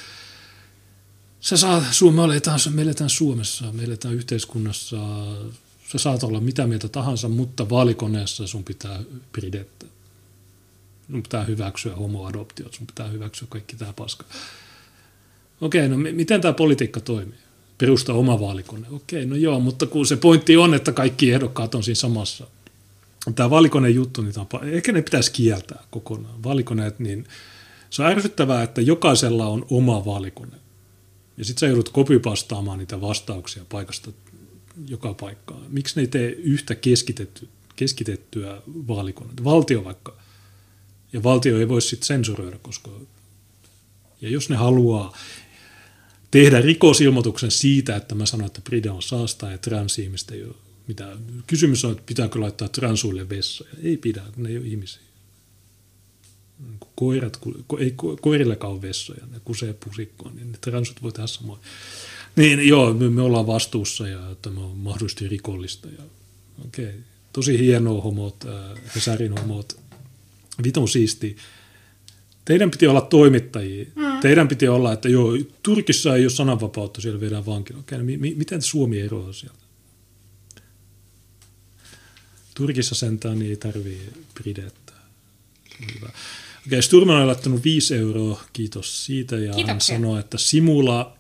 sä 1.41 1.57
saa, 1.57 1.83
me 2.15 2.25
eletään, 2.25 2.61
me 2.71 2.83
eletään 2.83 3.11
Suomessa, 3.11 3.73
me 3.73 3.85
eletään 3.85 4.15
yhteiskunnassa, 4.15 4.97
sä 5.93 5.99
saat 5.99 6.23
olla 6.23 6.41
mitä 6.41 6.67
mieltä 6.67 6.89
tahansa, 6.89 7.29
mutta 7.29 7.71
vaalikoneessa 7.71 8.47
sun 8.47 8.65
pitää 8.65 9.01
pidettä. 9.33 9.87
Sun 11.11 11.23
pitää 11.23 11.45
hyväksyä 11.45 11.97
homoadoptiot, 11.97 12.75
sun 12.75 12.87
pitää 12.87 13.09
hyväksyä 13.09 13.49
kaikki 13.51 13.77
tämä 13.77 13.93
paska. 13.93 14.25
Okei, 15.61 15.89
no 15.89 15.97
miten 15.97 16.41
tämä 16.41 16.53
politiikka 16.53 17.01
toimii? 17.01 17.39
Perusta 17.79 18.15
oma 18.15 18.41
vaalikone. 18.41 18.87
Okei, 18.91 19.27
no 19.27 19.37
joo, 19.37 19.61
mutta 19.61 19.87
kun 19.87 20.07
se 20.07 20.17
pointti 20.17 20.57
on, 20.57 20.75
että 20.75 20.93
kaikki 20.93 21.33
ehdokkaat 21.33 21.75
on 21.75 21.83
siinä 21.83 21.95
samassa 21.95 22.47
tämä 23.35 23.51
valikoneen 23.51 23.95
juttu, 23.95 24.23
niin 24.23 24.35
tapa, 24.35 24.61
ehkä 24.65 24.93
ne 24.93 25.03
pitäisi 25.03 25.33
kieltää 25.33 25.83
kokonaan. 25.91 26.43
Valikoneet, 26.43 26.99
niin 26.99 27.27
se 27.91 28.03
on 28.03 28.09
ärsyttävää, 28.09 28.63
että 28.63 28.81
jokaisella 28.81 29.47
on 29.47 29.67
oma 29.71 30.05
valikone. 30.05 30.57
Ja 31.37 31.45
sitten 31.45 31.61
sä 31.61 31.67
joudut 31.67 31.89
kopipastaamaan 31.89 32.79
niitä 32.79 33.01
vastauksia 33.01 33.63
paikasta 33.69 34.11
joka 34.89 35.15
paikkaan. 35.15 35.61
Miksi 35.69 35.97
ne 35.97 36.03
ei 36.03 36.07
tee 36.07 36.29
yhtä 36.31 36.75
keskitetty, 36.75 37.49
keskitettyä 37.77 38.63
vaalikonetta? 38.67 39.45
Valtio 39.45 39.85
vaikka. 39.85 40.24
Ja 41.15 41.23
valtio 41.23 41.59
ei 41.59 41.69
voi 41.69 41.83
sitten 41.83 42.07
sensuroida, 42.07 42.59
koska... 42.59 42.91
Ja 44.21 44.29
jos 44.29 44.49
ne 44.49 44.57
haluaa 44.57 45.19
tehdä 46.31 46.61
rikosilmoituksen 46.61 47.51
siitä, 47.51 47.97
että 47.97 48.15
mä 48.15 48.27
sanon, 48.27 48.47
että 48.47 48.61
Pride 48.61 48.91
on 48.91 49.03
saasta 49.03 49.51
ja 49.51 49.59
trans-ihmistä 49.59 50.35
ei 50.35 50.45
ole 50.45 50.55
mitä, 50.87 51.17
kysymys 51.47 51.85
on, 51.85 51.93
että 51.93 52.03
pitääkö 52.07 52.41
laittaa 52.41 52.69
transuille 52.69 53.29
vessoja. 53.29 53.71
Ei 53.83 53.97
pidä, 53.97 54.23
ne 54.37 54.49
ei 54.49 54.59
ole 54.59 54.67
ihmisiä. 54.67 55.03
Koirat, 56.95 57.39
ei 57.79 57.95
koirillekaan 58.21 58.73
ole 58.73 58.83
vessoja, 58.83 59.27
ne 59.33 59.41
kusee 59.45 59.73
pusikkoon, 59.73 60.37
niin 60.37 60.53
ne 60.53 60.59
transut 60.61 61.03
voi 61.03 61.13
tehdä 61.13 61.27
samoin. 61.27 61.61
Niin 62.37 62.69
joo, 62.69 62.95
me, 62.95 63.11
me 63.11 63.23
ollaan 63.23 63.47
vastuussa 63.47 64.09
ja 64.09 64.37
tämä 64.43 64.61
on 64.61 64.77
mahdollisesti 64.77 65.29
rikollista. 65.29 65.89
Ja, 65.89 66.05
okay. 66.65 66.93
tosi 67.33 67.59
hienoa 67.59 68.03
homot, 68.03 68.45
äh, 68.45 68.95
Hesarin 68.95 69.39
homot, 69.39 69.81
vitun 70.65 70.89
siisti. 70.89 71.37
Teidän 72.45 72.71
piti 72.71 72.87
olla 72.87 73.01
toimittajia. 73.01 73.85
Mm. 73.95 74.21
Teidän 74.21 74.49
piti 74.49 74.69
olla, 74.69 74.93
että 74.93 75.09
joo, 75.09 75.33
Turkissa 75.63 76.17
ei 76.17 76.25
ole 76.25 76.31
sananvapautta, 76.31 77.01
siellä 77.01 77.21
viedään 77.21 77.47
vankilaan. 77.47 77.81
Okay, 77.85 77.99
no, 77.99 78.05
mi- 78.05 78.35
miten 78.37 78.63
Suomi 78.63 79.01
eroaa 79.01 79.33
sieltä? 79.33 79.59
Turkissa 82.55 82.95
sentään 82.95 83.39
niin 83.39 83.51
ei 83.51 83.57
tarvii 83.57 84.01
pidettä. 84.45 84.93
Hyvä. 85.95 86.11
Okei, 86.67 86.83
Sturman 86.83 87.17
on 87.21 87.27
laittanut 87.27 87.65
5 87.65 87.95
euroa, 87.95 88.45
kiitos 88.53 89.07
siitä, 89.07 89.37
ja 89.37 89.41
Kiitoksia. 89.41 89.67
hän 89.67 89.81
sanoi, 89.81 90.21
että 90.21 90.39
Simula, 90.39 91.17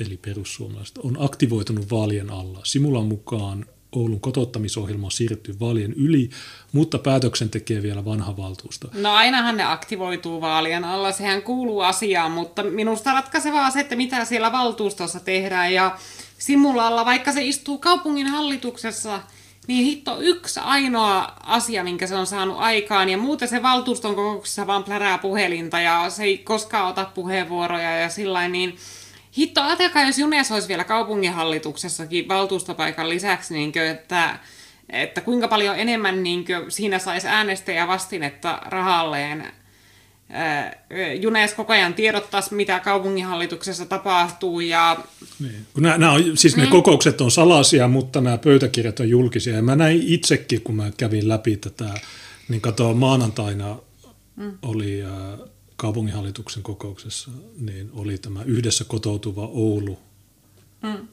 eli 0.00 0.16
perussuomalaiset, 0.16 0.98
on 0.98 1.16
aktivoitunut 1.18 1.90
vaalien 1.90 2.30
alla. 2.30 2.60
Simulan 2.64 3.04
mukaan 3.06 3.66
Oulun 3.96 4.20
kotouttamisohjelma 4.20 5.06
on 5.06 5.10
siirretty 5.10 5.56
vaalien 5.60 5.92
yli, 5.92 6.30
mutta 6.72 6.98
päätöksen 6.98 7.50
tekee 7.50 7.82
vielä 7.82 8.04
vanha 8.04 8.36
valtuusto. 8.36 8.88
No 8.94 9.12
ainahan 9.12 9.56
ne 9.56 9.64
aktivoituu 9.64 10.40
vaalien 10.40 10.84
alla, 10.84 11.12
sehän 11.12 11.42
kuuluu 11.42 11.80
asiaan, 11.80 12.32
mutta 12.32 12.62
minusta 12.62 13.12
ratkaisevaa 13.12 13.70
se, 13.70 13.80
että 13.80 13.96
mitä 13.96 14.24
siellä 14.24 14.52
valtuustossa 14.52 15.20
tehdään. 15.20 15.74
Ja 15.74 15.96
Simulalla, 16.38 17.04
vaikka 17.04 17.32
se 17.32 17.44
istuu 17.44 17.78
kaupungin 17.78 18.26
hallituksessa, 18.26 19.20
niin 19.66 19.84
hitto 19.84 20.20
yksi 20.20 20.60
ainoa 20.60 21.36
asia, 21.42 21.84
minkä 21.84 22.06
se 22.06 22.14
on 22.14 22.26
saanut 22.26 22.56
aikaan, 22.58 23.08
ja 23.08 23.18
muuten 23.18 23.48
se 23.48 23.62
valtuuston 23.62 24.14
kokouksessa 24.14 24.66
vaan 24.66 24.84
plärää 24.84 25.18
puhelinta, 25.18 25.80
ja 25.80 26.10
se 26.10 26.24
ei 26.24 26.38
koskaan 26.38 26.88
ota 26.88 27.04
puheenvuoroja, 27.14 27.98
ja 27.98 28.08
sillä 28.08 28.48
niin 28.48 28.76
hitto, 29.38 29.62
ajatelkaa, 29.62 30.06
jos 30.06 30.18
Junes 30.18 30.52
olisi 30.52 30.68
vielä 30.68 30.84
kaupunginhallituksessakin 30.84 32.28
valtuustopaikan 32.28 33.08
lisäksi, 33.08 33.54
niin 33.54 33.72
kuin, 33.72 33.84
että, 33.84 34.38
että 34.90 35.20
kuinka 35.20 35.48
paljon 35.48 35.78
enemmän 35.78 36.22
niin 36.22 36.44
kuin, 36.44 36.70
siinä 36.70 36.98
saisi 36.98 37.28
äänestäjä 37.28 37.88
vastinetta 37.88 38.62
rahalleen, 38.64 39.52
Junes 41.20 41.54
koko 41.54 41.72
ajan 41.72 41.94
tiedottaisi, 41.94 42.54
mitä 42.54 42.80
kaupunginhallituksessa 42.80 43.86
tapahtuu. 43.86 44.60
Ja... 44.60 44.96
Niin. 45.40 45.66
Nämä, 45.76 45.98
nämä 45.98 46.12
on, 46.12 46.36
siis 46.36 46.56
ne 46.56 46.64
mm. 46.64 46.70
kokoukset 46.70 47.20
on 47.20 47.30
salaisia, 47.30 47.88
mutta 47.88 48.20
nämä 48.20 48.38
pöytäkirjat 48.38 49.00
on 49.00 49.08
julkisia. 49.08 49.56
Ja 49.56 49.62
mä 49.62 49.76
näin 49.76 50.02
itsekin, 50.06 50.60
kun 50.60 50.74
mä 50.74 50.90
kävin 50.96 51.28
läpi 51.28 51.56
tätä, 51.56 51.94
niin 52.48 52.60
katoa 52.60 52.94
maanantaina 52.94 53.76
mm. 54.36 54.58
oli 54.62 55.02
kaupunginhallituksen 55.76 56.62
kokouksessa, 56.62 57.30
niin 57.58 57.90
oli 57.92 58.18
tämä 58.18 58.42
yhdessä 58.42 58.84
kotoutuva 58.84 59.46
Oulu 59.46 59.98
mm. 60.82 61.08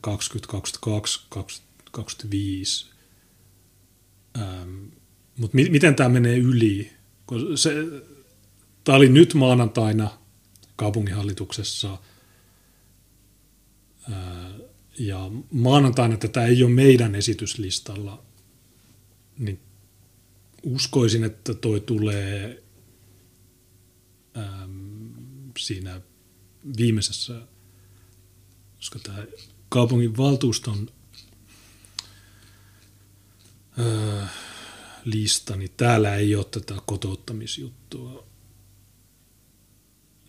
2022 0.00 1.20
2025 1.28 2.94
Ähm, 4.38 4.84
mutta 5.38 5.54
mi- 5.54 5.68
miten 5.70 5.94
tämä 5.94 6.08
menee 6.08 6.38
yli? 6.38 6.90
Tämä 8.84 8.96
oli 8.96 9.08
nyt 9.08 9.34
maanantaina 9.34 10.10
kaupunginhallituksessa. 10.76 11.98
Ja 14.98 15.30
maanantaina 15.50 16.16
tätä 16.16 16.46
ei 16.46 16.62
ole 16.62 16.70
meidän 16.70 17.14
esityslistalla, 17.14 18.22
niin 19.38 19.60
uskoisin, 20.62 21.24
että 21.24 21.54
toi 21.54 21.80
tulee 21.80 22.62
siinä 25.58 26.00
viimeisessä, 26.76 27.40
koska 28.76 28.98
tämä 28.98 29.26
kaupungin 29.68 30.16
valtuuston 30.16 30.90
lista, 35.04 35.56
niin 35.56 35.70
täällä 35.76 36.16
ei 36.16 36.34
ole 36.36 36.44
tätä 36.44 36.74
kotouttamisjuttua 36.86 38.34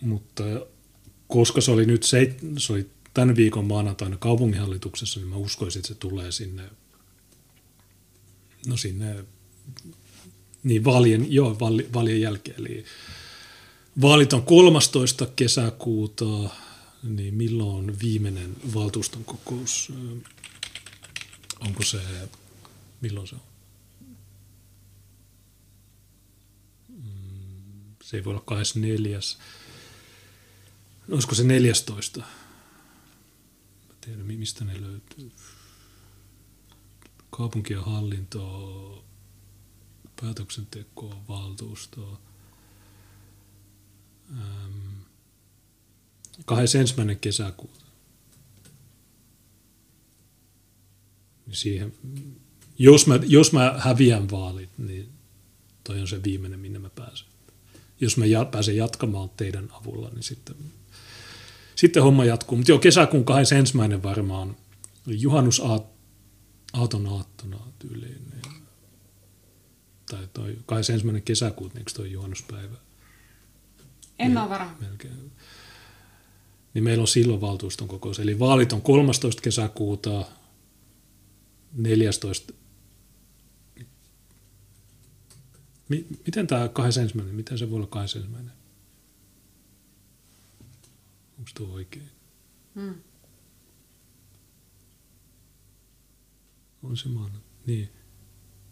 mutta 0.01 0.43
koska 1.27 1.61
se 1.61 1.71
oli 1.71 1.85
nyt 1.85 2.03
se, 2.03 2.35
se 2.57 2.73
oli 2.73 2.89
tämän 3.13 3.35
viikon 3.35 3.65
maanantaina 3.65 4.17
kaupunginhallituksessa, 4.17 5.19
niin 5.19 5.29
mä 5.29 5.35
uskoisin, 5.35 5.79
että 5.79 5.87
se 5.87 5.95
tulee 5.95 6.31
sinne, 6.31 6.63
no 8.67 8.77
sinne, 8.77 9.25
niin 10.63 10.83
vaalien, 10.83 11.33
joo, 11.33 11.59
vaali, 11.59 11.89
vaalien 11.93 12.21
jälkeen. 12.21 12.59
Eli 12.59 12.85
vaalit 14.01 14.33
on 14.33 14.43
13. 14.43 15.25
kesäkuuta, 15.35 16.49
niin 17.03 17.35
milloin 17.35 17.75
on 17.77 17.99
viimeinen 17.99 18.55
valtuuston 18.73 19.25
kokous? 19.25 19.91
Onko 21.59 21.83
se, 21.83 22.01
milloin 23.01 23.27
se 23.27 23.35
on? 23.35 23.41
Mm, 26.89 27.95
se 28.03 28.17
ei 28.17 28.23
voi 28.25 28.33
olla 28.33 28.43
24 28.45 29.19
olisiko 31.11 31.35
se 31.35 31.43
14? 31.43 32.19
Mä 32.19 33.95
tiedän, 34.01 34.25
mistä 34.25 34.65
ne 34.65 34.81
löytyy. 34.81 35.31
Kaupunki- 37.29 37.73
ja 37.73 37.81
hallinto, 37.81 39.05
päätöksenteko, 40.21 41.21
valtuusto. 41.27 42.21
Ähm, 44.31 45.01
21. 46.45 47.17
kesäkuuta. 47.21 47.85
Niin 51.45 51.55
siihen, 51.55 51.93
jos, 52.77 53.07
mä, 53.07 53.19
jos 53.27 53.53
mä 53.53 53.75
häviän 53.77 54.29
vaalit, 54.31 54.69
niin 54.77 55.09
toi 55.83 56.01
on 56.01 56.07
se 56.07 56.23
viimeinen, 56.23 56.59
minne 56.59 56.79
mä 56.79 56.89
pääsen. 56.89 57.27
Jos 57.99 58.17
mä 58.17 58.25
ja, 58.25 58.45
pääsen 58.45 58.77
jatkamaan 58.77 59.29
teidän 59.29 59.69
avulla, 59.71 60.09
niin 60.09 60.23
sitten 60.23 60.55
sitten 61.75 62.03
homma 62.03 62.25
jatkuu. 62.25 62.57
Mutta 62.57 62.71
joo, 62.71 62.79
kesäkuun 62.79 63.25
21. 63.25 64.03
varmaan 64.03 64.55
juhannus 65.07 65.61
aaton 66.73 67.07
aattona 67.07 67.59
tyyliin. 67.79 68.21
Niin, 68.31 68.53
tai 70.09 70.27
toi 70.33 70.57
21. 70.65 71.25
kesäkuuta, 71.25 71.79
eikö 71.79 71.91
toi 71.95 72.11
juhannuspäivä? 72.11 72.75
En 74.19 74.37
ole 74.37 74.49
varma. 74.49 74.77
Melkein. 74.79 75.31
Niin 76.73 76.83
meillä 76.83 77.01
on 77.01 77.07
silloin 77.07 77.41
valtuuston 77.41 77.87
kokous. 77.87 78.19
Eli 78.19 78.39
vaalit 78.39 78.73
on 78.73 78.81
13. 78.81 79.41
kesäkuuta, 79.41 80.25
14. 81.73 82.53
Miten 86.25 86.47
tämä 86.47 86.67
21. 86.67 87.33
Miten 87.33 87.57
se 87.57 87.69
voi 87.69 87.75
olla 87.75 87.87
21. 87.87 88.51
Onko 91.37 91.51
tuo 91.53 91.73
oikein? 91.73 92.09
Hmm. 92.75 92.95
On 96.83 96.97
se 96.97 97.09
maana. 97.09 97.39
Niin. 97.65 97.89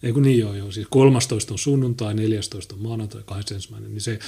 Ei 0.03 0.13
kun 0.13 0.23
niin 0.23 0.39
joo, 0.39 0.53
joo. 0.53 0.71
Siis 0.71 0.87
13 0.89 1.53
on 1.53 1.57
sunnuntai, 1.57 2.13
14 2.13 2.75
on 2.75 2.81
maanantai, 2.81 3.23
21. 3.25 3.89
Niin 3.89 4.01
se 4.01 4.19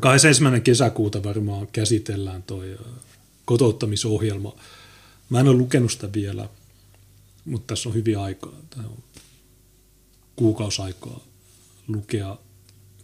21. 0.00 0.64
kesäkuuta 0.64 1.22
varmaan 1.22 1.66
käsitellään 1.66 2.42
toi 2.42 2.78
kotouttamisohjelma. 3.44 4.56
Mä 5.30 5.40
en 5.40 5.48
ole 5.48 5.56
lukenut 5.56 5.92
sitä 5.92 6.12
vielä, 6.12 6.48
mutta 7.44 7.74
tässä 7.74 7.88
on 7.88 7.94
hyvin 7.94 8.18
aikaa. 8.18 8.52
Tämä 8.70 8.88
on 8.88 9.02
kuukausaikaa 10.36 11.20
lukea 11.88 12.38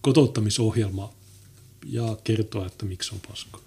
kotouttamisohjelma 0.00 1.12
ja 1.86 2.16
kertoa, 2.24 2.66
että 2.66 2.84
miksi 2.84 3.14
on 3.14 3.20
paskaa. 3.28 3.60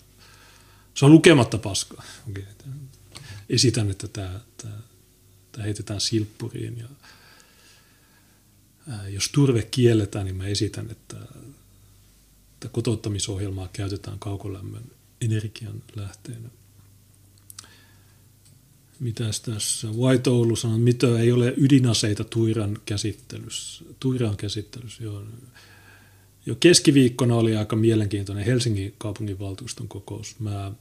Se 0.93 1.05
on 1.05 1.11
lukematta 1.11 1.57
paskaa. 1.57 2.03
Okay. 2.29 2.43
Esitän, 3.49 3.91
että 3.91 4.07
tämä, 4.07 4.39
tämä, 4.57 4.77
tämä 5.51 5.63
heitetään 5.63 6.01
silppuriin 6.01 6.77
ja 6.77 6.87
ää, 8.87 9.07
jos 9.07 9.29
turve 9.29 9.61
kielletään, 9.61 10.25
niin 10.25 10.35
mä 10.35 10.47
esitän, 10.47 10.91
että, 10.91 11.17
että 12.57 12.69
kotouttamisohjelmaa 12.69 13.69
käytetään 13.73 14.19
kaukolämmön 14.19 14.83
energian 15.21 15.83
lähteenä. 15.95 16.49
Mitäs 18.99 19.41
tässä? 19.41 19.87
White 19.87 20.29
Oulu 20.29 20.55
sanoo, 20.55 20.77
mitä 20.77 21.19
ei 21.19 21.31
ole 21.31 21.53
ydinaseita 21.57 22.23
Tuiran 22.23 22.77
käsittelyssä. 22.85 23.85
Tuiran 23.99 24.37
käsittelyssä, 24.37 25.03
joo. 25.03 25.23
Jo 26.45 26.55
keskiviikkona 26.55 27.35
oli 27.35 27.57
aika 27.57 27.75
mielenkiintoinen 27.75 28.45
Helsingin 28.45 28.95
kaupunginvaltuuston 28.97 29.87
kokous. 29.87 30.39
Mä 30.39 30.71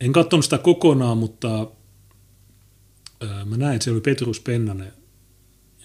en 0.00 0.12
katsonut 0.12 0.44
sitä 0.44 0.58
kokonaan, 0.58 1.18
mutta 1.18 1.70
ää, 3.20 3.44
mä 3.44 3.56
näin, 3.56 3.74
että 3.74 3.84
se 3.84 3.90
oli 3.90 4.00
Petrus 4.00 4.40
Pennanen, 4.40 4.92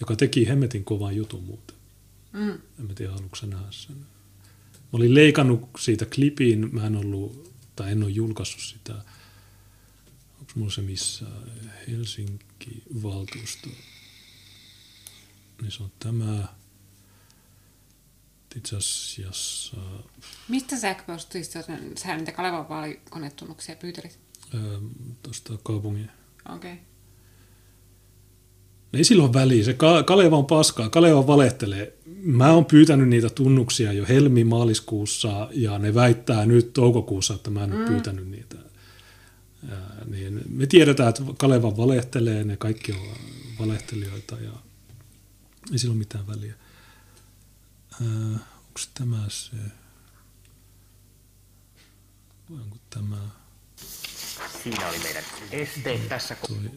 joka 0.00 0.16
teki 0.16 0.48
hemmetin 0.48 0.84
kovan 0.84 1.16
jutun 1.16 1.42
muuten. 1.42 1.76
Mm. 2.32 2.58
En 2.80 2.94
tiedä, 2.94 3.12
haluatko 3.12 3.46
nähdä 3.46 3.66
sen. 3.70 3.96
Mä 4.94 4.98
olin 4.98 5.14
leikannut 5.14 5.70
siitä 5.78 6.06
klipiin, 6.14 6.74
mä 6.74 6.86
en 6.86 6.96
ollut, 6.96 7.54
tai 7.76 7.92
en 7.92 8.02
ole 8.02 8.10
julkaissut 8.10 8.60
sitä– 8.60 8.94
onko 10.44 10.52
mulla 10.54 10.72
se 10.72 10.82
missä 10.82 11.26
Helsinki-valtuusto, 11.88 13.68
niin 15.62 15.72
se 15.72 15.82
on 15.82 15.92
tämä 15.98 16.48
itse 18.56 18.76
asiassa... 18.76 19.76
Mistä 20.48 20.78
sä 20.78 20.96
postuisit, 21.06 21.52
sä 21.98 22.16
niitä 22.16 22.32
Kalevan 22.32 22.68
vaalikonetunnuksia 22.68 23.76
pyytelit? 23.76 24.18
Öö, 24.54 24.78
Tuosta 25.22 25.58
kaupungin. 25.62 26.10
Okei. 26.54 26.72
Okay. 26.72 26.84
Ei 28.96 29.04
silloin 29.04 29.32
väliä. 29.32 29.64
Se 29.64 29.76
Kaleva 30.06 30.36
on 30.36 30.46
paskaa. 30.46 30.90
Kaleva 30.90 31.26
valehtelee. 31.26 31.96
Mä 32.22 32.52
oon 32.52 32.64
pyytänyt 32.64 33.08
niitä 33.08 33.30
tunnuksia 33.30 33.92
jo 33.92 34.04
helmi-maaliskuussa 34.08 35.48
ja 35.52 35.78
ne 35.78 35.94
väittää 35.94 36.46
nyt 36.46 36.72
toukokuussa, 36.72 37.34
että 37.34 37.50
mä 37.50 37.64
en 37.64 37.72
ole 37.72 37.80
mm. 37.80 37.86
pyytänyt 37.86 38.28
niitä 38.28 38.56
niin 40.06 40.42
me 40.48 40.66
tiedetään, 40.66 41.08
että 41.08 41.22
Kaleva 41.38 41.76
valehtelee, 41.76 42.44
ne 42.44 42.56
kaikki 42.56 42.92
on 42.92 43.16
valehtelijoita 43.58 44.36
ja 44.40 44.52
ei 45.72 45.78
sillä 45.78 45.92
ole 45.92 45.98
mitään 45.98 46.26
väliä. 46.26 46.54
onko 48.00 48.80
tämä 48.94 49.24
se, 49.28 49.56
vai 52.50 52.60
onko 52.60 52.76
tämä... 52.90 53.16
Siinä 54.62 54.88
oli 54.88 54.98
meidän 54.98 55.24
esteet 55.50 56.08
tässä. 56.08 56.36
Toi, 56.48 56.70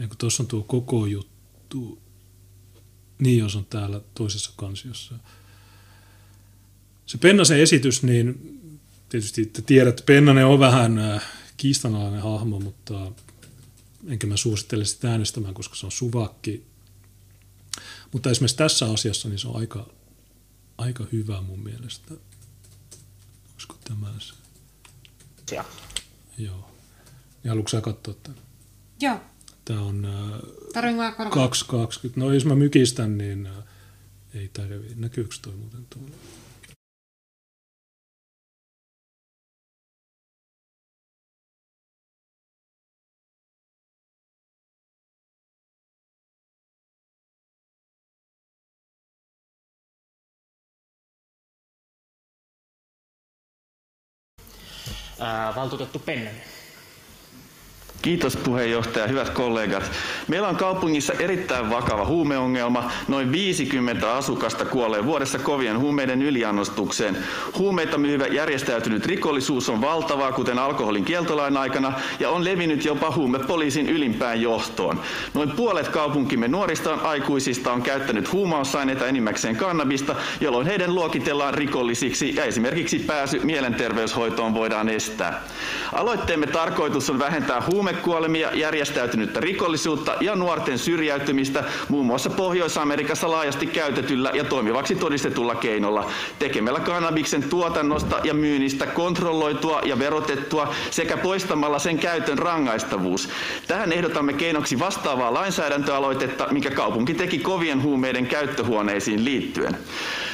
Eikö 0.00 0.14
tuossa 0.18 0.42
on 0.42 0.46
tuo 0.46 0.62
koko 0.62 1.06
juttu, 1.06 1.98
niin 3.18 3.38
jos 3.38 3.56
on 3.56 3.64
täällä 3.64 4.00
toisessa 4.14 4.52
kansiossa 4.56 5.14
se 7.06 7.18
Pennasen 7.18 7.60
esitys, 7.60 8.02
niin 8.02 8.60
tietysti 9.08 9.46
te 9.46 9.62
tiedät, 9.62 9.88
että 9.88 10.02
Pennanen 10.06 10.46
on 10.46 10.58
vähän 10.58 10.98
äh, 10.98 11.24
kiistanalainen 11.56 12.22
hahmo, 12.22 12.60
mutta 12.60 13.12
enkä 14.06 14.26
mä 14.26 14.36
suosittele 14.36 14.84
sitä 14.84 15.10
äänestämään, 15.10 15.54
koska 15.54 15.74
se 15.74 15.86
on 15.86 15.92
suvakki. 15.92 16.66
Mutta 18.12 18.30
esimerkiksi 18.30 18.56
tässä 18.56 18.90
asiassa 18.90 19.28
niin 19.28 19.38
se 19.38 19.48
on 19.48 19.56
aika, 19.56 19.86
aika 20.78 21.06
hyvä 21.12 21.40
mun 21.40 21.60
mielestä. 21.60 22.14
Olisiko 23.52 23.78
tämä 23.84 24.06
se? 24.18 24.34
Ja. 25.54 25.64
Joo. 26.38 26.70
Ja 27.44 27.50
haluatko 27.50 27.68
sä 27.68 27.80
katsoa 27.80 28.14
tämän? 28.14 28.38
Joo. 29.00 29.20
Tämä 29.64 29.80
on 29.80 30.04
äh, 30.04 31.30
220. 31.30 32.20
No 32.20 32.32
jos 32.32 32.44
mä 32.44 32.54
mykistän, 32.54 33.18
niin 33.18 33.46
äh, 33.46 33.52
ei 34.34 34.50
tarvitse. 34.52 34.94
Näkyykö 34.96 35.34
toi 35.42 35.54
muuten 35.54 35.86
tuolla? 35.90 36.10
valtuutettu 55.56 55.98
Pennanen. 55.98 56.53
Kiitos 58.04 58.36
puheenjohtaja, 58.36 59.06
hyvät 59.06 59.30
kollegat. 59.30 59.90
Meillä 60.28 60.48
on 60.48 60.56
kaupungissa 60.56 61.12
erittäin 61.12 61.70
vakava 61.70 62.04
huumeongelma. 62.06 62.90
Noin 63.08 63.32
50 63.32 64.14
asukasta 64.14 64.64
kuolee 64.64 65.04
vuodessa 65.04 65.38
kovien 65.38 65.78
huumeiden 65.78 66.22
yliannostukseen. 66.22 67.16
Huumeita 67.58 67.98
myyvä 67.98 68.26
järjestäytynyt 68.26 69.06
rikollisuus 69.06 69.68
on 69.68 69.80
valtavaa, 69.80 70.32
kuten 70.32 70.58
alkoholin 70.58 71.04
kieltolain 71.04 71.56
aikana, 71.56 71.92
ja 72.20 72.30
on 72.30 72.44
levinnyt 72.44 72.84
jopa 72.84 73.10
huumepoliisin 73.10 73.88
ylimpään 73.88 74.42
johtoon. 74.42 75.00
Noin 75.34 75.50
puolet 75.50 75.88
kaupunkimme 75.88 76.48
nuorista 76.48 76.94
aikuisista 76.94 77.72
on 77.72 77.82
käyttänyt 77.82 78.32
huumausaineita 78.32 79.06
enimmäkseen 79.06 79.56
kannabista, 79.56 80.16
jolloin 80.40 80.66
heidän 80.66 80.94
luokitellaan 80.94 81.54
rikollisiksi 81.54 82.34
ja 82.34 82.44
esimerkiksi 82.44 82.98
pääsy 82.98 83.40
mielenterveyshoitoon 83.44 84.54
voidaan 84.54 84.88
estää. 84.88 85.42
Aloitteemme 85.92 86.46
tarkoitus 86.46 87.10
on 87.10 87.18
vähentää 87.18 87.62
huume 87.72 87.93
huumekuolemia, 87.94 88.50
järjestäytynyttä 88.54 89.40
rikollisuutta 89.40 90.14
ja 90.20 90.36
nuorten 90.36 90.78
syrjäytymistä 90.78 91.64
muun 91.88 92.06
muassa 92.06 92.30
Pohjois-Amerikassa 92.30 93.30
laajasti 93.30 93.66
käytetyllä 93.66 94.30
ja 94.34 94.44
toimivaksi 94.44 94.94
todistetulla 94.94 95.54
keinolla 95.54 96.10
tekemällä 96.38 96.80
kannabiksen 96.80 97.42
tuotannosta 97.42 98.20
ja 98.24 98.34
myynnistä 98.34 98.86
kontrolloitua 98.86 99.80
ja 99.84 99.98
verotettua 99.98 100.74
sekä 100.90 101.16
poistamalla 101.16 101.78
sen 101.78 101.98
käytön 101.98 102.38
rangaistavuus. 102.38 103.28
Tähän 103.66 103.92
ehdotamme 103.92 104.32
keinoksi 104.32 104.78
vastaavaa 104.78 105.34
lainsäädäntöaloitetta, 105.34 106.48
mikä 106.50 106.70
kaupunki 106.70 107.14
teki 107.14 107.38
kovien 107.38 107.82
huumeiden 107.82 108.26
käyttöhuoneisiin 108.26 109.24
liittyen. 109.24 109.78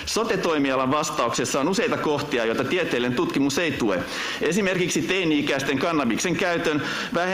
Sote-toimialan 0.07 0.91
vastauksessa 0.91 1.61
on 1.61 1.69
useita 1.69 1.97
kohtia, 1.97 2.45
joita 2.45 2.65
tieteellinen 2.65 3.17
tutkimus 3.17 3.59
ei 3.59 3.73
tue. 3.73 3.99
Esimerkiksi 4.41 5.03
teini-ikäisten 5.03 5.79
kannabiksen 5.79 6.37
käytön 6.37 6.83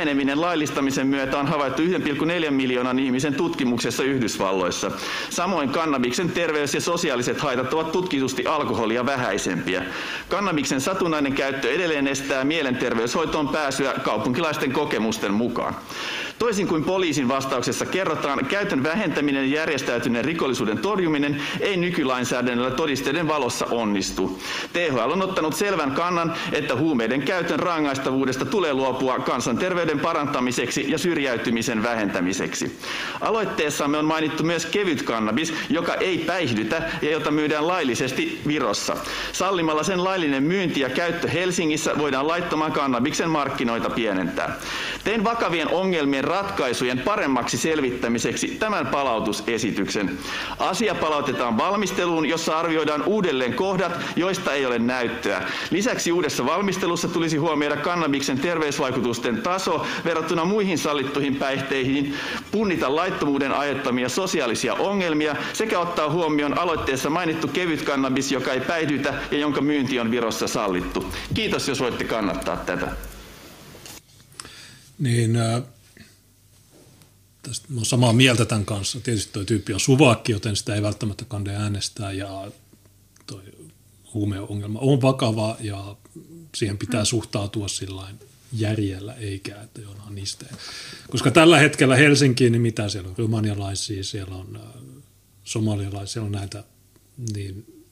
väheneminen 0.06 0.40
laillistamisen 0.40 1.06
myötä 1.06 1.38
on 1.38 1.46
havaittu 1.46 1.82
1,4 1.82 2.50
miljoonan 2.50 2.98
ihmisen 2.98 3.34
tutkimuksessa 3.34 4.02
Yhdysvalloissa. 4.02 4.90
Samoin 5.30 5.68
kannabiksen 5.68 6.30
terveys- 6.30 6.74
ja 6.74 6.80
sosiaaliset 6.80 7.40
haitat 7.40 7.74
ovat 7.74 7.92
tutkitusti 7.92 8.46
alkoholia 8.46 9.06
vähäisempiä. 9.06 9.82
Kannabiksen 10.28 10.80
satunnainen 10.80 11.32
käyttö 11.32 11.72
edelleen 11.72 12.06
estää 12.06 12.44
mielenterveyshoitoon 12.44 13.48
pääsyä 13.48 13.92
kaupunkilaisten 13.92 14.72
kokemusten 14.72 15.34
mukaan. 15.34 15.74
Toisin 16.38 16.68
kuin 16.68 16.84
poliisin 16.84 17.28
vastauksessa 17.28 17.86
kerrotaan, 17.86 18.46
käytön 18.46 18.82
vähentäminen 18.82 19.50
ja 19.50 19.56
järjestäytyneen 19.56 20.24
rikollisuuden 20.24 20.78
torjuminen 20.78 21.42
ei 21.60 21.76
nykylainsäädännöllä 21.76 22.70
todisteiden 22.70 23.28
valossa 23.28 23.66
onnistu. 23.70 24.42
THL 24.72 25.10
on 25.10 25.22
ottanut 25.22 25.54
selvän 25.54 25.92
kannan, 25.92 26.34
että 26.52 26.76
huumeiden 26.76 27.22
käytön 27.22 27.58
rangaistavuudesta 27.58 28.44
tulee 28.44 28.74
luopua 28.74 29.18
kansanterveyden 29.18 30.00
parantamiseksi 30.00 30.90
ja 30.90 30.98
syrjäytymisen 30.98 31.82
vähentämiseksi. 31.82 32.78
Aloitteessamme 33.20 33.98
on 33.98 34.04
mainittu 34.04 34.42
myös 34.42 34.66
kevyt 34.66 35.02
kannabis, 35.02 35.54
joka 35.70 35.94
ei 35.94 36.18
päihdytä 36.18 36.82
ja 37.02 37.10
jota 37.10 37.30
myydään 37.30 37.68
laillisesti 37.68 38.40
Virossa. 38.46 38.96
Sallimalla 39.32 39.82
sen 39.82 40.04
laillinen 40.04 40.42
myynti 40.42 40.80
ja 40.80 40.90
käyttö 40.90 41.28
Helsingissä 41.28 41.98
voidaan 41.98 42.28
laittoman 42.28 42.72
kannabiksen 42.72 43.30
markkinoita 43.30 43.90
pienentää. 43.90 44.56
Tein 45.04 45.24
vakavien 45.24 45.68
ongelmien 45.68 46.25
ratkaisujen 46.26 46.98
paremmaksi 46.98 47.56
selvittämiseksi 47.56 48.48
tämän 48.48 48.86
palautusesityksen. 48.86 50.18
Asia 50.58 50.94
palautetaan 50.94 51.58
valmisteluun, 51.58 52.26
jossa 52.26 52.58
arvioidaan 52.58 53.02
uudelleen 53.02 53.54
kohdat, 53.54 53.92
joista 54.16 54.52
ei 54.52 54.66
ole 54.66 54.78
näyttöä. 54.78 55.42
Lisäksi 55.70 56.12
uudessa 56.12 56.46
valmistelussa 56.46 57.08
tulisi 57.08 57.36
huomioida 57.36 57.76
kannabiksen 57.76 58.38
terveysvaikutusten 58.38 59.42
taso 59.42 59.86
verrattuna 60.04 60.44
muihin 60.44 60.78
sallittuihin 60.78 61.36
päihteihin, 61.36 62.14
punnita 62.50 62.96
laittomuuden 62.96 63.52
aiheuttamia 63.52 64.08
sosiaalisia 64.08 64.74
ongelmia 64.74 65.36
sekä 65.52 65.78
ottaa 65.78 66.10
huomioon 66.10 66.58
aloitteessa 66.58 67.10
mainittu 67.10 67.48
kevyt 67.48 67.82
kannabis, 67.82 68.32
joka 68.32 68.52
ei 68.52 68.60
päihdytä 68.60 69.14
ja 69.30 69.38
jonka 69.38 69.60
myynti 69.60 70.00
on 70.00 70.10
Virossa 70.10 70.46
sallittu. 70.46 71.04
Kiitos, 71.34 71.68
jos 71.68 71.80
voitte 71.80 72.04
kannattaa 72.04 72.56
tätä. 72.56 72.88
Niin, 74.98 75.36
äh, 75.36 75.62
tästä, 77.46 77.66
mä 77.68 77.74
olen 77.74 77.86
samaa 77.86 78.12
mieltä 78.12 78.44
tämän 78.44 78.64
kanssa. 78.64 79.00
Tietysti 79.00 79.32
tuo 79.32 79.44
tyyppi 79.44 79.72
on 79.72 79.80
suvakki, 79.80 80.32
joten 80.32 80.56
sitä 80.56 80.74
ei 80.74 80.82
välttämättä 80.82 81.24
kande 81.24 81.54
äänestää 81.54 82.12
ja 82.12 82.52
tuo 83.26 83.42
huumeongelma 84.14 84.78
on 84.78 85.02
vakava 85.02 85.56
ja 85.60 85.96
siihen 86.54 86.78
pitää 86.78 87.04
suhtautua 87.04 87.68
sillain 87.68 88.20
järjellä 88.52 89.14
eikä, 89.14 89.62
että 89.62 89.80
jonain 89.80 90.14
niistä. 90.14 90.46
Koska 91.10 91.30
tällä 91.30 91.58
hetkellä 91.58 91.96
Helsinkiin, 91.96 92.52
niin 92.52 92.62
mitä 92.62 92.88
siellä 92.88 93.10
on, 93.10 93.14
romanialaisia, 93.18 94.04
siellä 94.04 94.34
on 94.36 94.56
äh, 94.56 94.82
somalialaisia, 95.44 96.12
siellä 96.12 96.26
on 96.26 96.32
näitä, 96.32 96.64
niin 97.34 97.84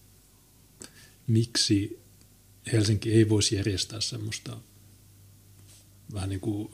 miksi 1.27 1.99
Helsinki 2.73 3.13
ei 3.13 3.29
voisi 3.29 3.57
järjestää 3.57 4.01
semmoista 4.01 4.57
vähän 6.15 6.29
niin 6.29 6.41
kuin 6.41 6.73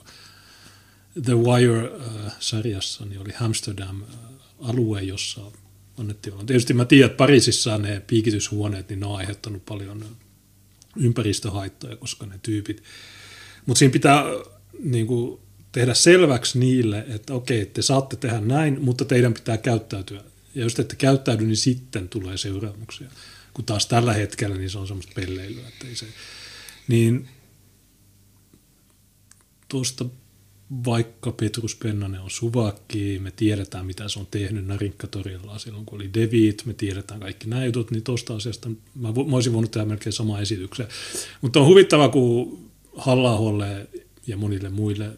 The 1.23 1.33
Wire-sarjassa, 1.33 3.05
niin 3.05 3.21
oli 3.21 3.33
Amsterdam-alue, 3.41 5.01
jossa 5.01 5.41
annettiin. 5.97 6.45
Tietysti 6.45 6.73
mä 6.73 6.85
tiedän, 6.85 7.05
että 7.05 7.17
Pariisissa 7.17 7.77
ne 7.77 7.99
piikityshuoneet, 8.07 8.89
niin 8.89 8.99
ne 8.99 9.05
on 9.05 9.15
aiheuttanut 9.15 9.65
paljon 9.65 10.05
ympäristöhaittoja, 10.95 11.95
koska 11.95 12.25
ne 12.25 12.39
tyypit. 12.43 12.83
Mutta 13.65 13.79
siinä 13.79 13.91
pitää 13.91 14.23
niin 14.83 15.07
kuin, 15.07 15.39
tehdä 15.71 15.93
selväksi 15.93 16.59
niille, 16.59 17.05
että 17.07 17.33
okei, 17.33 17.65
te 17.65 17.81
saatte 17.81 18.15
tehdä 18.15 18.41
näin, 18.41 18.81
mutta 18.81 19.05
teidän 19.05 19.33
pitää 19.33 19.57
käyttäytyä. 19.57 20.23
Ja 20.55 20.63
jos 20.63 20.73
te 20.73 20.81
ette 20.81 20.95
käyttäydy, 20.95 21.45
niin 21.45 21.57
sitten 21.57 22.09
tulee 22.09 22.37
seuraamuksia. 22.37 23.11
Kun 23.53 23.65
taas 23.65 23.85
tällä 23.85 24.13
hetkellä 24.13 24.55
niin 24.55 24.69
se 24.69 24.77
on 24.77 24.87
semmoista 24.87 25.11
pelleilyä. 25.15 25.67
Että 25.67 25.87
ei 25.87 25.95
se, 25.95 26.05
niin 26.87 27.29
tuosta 29.67 30.05
vaikka 30.85 31.31
Petrus 31.31 31.75
Pennanen 31.75 32.21
on 32.21 32.29
suvakki, 32.29 33.19
me 33.19 33.31
tiedetään 33.31 33.85
mitä 33.85 34.09
se 34.09 34.19
on 34.19 34.27
tehnyt 34.31 34.67
Narinkkatorilla 34.67 35.59
silloin 35.59 35.85
kun 35.85 35.95
oli 35.95 36.13
Devit, 36.13 36.65
me 36.65 36.73
tiedetään 36.73 37.19
kaikki 37.19 37.47
nämä 37.47 37.65
jutut, 37.65 37.91
niin 37.91 38.03
tuosta 38.03 38.35
asiasta 38.35 38.69
mä, 38.69 39.07
mä 39.11 39.35
olisin 39.35 39.53
voinut 39.53 39.71
tehdä 39.71 39.85
melkein 39.85 40.13
sama 40.13 40.39
esityksen. 40.39 40.87
Mutta 41.41 41.59
on 41.59 41.65
huvittava, 41.65 42.09
kun 42.09 42.59
halla 42.97 43.65
ja 44.27 44.37
monille 44.37 44.69
muille 44.69 45.09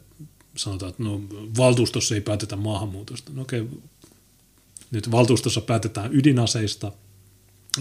sanotaan, 0.56 0.90
että 0.90 1.04
no, 1.04 1.22
valtuustossa 1.58 2.16
ei 2.16 2.22
päätetä 2.22 2.56
maahanmuutosta. 2.56 3.32
No 3.36 3.42
okei, 3.42 3.64
nyt 4.92 5.12
valtuustossa 5.12 5.62
päätetään 5.62 6.16
ydinaseista– 6.16 6.92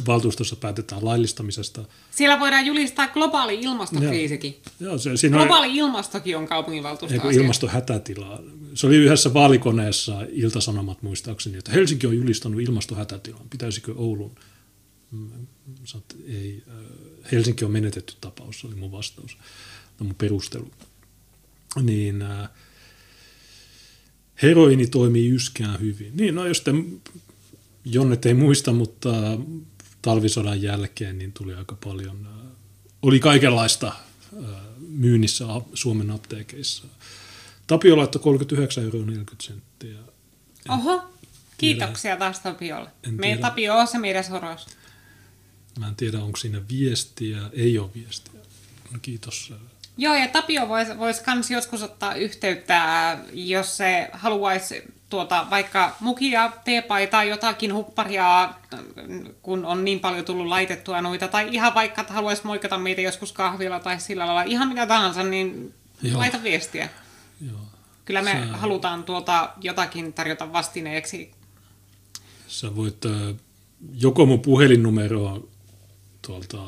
valtuustossa 0.07 0.57
päätetään 0.57 1.05
laillistamisesta. 1.05 1.85
Siellä 2.11 2.41
voidaan 2.41 2.67
julistaa 2.67 3.09
globaali 3.09 3.61
ilmastokriisikin. 3.61 4.57
Joo, 4.81 4.99
se, 4.99 5.17
siinä 5.17 5.37
globaali 5.37 5.67
oli, 5.67 5.77
ilmastokin 5.77 6.37
on 6.37 6.47
kaupunginvaltuusto 6.47 7.31
Ilmastohätätila. 7.31 8.43
Se 8.75 8.87
oli 8.87 8.97
yhdessä 8.97 9.35
vaalikoneessa 9.35 10.27
iltasanomat 10.31 11.03
muistaakseni, 11.03 11.59
että 11.59 11.73
Helsinki 11.73 12.07
on 12.07 12.17
julistanut 12.17 12.61
ilmastohätätilan. 12.61 13.49
Pitäisikö 13.51 13.95
Oulun? 13.97 14.35
Mm, 15.11 15.31
Sanoin, 15.85 16.07
ei. 16.29 16.63
Helsinki 17.33 17.65
on 17.65 17.71
menetetty 17.71 18.15
tapaus, 18.21 18.61
se 18.61 18.67
oli 18.67 18.75
mun 18.75 18.93
vastaus. 18.93 19.37
No 20.01 20.07
mun 20.07 20.15
perustelu. 20.15 20.71
Niin, 21.83 22.23
äh, 22.23 22.49
heroini 24.43 24.87
toimii 24.87 25.35
yskään 25.35 25.81
hyvin. 25.81 26.17
Niin, 26.17 26.35
no 26.35 26.47
jos 26.47 26.61
te 26.61 26.73
Jonnet 27.85 28.27
ei 28.27 28.35
muista, 28.35 28.73
mutta 28.73 29.11
talvisodan 30.03 30.63
jälkeen 30.63 31.19
niin 31.19 31.33
tuli 31.33 31.55
aika 31.55 31.77
paljon, 31.85 32.27
äh, 32.27 32.51
oli 33.03 33.21
kaikenlaista 33.21 33.87
äh, 33.87 34.51
myynnissä 34.89 35.45
Suomen 35.75 36.11
apteekeissa. 36.11 36.85
Tapio 37.67 37.97
laittoi 37.97 38.23
39 38.23 38.85
euroa 38.85 39.07
40 39.07 39.45
senttiä. 39.45 39.99
Oho, 40.69 41.05
kiitoksia 41.59 42.17
taas 42.17 42.41
Tapiolle. 42.41 42.91
Meidän 43.11 43.39
Tapio 43.39 43.75
on 43.75 43.87
se 43.87 43.99
meidän 43.99 44.25
soros. 44.25 44.67
Mä 45.79 45.89
en 45.89 45.97
tiedä, 45.97 46.19
onko 46.19 46.37
siinä 46.37 46.61
viestiä. 46.69 47.39
Ei 47.53 47.79
ole 47.79 47.91
viestiä. 47.95 48.41
No, 48.93 48.99
kiitos. 49.03 49.53
Äh. 49.53 49.59
Joo, 49.97 50.15
ja 50.15 50.29
Tapio 50.29 50.69
voisi 50.69 50.99
vois 50.99 51.21
kans 51.21 51.51
joskus 51.51 51.83
ottaa 51.83 52.15
yhteyttä, 52.15 53.19
jos 53.33 53.77
se 53.77 54.11
haluaisi 54.13 54.83
tuota, 55.13 55.47
vaikka 55.51 55.97
mukia, 56.01 56.53
teepaitaa, 56.65 57.25
jotakin 57.25 57.75
hupparia, 57.75 58.55
kun 59.43 59.65
on 59.65 59.85
niin 59.85 60.01
paljon 60.01 60.25
tullut 60.25 60.47
laitettua 60.47 61.01
noita, 61.01 61.29
tai 61.29 61.49
ihan 61.53 61.75
vaikka, 61.75 62.01
että 62.01 62.13
haluaisi 62.15 62.47
moikata 62.47 62.79
meitä 62.79 63.01
joskus 63.01 63.33
kahvilla 63.33 63.81
tai 63.81 64.01
sillä 64.01 64.27
lailla, 64.27 64.43
ihan 64.43 64.69
mitä 64.69 64.87
tahansa, 64.87 65.23
niin 65.23 65.75
Joo. 66.03 66.19
laita 66.19 66.43
viestiä. 66.43 66.89
Joo. 67.47 67.61
Kyllä 68.05 68.23
me 68.23 68.31
Sä... 68.31 68.57
halutaan 68.57 69.05
tuota 69.05 69.51
jotakin 69.61 70.13
tarjota 70.13 70.53
vastineeksi. 70.53 71.31
Sä 72.49 72.77
voit 72.77 73.05
joko 73.95 74.27
mun 74.27 74.41
puhelinnumeroa 74.41 75.41
tuolta 76.27 76.59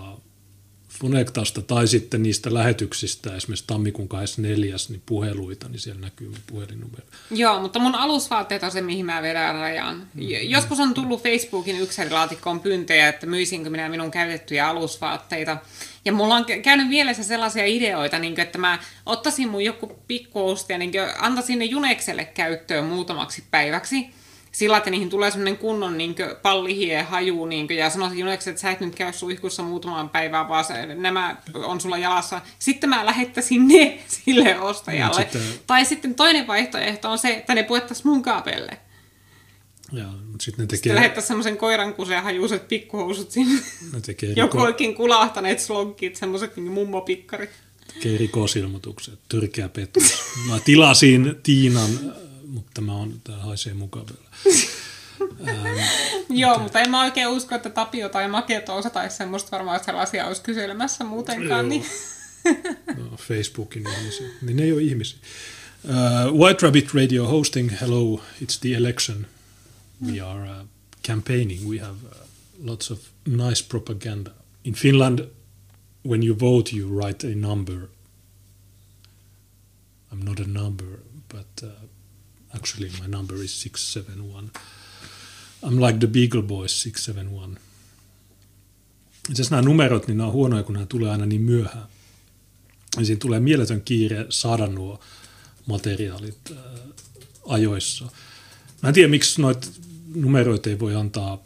Funektasta 1.01 1.63
tai 1.63 1.87
sitten 1.89 2.23
niistä 2.23 2.55
lähetyksistä, 2.55 3.37
esimerkiksi 3.37 3.65
tammikuun 3.67 4.09
24. 4.09 4.77
Niin 4.89 5.03
puheluita, 5.07 5.69
niin 5.69 5.81
siellä 5.81 6.01
näkyy 6.01 6.29
mun 6.29 6.39
puhelinnumero. 6.47 7.05
Joo, 7.31 7.61
mutta 7.61 7.79
mun 7.79 7.95
alusvaatteet 7.95 8.63
on 8.63 8.71
se, 8.71 8.81
mihin 8.81 9.07
mä 9.07 9.23
vedän 9.23 9.55
rajan. 9.55 9.97
Mm. 10.15 10.23
Joskus 10.43 10.81
on 10.81 10.95
tullut 10.95 11.23
Facebookin 11.23 11.81
yksilölaatikkoon 11.81 12.61
pyntejä, 12.61 13.09
että 13.09 13.27
myisinkö 13.27 13.71
minä 13.71 13.89
minun 13.89 14.11
käytettyjä 14.11 14.69
alusvaatteita. 14.69 15.57
Ja 16.05 16.13
mulla 16.13 16.35
on 16.35 16.45
käynyt 16.63 16.89
mielessä 16.89 17.23
sellaisia 17.23 17.67
ideoita, 17.67 18.19
niin 18.19 18.35
kuin, 18.35 18.43
että 18.43 18.59
mä 18.59 18.79
ottaisin 19.07 19.49
mun 19.49 19.65
joku 19.65 20.01
pikkuosti 20.07 20.73
ja 20.73 20.79
niin 20.79 20.93
antaisin 21.19 21.59
ne 21.59 21.65
Junekselle 21.65 22.25
käyttöön 22.25 22.85
muutamaksi 22.85 23.45
päiväksi 23.51 24.11
sillä, 24.55 24.77
että 24.77 24.91
niihin 24.91 25.11
tulee 25.11 25.31
semmoinen 25.31 25.59
kunnon 25.59 25.99
niin 25.99 26.15
pallihie 26.43 27.03
haju 27.03 27.47
niin 27.47 27.67
kuin, 27.67 27.77
ja 27.77 27.91
sanoisin 27.91 28.19
Juneksi, 28.19 28.51
että 28.51 28.63
sä 28.63 28.71
et 28.71 28.81
nyt 28.81 28.95
käy 28.95 29.13
suihkussa 29.13 29.63
muutamaan 29.63 30.09
päivään, 30.09 30.49
vaan 30.49 30.65
se, 30.65 30.87
nämä 30.87 31.37
on 31.55 31.81
sulla 31.81 31.99
jalassa. 31.99 32.41
Sitten 32.59 32.91
mä 32.91 33.07
lähettäisin 33.07 33.69
ne 33.69 33.99
sille 34.25 34.61
ostajalle. 34.61 35.21
Sitten... 35.23 35.43
Tai 35.67 35.85
sitten 35.85 36.15
toinen 36.15 36.47
vaihtoehto 36.47 37.11
on 37.11 37.19
se, 37.19 37.29
että 37.29 37.55
ne 37.55 37.63
puettaisiin 37.63 38.09
mun 38.09 38.23
kaapelle. 38.23 38.79
Ja, 39.93 40.05
mutta 40.05 40.45
sitten 40.45 40.63
ne 40.63 40.67
tekee... 40.67 40.77
Sitten 40.77 40.95
lähettäisiin 40.95 41.29
semmoisen 41.29 41.57
koiran 41.57 41.95
kuseen 41.95 42.23
hajuiset 42.23 42.69
pikkuhousut 42.69 43.31
sinne. 43.31 43.63
Ne 43.93 44.01
tekee 44.01 44.33
Joku 44.37 44.57
riko... 44.57 44.67
oikein 44.67 44.95
kulahtaneet 44.95 45.61
slonkit, 45.61 46.17
semmoiset 46.17 46.57
niin 46.57 46.73
mummopikkarit. 46.73 47.51
Tekee 47.95 48.19
rikosilmoitukset, 48.19 49.19
törkeä 49.29 49.69
petos. 49.69 50.23
Mä 50.49 50.61
tilasin 50.65 51.37
Tiinan 51.43 51.91
mutta 52.55 52.71
tämä, 52.75 52.93
on, 52.93 53.21
tämä 53.25 53.39
haisee 53.39 53.75
mukavalla. 53.75 54.31
ähm, 55.49 55.67
Joo, 56.29 56.59
mutta 56.59 56.81
en 56.81 56.91
mä 56.91 57.05
oikein 57.05 57.29
usko, 57.29 57.55
että 57.55 57.71
Tapio 57.71 58.09
tai 58.09 58.29
Maketo 58.29 58.77
osataisi 58.77 59.17
semmoista 59.17 59.51
varmaan 59.51 59.85
sellaisia 59.85 60.27
olisi 60.27 60.43
kyselemässä 60.43 61.05
muutenkaan. 61.05 61.69
Niin. 61.69 61.85
no, 62.97 63.17
Facebookin 63.17 63.87
ihmisiä. 63.99 64.29
Niin 64.43 64.57
ne 64.57 64.63
ei 64.63 64.73
ole 64.73 64.83
ihmisiä. 64.83 65.19
Uh, 65.85 66.41
White 66.41 66.67
Rabbit 66.67 66.95
Radio 66.95 67.27
hosting, 67.27 67.71
hello, 67.81 68.21
it's 68.43 68.59
the 68.61 68.75
election. 68.75 69.27
We 70.07 70.21
are 70.21 70.51
uh, 70.51 70.67
campaigning, 71.07 71.69
we 71.69 71.79
have 71.79 71.97
uh, 72.05 72.27
lots 72.65 72.91
of 72.91 72.99
nice 73.27 73.65
propaganda. 73.69 74.31
In 74.65 74.75
Finland, 74.75 75.21
when 76.09 76.23
you 76.23 76.39
vote, 76.41 76.77
you 76.77 77.01
write 77.01 77.27
a 77.27 77.35
number. 77.35 77.89
I'm 80.13 80.23
not 80.25 80.41
a 80.41 80.47
number, 80.47 80.87
but 81.29 81.63
uh, 81.63 81.69
actually 82.55 82.93
my 83.03 83.09
number 83.09 83.37
is 83.37 83.63
671. 83.63 84.51
I'm 85.63 85.81
like 85.87 85.99
the 85.99 86.07
Beagle 86.07 86.43
Boys 86.43 86.83
671. 86.83 87.61
Itse 89.31 89.43
nämä 89.51 89.63
numerot, 89.63 90.07
niin 90.07 90.17
nämä 90.17 90.27
on 90.27 90.33
huonoja, 90.33 90.63
kun 90.63 90.73
nämä 90.73 90.87
tulee 90.87 91.11
aina 91.11 91.27
niin 91.27 91.43
myöhään. 91.43 91.87
Ja 92.99 93.05
siinä 93.05 93.19
tulee 93.19 93.41
mieletön 93.41 93.83
kiire 93.83 94.27
saada 94.29 94.67
nuo 94.67 95.01
materiaalit 95.67 96.39
äh, 96.51 96.57
ajoissa. 97.49 98.05
Mä 98.83 98.89
en 98.89 98.95
tiedä, 98.95 99.09
miksi 99.09 99.41
noita 99.41 99.69
numeroita 100.15 100.71
ei 100.71 100.79
voi 100.79 100.95
antaa 100.95 101.43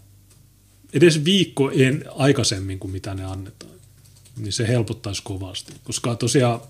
edes 0.92 1.24
viikko 1.24 1.70
en, 1.70 2.04
aikaisemmin 2.16 2.78
kuin 2.78 2.90
mitä 2.90 3.14
ne 3.14 3.24
annetaan. 3.24 3.72
Niin 4.36 4.52
se 4.52 4.68
helpottaisi 4.68 5.22
kovasti. 5.22 5.72
Koska 5.84 6.14
tosiaan, 6.14 6.60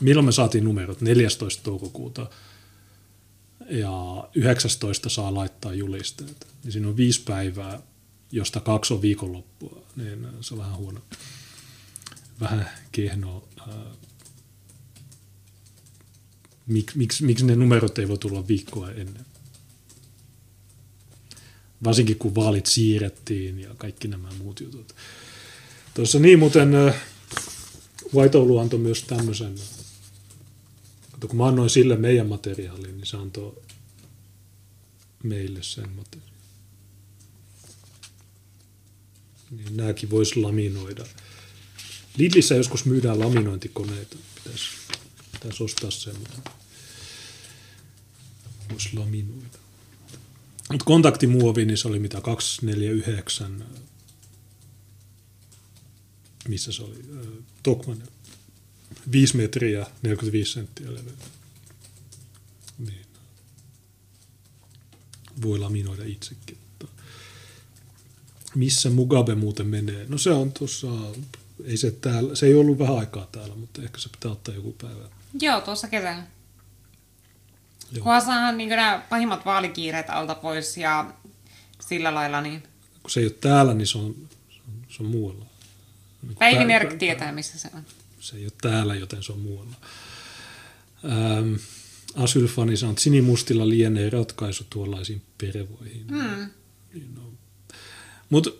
milloin 0.00 0.24
me 0.24 0.32
saatiin 0.32 0.64
numerot? 0.64 1.00
14. 1.00 1.62
toukokuuta 1.62 2.30
ja 3.68 4.28
19 4.34 5.08
saa 5.08 5.34
laittaa 5.34 5.74
julisteet. 5.74 6.46
Niin 6.64 6.72
siinä 6.72 6.88
on 6.88 6.96
viisi 6.96 7.22
päivää, 7.22 7.82
josta 8.32 8.60
kaksi 8.60 8.94
on 8.94 9.02
viikonloppua. 9.02 9.82
Niin 9.96 10.26
se 10.40 10.54
on 10.54 10.60
vähän 10.60 10.76
huono. 10.76 11.00
Vähän 12.40 12.70
kehnoa. 12.92 13.48
Mik, 16.66 16.94
miksi, 16.94 17.24
miksi 17.24 17.44
ne 17.44 17.56
numerot 17.56 17.98
ei 17.98 18.08
voi 18.08 18.18
tulla 18.18 18.48
viikkoa 18.48 18.90
ennen? 18.90 19.26
Varsinkin 21.84 22.18
kun 22.18 22.34
vaalit 22.34 22.66
siirrettiin 22.66 23.58
ja 23.58 23.74
kaikki 23.74 24.08
nämä 24.08 24.28
muut 24.38 24.60
jutut. 24.60 24.94
Tuossa 25.94 26.18
niin 26.18 26.38
muuten 26.38 26.72
White 28.14 28.38
Oulu 28.38 28.58
antoi 28.58 28.78
myös 28.78 29.02
tämmöisen 29.02 29.54
Kato, 31.18 31.28
kun 31.28 31.36
mä 31.36 31.46
annoin 31.46 31.70
sille 31.70 31.96
meidän 31.96 32.26
materiaalin, 32.26 32.96
niin 32.96 33.06
se 33.06 33.16
antoi 33.16 33.62
meille 35.22 35.62
sen 35.62 35.90
materiaalin. 35.90 36.38
Niin 39.50 39.76
nämäkin 39.76 40.10
voisi 40.10 40.40
laminoida. 40.40 41.06
Lidlissä 42.16 42.54
joskus 42.54 42.84
myydään 42.84 43.20
laminointikoneita. 43.20 44.16
Pitäisi, 44.34 44.64
pitäisi 45.32 45.62
ostaa 45.62 45.90
semmoinen. 45.90 46.42
Voisi 48.70 48.96
laminoida. 48.96 49.58
Mutta 50.70 50.84
kontaktimuovi, 50.84 51.64
niin 51.64 51.78
se 51.78 51.88
oli 51.88 51.98
mitä 51.98 52.20
249, 52.20 53.66
missä 56.48 56.72
se 56.72 56.82
oli, 56.82 57.04
Tokman 57.62 58.02
5 59.12 59.36
metriä 59.36 59.86
45 60.02 60.52
senttiä 60.52 60.94
leveä. 60.94 61.12
Niin. 62.78 63.06
Voi 65.42 65.58
laminoida 65.58 66.04
itsekin. 66.04 66.58
Missä 68.54 68.90
Mugabe 68.90 69.34
muuten 69.34 69.66
menee? 69.66 70.06
No 70.08 70.18
se 70.18 70.30
on 70.30 70.52
tuossa, 70.52 70.86
ei 71.64 71.76
se, 71.76 71.90
täällä, 71.90 72.34
se 72.34 72.46
ei 72.46 72.54
ollut 72.54 72.78
vähän 72.78 72.98
aikaa 72.98 73.28
täällä, 73.32 73.54
mutta 73.54 73.82
ehkä 73.82 73.98
se 73.98 74.08
pitää 74.08 74.30
ottaa 74.30 74.54
joku 74.54 74.76
päivä. 74.82 75.08
Joo, 75.40 75.60
tuossa 75.60 75.88
kesällä. 75.88 76.22
Kunhan 77.94 78.22
saadaan 78.22 78.58
niin 78.58 78.68
nämä 78.68 79.02
pahimmat 79.10 79.44
vaalikiireet 79.44 80.10
alta 80.10 80.34
pois 80.34 80.76
ja 80.76 81.12
sillä 81.80 82.14
lailla 82.14 82.40
niin... 82.40 82.62
Kun 83.02 83.10
se 83.10 83.20
ei 83.20 83.26
ole 83.26 83.34
täällä, 83.40 83.74
niin 83.74 83.86
se 83.86 83.98
on, 83.98 84.14
se 84.50 84.60
on, 84.68 84.86
se 84.88 85.02
on 85.02 85.08
muualla. 85.08 85.44
Niin 86.22 86.36
Päivi 86.36 86.64
Merk 86.64 86.94
tietää, 86.94 87.32
missä 87.32 87.58
se 87.58 87.70
on 87.74 87.82
se 88.28 88.36
ei 88.36 88.44
ole 88.44 88.52
täällä, 88.60 88.94
joten 88.94 89.22
se 89.22 89.32
on 89.32 89.38
muualla. 89.38 89.76
Ähm, 91.04 91.54
Asylfani 92.14 92.76
sanoo, 92.76 92.90
että 92.92 93.02
sinimustilla 93.02 93.68
lienee 93.68 94.10
ratkaisu 94.10 94.66
tuollaisiin 94.70 95.22
pervoihin. 95.38 96.06
Mm. 96.10 96.50
Niin 96.92 97.14
no. 97.14 97.32
Mutta 98.30 98.50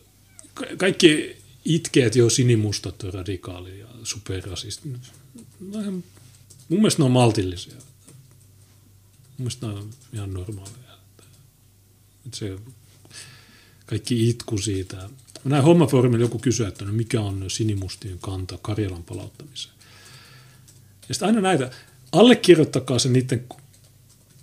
kaikki 0.77 1.37
itkeet 1.65 2.17
jo 2.17 2.31
sinimustat 2.31 3.03
on 3.03 3.15
radikaali 3.15 3.79
ja 3.79 3.87
superrasisti. 4.03 4.89
No, 5.61 5.81
mun 6.69 6.81
mielestä 6.81 7.03
ne 7.03 7.05
on 7.05 7.11
maltillisia. 7.11 7.75
Mun 7.75 7.85
mielestä 9.39 9.67
ne 9.67 9.73
on 9.73 9.91
ihan 10.13 10.35
normaaleja. 10.35 10.99
Se, 12.35 12.59
kaikki 13.87 14.29
itku 14.29 14.59
siitä, 14.59 15.11
näin 15.45 15.65
hommafoorumilla 15.65 16.25
joku 16.25 16.39
kysyy, 16.39 16.67
että 16.67 16.85
no 16.85 16.93
mikä 16.93 17.21
on 17.21 17.45
sinimustien 17.49 18.19
kanta 18.21 18.59
Karjalan 18.63 19.03
palauttamiseen. 19.03 19.75
Ja 21.09 21.15
sitten 21.15 21.29
aina 21.29 21.41
näitä, 21.41 21.71
allekirjoittakaa 22.13 22.99
se 22.99 23.09
niiden 23.09 23.45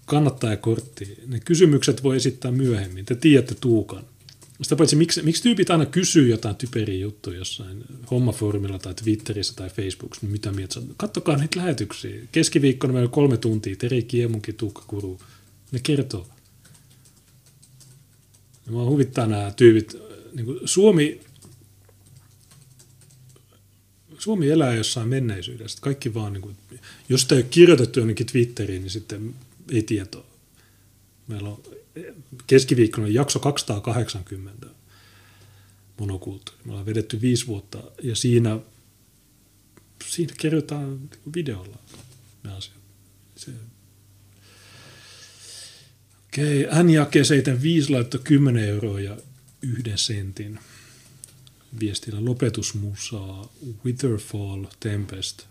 kannattajakortti. 0.06 1.18
Ne 1.28 1.40
kysymykset 1.40 2.04
voi 2.04 2.16
esittää 2.16 2.52
myöhemmin. 2.52 3.06
Te 3.06 3.16
tiedätte 3.16 3.56
Tuukan. 3.62 4.04
Sitä 4.62 4.76
paitsi, 4.76 4.96
miksi, 4.96 5.22
miksi 5.22 5.44
tyypit 5.44 5.70
aina 5.70 5.86
kysyy 5.86 6.30
jotain 6.30 6.56
typeriä 6.56 7.00
juttuja 7.00 7.38
jossain 7.38 7.84
hommafoorumilla 8.12 8.80
tai 8.80 8.94
Twitterissä 8.94 9.54
tai 9.56 9.70
Facebookissa, 9.70 10.26
niin 10.26 10.32
mitä 10.32 10.52
mieltä 10.52 10.82
Kattokaa 10.98 11.38
niitä 11.38 11.60
lähetyksiä. 11.60 12.22
Keskiviikkona 12.32 12.94
meillä 12.94 13.08
on 13.08 13.12
kolme 13.12 13.38
tuntia, 13.38 13.76
Teri 13.76 14.04
Kiemunkin, 14.04 14.56
Tuukka 14.56 14.84
Kuru. 14.88 15.20
Ne 15.72 15.80
kertoo. 15.84 16.28
Ja 18.66 18.72
mua 18.72 18.86
huvittaa 18.86 19.28
nämä 19.28 19.54
tyypit, 19.56 19.98
niin 20.36 20.46
kuin 20.46 20.60
Suomi, 20.66 21.22
Suomi 24.18 24.50
elää 24.50 24.74
jossain 24.74 25.08
menneisyydessä. 25.08 25.78
Kaikki 25.82 26.14
vaan, 26.14 26.34
niin 26.34 26.42
kuin, 26.42 26.58
jos 27.10 27.22
sitä 27.22 27.36
ei 27.36 27.42
ole 27.42 27.48
kirjoitettu 27.50 28.00
jonnekin 28.00 28.26
Twitteriin, 28.26 28.82
niin 28.82 28.92
sitten 28.92 29.36
ei 29.72 29.84
tietoa. 29.84 30.26
Meillä 31.28 31.50
on 31.50 31.64
keskiviikkona 32.48 33.08
jakso 33.08 33.40
280 33.40 34.68
monokulttuuri. 36.00 36.62
Me 36.66 36.72
ollaan 36.72 36.86
vedetty 36.86 37.22
viisi 37.22 37.48
vuotta 37.48 37.84
ja 38.04 38.16
siinä, 38.16 38.60
siinä 40.06 40.34
kerrotaan 40.38 41.00
niin 41.00 41.34
videolla 41.36 41.78
ne 42.44 42.52
asiat. 42.52 42.78
Se, 43.36 43.52
Okei, 46.26 46.68
hän 46.72 46.90
jakee 46.90 47.24
75 47.24 47.90
laittoi 47.92 48.22
10 48.24 48.64
euroa 48.64 49.00
ja 49.00 49.18
sentin 49.96 50.60
viestillä 51.80 52.26
lopetusmusaa 52.26 53.50
Witherfall 53.86 54.66
Tempest. 54.80 55.44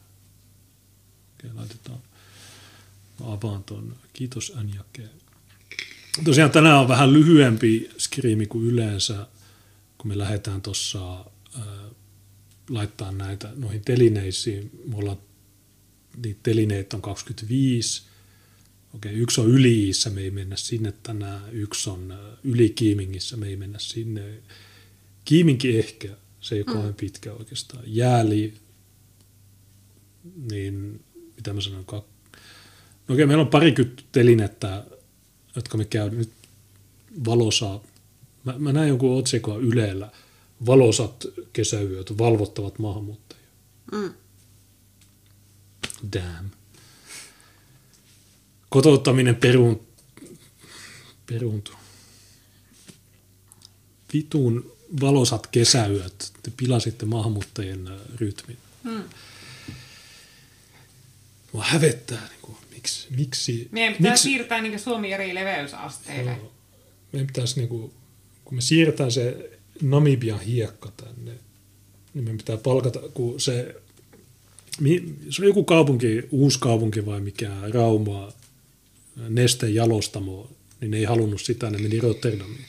Okei, 1.35 1.51
laitetaan. 1.55 1.99
Mä 3.21 3.33
avaan 3.33 3.65
ton. 3.65 3.97
Kiitos 4.13 4.53
Anjake. 4.57 5.09
Tosiaan 6.25 6.51
tänään 6.51 6.79
on 6.79 6.89
vähän 6.89 7.13
lyhyempi 7.13 7.91
skriimi 7.99 8.47
kuin 8.47 8.67
yleensä, 8.67 9.27
kun 9.99 10.09
me 10.09 10.19
lähdetään 10.19 10.63
tuossa 10.63 11.21
äh, 11.57 11.63
laittaa 12.69 13.13
näitä 13.13 13.53
noihin 13.57 13.85
telineisiin. 13.85 14.71
Me 14.85 14.97
ollaan, 14.97 15.19
niitä 16.17 16.41
telineitä 16.43 16.97
on 16.97 17.03
25, 17.03 18.03
Okei, 18.95 19.13
yksi 19.13 19.41
on 19.41 19.51
yli 19.51 19.91
me 20.11 20.21
ei 20.21 20.31
mennä 20.31 20.57
sinne 20.57 20.93
tänään. 21.03 21.43
Yksi 21.53 21.91
on 21.91 22.11
äh, 22.11 22.19
yli 22.45 22.71
Kiimingissä, 22.71 23.37
me 23.37 23.47
ei 23.47 23.57
mennä 23.57 23.79
sinne. 23.79 24.43
Kiiminki 25.25 25.79
ehkä, 25.79 26.09
se 26.41 26.55
ei 26.55 26.61
ole 26.61 26.67
mm. 26.67 26.73
kauhean 26.73 26.95
pitkä 26.95 27.33
oikeastaan. 27.33 27.83
Jääli, 27.87 28.55
niin 30.51 31.05
mitä 31.37 31.53
mä 31.53 31.61
sanon, 31.61 31.85
kak... 31.85 32.05
no 33.09 33.15
okei, 33.15 33.27
meillä 33.27 33.43
on 33.43 33.49
parikymmentä 33.49 34.03
telinettä, 34.13 34.85
jotka 35.57 35.79
me 35.79 35.85
käy 35.85 36.11
nyt 36.11 36.33
valosaa. 37.25 37.85
Mä, 38.45 38.55
mä 38.59 38.73
näin 38.73 38.89
jonkun 38.89 39.19
otsikoa 39.19 39.57
Ylellä, 39.57 40.13
valosat 40.67 41.27
kesäyöt, 41.53 42.19
valvottavat 42.19 42.79
maahanmuuttajia. 42.79 43.45
Mm. 43.93 44.13
Damn 46.13 46.64
kotouttaminen 48.75 49.37
peruun, 49.37 49.87
peruuntu. 51.27 51.73
Vitun 54.13 54.73
valosat 55.01 55.47
kesäyöt. 55.47 56.33
Te 56.43 56.53
pilasitte 56.57 57.07
maahanmuuttajien 57.07 57.89
äh, 57.89 57.95
rytmin. 58.17 58.59
Hmm. 58.85 59.05
Mua 61.53 61.65
hävettää. 61.65 62.29
Niin 62.29 62.41
kuin, 62.43 62.57
miksi, 62.75 63.07
miksi, 63.17 63.69
Meidän 63.71 63.95
pitää 63.95 64.13
miksi, 64.13 64.23
siirtää 64.23 64.63
niin 64.63 64.81
Suomi 64.81 65.13
eri 65.13 65.35
leveysasteille. 65.35 66.31
Joo, 66.31 66.53
meidän 67.13 67.27
pitäisi, 67.27 67.61
niin 67.61 67.69
kuin, 67.69 67.93
kun 68.45 68.55
me 68.55 68.61
siirretään 68.61 69.13
se 69.13 69.51
Namibian 69.83 70.41
hiekka 70.41 70.93
tänne, 70.97 71.33
niin 72.15 72.25
meidän 72.25 72.37
pitää 72.37 72.57
palkata, 72.57 73.01
kun 73.15 73.41
se, 73.41 73.77
se 75.31 75.43
on 75.43 75.49
joku 75.49 75.65
kaupunki, 75.65 76.23
uusi 76.31 76.59
kaupunki 76.59 77.07
vai 77.07 77.21
mikä, 77.21 77.51
Raumaa, 79.17 79.31
nestejalostamo, 79.31 80.51
niin 80.81 80.91
ne 80.91 80.97
ei 80.97 81.05
halunnut 81.05 81.41
sitä, 81.41 81.71
ne 81.71 81.79
meni 81.79 82.01
Rotterdamiin. 82.01 82.65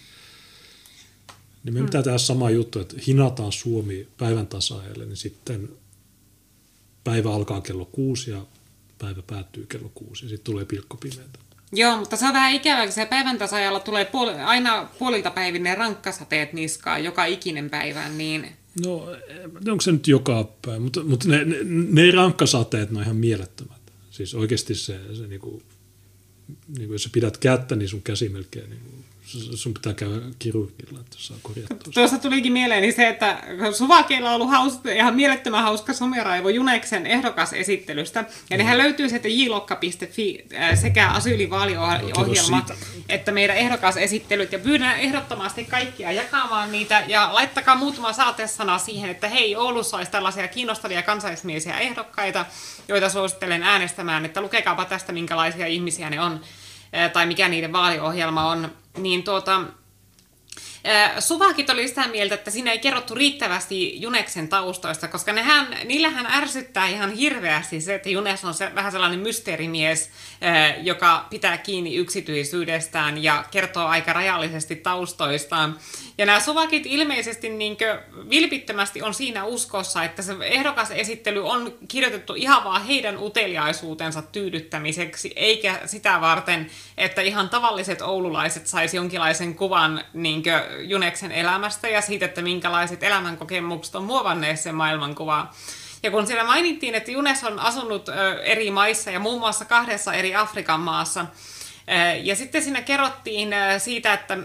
Niin 1.64 1.74
me 1.74 1.80
mm. 1.80 1.86
pitää 1.86 2.04
tehdä 2.04 2.18
sama 2.18 2.50
juttu, 2.50 2.80
että 2.80 2.96
hinataan 3.08 3.52
Suomi 3.52 4.08
päivän 4.18 4.48
tasaajalle, 4.48 5.06
niin 5.06 5.18
sitten 5.18 5.70
päivä 7.04 7.34
alkaa 7.34 7.62
kello 7.62 7.86
kuusi 7.86 8.32
ja 8.32 8.46
päivä 8.98 9.22
päättyy 9.22 9.66
kello 9.66 9.92
kuusi 9.94 10.26
ja 10.26 10.30
sitten 10.30 10.44
tulee 10.44 10.66
pilkkopimeätä. 10.66 11.40
Joo, 11.72 11.98
mutta 11.98 12.18
se 12.18 12.26
on 12.26 12.34
vähän 12.34 12.54
ikävää, 12.54 12.84
kun 12.84 12.94
se 12.94 13.06
päivän 13.06 13.38
tasajalla 13.38 13.80
tulee 13.80 14.06
puoli, 14.06 14.32
aina 14.32 14.90
puolilta 15.00 15.32
päivin 15.32 15.64
ne 15.64 15.76
rankkasateet 15.76 16.54
niskaan 16.54 17.04
joka 17.04 17.26
ikinen 17.26 17.70
päivä, 17.70 18.10
niin... 18.10 18.52
No, 18.86 19.08
onko 19.72 19.82
se 19.82 19.92
nyt 19.92 20.08
joka 20.08 20.50
päivä, 20.66 20.80
mutta, 20.80 21.04
mutta 21.04 21.30
ne, 21.30 21.46
ne, 21.46 21.58
ne 21.90 22.12
rankkasateet 22.12 22.92
ne 22.92 22.98
on 22.98 23.04
ihan 23.04 23.16
mielettömät. 23.16 23.82
Siis 24.12 24.36
oikeasti 24.36 24.76
se, 24.76 25.00
se 25.14 25.28
niinku, 25.28 25.64
niinku, 26.78 26.94
jos 26.94 27.04
sä 27.04 27.10
pidät 27.14 27.38
kättä, 27.38 27.76
niin 27.76 27.90
sun 27.90 28.02
käsi 28.02 28.30
melkein 28.30 28.70
niinku, 28.70 28.92
sun 29.56 29.74
pitää 29.74 29.94
käydä 29.94 30.16
kirurgilla, 30.40 31.00
että 31.00 31.16
saa 31.18 31.38
korjattua. 31.42 31.94
Tuossa 31.94 32.18
tulikin 32.18 32.54
mieleeni 32.54 32.92
se, 32.92 33.08
että 33.08 33.44
Suvakeilla 33.78 34.30
on 34.30 34.36
ollut 34.36 34.50
hauska, 34.50 34.92
ihan 34.92 35.16
mielettömän 35.16 35.64
hauska 35.64 35.94
someraivo 35.94 36.50
Juneksen 36.50 37.06
ehdokasesittelystä. 37.06 38.26
Ja 38.50 38.58
nehän 38.58 38.78
löytyy 38.78 39.10
sieltä 39.10 39.28
jlokka.fi 39.28 40.46
äh, 40.56 40.80
sekä 40.80 41.10
asyylivaaliohjelma 41.10 42.66
että 43.10 43.32
meidän 43.32 43.58
ehdokasesittelyt. 43.58 44.52
Ja 44.52 44.60
pyydän 44.60 45.00
ehdottomasti 45.00 45.66
kaikkia 45.66 46.12
jakamaan 46.12 46.72
niitä 46.72 47.04
ja 47.08 47.30
laittakaa 47.34 47.76
muutama 47.76 48.14
saatesana 48.14 48.78
siihen, 48.78 49.10
että 49.10 49.28
hei, 49.28 49.56
Oulussa 49.56 49.98
olisi 49.98 50.12
tällaisia 50.12 50.48
kiinnostavia 50.48 51.02
kansallismiesiä 51.02 51.80
ehdokkaita, 51.80 52.46
joita 52.88 53.10
suosittelen 53.10 53.64
äänestämään, 53.64 54.26
että 54.26 54.42
lukekaapa 54.42 54.86
tästä, 54.86 55.12
minkälaisia 55.12 55.68
ihmisiä 55.68 56.10
ne 56.10 56.22
on 56.22 56.42
tai 57.14 57.26
mikä 57.26 57.50
niiden 57.50 57.74
vaaliohjelma 57.74 58.52
on, 58.52 58.72
niin 58.98 59.24
tuota, 59.24 59.62
Suvakit 61.20 61.70
oli 61.70 61.88
sitä 61.88 62.08
mieltä, 62.08 62.36
että 62.36 62.52
siinä 62.52 62.72
ei 62.72 62.80
kerrottu 62.80 63.16
riittävästi 63.16 64.02
Juneksen 64.02 64.48
taustoista, 64.48 65.08
koska 65.08 65.34
nehän, 65.34 65.78
niillähän 65.86 66.26
ärsyttää 66.26 66.88
ihan 66.88 67.12
hirveästi 67.12 67.82
se, 67.82 67.96
että 67.96 68.10
Junes 68.10 68.46
on 68.46 68.54
se, 68.54 68.76
vähän 68.76 68.92
sellainen 68.92 69.20
mysteerimies, 69.20 70.10
joka 70.82 71.26
pitää 71.30 71.58
kiinni 71.58 71.96
yksityisyydestään 71.96 73.24
ja 73.24 73.46
kertoo 73.52 73.86
aika 73.86 74.14
rajallisesti 74.14 74.76
taustoistaan. 74.76 75.80
Ja 76.18 76.26
nämä 76.26 76.40
suvakit 76.40 76.86
ilmeisesti 76.86 77.50
niin 77.50 77.78
vilpittömästi 78.30 79.02
on 79.02 79.14
siinä 79.14 79.44
uskossa, 79.44 80.04
että 80.04 80.22
se 80.22 80.36
ehdokasesittely 80.42 81.50
on 81.50 81.78
kirjoitettu 81.88 82.34
ihan 82.34 82.64
vaan 82.64 82.86
heidän 82.86 83.18
uteliaisuutensa 83.18 84.22
tyydyttämiseksi, 84.22 85.34
eikä 85.36 85.80
sitä 85.86 86.22
varten, 86.22 86.70
että 86.98 87.22
ihan 87.22 87.50
tavalliset 87.50 88.02
oululaiset 88.02 88.68
saisi 88.68 88.98
jonkinlaisen 88.98 89.56
kuvan 89.56 90.06
niin 90.14 90.44
Juneksen 90.80 91.32
elämästä 91.32 91.90
ja 91.90 92.02
siitä, 92.02 92.26
että 92.26 92.42
minkälaiset 92.42 93.04
elämänkokemukset 93.04 93.96
on 93.96 94.04
muovanneet 94.04 94.60
sen 94.60 94.76
maailmankuvaa. 94.76 95.54
Ja 96.04 96.12
kun 96.12 96.28
siellä 96.28 96.44
mainittiin, 96.44 96.96
että 96.96 97.12
Junes 97.12 97.44
on 97.44 97.60
asunut 97.60 98.10
eri 98.44 98.72
maissa 98.72 99.12
ja 99.12 99.20
muun 99.20 99.40
muassa 99.40 99.66
kahdessa 99.66 100.14
eri 100.14 100.36
Afrikan 100.36 100.80
maassa, 100.80 101.26
ja 102.24 102.36
sitten 102.36 102.64
siinä 102.64 102.82
kerrottiin 102.82 103.50
siitä, 103.78 104.14
että 104.14 104.38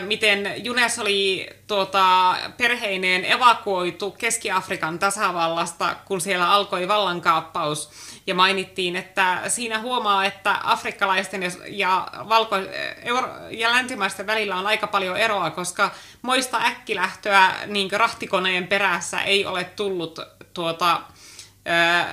miten 0.00 0.64
Junes 0.64 0.98
oli 0.98 1.50
tuota, 1.66 2.36
perheineen 2.56 3.24
evakuoitu 3.24 4.10
Keski-Afrikan 4.10 4.98
tasavallasta, 4.98 5.96
kun 6.04 6.20
siellä 6.20 6.50
alkoi 6.50 6.88
vallankaappaus. 6.88 7.90
Ja 8.26 8.34
mainittiin, 8.34 8.96
että 8.96 9.42
siinä 9.48 9.78
huomaa, 9.78 10.24
että 10.24 10.56
afrikkalaisten 10.62 11.42
ja, 11.42 11.50
ja, 11.66 12.08
valko, 12.28 12.56
euro, 13.02 13.28
ja 13.50 13.70
länsimaisten 13.70 14.26
välillä 14.26 14.56
on 14.56 14.66
aika 14.66 14.86
paljon 14.86 15.16
eroa, 15.16 15.50
koska 15.50 15.90
moista 16.22 16.60
äkkilähtöä 16.64 17.52
niin 17.66 17.90
rahtikoneen 17.92 18.66
perässä 18.66 19.20
ei 19.20 19.46
ole 19.46 19.64
tullut 19.64 20.20
tuota, 20.54 21.00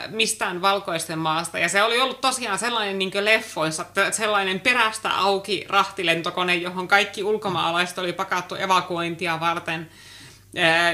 mistään 0.09 0.62
valkoisten 0.62 1.20
maasta. 1.20 1.59
Ja 1.59 1.70
se 1.70 1.84
oli 1.84 2.01
ollut 2.01 2.22
tosiaan 2.22 2.59
sellainen 2.59 2.99
niin 2.99 3.12
leffoissa, 3.26 3.86
sellainen 4.12 4.59
perästä 4.59 5.18
auki 5.18 5.66
rahtilentokone, 5.70 6.55
johon 6.55 6.88
kaikki 6.88 7.24
ulkomaalaiset 7.24 7.97
oli 7.97 8.14
pakattu 8.14 8.55
evakuointia 8.55 9.39
varten. 9.39 9.89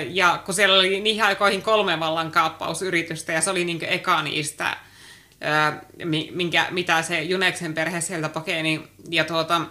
Ja 0.09 0.39
kun 0.45 0.53
siellä 0.53 0.75
oli 0.75 0.99
niihin 0.99 1.23
aikoihin 1.23 1.61
kolme 1.61 1.99
vallankaappausyritystä, 1.99 3.33
ja 3.33 3.41
se 3.41 3.49
oli 3.49 3.65
niin 3.65 3.83
eka 3.83 4.21
niistä, 4.21 4.77
minkä, 6.31 6.67
mitä 6.71 7.01
se 7.01 7.21
Juneksen 7.21 7.73
perhe 7.73 8.01
sieltä 8.01 8.29
pakeni. 8.29 8.83
Ja 9.09 9.23
tuota, 9.23 9.61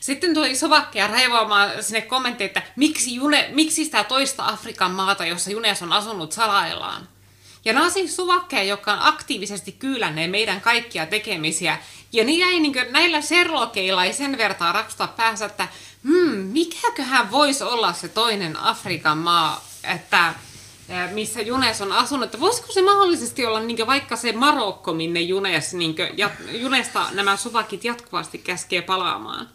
sitten 0.00 0.34
tuli 0.34 0.56
Sovakkia 0.56 1.06
raivoamaan 1.06 1.70
sinne 1.82 2.00
kommentti, 2.00 2.44
että 2.44 2.62
miksi, 2.76 3.14
June, 3.14 3.50
miksi 3.52 3.84
sitä 3.84 4.04
toista 4.04 4.46
Afrikan 4.46 4.90
maata, 4.90 5.26
jossa 5.26 5.50
Junes 5.50 5.82
on 5.82 5.92
asunut, 5.92 6.32
salaillaan. 6.32 7.08
Ja 7.64 7.72
nämä 7.72 7.84
on 7.84 7.92
siis 7.92 8.16
suvakkeja, 8.16 8.62
jotka 8.62 8.92
on 8.92 8.98
aktiivisesti 9.02 9.72
kyylänneen 9.72 10.30
meidän 10.30 10.60
kaikkia 10.60 11.06
tekemisiä. 11.06 11.78
Ja 12.12 12.24
niin 12.24 12.40
jäi 12.40 12.60
niin 12.60 12.74
näillä 12.90 13.20
serlokeilla 13.20 14.04
ei 14.04 14.12
sen 14.12 14.38
vertaa 14.38 14.72
raksuta 14.72 15.06
päässä, 15.06 15.44
että 15.44 15.68
hmm, 16.04 16.36
mikäköhän 16.36 17.30
voisi 17.30 17.64
olla 17.64 17.92
se 17.92 18.08
toinen 18.08 18.56
Afrikan 18.56 19.18
maa, 19.18 19.64
että 19.84 20.34
missä 21.12 21.40
Junes 21.40 21.80
on 21.80 21.92
asunut. 21.92 22.24
Että 22.24 22.40
voisiko 22.40 22.72
se 22.72 22.82
mahdollisesti 22.82 23.46
olla 23.46 23.60
niin 23.60 23.86
vaikka 23.86 24.16
se 24.16 24.32
Marokko, 24.32 24.94
minne 24.94 25.20
Junes, 25.20 25.74
niin 25.74 25.94
jat, 26.16 26.32
Junesta 26.52 27.06
nämä 27.12 27.36
suvakit 27.36 27.84
jatkuvasti 27.84 28.38
käskee 28.38 28.82
palaamaan? 28.82 29.48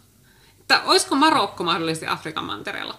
Että 0.60 0.82
olisiko 0.82 1.14
Marokko 1.14 1.64
mahdollisesti 1.64 2.06
Afrikan 2.06 2.44
mantereella? 2.44 2.98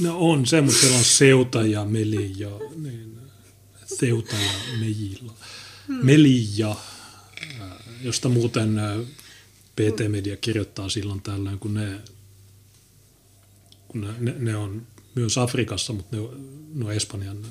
No 0.00 0.16
on 0.18 0.46
se, 0.46 0.60
mutta 0.60 0.80
siellä 0.80 0.98
on 0.98 1.04
Seuta 1.04 1.62
ja 1.62 1.84
Meli 1.84 2.32
ja 2.36 2.50
niin, 2.76 3.18
Theuta 3.98 4.36
ja 4.36 4.78
Mejilla. 4.80 5.32
Hmm. 5.88 6.06
Melija, 6.06 6.70
äh, 6.70 7.70
josta 8.02 8.28
muuten 8.28 8.78
äh, 8.78 8.98
PT 9.76 10.08
Media 10.08 10.36
kirjoittaa 10.36 10.88
silloin 10.88 11.22
tällöin, 11.22 11.58
kun 11.58 11.74
ne, 11.74 12.00
kun 13.88 14.00
ne, 14.00 14.08
ne, 14.18 14.34
ne 14.38 14.56
on 14.56 14.86
myös 15.18 15.38
Afrikassa, 15.38 15.92
mutta 15.92 16.16
ne, 16.16 16.22
ne 16.74 16.84
on 16.84 16.92
Espanjan 16.92 17.38
äh, 17.44 17.50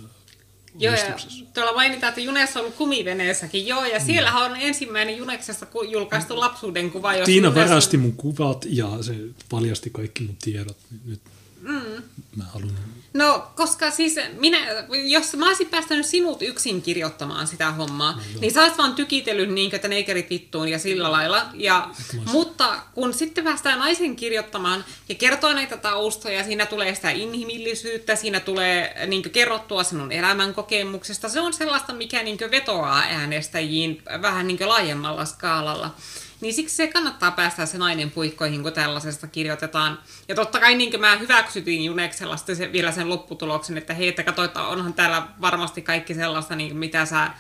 Joo, 0.80 0.94
ja 0.94 1.16
tuolla 1.54 1.74
mainitaan, 1.74 2.10
että 2.10 2.22
Junes 2.22 2.56
on 2.56 2.62
ollut 2.62 2.76
kumiveneessäkin. 2.76 3.68
Joo, 3.68 3.86
ja 3.86 4.00
siellä 4.00 4.32
mm. 4.32 4.38
on 4.38 4.56
ensimmäinen 4.56 5.18
Juneksesta 5.18 5.68
julkaistu 5.90 6.40
lapsuuden 6.40 6.92
kuva. 6.92 7.14
Tiina 7.26 7.56
varasti 7.56 7.98
mun 7.98 8.14
kuvat 8.14 8.66
ja 8.70 8.98
se 9.02 9.16
paljasti 9.50 9.90
kaikki 9.90 10.24
mun 10.24 10.38
tiedot. 10.44 10.78
Nyt 11.06 11.20
mm. 11.62 12.04
mä 12.36 12.44
haluan 12.44 12.72
No, 13.18 13.48
koska 13.56 13.92
siis 13.92 14.16
minä, 14.40 14.58
jos 15.06 15.36
mä 15.36 15.48
olisin 15.48 15.68
päästänyt 15.68 16.06
sinut 16.06 16.42
yksin 16.42 16.82
kirjoittamaan 16.82 17.48
sitä 17.48 17.72
hommaa, 17.72 18.12
no, 18.12 18.22
niin 18.42 18.54
sä 18.54 18.62
olisit 18.62 18.78
vaan 18.78 18.96
tykitellyt 18.96 19.50
niin, 19.50 19.76
että 19.76 19.88
neikerit 19.88 20.30
vittuun 20.30 20.68
ja 20.68 20.80
sillä 20.80 21.12
lailla. 21.12 21.46
Ja, 21.54 21.90
mutta 22.26 22.80
kun 22.94 23.14
sitten 23.14 23.44
päästään 23.44 23.80
naisen 23.80 24.16
kirjoittamaan 24.16 24.86
ja 25.10 25.16
kertoo 25.16 25.54
näitä 25.54 25.78
taustoja, 25.78 26.44
siinä 26.44 26.66
tulee 26.66 26.96
sitä 26.96 27.10
inhimillisyyttä, 27.10 28.16
siinä 28.16 28.40
tulee 28.40 29.08
niin 29.08 29.30
kerrottua 29.30 29.84
sinun 29.84 30.12
elämänkokemuksesta. 30.12 31.30
Se 31.30 31.40
on 31.40 31.54
sellaista, 31.54 31.94
mikä 31.94 32.24
niin 32.24 32.38
vetoaa 32.52 33.00
äänestäjiin 33.00 34.02
vähän 34.22 34.48
niin 34.48 34.70
laajemmalla 34.70 35.26
skaalalla. 35.26 35.96
Niin 36.42 36.54
siksi 36.54 36.76
se 36.76 36.88
kannattaa 36.88 37.32
päästä 37.32 37.66
se 37.66 37.78
nainen 37.78 38.12
puikkoihin, 38.12 38.64
kun 38.64 38.74
tällaisesta 38.74 39.28
kirjoitetaan. 39.28 40.00
Ja 40.28 40.36
totta 40.36 40.60
kai 40.60 40.76
niin 40.76 41.02
mä 41.02 41.18
hyväksytin 41.18 41.84
Juneksella 41.84 42.38
se, 42.38 42.72
vielä 42.72 42.92
sen 42.92 43.10
lopputuloksen, 43.10 43.78
että 43.78 43.94
hei, 43.94 44.08
että 44.08 44.24
katso, 44.24 44.44
että 44.44 44.62
onhan 44.62 44.94
täällä 44.94 45.28
varmasti 45.42 45.82
kaikki 45.82 46.14
sellaista, 46.14 46.56
niin 46.56 46.76
mitä 46.76 47.06
sä, 47.06 47.32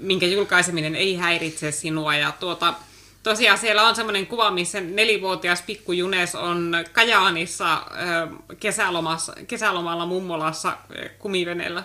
minkä 0.00 0.26
julkaiseminen 0.26 0.96
ei 0.96 1.16
häiritse 1.16 1.72
sinua. 1.72 2.14
Ja 2.14 2.32
tuota, 2.32 2.74
tosiaan 3.22 3.58
siellä 3.58 3.88
on 3.88 3.96
semmoinen 3.96 4.26
kuva, 4.26 4.50
missä 4.50 4.80
nelivuotias 4.80 5.62
pikku 5.62 5.92
Junes 5.92 6.34
on 6.34 6.72
Kajaanissa 6.92 7.86
kesälomassa, 8.60 9.32
kesälomalla 9.46 10.06
mummolassa 10.06 10.76
eh, 10.94 11.10
kumiveneellä 11.18 11.84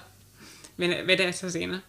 vedessä 0.80 1.49
siinä. 1.49 1.80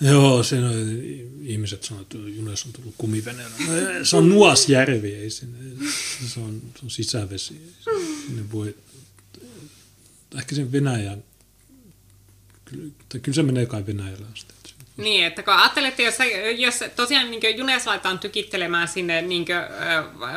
Joo, 0.00 0.42
siinä 0.42 0.66
on, 0.66 1.02
ihmiset 1.42 1.84
sanoo, 1.84 2.02
että 2.02 2.18
Junes 2.18 2.64
on 2.64 2.72
tullut 2.72 2.94
kumiveneellä. 2.98 3.56
No, 3.58 4.04
se 4.04 4.16
on 4.16 4.28
Nuasjärvi, 4.28 5.14
ei 5.14 5.30
sinne. 5.30 5.86
Se 6.26 6.40
on, 6.40 6.62
se 6.76 6.84
on 6.84 6.90
sisävesi. 6.90 7.74
Sinne 8.26 8.42
voi, 8.52 8.76
ehkä 10.38 10.54
sen 10.54 10.72
Venäjän, 10.72 11.24
kyllä, 12.64 12.92
kyllä 13.22 13.34
se 13.34 13.42
menee 13.42 13.66
kai 13.66 13.86
Venäjällä 13.86 14.26
asti. 14.32 14.58
Niin, 14.98 15.24
että 15.24 15.42
kun 15.42 15.54
ajattelette, 15.54 16.02
jos, 16.02 16.14
jos 16.56 16.74
tosiaan 16.96 17.30
niin 17.30 17.58
Junes 17.58 17.86
laitetaan 17.86 18.18
tykittelemään 18.18 18.88
sinne 18.88 19.22
niin 19.22 19.44
kuin, 19.44 19.56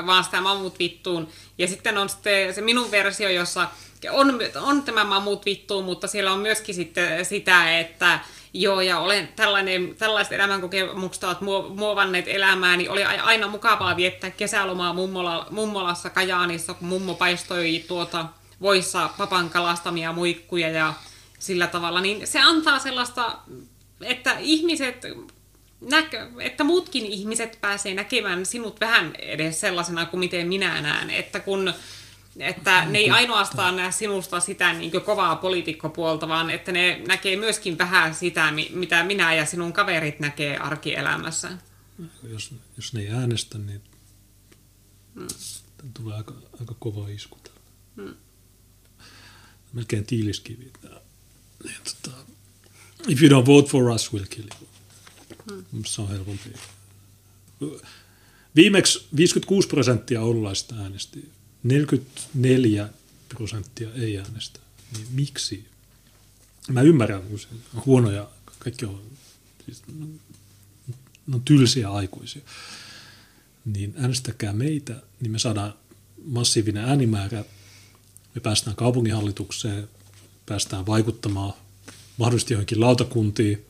vaan 0.06 0.24
sitä 0.24 0.42
mammut 0.42 0.80
vittuun, 0.80 1.28
ja 1.58 1.68
sitten 1.68 1.98
on 1.98 2.10
sitten 2.10 2.54
se 2.54 2.62
minun 2.62 2.92
versio, 2.92 3.30
jossa 3.30 3.70
on, 4.12 4.40
on 4.56 4.84
tämä 4.84 5.04
mammut 5.04 5.46
vittuun, 5.46 5.86
mutta 5.86 6.08
siellä 6.08 6.34
on 6.34 6.40
myöskin 6.40 6.76
sitten 6.76 7.26
sitä, 7.26 7.80
että 7.80 8.20
Joo, 8.53 8.82
ja 8.82 8.99
olen 8.99 9.30
tällainen, 9.36 9.95
tällaiset 9.98 10.34
elämänkokemukset 10.34 11.23
ovat 11.23 11.41
muovanneet 11.76 12.28
elämää, 12.28 12.78
niin 12.78 12.90
oli 12.90 13.03
aina 13.03 13.48
mukavaa 13.48 13.95
viettää 13.95 14.32
kesälomaa 14.32 14.94
mummola, 14.94 15.48
mummolassa 15.49 16.10
Kajaanissa, 16.10 16.73
kun 16.73 16.88
mummo 16.88 17.14
paistoi 17.14 17.84
tuota 17.88 18.26
voissa 18.61 19.10
papan 19.18 19.49
kalastamia 19.49 20.14
muikkuja 20.14 20.69
ja 20.69 20.94
sillä 21.40 21.68
tavalla, 21.68 22.02
niin 22.02 22.28
se 22.28 22.40
antaa 22.40 22.80
sellaista 22.80 23.38
että 24.02 24.36
ihmiset 24.40 25.06
näkö, 25.82 26.28
että 26.40 26.64
muutkin 26.64 27.06
ihmiset 27.06 27.57
pääsee 27.61 27.94
näkemään 27.94 28.45
sinut 28.45 28.80
vähän 28.80 29.14
edes 29.19 29.61
sellaisena 29.61 30.06
kuin 30.06 30.19
miten 30.19 30.48
minä 30.48 30.82
näen, 30.82 31.10
että 31.10 31.40
kun 31.40 31.73
että 32.40 32.86
ne 32.86 32.98
ei 32.98 33.10
ainoastaan 33.10 33.76
näe 33.76 33.91
sinusta 33.91 34.40
sitä 34.40 34.74
niin 34.74 34.91
kovaa 34.91 35.36
poliitikkopuolta, 35.36 36.28
vaan 36.28 36.49
että 36.49 36.72
ne 36.72 37.02
näkee 37.08 37.36
myöskin 37.36 37.78
vähän 37.78 38.16
sitä, 38.16 38.53
mitä 38.74 39.03
minä 39.03 39.34
ja 39.34 39.45
sinun 39.45 39.74
kaverit 39.74 40.20
näkee 40.20 40.58
arkielämässä. 40.58 41.58
Jos, 42.24 42.53
jos 42.78 42.94
ne 42.94 43.02
ei 43.02 43.10
äänestä, 43.10 43.58
niin 43.58 43.82
hmm. 45.16 45.28
tulee 45.94 46.18
aika, 46.18 46.34
aika 46.60 46.76
kova 46.80 47.08
isku. 47.08 47.38
Hmm. 47.95 48.16
Melkein 49.74 50.06
tiiliskivi. 50.06 50.72
Niin, 51.64 51.76
tota, 51.84 52.18
if 53.08 53.22
you 53.22 53.41
don't 53.41 53.45
vote 53.45 53.70
for 53.70 53.90
us, 53.90 54.14
we'll 54.14 54.28
kill 54.30 54.48
you. 54.62 54.70
Hmm. 55.52 55.84
Se 55.86 56.02
on 56.02 56.10
helpompi. 56.10 56.49
Viimeksi 58.56 59.08
56 59.16 59.68
prosenttia 59.68 60.22
oululaista 60.22 60.76
äänesti 60.76 61.32
44 61.64 62.90
prosenttia 63.30 63.90
ei 63.94 64.18
äänestä. 64.18 64.60
Niin 64.98 65.08
miksi? 65.12 65.66
Mä 66.70 66.82
ymmärrän, 66.82 67.22
kun 67.22 67.40
se 67.40 67.48
on 67.74 67.86
huonoja, 67.86 68.30
kaikki 68.60 68.86
on, 68.86 69.02
siis, 69.66 69.84
no, 70.00 70.08
no, 71.28 71.42
tylsiä 71.46 71.92
aikuisia. 71.92 72.42
Niin 73.66 73.94
äänestäkää 73.98 74.54
meitä, 74.54 75.02
niin 75.20 75.32
me 75.32 75.40
saadaan 75.40 75.74
massiivinen 76.26 76.86
äänimäärä. 76.86 77.46
Me 78.36 78.42
päästään 78.42 78.76
kaupunginhallitukseen, 78.76 79.90
päästään 80.46 80.86
vaikuttamaan 80.86 81.54
mahdollisesti 82.18 82.54
johonkin 82.54 82.80
lautakuntiin. 82.80 83.66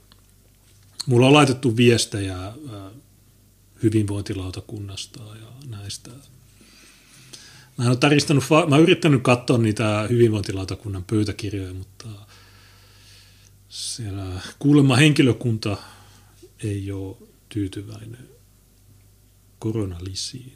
Mulla 1.06 1.28
on 1.28 1.34
laitettu 1.34 1.78
viestejä 1.78 2.54
hyvinvointilautakunnasta 3.84 5.20
ja 5.24 5.48
näistä 5.78 6.12
Mä 7.78 7.84
en 7.84 7.90
ole 7.90 7.98
taristanut, 7.98 8.44
mä 8.50 8.76
oon 8.76 8.84
yrittänyt 8.84 9.24
katsoa 9.24 9.58
niitä 9.58 10.08
hyvinvointilautakunnan 10.10 11.04
pöytäkirjoja, 11.04 11.74
mutta 11.74 12.08
siellä 13.70 14.42
kuulemma 14.60 14.96
henkilökunta 14.96 15.78
ei 16.64 16.92
ole 16.92 17.18
tyytyväinen 17.50 18.30
koronalisiin. 19.60 20.54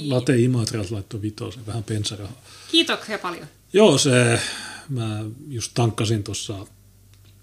Late 0.00 0.38
Imatras 0.38 0.90
laittoi 0.90 1.22
vitosen, 1.22 1.66
vähän 1.66 1.84
pensarahaa. 1.84 2.42
Kiitoksia 2.70 3.18
paljon. 3.18 3.46
Joo, 3.72 3.98
se, 3.98 4.40
mä 4.88 5.24
just 5.48 5.72
tankkasin 5.74 6.24
tuossa 6.24 6.66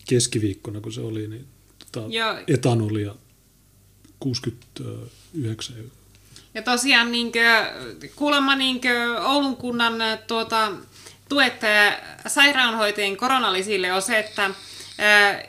keskiviikkona, 0.07 0.81
kun 0.81 0.93
se 0.93 1.01
oli, 1.01 1.27
niin 1.27 1.47
tota, 1.91 2.07
etanolia 2.47 3.15
69 4.19 5.77
euroa. 5.77 6.00
Ja 6.53 6.61
tosiaan 6.61 7.11
niin 7.11 7.31
kuin, 7.31 8.11
kuulemma 8.15 8.55
niin 8.55 8.81
kuin 8.81 9.17
Oulun 9.25 9.55
kunnan 9.55 9.93
tuota, 10.27 10.71
tuet 11.29 11.61
sairaanhoitajien 12.27 13.17
koronalisille 13.17 13.93
on 13.93 14.01
se, 14.01 14.19
että 14.19 14.49
ää, 14.97 15.43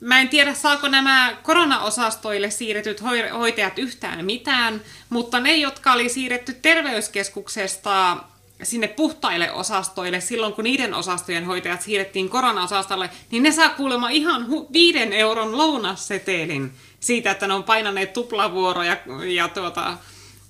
Mä 0.00 0.20
en 0.20 0.28
tiedä, 0.28 0.54
saako 0.54 0.88
nämä 0.88 1.36
koronaosastoille 1.42 2.50
siirretyt 2.50 3.02
hoitajat 3.32 3.78
yhtään 3.78 4.24
mitään, 4.24 4.80
mutta 5.08 5.40
ne, 5.40 5.56
jotka 5.56 5.92
oli 5.92 6.08
siirretty 6.08 6.52
terveyskeskuksesta 6.52 8.16
sinne 8.62 8.88
puhtaille 8.88 9.52
osastoille 9.52 10.20
silloin, 10.20 10.52
kun 10.52 10.64
niiden 10.64 10.94
osastojen 10.94 11.44
hoitajat 11.44 11.82
siirrettiin 11.82 12.28
koronaosastolle, 12.28 13.10
niin 13.30 13.42
ne 13.42 13.52
saa 13.52 13.68
kuulemma 13.68 14.08
ihan 14.08 14.46
viiden 14.72 15.12
euron 15.12 15.58
lounassetelin 15.58 16.72
siitä, 17.00 17.30
että 17.30 17.46
ne 17.46 17.54
on 17.54 17.64
painaneet 17.64 18.12
tuplavuoroja 18.12 18.96
ja 19.34 19.48
tuota... 19.48 19.98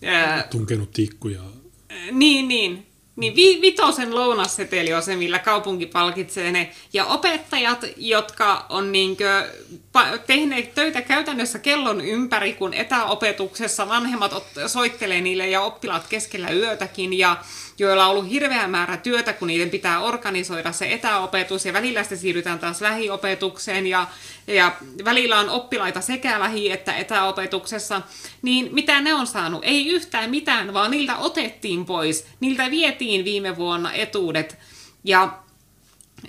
Ää, 0.04 0.42
Tunkenut 0.50 0.90
tikkuja. 0.92 1.40
Niin, 2.12 2.48
niin. 2.48 2.86
Niin 3.16 3.36
vi- 3.36 3.60
vitosen 3.60 4.14
lounasseteli 4.14 4.92
on 4.92 5.02
se, 5.02 5.16
millä 5.16 5.38
kaupunki 5.38 5.86
palkitsee 5.86 6.52
ne. 6.52 6.70
Ja 6.92 7.04
opettajat, 7.04 7.84
jotka 7.96 8.66
on 8.68 8.92
niinkö 8.92 9.50
pa- 9.98 10.18
tehneet 10.26 10.74
töitä 10.74 11.02
käytännössä 11.02 11.58
kellon 11.58 12.00
ympäri, 12.00 12.52
kun 12.52 12.74
etäopetuksessa 12.74 13.88
vanhemmat 13.88 14.32
ot- 14.32 14.68
soittelee 14.68 15.20
niille 15.20 15.48
ja 15.48 15.60
oppilaat 15.60 16.06
keskellä 16.08 16.50
yötäkin 16.50 17.18
ja 17.18 17.36
joilla 17.80 18.04
on 18.04 18.10
ollut 18.10 18.30
hirveä 18.30 18.68
määrä 18.68 18.96
työtä, 18.96 19.32
kun 19.32 19.48
niiden 19.48 19.70
pitää 19.70 20.00
organisoida 20.00 20.72
se 20.72 20.92
etäopetus 20.92 21.66
ja 21.66 21.72
välillä 21.72 22.02
sitten 22.02 22.18
siirrytään 22.18 22.58
taas 22.58 22.80
lähiopetukseen 22.80 23.86
ja, 23.86 24.06
ja 24.46 24.76
välillä 25.04 25.38
on 25.38 25.48
oppilaita 25.48 26.00
sekä 26.00 26.40
lähi- 26.40 26.72
että 26.72 26.96
etäopetuksessa, 26.96 28.02
niin 28.42 28.68
mitä 28.72 29.00
ne 29.00 29.14
on 29.14 29.26
saanut? 29.26 29.62
Ei 29.64 29.86
yhtään 29.86 30.30
mitään, 30.30 30.74
vaan 30.74 30.90
niiltä 30.90 31.16
otettiin 31.16 31.84
pois. 31.84 32.26
Niiltä 32.40 32.70
vietiin 32.70 33.24
viime 33.24 33.56
vuonna 33.56 33.92
etuudet 33.92 34.58
ja 35.04 35.38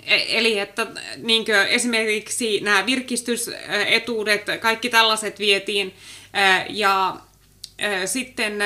e, 0.02 0.38
Eli 0.38 0.58
että 0.58 0.86
niin 1.16 1.44
esimerkiksi 1.68 2.60
nämä 2.60 2.86
virkistysetuudet, 2.86 4.44
kaikki 4.60 4.88
tällaiset 4.88 5.38
vietiin 5.38 5.94
ja 6.68 7.16
sitten 8.06 8.58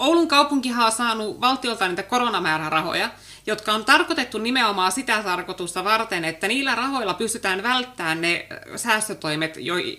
Oulun 0.00 0.28
kaupunkihan 0.28 0.86
on 0.86 0.92
saanut 0.92 1.40
valtiolta 1.40 1.88
niitä 1.88 2.02
koronamäärärahoja, 2.02 3.10
jotka 3.46 3.72
on 3.72 3.84
tarkoitettu 3.84 4.38
nimenomaan 4.38 4.92
sitä 4.92 5.22
tarkoitusta 5.22 5.84
varten, 5.84 6.24
että 6.24 6.48
niillä 6.48 6.74
rahoilla 6.74 7.14
pystytään 7.14 7.62
välttämään 7.62 8.20
ne 8.20 8.46
säästötoimet, 8.76 9.54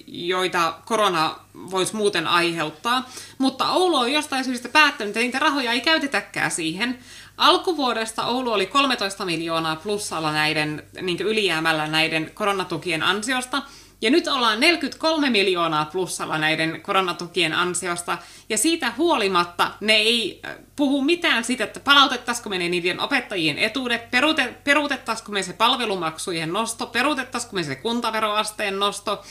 joita 0.08 0.74
korona 0.86 1.36
voisi 1.72 1.96
muuten 1.96 2.28
aiheuttaa. 2.28 3.10
Mutta 3.38 3.72
Oulu 3.72 3.96
on 3.96 4.12
jostain 4.12 4.44
syystä 4.44 4.70
päättänyt, 4.70 5.10
että 5.10 5.20
niitä 5.20 5.40
rahoja 5.40 5.72
ei 5.72 5.82
käytetäkään 5.82 6.52
siihen. 6.52 7.00
Alkuvuodesta 7.38 8.26
Oulu 8.26 8.52
oli 8.52 8.66
13 8.66 9.26
miljoonaa 9.26 9.76
plussalla 9.76 10.32
näiden, 10.32 10.84
niin 11.02 11.22
ylijäämällä 11.22 11.88
näiden 11.88 12.32
koronatukien 12.34 13.04
ansiosta– 13.04 13.62
ja 14.02 14.12
nyt 14.12 14.28
ollaan 14.28 14.60
43 14.60 15.30
miljoonaa 15.30 15.86
plussalla 15.86 16.38
näiden 16.38 16.82
koronatukien 16.82 17.54
ansiosta, 17.54 18.18
ja 18.50 18.58
siitä 18.58 18.94
huolimatta 18.98 19.72
ne 19.80 19.94
ei 19.94 20.42
äh, 20.46 20.56
puhu 20.76 21.02
mitään 21.02 21.44
siitä, 21.44 21.64
että 21.64 21.80
palautettaisiko 21.80 22.50
me 22.50 22.58
niiden 22.58 23.00
opettajien 23.00 23.58
etuudet, 23.58 24.02
peruutettaisiko 24.64 25.32
me 25.32 25.44
se 25.44 25.54
palvelumaksujen 25.54 26.54
nosto, 26.54 26.86
peruutettaisiko 26.86 27.56
me 27.56 27.64
se 27.64 27.76
kuntaveroasteen 27.76 28.80
nosto, 28.80 29.24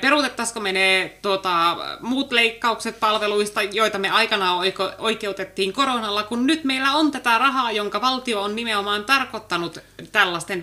peruutettaisiko 0.00 0.60
me 0.60 0.72
ne 0.72 1.18
tuota, 1.22 1.76
muut 2.00 2.32
leikkaukset 2.32 3.00
palveluista, 3.00 3.62
joita 3.62 3.98
me 3.98 4.10
aikanaan 4.10 4.58
oikeutettiin 4.98 5.72
koronalla, 5.72 6.22
kun 6.22 6.46
nyt 6.46 6.64
meillä 6.64 6.92
on 6.92 7.10
tätä 7.10 7.38
rahaa, 7.38 7.72
jonka 7.72 8.00
valtio 8.00 8.42
on 8.42 8.56
nimenomaan 8.56 9.04
tarkoittanut 9.04 9.78
tällaisten 10.12 10.62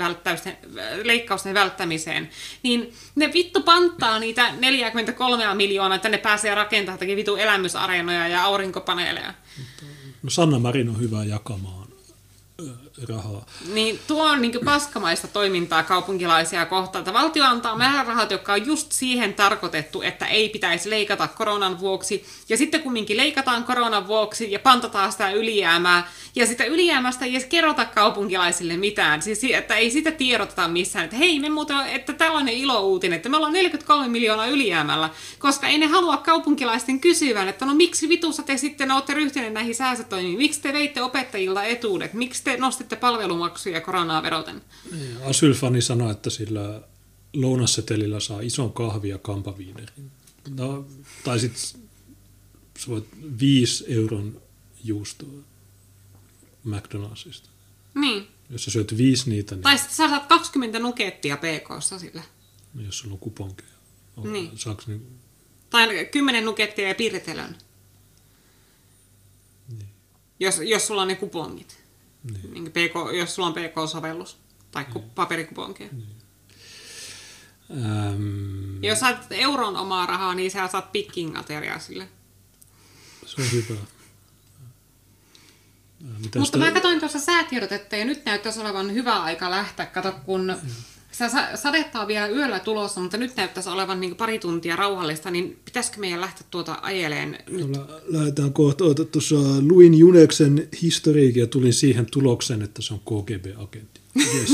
leikkausten 1.04 1.54
välttämiseen, 1.54 2.30
niin 2.64 2.94
ne 3.16 3.34
vittu 3.34 3.62
panttaa 3.62 4.20
niitä 4.20 4.52
43 4.60 5.56
miljoonaa, 5.56 5.96
että 5.96 6.10
ne 6.10 6.18
pääsee 6.18 6.56
rakentamaan 6.56 7.00
vitu 7.00 7.36
elämysareenoja 7.36 8.28
ja 8.28 8.44
aurinkopaneeleja. 8.44 9.34
No 10.24 10.30
Sanna 10.30 10.60
Marin 10.60 10.90
on 10.90 11.00
hyvä 11.00 11.24
jakamaan 11.24 11.83
rahaa. 13.08 13.46
Niin 13.74 14.00
tuo 14.08 14.24
on 14.24 14.42
niin 14.42 14.60
paskamaista 14.66 15.28
toimintaa 15.28 15.84
kaupunkilaisia 15.84 16.66
kohtaan, 16.66 17.00
että 17.02 17.14
valtio 17.14 17.46
antaa 17.46 17.78
määrärahat, 17.78 18.32
jotka 18.32 18.54
on 18.54 18.66
just 18.66 18.92
siihen 18.92 19.34
tarkoitettu, 19.34 20.02
että 20.02 20.26
ei 20.26 20.50
pitäisi 20.50 20.90
leikata 20.90 21.28
koronan 21.28 21.80
vuoksi, 21.80 22.26
ja 22.50 22.58
sitten 22.58 22.84
kumminkin 22.84 23.18
leikataan 23.18 23.64
koronan 23.64 24.08
vuoksi 24.08 24.52
ja 24.52 24.60
pantataan 24.60 25.12
sitä 25.12 25.32
ylijäämää, 25.32 26.08
ja 26.36 26.46
sitä 26.46 26.64
ylijäämästä 26.64 27.26
ei 27.26 27.32
edes 27.32 27.46
kerrota 27.46 27.86
kaupunkilaisille 27.86 28.78
mitään, 28.78 29.22
siis 29.22 29.44
että 29.44 29.76
ei 29.76 29.92
sitä 29.92 30.12
tiedoteta 30.12 30.68
missään, 30.68 31.06
että 31.06 31.18
hei, 31.18 31.40
me 31.40 31.50
muuten, 31.50 31.78
että 31.88 32.14
tällainen 32.14 32.54
ilouutinen, 32.54 33.16
että 33.16 33.30
me 33.30 33.38
ollaan 33.38 33.54
43 33.54 34.08
miljoonaa 34.08 34.48
ylijäämällä, 34.48 35.10
koska 35.40 35.68
ei 35.68 35.78
ne 35.78 35.86
halua 35.86 36.18
kaupunkilaisten 36.18 37.00
kysyvän, 37.00 37.48
että 37.48 37.66
no 37.66 37.76
miksi 37.76 38.10
vitussa 38.10 38.44
te 38.44 38.58
sitten 38.58 38.92
olette 38.92 39.14
ryhtyneet 39.14 39.54
näihin 39.54 39.76
säästötoimiin, 39.76 40.38
miksi 40.38 40.62
te 40.62 40.74
veitte 40.74 41.02
opettajilta 41.02 41.64
etuudet, 41.64 42.14
miksi 42.14 42.44
te 42.44 42.58
nostitte 42.58 42.83
palvelumaksuja 43.00 43.82
koronaa 43.82 44.24
veroten? 44.24 44.62
Niin, 44.92 45.18
Asylfani 45.24 45.82
sanoi, 45.82 46.12
että 46.12 46.30
sillä 46.30 46.82
lounassetelillä 47.34 48.20
saa 48.20 48.42
ison 48.42 48.74
kahvia 48.74 49.18
kampaviinerin. 49.18 50.12
No, 50.50 50.86
tai 51.24 51.40
sitten 51.40 51.62
sä 52.80 52.88
voit 52.88 53.06
5 53.40 53.86
euron 53.88 54.42
juustoa 54.84 55.30
McDonaldsista. 56.64 57.50
Niin. 57.96 58.28
Jos 58.50 58.64
sä 58.64 58.72
syöt 58.72 58.98
viisi 58.98 59.30
niitä, 59.30 59.56
niin... 59.56 59.64
Tai 59.64 59.78
sitten 59.78 59.96
sä 59.96 60.10
saat 60.10 60.26
20 60.26 60.80
nukettia 60.80 61.38
pk 61.38 62.00
sillä. 62.00 62.24
No, 62.74 62.82
jos 62.82 62.98
sulla 62.98 63.14
on 63.14 63.20
kuponkeja. 63.20 63.70
On, 64.18 64.34
niin. 64.34 64.58
Saaks 64.58 64.88
niin... 64.88 65.20
Tai 65.70 66.06
10 66.06 66.46
nukettia 66.46 66.88
ja 66.88 66.96
pirtelön. 66.96 67.58
Niin. 69.70 69.90
Jos, 70.40 70.60
jos 70.66 70.88
sulla 70.88 71.02
on 71.02 71.08
ne 71.08 71.16
kupongit. 71.16 71.83
Niin. 72.24 72.54
Niin 72.54 72.72
PK, 72.72 73.18
jos 73.18 73.36
sulla 73.36 73.48
on 73.48 73.54
PK-sovellus 73.54 74.38
tai 74.72 74.86
niin. 74.94 75.10
paperikuponkia. 75.10 75.88
Niin. 75.92 76.16
Ähm, 77.72 78.84
jos 78.84 79.00
saat 79.00 79.28
euron 79.32 79.78
omaa 79.78 80.06
rahaa, 80.06 80.36
niin 80.36 80.52
sä 80.52 80.68
saat 80.68 80.92
picking 80.92 81.38
ateriaa 81.38 81.80
sille. 81.80 82.08
Se 83.26 83.42
on 83.42 83.52
hyvä. 83.52 83.82
Mitä 86.20 86.40
Mutta 86.40 86.58
sitä... 86.58 86.58
mä 86.58 86.72
katsoin 86.72 87.00
tuossa 87.00 87.20
säätiedotetta 87.20 87.96
ja 87.96 88.06
nyt 88.06 88.26
näyttäisi 88.26 88.60
olevan 88.60 88.94
hyvä 88.94 89.24
aika 89.24 89.50
lähteä. 89.50 89.86
Kato, 89.86 90.12
kun 90.26 90.56
sitä 90.62 90.93
sadetta 91.56 92.02
on 92.02 92.08
vielä 92.08 92.28
yöllä 92.28 92.60
tulossa, 92.60 93.02
mutta 93.02 93.18
nyt 93.18 93.36
näyttäisi 93.36 93.70
olevan 93.70 94.02
niin 94.02 94.16
pari 94.16 94.40
tuntia 94.40 94.76
rauhallista, 94.76 95.32
niin 95.32 95.60
pitäisikö 95.66 96.00
meidän 96.00 96.22
lähteä 96.22 96.48
tuota 96.52 96.80
ajeleen 96.82 97.38
nyt? 97.50 97.68
Lähdetään 98.08 98.54
kohta. 98.54 98.84
Tuossa 99.12 99.36
luin 99.62 99.94
Juneksen 99.94 100.68
historiikin 100.82 101.40
ja 101.40 101.48
tulin 101.48 101.74
siihen 101.74 102.06
tulokseen, 102.12 102.62
että 102.62 102.82
se 102.82 102.94
on 102.94 103.00
KGB-agentti. 103.00 104.02
Yes, 104.18 104.52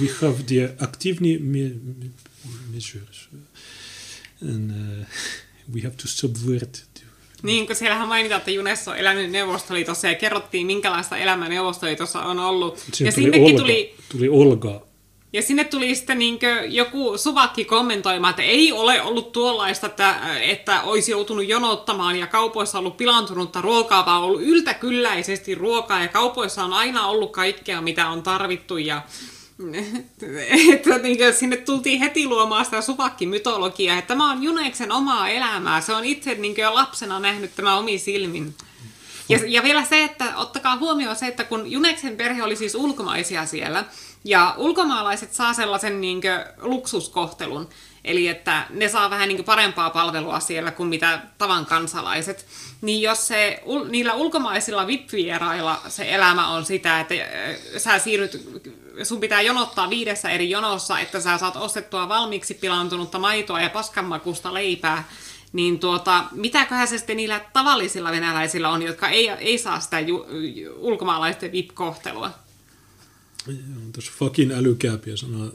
we 0.00 0.08
have 0.20 0.36
the 0.46 0.74
actively 0.80 1.38
measures 2.72 3.28
and 4.42 4.70
uh, 4.70 5.06
we 5.74 5.80
have 5.82 5.94
to 5.96 6.08
subvert 6.08 6.90
niin, 7.42 7.66
kun 7.66 7.76
siellähän 7.76 8.08
mainitaan, 8.08 8.38
että 8.38 8.50
Junes 8.50 8.88
on 8.88 8.96
elänyt 8.96 9.30
Neuvostoliitossa 9.30 10.08
ja 10.08 10.14
kerrottiin, 10.14 10.66
minkälaista 10.66 11.16
elämää 11.16 11.48
Neuvostoliitossa 11.48 12.22
on 12.22 12.38
ollut. 12.38 12.78
Siinä 12.92 13.08
ja 13.08 13.12
tuli 13.12 13.24
sinnekin 13.24 13.44
Olga, 13.44 13.58
tuli, 13.58 13.94
tuli 14.08 14.28
Olga 14.28 14.89
ja 15.32 15.42
sinne 15.42 15.64
tuli 15.64 15.94
sitten 15.94 16.18
niin 16.18 16.38
joku 16.68 17.18
suvakki 17.18 17.64
kommentoimaan, 17.64 18.30
että 18.30 18.42
ei 18.42 18.72
ole 18.72 19.02
ollut 19.02 19.32
tuollaista, 19.32 19.86
että, 19.86 20.14
että 20.42 20.82
olisi 20.82 21.10
joutunut 21.10 21.48
jonottamaan 21.48 22.16
ja 22.16 22.26
kaupoissa 22.26 22.78
ollut 22.78 22.96
pilantunutta 22.96 23.60
ruokaa, 23.60 24.06
vaan 24.06 24.22
ollut 24.22 24.42
yltäkylläisesti 24.42 25.54
ruokaa 25.54 26.02
ja 26.02 26.08
kaupoissa 26.08 26.64
on 26.64 26.72
aina 26.72 27.06
ollut 27.06 27.32
kaikkea, 27.32 27.80
mitä 27.80 28.08
on 28.08 28.22
tarvittu 28.22 28.78
ja 28.78 29.02
että 30.74 30.98
niin 30.98 31.34
sinne 31.34 31.56
tultiin 31.56 32.00
heti 32.00 32.26
luomaan 32.26 32.64
sitä 32.64 32.80
suvakkimytologiaa, 32.80 33.98
että 33.98 34.08
tämä 34.08 34.30
on 34.30 34.42
Juneksen 34.42 34.92
omaa 34.92 35.28
elämää. 35.28 35.80
Se 35.80 35.92
on 35.92 36.04
itse 36.04 36.34
niin 36.34 36.54
jo 36.56 36.74
lapsena 36.74 37.20
nähnyt 37.20 37.56
tämä 37.56 37.76
omi 37.76 37.98
silmin. 37.98 38.54
Ja, 39.28 39.38
ja 39.46 39.62
vielä 39.62 39.84
se, 39.84 40.04
että 40.04 40.36
ottakaa 40.36 40.76
huomioon 40.76 41.16
se, 41.16 41.26
että 41.26 41.44
kun 41.44 41.70
Juneksen 41.70 42.16
perhe 42.16 42.42
oli 42.42 42.56
siis 42.56 42.74
ulkomaisia 42.74 43.46
siellä, 43.46 43.84
ja 44.24 44.54
ulkomaalaiset 44.56 45.32
saa 45.32 45.54
sellaisen 45.54 46.00
niin 46.00 46.20
kuin, 46.20 46.68
luksuskohtelun, 46.70 47.68
eli 48.04 48.28
että 48.28 48.66
ne 48.70 48.88
saa 48.88 49.10
vähän 49.10 49.28
niin 49.28 49.36
kuin, 49.36 49.46
parempaa 49.46 49.90
palvelua 49.90 50.40
siellä 50.40 50.70
kuin 50.70 50.88
mitä 50.88 51.20
tavan 51.38 51.66
kansalaiset. 51.66 52.46
Niin 52.80 53.02
jos 53.02 53.28
se, 53.28 53.62
niillä 53.88 54.14
ulkomaisilla 54.14 54.86
vippierailla 54.86 55.80
se 55.88 56.14
elämä 56.14 56.48
on 56.48 56.64
sitä, 56.64 57.00
että 57.00 57.14
sä 57.76 57.98
siirryt, 57.98 58.46
sun 59.02 59.20
pitää 59.20 59.42
jonottaa 59.42 59.90
viidessä 59.90 60.30
eri 60.30 60.50
jonossa, 60.50 60.98
että 60.98 61.20
sä 61.20 61.38
saat 61.38 61.56
ostettua 61.56 62.08
valmiiksi 62.08 62.54
pilantunutta 62.54 63.18
maitoa 63.18 63.60
ja 63.60 63.70
paskanmakusta 63.70 64.54
leipää, 64.54 65.04
niin 65.52 65.78
tuota, 65.78 66.24
mitäköhän 66.32 66.88
se 66.88 66.98
sitten 66.98 67.16
niillä 67.16 67.40
tavallisilla 67.52 68.10
venäläisillä 68.10 68.70
on, 68.70 68.82
jotka 68.82 69.08
ei, 69.08 69.28
ei 69.28 69.58
saa 69.58 69.80
sitä 69.80 70.00
ju, 70.00 70.26
ulkomaalaisten 70.76 71.52
VIP-kohtelua? 71.52 72.30
Tuossa 73.92 74.12
fucking 74.18 74.52
älykääpiä 74.52 75.16
sanoo, 75.16 75.52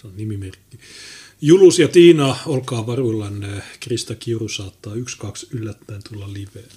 se 0.00 0.06
on 0.06 0.16
nimimerkki. 0.16 0.78
Julus 1.40 1.78
ja 1.78 1.88
Tiina, 1.88 2.36
olkaa 2.46 2.86
varuillanne. 2.86 3.62
Krista 3.80 4.14
Kiuru 4.14 4.48
saattaa 4.48 4.94
yksi, 4.94 5.18
kaksi 5.18 5.46
yllättäen 5.50 6.02
tulla 6.08 6.32
liveen. 6.32 6.68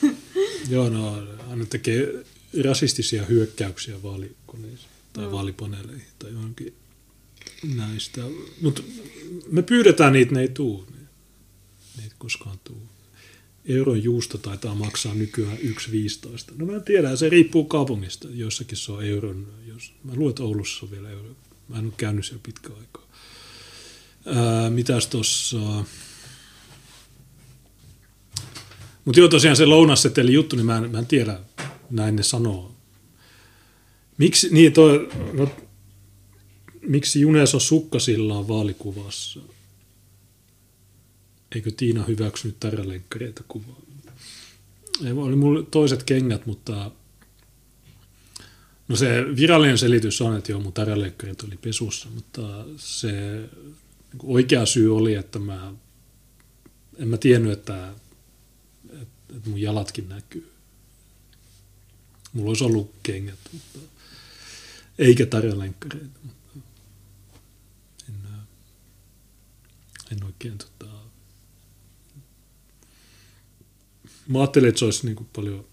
Joo, 0.70 0.88
no, 0.88 1.26
aina 1.50 1.66
tekee 1.66 2.24
rasistisia 2.64 3.24
hyökkäyksiä 3.24 4.02
vaalikoneisiin 4.02 4.90
tai 5.12 5.24
no. 5.24 5.32
vaalipaneeleihin 5.32 6.06
tai 6.18 6.32
johonkin 6.32 6.74
näistä. 7.76 8.20
Mutta 8.60 8.82
me 9.50 9.62
pyydetään 9.62 10.12
niitä, 10.12 10.34
ne 10.34 10.40
ei 10.40 10.48
tuu. 10.48 10.86
Ne, 10.90 11.00
ne 11.96 12.02
ei 12.02 12.10
koskaan 12.18 12.60
tuu. 12.64 12.91
Euron 13.66 14.02
juusto 14.02 14.38
taitaa 14.38 14.74
maksaa 14.74 15.14
nykyään 15.14 15.58
1,15. 15.58 15.64
No 16.56 16.66
mä 16.66 16.72
en 16.72 16.82
tiedä, 16.82 17.16
se 17.16 17.28
riippuu 17.28 17.64
kaupungista. 17.64 18.28
Jossakin 18.34 18.78
se 18.78 18.92
on 18.92 19.04
euron. 19.04 19.46
Jos, 19.66 19.92
mä 20.04 20.12
luulen, 20.14 20.30
että 20.30 20.42
Oulussa 20.42 20.86
on 20.86 20.90
vielä 20.90 21.10
euro. 21.10 21.28
Mä 21.68 21.78
en 21.78 21.84
ole 21.84 21.92
käynyt 21.96 22.26
siellä 22.26 22.40
pitkä 22.42 22.68
aikaa. 22.80 23.06
Ää, 24.26 24.70
mitäs 24.70 25.06
tuossa... 25.06 25.84
Mutta 29.04 29.20
joo, 29.20 29.28
tosiaan 29.28 29.56
se 29.56 29.66
lounasseteli 29.66 30.32
juttu, 30.32 30.56
niin 30.56 30.66
mä 30.66 30.76
en, 30.76 30.90
mä 30.90 30.98
en 30.98 31.06
tiedä, 31.06 31.38
näin 31.90 32.16
ne 32.16 32.22
sanoo. 32.22 32.74
Miksi, 34.18 34.48
niin 34.50 34.72
toi, 34.72 35.08
no, 35.32 35.48
miksi 36.80 37.20
Junes 37.20 37.54
on 37.54 37.60
sukkasillaan 37.60 38.48
vaalikuvassa? 38.48 39.40
Eikö 41.54 41.70
Tiina 41.76 42.04
hyväksynyt 42.04 42.60
tarjalenkkareita 42.60 43.42
kuvaa? 43.48 43.80
Oli 45.16 45.36
mulla 45.36 45.62
toiset 45.62 46.02
kengät, 46.02 46.46
mutta 46.46 46.90
no 48.88 48.96
se 48.96 49.24
virallinen 49.36 49.78
selitys 49.78 50.20
on, 50.20 50.36
että 50.36 50.52
joo, 50.52 50.60
mun 50.60 50.72
tarjalenkkarit 50.72 51.42
oli 51.42 51.56
pesussa, 51.56 52.08
mutta 52.14 52.64
se 52.76 53.12
niin 54.12 54.20
oikea 54.22 54.66
syy 54.66 54.96
oli, 54.96 55.14
että 55.14 55.38
mä 55.38 55.72
en 56.98 57.08
mä 57.08 57.16
tiennyt, 57.16 57.52
että, 57.52 57.92
että, 58.92 59.50
mun 59.50 59.60
jalatkin 59.60 60.08
näkyy. 60.08 60.52
Mulla 62.32 62.48
olisi 62.48 62.64
ollut 62.64 62.94
kengät, 63.02 63.38
mutta 63.52 63.78
eikä 64.98 65.26
tarjalenkkareita. 65.26 66.20
En, 68.08 68.14
en 70.12 70.24
oikein 70.24 70.58
tota, 70.58 70.92
Mä 74.04 74.10
ajattelin, 74.40 74.68
että 74.68 74.78
se 74.78 74.84
olisi 74.84 75.06
niin 75.06 75.16
kuin 75.16 75.28
paljon, 75.36 75.64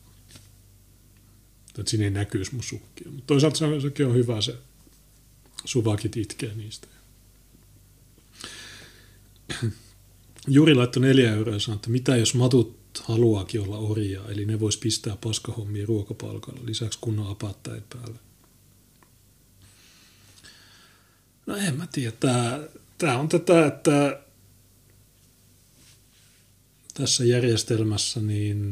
että 1.79 1.89
siinä 1.89 2.03
ei 2.03 2.11
näkyisi 2.11 2.53
mun 2.53 2.63
sukkia. 2.63 3.11
Mutta 3.11 3.27
toisaalta 3.27 3.57
se 3.57 3.65
on, 3.65 3.81
sekin 3.81 4.05
on 4.05 4.15
hyvä, 4.15 4.41
se 4.41 4.57
suvakit 5.65 6.17
itkee 6.17 6.55
niistä. 6.55 6.87
Juri 10.47 10.75
laittoi 10.75 11.01
neljä 11.01 11.35
euroa 11.35 11.53
ja 11.53 11.59
sanoi, 11.59 11.75
että 11.75 11.89
mitä 11.89 12.15
jos 12.15 12.35
matut 12.35 12.79
haluaakin 13.03 13.61
olla 13.61 13.77
orjaa, 13.77 14.29
eli 14.29 14.45
ne 14.45 14.59
vois 14.59 14.77
pistää 14.77 15.17
paskahommia 15.23 15.85
ruokapalkalla, 15.85 16.65
lisäksi 16.65 16.99
kunnon 17.01 17.31
apattaen 17.31 17.83
päälle. 17.93 18.19
No 21.45 21.55
en 21.55 21.77
mä 21.77 21.87
tiedä, 21.87 22.11
tää, 22.19 22.59
tää 22.97 23.19
on 23.19 23.29
tätä, 23.29 23.65
että 23.65 24.21
tässä 26.99 27.25
järjestelmässä, 27.25 28.19
niin 28.19 28.71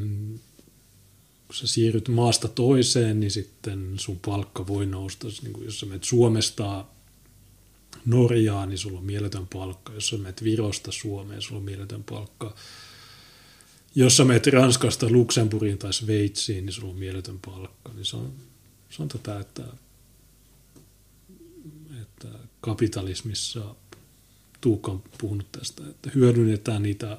kun 1.48 1.56
sä 1.56 1.68
siirryt 1.68 2.08
maasta 2.08 2.48
toiseen, 2.48 3.20
niin 3.20 3.32
sitten 3.32 3.94
sun 3.98 4.20
palkka 4.20 4.68
voi 4.68 4.86
nousta. 4.86 5.28
Niin 5.44 5.54
kuin 5.54 5.66
jos 5.66 5.80
sä 5.80 5.86
menet 5.86 6.04
Suomesta 6.04 6.86
Norjaan, 8.06 8.70
niin 8.70 8.78
sulla 8.78 9.00
on 9.00 9.06
mieletön 9.06 9.48
palkka. 9.48 9.94
Jos 9.94 10.08
sä 10.08 10.18
menet 10.18 10.44
Virosta 10.44 10.92
Suomeen, 10.92 11.42
sulla 11.42 11.58
on 11.58 11.66
mieletön 11.66 12.04
palkka. 12.04 12.56
Jos 13.96 14.18
sä 14.18 14.26
menet 14.26 14.48
Ranskasta 14.48 15.10
Luxemburgiin 15.10 15.78
tai 15.78 15.94
Sveitsiin, 15.94 16.66
niin 16.66 16.74
sulla 16.74 16.94
on 16.94 17.00
mieletön 17.00 17.40
palkka. 17.46 17.94
Niin 17.94 18.06
se 18.06 18.16
on, 18.16 18.34
se 18.90 19.02
on 19.02 19.08
tätä, 19.08 19.40
että, 19.40 19.64
että 22.02 22.28
kapitalismissa 22.62 23.76
Tuukka 24.62 24.92
on 24.92 25.04
puhunut 25.18 25.52
tästä, 25.52 25.84
että 25.90 26.12
hyödynnetään 26.16 26.84
niitä 26.84 27.18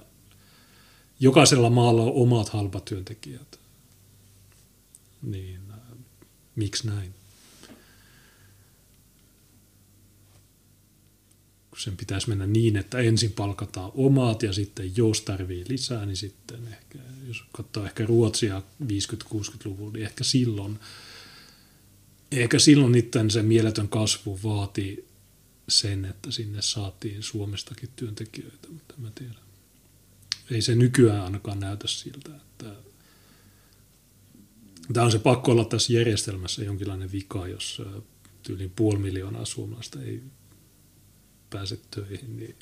jokaisella 1.20 1.70
maalla 1.70 2.02
on 2.02 2.12
omat 2.12 2.48
halpatyöntekijät. 2.48 3.60
Niin 5.22 5.60
äh, 5.70 5.78
miksi 6.56 6.86
näin? 6.86 7.14
sen 11.78 11.96
pitäisi 11.96 12.28
mennä 12.28 12.46
niin, 12.46 12.76
että 12.76 12.98
ensin 12.98 13.32
palkataan 13.32 13.90
omat 13.94 14.42
ja 14.42 14.52
sitten 14.52 14.96
jos 14.96 15.20
tarvii 15.20 15.64
lisää, 15.68 16.06
niin 16.06 16.16
sitten 16.16 16.68
ehkä, 16.68 16.98
jos 17.28 17.44
katsoo 17.52 17.84
ehkä 17.84 18.06
Ruotsia 18.06 18.62
50-60-luvulla, 18.84 19.92
niin 19.92 20.04
ehkä 20.04 20.24
silloin, 20.24 20.78
ehkä 22.32 22.58
silloin 22.58 22.92
niiden 22.92 23.30
se 23.30 23.42
mieletön 23.42 23.88
kasvu 23.88 24.40
vaati 24.44 25.08
sen, 25.68 26.04
että 26.04 26.30
sinne 26.30 26.62
saatiin 26.62 27.22
Suomestakin 27.22 27.88
työntekijöitä, 27.96 28.68
mutta 28.68 28.94
mä 28.98 29.10
tiedän 29.14 29.47
ei 30.50 30.62
se 30.62 30.74
nykyään 30.74 31.24
ainakaan 31.24 31.60
näytä 31.60 31.88
siltä, 31.88 32.36
että 32.36 32.74
tämä 34.92 35.06
on 35.06 35.12
se 35.12 35.18
pakko 35.18 35.52
olla 35.52 35.64
tässä 35.64 35.92
järjestelmässä 35.92 36.64
jonkinlainen 36.64 37.12
vika, 37.12 37.48
jos 37.48 37.82
tyyliin 38.42 38.72
puoli 38.76 38.98
miljoonaa 38.98 39.44
suomalaista 39.44 40.02
ei 40.02 40.22
pääse 41.50 41.78
töihin, 41.90 42.36
niin 42.36 42.56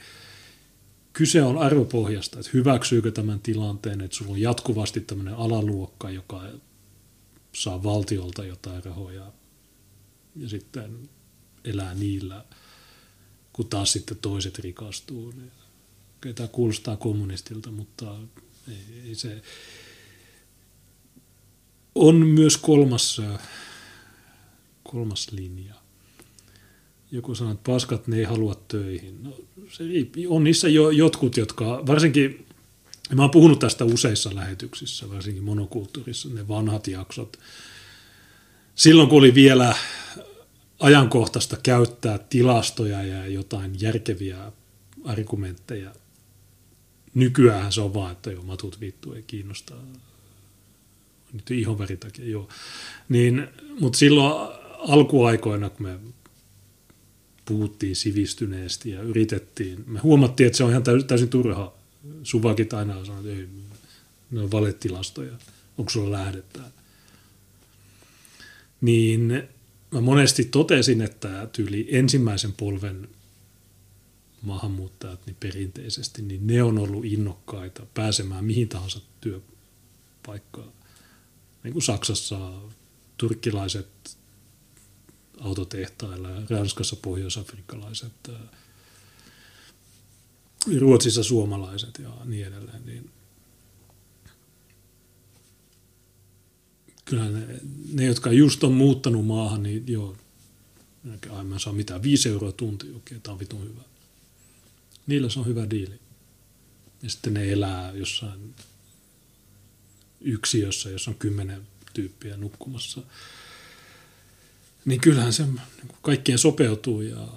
kyse 1.13 1.43
on 1.43 1.59
arvopohjasta, 1.59 2.39
että 2.39 2.51
hyväksyykö 2.55 3.11
tämän 3.11 3.41
tilanteen, 3.41 4.01
että 4.01 4.17
sulla 4.17 4.33
on 4.33 4.41
jatkuvasti 4.41 5.01
tämmöinen 5.01 5.35
alaluokka, 5.35 6.11
joka 6.11 6.43
saa 7.53 7.83
valtiolta 7.83 8.45
jotain 8.45 8.85
rahoja 8.85 9.33
ja 10.37 10.49
sitten 10.49 11.09
elää 11.65 11.95
niillä, 11.95 12.45
kun 13.53 13.69
taas 13.69 13.93
sitten 13.93 14.17
toiset 14.17 14.59
rikastuu. 14.59 15.31
Niin, 15.31 15.53
tämä 16.35 16.49
kuulostaa 16.49 16.97
kommunistilta, 16.97 17.71
mutta 17.71 18.17
ei, 18.69 19.09
ei 19.09 19.15
se... 19.15 19.43
On 21.95 22.27
myös 22.27 22.57
kolmas, 22.57 23.23
kolmas 24.83 25.33
linja. 25.33 25.75
Joku 27.13 27.35
sanoo, 27.35 27.53
että 27.53 27.73
paskat 27.73 28.07
ne 28.07 28.17
ei 28.17 28.25
halua 28.25 28.55
töihin. 28.69 29.23
No, 29.23 29.37
se 29.69 29.85
on 30.29 30.45
niissä 30.45 30.69
jo 30.69 30.91
jotkut, 30.91 31.37
jotka 31.37 31.83
varsinkin 31.87 32.47
Mä 33.15 33.23
oon 33.23 33.31
puhunut 33.31 33.59
tästä 33.59 33.85
useissa 33.85 34.35
lähetyksissä, 34.35 35.11
varsinkin 35.11 35.45
monokulttuurissa, 35.45 36.29
ne 36.29 36.49
vanhat 36.49 36.87
jaksot. 36.87 37.39
Silloin 38.75 39.09
kun 39.09 39.19
oli 39.19 39.35
vielä 39.35 39.77
ajankohtaista 40.79 41.57
käyttää 41.63 42.19
tilastoja 42.19 43.03
ja 43.03 43.27
jotain 43.27 43.81
järkeviä 43.81 44.53
argumentteja, 45.05 45.91
nykyään 47.17 47.73
se 47.73 47.81
on 47.81 47.95
vaan, 47.95 48.13
että 48.13 48.31
joo, 48.31 48.43
matut 48.43 48.81
vittu 48.81 49.13
ei 49.13 49.23
kiinnosta. 49.23 49.75
Nyt 51.33 51.51
ihonväri 51.51 51.97
takia, 51.97 52.25
joo. 52.25 52.49
Niin, 53.09 53.49
mutta 53.81 53.99
silloin 53.99 54.53
alkuaikoina, 54.79 55.71
kun 55.71 55.87
me 55.87 55.99
puhuttiin 57.45 57.97
sivistyneesti 57.97 58.91
ja 58.91 59.03
yritettiin, 59.03 59.85
me 59.87 59.99
huomattiin, 59.99 60.47
että 60.47 60.57
se 60.57 60.65
on 60.65 60.71
ihan 60.71 60.83
täysin 61.07 61.29
turha 61.29 61.73
Suvakit 62.23 62.73
aina 62.73 63.05
sanoo, 63.05 63.21
että 63.21 63.33
ei, 63.33 63.49
ne 64.31 64.41
on 64.41 64.51
valetilastoja, 64.51 65.33
onko 65.79 65.91
sulla 65.91 66.13
lähdettä. 66.13 66.61
Niin 68.81 69.43
mä 69.91 70.01
monesti 70.01 70.45
totesin, 70.45 71.03
että 71.03 71.49
tyyli 71.53 71.89
ensimmäisen 71.91 72.53
polven 72.53 73.09
maahanmuuttajat 74.47 75.27
niin 75.27 75.37
perinteisesti, 75.41 76.23
niin 76.23 76.47
ne 76.47 76.63
on 76.63 76.79
ollut 76.79 77.05
innokkaita 77.05 77.87
pääsemään 77.95 78.45
mihin 78.45 78.69
tahansa 78.69 79.01
työpaikkaan. 79.21 80.73
Niin 81.63 81.73
kuin 81.73 81.83
Saksassa 81.83 82.53
turkkilaiset 83.17 84.19
autotehtailla 85.41 86.31
ja 86.31 86.43
Ranskassa 86.51 86.97
pohjoisafrikkalaiset 86.97 88.31
Ruotsissa 90.81 91.23
suomalaiset 91.23 91.99
ja 92.03 92.11
niin 92.25 92.47
edelleen, 92.47 92.87
niin 92.87 93.11
kyllä 97.05 97.29
ne, 97.31 97.61
ne, 97.93 98.05
jotka 98.05 98.33
just 98.33 98.65
on 98.65 98.73
muuttanut 98.73 99.27
maahan, 99.27 99.63
niin 99.63 99.85
joo, 99.87 100.17
aiemmin 101.31 101.61
saa 101.61 101.73
mitään, 101.73 102.03
viisi 102.03 102.29
euroa 102.29 102.53
tunti, 102.53 102.87
okei, 102.87 102.97
okay, 102.97 103.19
tämä 103.21 103.33
on 103.33 103.39
vitun 103.39 103.65
hyvä. 103.65 103.83
Niillä 105.07 105.29
se 105.29 105.39
on 105.39 105.47
hyvä 105.47 105.71
diili. 105.71 106.01
Ja 107.03 107.11
sitten 107.11 107.35
ne 107.35 107.53
elää 107.53 107.93
jossain 107.95 108.55
yksiössä, 110.21 110.91
jossa 110.91 111.11
on 111.11 111.17
kymmenen 111.19 111.63
tyyppiä 111.95 112.37
nukkumassa. 112.37 113.03
Niin 114.85 115.01
kyllähän 115.01 115.33
se 115.33 115.47
niin 115.47 115.61
kaikkien 116.03 116.39
sopeutuu 116.39 117.01
ja 117.01 117.29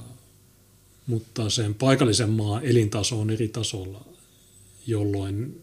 mutta 1.08 1.50
sen 1.50 1.76
paikallisen 1.76 2.30
maan 2.30 2.66
elintaso 2.66 3.20
on 3.20 3.30
eri 3.30 3.48
tasolla, 3.48 4.06
jolloin 4.88 5.62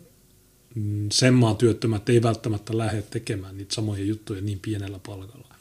sen 1.13 1.35
maan 1.35 1.57
työttömät 1.57 2.09
ei 2.09 2.23
välttämättä 2.23 2.79
lähde 2.79 3.03
tekemään 3.03 3.57
niitä 3.57 3.75
samoja 3.75 4.05
juttuja 4.05 4.41
niin 4.41 4.61
pienellä 4.61 4.99
palkalla. 5.07 5.55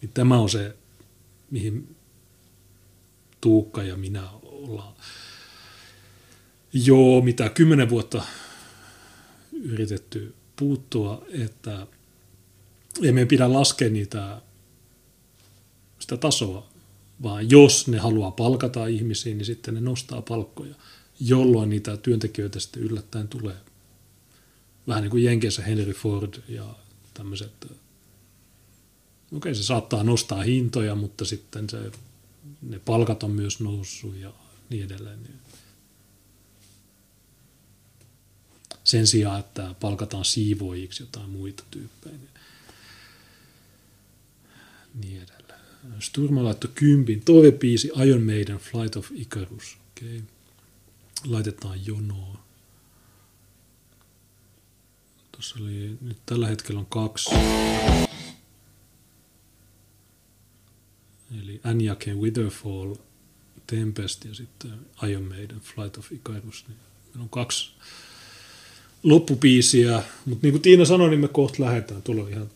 Niin 0.00 0.10
tämä 0.14 0.38
on 0.38 0.50
se, 0.50 0.76
mihin 1.50 1.96
Tuukka 3.40 3.82
ja 3.82 3.96
minä 3.96 4.30
ollaan 4.42 4.94
jo 6.72 7.20
mitä 7.24 7.48
kymmenen 7.48 7.90
vuotta 7.90 8.22
yritetty 9.52 10.34
puuttua, 10.56 11.24
että 11.30 11.86
ei 13.02 13.12
meidän 13.12 13.28
pidä 13.28 13.52
laskea 13.52 13.90
niitä, 13.90 14.42
sitä 15.98 16.16
tasoa, 16.16 16.66
vaan 17.22 17.50
jos 17.50 17.88
ne 17.88 17.98
haluaa 17.98 18.30
palkata 18.30 18.86
ihmisiä, 18.86 19.34
niin 19.34 19.44
sitten 19.44 19.74
ne 19.74 19.80
nostaa 19.80 20.22
palkkoja, 20.22 20.74
jolloin 21.20 21.70
niitä 21.70 21.96
työntekijöitä 21.96 22.60
sitten 22.60 22.82
yllättäen 22.82 23.28
tulee. 23.28 23.56
Vähän 24.88 25.02
niin 25.02 25.10
kuin 25.10 25.24
Jenkeissä 25.24 25.62
Henry 25.62 25.92
Ford 25.92 26.34
ja 26.48 26.74
tämmöiset. 27.14 27.52
Okei, 27.64 27.76
okay, 29.32 29.54
se 29.54 29.62
saattaa 29.62 30.02
nostaa 30.02 30.42
hintoja, 30.42 30.94
mutta 30.94 31.24
sitten 31.24 31.70
se, 31.70 31.90
ne 32.62 32.78
palkat 32.78 33.22
on 33.22 33.30
myös 33.30 33.60
noussut 33.60 34.16
ja 34.16 34.32
niin 34.70 34.84
edelleen. 34.84 35.18
Sen 38.88 39.06
sijaan, 39.06 39.40
että 39.40 39.74
palkataan 39.80 40.24
siivoojiksi 40.24 41.02
jotain 41.02 41.30
muita 41.30 41.64
tyyppejä. 41.70 42.18
Niin 44.94 45.22
edelleen. 45.22 45.60
Sturma 46.00 46.44
laittoi 46.44 46.70
kympin. 46.74 47.22
Toivepiisi 47.24 47.90
Iron 48.06 48.22
Maiden 48.22 48.58
Flight 48.58 48.96
of 48.96 49.10
Icarus. 49.14 49.76
Okay. 49.90 50.20
Laitetaan 51.24 51.86
jonoa. 51.86 52.44
Tuossa 55.32 55.56
oli, 55.60 55.98
nyt 56.00 56.18
tällä 56.26 56.46
hetkellä 56.48 56.80
on 56.80 56.86
kaksi. 56.86 57.30
Eli 61.42 61.60
Anjaken 61.64 62.18
Witherfall, 62.18 62.94
Tempest 63.66 64.24
ja 64.24 64.34
sitten 64.34 64.86
Iron 65.10 65.24
Maiden 65.28 65.60
Flight 65.60 65.96
of 65.96 66.12
Icarus. 66.12 66.64
Niin 66.68 66.78
meillä 67.08 67.22
on 67.22 67.28
kaksi 67.28 67.70
loppupiisiä, 69.02 70.02
mutta 70.24 70.46
niin 70.46 70.52
kuin 70.52 70.62
Tiina 70.62 70.84
sanoi, 70.84 71.10
niin 71.10 71.20
me 71.20 71.28
kohta 71.28 71.62
lähdetään. 71.62 72.02
Tuolla 72.02 72.22
on 72.22 72.30
ihan 72.30 72.50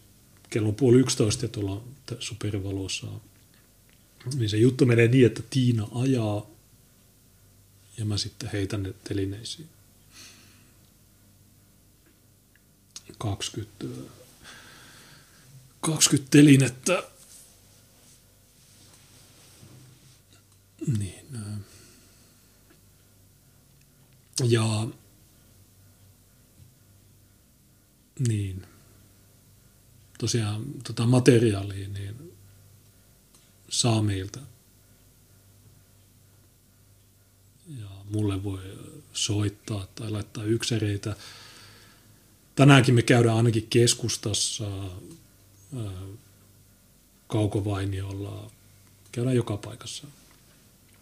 kello 0.50 0.72
puoli 0.72 0.98
yksitoista 0.98 1.44
ja 1.44 1.48
tuolla 1.48 1.82
supervalossa 2.18 3.06
niin 4.34 4.48
se 4.48 4.56
juttu 4.56 4.86
menee 4.86 5.08
niin, 5.08 5.26
että 5.26 5.42
Tiina 5.50 5.88
ajaa 5.94 6.46
ja 7.98 8.04
mä 8.04 8.16
sitten 8.16 8.50
heitän 8.52 8.82
ne 8.82 8.94
telineisiin. 9.04 9.68
20, 13.18 13.86
20 15.80 16.30
telinettä. 16.30 17.02
Niin. 20.98 21.26
Ja 24.44 24.86
niin 28.28 28.66
tosiaan 30.18 30.64
tota 30.84 31.06
materiaalia 31.06 31.88
niin 31.88 32.32
saa 33.68 34.02
meiltä. 34.02 34.40
Ja 37.80 37.88
mulle 38.10 38.44
voi 38.44 38.78
soittaa 39.12 39.86
tai 39.94 40.10
laittaa 40.10 40.44
yksereitä. 40.44 41.16
Tänäänkin 42.54 42.94
me 42.94 43.02
käydään 43.02 43.36
ainakin 43.36 43.66
keskustassa, 43.70 44.64
kaukovainiolla, 47.26 48.50
käydään 49.12 49.36
joka 49.36 49.56
paikassa. 49.56 50.06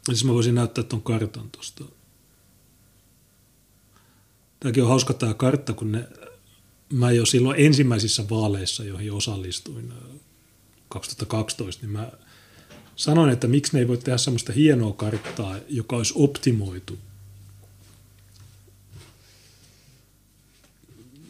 Siis 0.05 0.24
mä 0.24 0.32
voisin 0.32 0.55
näyttää 0.55 0.85
tuon 0.85 1.03
kartan 1.03 1.51
tuosta. 1.51 1.85
Tämäkin 4.61 4.82
on 4.82 4.89
hauska 4.89 5.15
tämä 5.15 5.35
kartta, 5.35 5.73
kun 5.73 5.93
ne 5.93 6.09
mä 6.92 7.10
jo 7.12 7.26
silloin 7.26 7.60
ensimmäisissä 7.60 8.28
vaaleissa, 8.30 8.84
joihin 8.84 9.12
osallistuin 9.12 9.92
2012, 10.88 11.86
niin 11.86 11.92
mä 11.92 12.12
sanoin, 12.96 13.30
että 13.30 13.46
miksi 13.46 13.72
ne 13.72 13.78
ei 13.78 13.88
voi 13.88 13.98
tehdä 13.98 14.18
semmoista 14.18 14.52
hienoa 14.52 14.92
karttaa, 14.92 15.56
joka 15.68 15.96
olisi 15.96 16.14
optimoitu. 16.16 16.98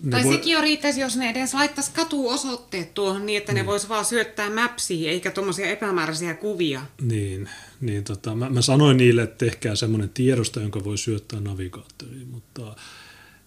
Ne 0.03 0.11
tai 0.11 0.25
voi... 0.25 0.35
sekin 0.35 0.53
jo 0.53 0.61
riittäisi, 0.61 1.01
jos 1.01 1.17
ne 1.17 1.31
edes 1.31 1.55
laittaisi 1.55 1.91
katuosoitteet 1.93 2.95
tuohon 2.95 3.27
niin, 3.27 3.39
että 3.39 3.53
ne 3.53 3.63
mm. 3.63 3.67
vois 3.67 3.89
vaan 3.89 4.05
syöttää 4.05 4.51
mapsia, 4.51 5.11
eikä 5.11 5.31
tuommoisia 5.31 5.71
epämääräisiä 5.71 6.35
kuvia. 6.35 6.83
Niin, 7.01 7.49
niin 7.81 8.05
tota, 8.05 8.35
mä, 8.35 8.51
mä 8.51 8.63
sanoin 8.63 8.97
niille, 8.97 9.23
että 9.23 9.47
tehkää 9.47 9.75
semmoinen 9.75 10.09
tiedosto, 10.09 10.61
jonka 10.61 10.85
voi 10.85 10.99
syöttää 10.99 11.41
navigaattoriin, 11.41 12.29
mutta 12.29 12.77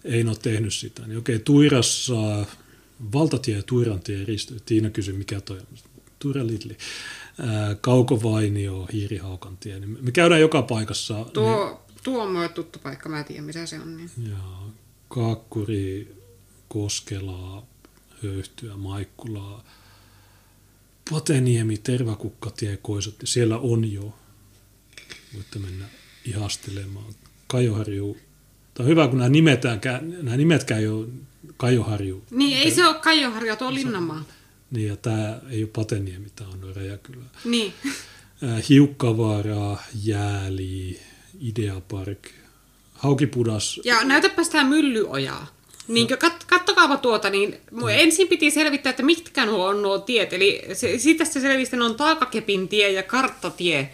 ei 0.04 0.24
ole 0.24 0.36
tehnyt 0.42 0.74
sitä. 0.74 1.08
Niin 1.08 1.18
okei, 1.18 1.40
Tuirassa, 1.40 2.46
valtatie 3.14 3.56
ja 3.56 3.64
Tuirantie 3.64 4.26
ristyy. 4.26 4.60
Tiina 4.66 4.90
kysyi, 4.90 5.14
mikä 5.14 5.42
toi 5.42 5.58
on. 5.58 5.68
Tuira 6.20 6.48
Lidli. 6.48 6.78
Kaukovainio, 7.82 8.88
Hiirihaukantie. 8.94 9.80
Niin 9.80 9.98
me 10.02 10.12
käydään 10.12 10.42
joka 10.42 10.62
paikassa. 10.62 11.26
Tuo, 11.34 11.66
niin, 11.66 11.98
tuo 12.04 12.24
on 12.24 12.32
mulle 12.32 12.50
tuttu 12.50 12.80
paikka, 12.80 13.10
mä 13.10 13.20
en 13.20 13.26
tiedä 13.26 13.42
mitä 13.42 13.66
se 13.66 13.80
on. 13.80 13.98
Niin. 13.98 14.10
Ja, 14.30 14.38
Kaakkuri, 15.08 16.16
Koskelaa, 16.68 17.66
Höyhtyä, 18.24 18.78
Maikkulaa, 18.78 19.64
Pateniemi, 21.10 21.78
Tervakukkatie, 21.78 22.78
Koisot, 22.78 23.16
siellä 23.24 23.58
on 23.58 23.92
jo. 23.92 24.16
Voitte 25.36 25.60
mennä 25.60 25.86
ihastelemaan. 26.26 27.14
Kajoharju. 27.48 28.18
Tämä 28.74 28.86
on 28.86 28.90
hyvä, 28.90 29.08
kun 29.08 29.18
nämä, 29.18 29.30
nimetäänkään, 29.30 30.16
nämä 30.22 30.38
nimetkään 30.38 30.82
ei 30.82 30.88
ole 30.88 31.08
Kajoharju. 31.58 32.24
Niin, 32.32 32.58
ei 32.58 32.72
se 32.72 32.88
ole 32.88 32.96
Kajoharju, 32.96 33.56
tuo 33.56 33.74
Linnanmaa. 33.74 34.24
Niin, 34.72 34.88
ja 34.88 34.98
tämä 34.98 35.40
ei 35.50 35.64
ole 35.64 35.70
Pateniemi, 35.76 36.28
tämä 36.36 36.50
on 36.50 36.76
Räjäkylä. 36.76 37.24
Niin. 37.46 37.74
Äh, 38.44 38.70
Hiukkavaara, 38.70 39.78
Jääli, 40.04 41.00
Ideapark, 41.40 42.30
Haukipudas. 42.94 43.80
Ja 43.84 44.04
näytäpä 44.04 44.44
sitä 44.44 44.64
myllyojaa. 44.64 45.48
Niin, 45.88 46.08
kat, 46.08 46.44
kattokaapa 46.44 46.98
tuota, 46.98 47.30
niin 47.30 47.58
mun 47.72 47.92
ensin 47.92 48.28
piti 48.28 48.52
selvittää, 48.52 48.90
että 48.90 49.04
mitkä 49.04 49.46
nuo 49.46 49.66
on 49.66 49.82
nuo 49.82 50.00
tiet. 50.00 50.34
Eli 50.34 50.62
se, 50.74 50.98
siitä 50.98 51.26
se 51.26 51.40
selvisi, 51.40 51.64
että 51.64 51.78
ne 51.78 51.84
on 51.84 51.96
Taakakepin 51.96 52.68
tie 52.68 52.92
ja 52.92 53.04
Karttatie. 53.04 53.94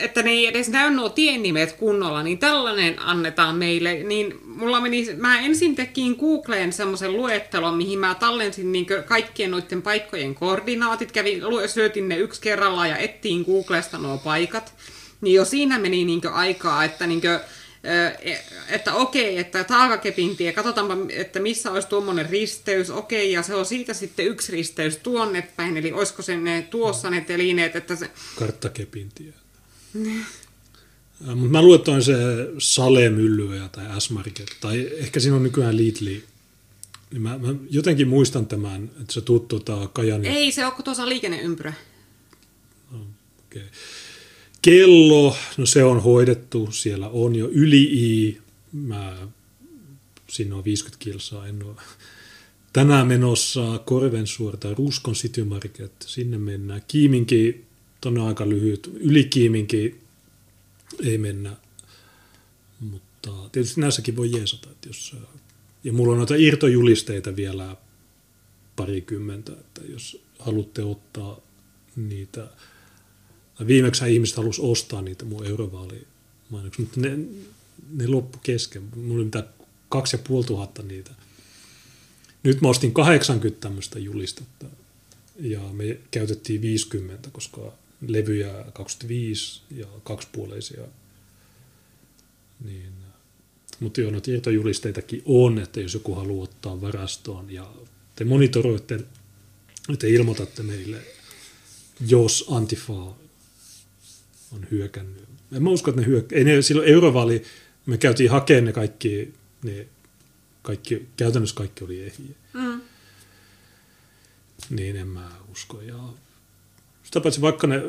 Että 0.00 0.22
ne 0.22 0.30
ei 0.30 0.46
edes 0.46 0.68
näy 0.68 0.90
nuo 0.90 1.08
tienimet 1.08 1.72
kunnolla, 1.72 2.22
niin 2.22 2.38
tällainen 2.38 2.98
annetaan 2.98 3.56
meille. 3.56 3.94
Niin 3.94 4.40
mulla 4.44 4.80
meni, 4.80 5.06
mä 5.16 5.40
ensin 5.40 5.74
tekin 5.74 6.16
Googleen 6.20 6.72
semmoisen 6.72 7.12
luettelon, 7.12 7.74
mihin 7.74 7.98
mä 7.98 8.14
tallensin 8.14 8.72
niin 8.72 8.86
kaikkien 9.06 9.50
noiden 9.50 9.82
paikkojen 9.82 10.34
koordinaatit. 10.34 11.12
Kävin, 11.12 11.42
syötin 11.66 12.08
ne 12.08 12.16
yksi 12.16 12.40
kerrallaan 12.40 12.88
ja 12.88 12.96
ettiin 12.96 13.44
Googlesta 13.44 13.98
nuo 13.98 14.18
paikat. 14.18 14.74
Niin 15.20 15.34
jo 15.34 15.44
siinä 15.44 15.78
meni 15.78 16.04
niin 16.04 16.28
aikaa, 16.32 16.84
että 16.84 17.06
niin 17.06 17.20
kuin, 17.20 17.38
että 18.68 18.94
okei, 18.94 19.38
että 19.38 19.64
taakakepin 19.64 20.36
tie, 20.36 20.52
katsotaanpa, 20.52 20.96
että 21.08 21.40
missä 21.40 21.72
olisi 21.72 21.88
tuommoinen 21.88 22.30
risteys, 22.30 22.90
okei, 22.90 23.32
ja 23.32 23.42
se 23.42 23.54
on 23.54 23.66
siitä 23.66 23.94
sitten 23.94 24.26
yksi 24.26 24.52
risteys 24.52 24.96
tuonne 24.96 25.42
päin, 25.56 25.76
eli 25.76 25.92
olisiko 25.92 26.22
se 26.22 26.36
ne 26.36 26.62
tuossa 26.70 27.10
ne 27.10 27.20
telineet, 27.20 27.76
että 27.76 27.96
se... 27.96 28.10
Karttakepin 28.36 29.08
tie. 29.14 29.32
Mutta 31.20 31.50
mä 31.50 31.62
luettoin 31.62 32.02
se 32.02 32.14
Sale 32.58 33.10
Myllyä 33.10 33.68
tai 33.68 34.00
S-Market, 34.00 34.56
tai 34.60 34.90
ehkä 34.92 35.20
siinä 35.20 35.36
on 35.36 35.42
nykyään 35.42 35.76
Lidli. 35.76 36.24
Niin 37.10 37.22
mä, 37.22 37.38
mä, 37.38 37.54
jotenkin 37.70 38.08
muistan 38.08 38.46
tämän, 38.46 38.90
että 39.00 39.12
se 39.12 39.20
tuttu 39.20 39.60
tuota 39.60 39.88
Kajani. 39.88 40.28
Ei, 40.28 40.52
se 40.52 40.66
on 40.66 40.72
tuossa 40.84 41.08
liikenneympyrä. 41.08 41.72
No, 42.90 42.98
okay. 43.46 43.62
Kello, 44.62 45.36
no 45.56 45.66
se 45.66 45.84
on 45.84 46.02
hoidettu, 46.02 46.72
siellä 46.72 47.08
on 47.08 47.34
jo 47.34 47.48
yli 47.48 47.82
I, 47.82 48.40
mä, 48.72 49.28
siinä 50.28 50.56
on 50.56 50.64
50 50.64 51.04
kilsaa, 51.04 51.46
en 51.46 51.62
ole 51.62 51.74
tänään 52.72 53.06
menossa 53.06 53.78
Korvensuor 53.78 54.56
tai 54.56 54.74
Ruskon 54.74 55.14
City 55.14 55.44
Market, 55.44 55.92
sinne 56.00 56.38
mennään. 56.38 56.82
Kiiminki, 56.88 57.64
tonne 58.00 58.20
aika 58.20 58.48
lyhyt, 58.48 58.90
yli 58.94 59.24
Kiiminki 59.24 60.00
ei 61.04 61.18
mennä, 61.18 61.56
mutta 62.80 63.30
tietysti 63.52 63.80
näissäkin 63.80 64.16
voi 64.16 64.32
jeesata, 64.32 64.70
että 64.70 64.88
jos, 64.88 65.16
ja 65.84 65.92
mulla 65.92 66.12
on 66.12 66.18
noita 66.18 66.34
irtojulisteita 66.34 67.36
vielä 67.36 67.76
parikymmentä, 68.76 69.52
että 69.52 69.80
jos 69.88 70.22
haluatte 70.38 70.82
ottaa 70.82 71.40
niitä 71.96 72.48
Viimeksi 73.66 74.14
ihmiset 74.14 74.36
halusi 74.36 74.60
ostaa 74.62 75.02
niitä 75.02 75.24
mun 75.24 75.46
eurovaalimainoksia, 75.46 76.84
mutta 76.84 77.00
ne, 77.00 77.18
ne 77.92 78.06
loppu 78.06 78.38
kesken. 78.42 78.82
Mulla 78.96 79.14
oli 79.14 79.24
mitä 79.24 79.44
kaksi 79.88 80.16
ja 80.16 80.22
puoli 80.28 80.46
tuhatta 80.46 80.82
niitä. 80.82 81.10
Nyt 82.42 82.60
mä 82.60 82.68
ostin 82.68 82.94
80 82.94 83.60
tämmöistä 83.60 83.98
julistetta 83.98 84.66
ja 85.40 85.60
me 85.60 85.98
käytettiin 86.10 86.62
50, 86.62 87.30
koska 87.30 87.72
levyjä 88.08 88.64
25 88.72 89.62
ja 89.70 89.86
kaksipuoleisia. 90.04 90.82
Niin. 92.64 92.92
Mutta 93.80 94.00
joo, 94.00 94.10
noita 94.10 94.30
irtojulisteitakin 94.30 95.22
on, 95.24 95.58
että 95.58 95.80
jos 95.80 95.94
joku 95.94 96.14
haluaa 96.14 96.44
ottaa 96.44 96.80
varastoon 96.80 97.50
ja 97.50 97.72
te 98.16 98.24
monitoroitte, 98.24 99.00
te 99.98 100.08
ilmoitatte 100.08 100.62
meille, 100.62 101.02
jos 102.06 102.44
Antifa 102.50 103.14
on 104.52 104.66
hyökännyt. 104.70 105.28
En 105.52 105.62
mä 105.62 105.70
usko, 105.70 105.90
että 105.90 106.00
ne 106.00 106.06
hyökkä... 106.06 106.36
Ei 106.36 106.44
ne, 106.44 106.62
silloin 106.62 106.88
eurovaali, 106.88 107.42
me 107.86 107.98
käytiin 107.98 108.30
hakemaan 108.30 108.64
ne 108.64 108.72
kaikki, 108.72 109.34
ne 109.62 109.86
kaikki, 110.62 111.08
käytännössä 111.16 111.56
kaikki 111.56 111.84
oli 111.84 112.02
ehjiä. 112.02 112.34
Mm. 112.52 112.80
Niin 114.70 114.96
en 114.96 115.08
mä 115.08 115.30
usko. 115.52 115.80
Ja 115.80 115.98
sitä 117.02 117.20
paitsi 117.20 117.40
vaikka 117.40 117.66
ne 117.66 117.82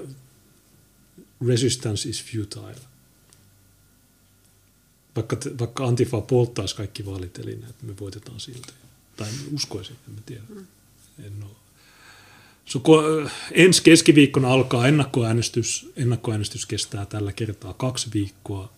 resistance 1.48 2.10
is 2.10 2.24
futile. 2.24 2.76
Vaikka, 5.16 5.38
vaikka 5.60 5.86
Antifa 5.86 6.22
polttaisi 6.22 6.76
kaikki 6.76 7.06
vaalitelineet, 7.06 7.84
me 7.84 7.94
voitetaan 8.00 8.40
silti. 8.40 8.74
Tai 9.16 9.28
uskoisin, 9.54 9.96
en 10.08 10.14
mä 10.14 10.22
tiedä. 10.26 10.42
Mm. 10.50 10.68
En 11.24 11.44
ole 11.44 11.56
ensi 13.52 13.84
keskiviikkona 13.84 14.54
alkaa 14.54 14.88
ennakkoäänestys. 14.88 15.92
Ennakkoäänestys 15.96 16.66
kestää 16.66 17.06
tällä 17.06 17.32
kertaa 17.32 17.74
kaksi 17.74 18.10
viikkoa. 18.14 18.74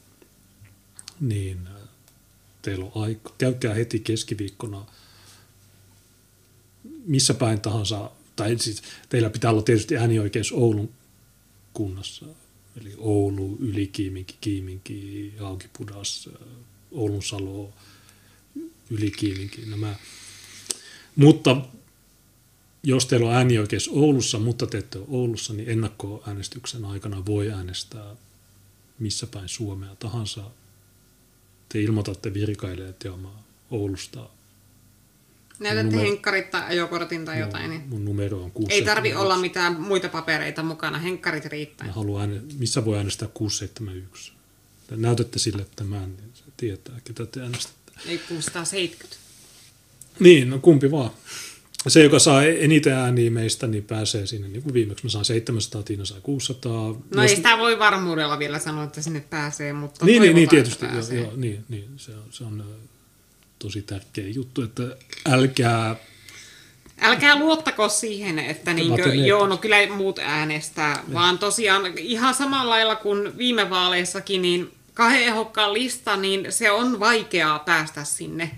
Niin 1.20 1.70
teillä 2.62 2.86
on 2.86 3.04
aika. 3.04 3.34
Käykää 3.38 3.74
heti 3.74 4.00
keskiviikkona 4.00 4.86
missä 7.06 7.34
päin 7.34 7.62
tahansa. 7.62 8.12
Tai 8.36 8.58
siis 8.60 8.82
teillä 9.10 9.30
pitää 9.30 9.52
olla 9.52 9.62
tietysti 9.62 9.98
äänioikeus 9.98 10.52
Oulun 10.52 10.90
kunnassa. 11.74 12.26
Eli 12.82 12.94
Oulu, 12.98 13.58
Ylikiiminki, 13.60 14.36
Kiiminki, 14.42 15.34
Aukipudas, 15.40 16.30
äh, 16.34 16.48
Oulun 16.92 17.24
Salo, 17.24 17.74
Ylikiiminki. 18.90 19.66
Nämä. 19.66 19.96
Mutta 21.16 21.58
jos 22.84 23.06
teillä 23.06 23.30
on 23.30 23.36
äänioikeus 23.36 23.90
Oulussa, 23.94 24.40
mutta 24.40 24.68
te 24.68 24.78
ette 24.78 24.98
ole 24.98 25.08
Oulussa, 25.10 25.54
niin 25.54 25.70
ennakkoäänestyksen 25.70 26.86
aikana 26.86 27.26
voi 27.26 27.52
äänestää 27.52 28.16
missä 29.00 29.28
päin 29.28 29.50
Suomea 29.50 29.96
tahansa. 29.96 30.44
Te 31.70 31.82
ilmoitatte 31.82 32.34
virkaille, 32.34 32.90
että 32.90 33.08
joo, 33.08 33.18
mä 33.18 33.30
Oulusta. 33.72 34.30
Näytätte 35.60 35.92
numero... 35.92 36.10
henkkarit 36.10 36.52
tai 36.52 36.62
ajokortin 36.68 37.26
tai 37.26 37.40
jotain. 37.40 37.70
Niin... 37.70 37.84
Mun 37.90 38.06
numero 38.06 38.44
on 38.44 38.52
6, 38.52 38.74
Ei 38.74 38.86
tarvi 38.86 39.14
olla 39.14 39.38
mitään 39.38 39.82
muita 39.82 40.10
papereita 40.10 40.64
mukana, 40.64 40.98
henkkarit 40.98 41.46
riittää. 41.46 41.88
Mä 41.88 41.94
haluan 41.94 42.22
ääne... 42.22 42.42
Missä 42.58 42.86
voi 42.86 42.98
äänestää 42.98 43.28
671? 43.34 44.32
Te 44.88 44.96
näytätte 44.98 45.40
sille 45.40 45.66
tämän, 45.76 46.16
niin 46.18 46.32
se 46.34 46.44
tietää, 46.58 47.00
ketä 47.04 47.26
te 47.26 47.42
äänestätte. 47.42 47.92
Ei 48.06 48.18
670. 48.18 49.18
Niin, 50.20 50.50
no 50.50 50.60
kumpi 50.60 50.92
vaan 50.92 51.12
se, 51.88 52.04
joka 52.04 52.20
saa 52.20 52.44
eniten 52.44 52.94
ääniä 52.94 53.32
meistä, 53.32 53.68
niin 53.68 53.84
pääsee 53.84 54.26
sinne. 54.28 54.48
Niin 54.48 54.64
kuin 54.64 54.74
viimeksi 54.74 55.06
mä 55.06 55.10
saan 55.10 55.26
700, 55.26 55.84
Tiina 55.84 56.06
sai 56.06 56.20
600. 56.24 56.72
No 56.72 57.02
Jos... 57.12 57.32
ei 57.32 57.36
sitä 57.36 57.58
voi 57.58 57.80
varmuudella 57.80 58.40
vielä 58.40 58.60
sanoa, 58.60 58.84
että 58.84 59.02
sinne 59.02 59.24
pääsee, 59.30 59.74
mutta 59.74 60.06
Niin, 60.06 60.22
niin, 60.22 60.36
niin 60.36 60.50
tietysti. 60.50 60.86
Joo, 60.86 61.22
joo, 61.24 61.32
niin, 61.36 61.66
niin, 61.70 61.90
se 61.98 62.12
on, 62.12 62.24
se 62.30 62.44
on 62.44 62.66
tosi 63.60 63.82
tärkeä 63.82 64.28
juttu, 64.28 64.62
että 64.62 64.84
älkää 65.30 65.96
Älkää 67.02 67.40
luottako 67.40 67.90
siihen, 67.90 68.40
että 68.40 68.74
niinkö, 68.74 69.14
joo, 69.14 69.48
no 69.48 69.58
kyllä 69.58 69.88
muut 69.96 70.20
äänestää, 70.20 71.04
ne. 71.08 71.14
vaan 71.14 71.40
tosiaan 71.40 71.98
ihan 71.98 72.34
samalla 72.34 72.70
lailla 72.70 72.96
kuin 72.96 73.38
viime 73.38 73.70
vaaleissakin, 73.70 74.42
niin 74.42 74.72
kahden 74.94 75.24
ehdokkaan 75.24 75.74
lista, 75.74 76.18
niin 76.18 76.46
se 76.50 76.72
on 76.72 77.00
vaikeaa 77.00 77.60
päästä 77.60 78.04
sinne 78.04 78.52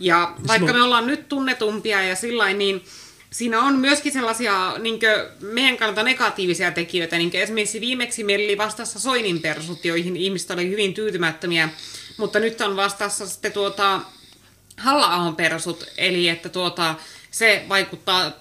ja 0.00 0.34
vaikka 0.46 0.72
me 0.72 0.82
ollaan 0.82 1.06
nyt 1.06 1.28
tunnetumpia 1.28 2.02
ja 2.02 2.16
sillä 2.16 2.52
niin 2.52 2.84
siinä 3.30 3.60
on 3.60 3.74
myöskin 3.74 4.12
sellaisia 4.12 4.74
niin 4.78 4.98
meidän 5.40 5.76
kannalta 5.76 6.02
negatiivisia 6.02 6.70
tekijöitä. 6.70 7.18
Niin 7.18 7.30
esimerkiksi 7.34 7.80
viimeksi 7.80 8.24
meillä 8.24 8.44
oli 8.44 8.58
vastassa 8.58 9.00
Soinin 9.00 9.40
persut, 9.40 9.84
joihin 9.84 10.16
ihmiset 10.16 10.50
oli 10.50 10.70
hyvin 10.70 10.94
tyytymättömiä, 10.94 11.68
mutta 12.16 12.38
nyt 12.38 12.60
on 12.60 12.76
vastassa 12.76 13.26
sitten 13.26 13.52
tuota 13.52 14.00
halla 14.76 15.32
persut, 15.36 15.84
eli 15.96 16.28
että 16.28 16.48
tuota, 16.48 16.94
se 17.30 17.64
vaikuttaa, 17.68 18.32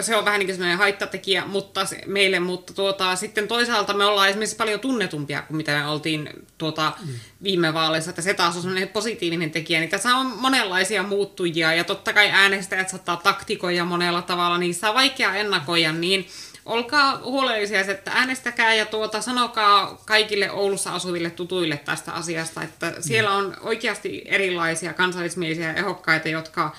se 0.00 0.16
on 0.16 0.24
vähän 0.24 0.38
niin 0.38 0.46
kuin 0.46 0.54
semmoinen 0.54 0.78
haittatekijä 0.78 1.46
mutta 1.46 1.84
se, 1.84 2.00
meille, 2.06 2.40
mutta 2.40 2.74
tuota, 2.74 3.16
sitten 3.16 3.48
toisaalta 3.48 3.94
me 3.94 4.04
ollaan 4.04 4.28
esimerkiksi 4.28 4.56
paljon 4.56 4.80
tunnetumpia 4.80 5.42
kuin 5.42 5.56
mitä 5.56 5.72
me 5.72 5.86
oltiin 5.86 6.28
tuota, 6.58 6.92
mm. 7.06 7.12
viime 7.42 7.74
vaaleissa, 7.74 8.10
että 8.10 8.22
se 8.22 8.34
taas 8.34 8.56
on 8.56 8.62
semmoinen 8.62 8.88
positiivinen 8.88 9.50
tekijä, 9.50 9.80
niin 9.80 9.90
tässä 9.90 10.16
on 10.16 10.26
monenlaisia 10.26 11.02
muuttujia 11.02 11.74
ja 11.74 11.84
totta 11.84 12.12
kai 12.12 12.30
äänestäjät 12.30 12.88
saattaa 12.88 13.16
taktikoja 13.16 13.84
monella 13.84 14.22
tavalla, 14.22 14.58
niissä 14.58 14.88
on 14.88 14.94
vaikea 14.94 15.34
ennakoida, 15.34 15.92
niin 15.92 16.26
olkaa 16.66 17.18
huolellisia, 17.18 17.80
että 17.80 18.10
äänestäkää 18.14 18.74
ja 18.74 18.86
tuota, 18.86 19.20
sanokaa 19.20 20.02
kaikille 20.06 20.50
Oulussa 20.50 20.94
asuville 20.94 21.30
tutuille 21.30 21.76
tästä 21.76 22.12
asiasta, 22.12 22.62
että 22.62 22.94
siellä 23.00 23.30
on 23.32 23.56
oikeasti 23.60 24.22
erilaisia 24.24 24.92
kansallismielisiä 24.94 25.72
ehokkaita, 25.72 26.28
jotka 26.28 26.76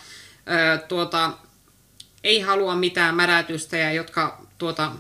tuota, 0.88 1.34
ei 2.24 2.40
halua 2.40 2.76
mitään 2.76 3.16
mädätystä 3.16 3.78
ja 3.78 3.94
jotka 3.94 4.46
tuota, 4.58 4.92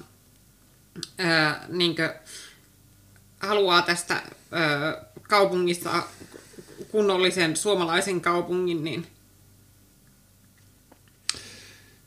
ää, 1.17 1.65
niinkö, 1.67 2.15
haluaa 3.39 3.81
tästä 3.81 4.13
ää, 4.13 5.03
kaupungista 5.21 6.03
kunnollisen 6.91 7.55
suomalaisen 7.55 8.21
kaupungin, 8.21 8.83
niin 8.83 9.07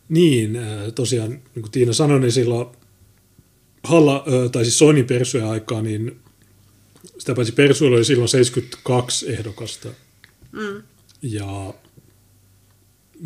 Niin, 0.09 0.59
tosiaan, 0.95 1.31
niin 1.31 1.63
kuin 1.63 1.71
Tiina 1.71 1.93
sanoi, 1.93 2.21
niin 2.21 2.33
silloin 2.33 2.69
Halla, 3.85 4.25
tai 4.53 4.65
siis 4.65 4.79
Soinin 4.79 5.07
persujen 5.07 5.47
aikaa, 5.47 5.83
niin 5.83 6.21
sitä 7.19 7.35
paitsi 7.35 7.53
persuilla 7.53 7.97
oli 7.97 8.05
silloin 8.05 8.29
72 8.29 9.33
ehdokasta. 9.33 9.89
Mm. 10.53 10.83
Ja 11.23 11.75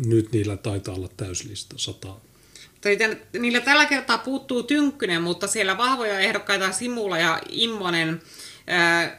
nyt 0.05 0.31
niillä 0.31 0.57
taitaa 0.57 0.95
olla 0.95 1.09
täyslista 1.17 1.75
100. 1.77 2.15
Niillä 3.39 3.59
tällä 3.59 3.85
kertaa 3.85 4.17
puuttuu 4.17 4.63
Tynkkynen, 4.63 5.21
mutta 5.21 5.47
siellä 5.47 5.77
vahvoja 5.77 6.19
ehdokkaita 6.19 6.71
Simula 6.71 7.17
ja 7.17 7.41
Immonen. 7.49 8.21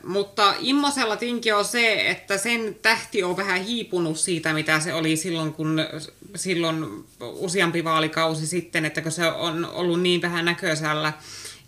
Mutta 0.05 0.55
Immosella 0.60 1.16
tinki 1.16 1.52
on 1.52 1.64
se, 1.64 2.10
että 2.10 2.38
sen 2.38 2.76
tähti 2.82 3.22
on 3.22 3.36
vähän 3.36 3.64
hiipunut 3.64 4.18
siitä, 4.18 4.52
mitä 4.52 4.80
se 4.80 4.94
oli 4.94 5.16
silloin, 5.16 5.52
kun 5.52 5.80
silloin 6.36 7.05
useampi 7.20 7.84
vaalikausi 7.84 8.47
sitten, 8.47 8.84
että 8.84 9.02
kun 9.02 9.12
se 9.12 9.26
on 9.26 9.70
ollut 9.70 10.01
niin 10.01 10.22
vähän 10.22 10.44
näköisellä, 10.44 11.12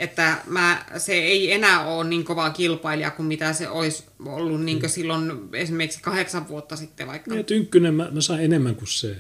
että 0.03 0.37
mä, 0.47 0.85
se 0.99 1.13
ei 1.13 1.53
enää 1.53 1.87
ole 1.87 2.09
niin 2.09 2.25
kova 2.25 2.51
kilpailija 2.51 3.11
kuin 3.11 3.27
mitä 3.27 3.53
se 3.53 3.69
olisi 3.69 4.05
ollut 4.27 4.65
niin 4.65 4.79
mm. 4.79 4.89
silloin 4.89 5.33
esimerkiksi 5.53 6.03
kahdeksan 6.03 6.49
vuotta 6.49 6.77
sitten 6.77 7.07
vaikka. 7.07 7.35
Ja 7.35 7.43
Tynkkynen 7.43 7.95
mä, 7.95 8.09
mä 8.13 8.21
sain 8.21 8.45
enemmän 8.45 8.75
kuin 8.75 8.89
se. 8.89 9.17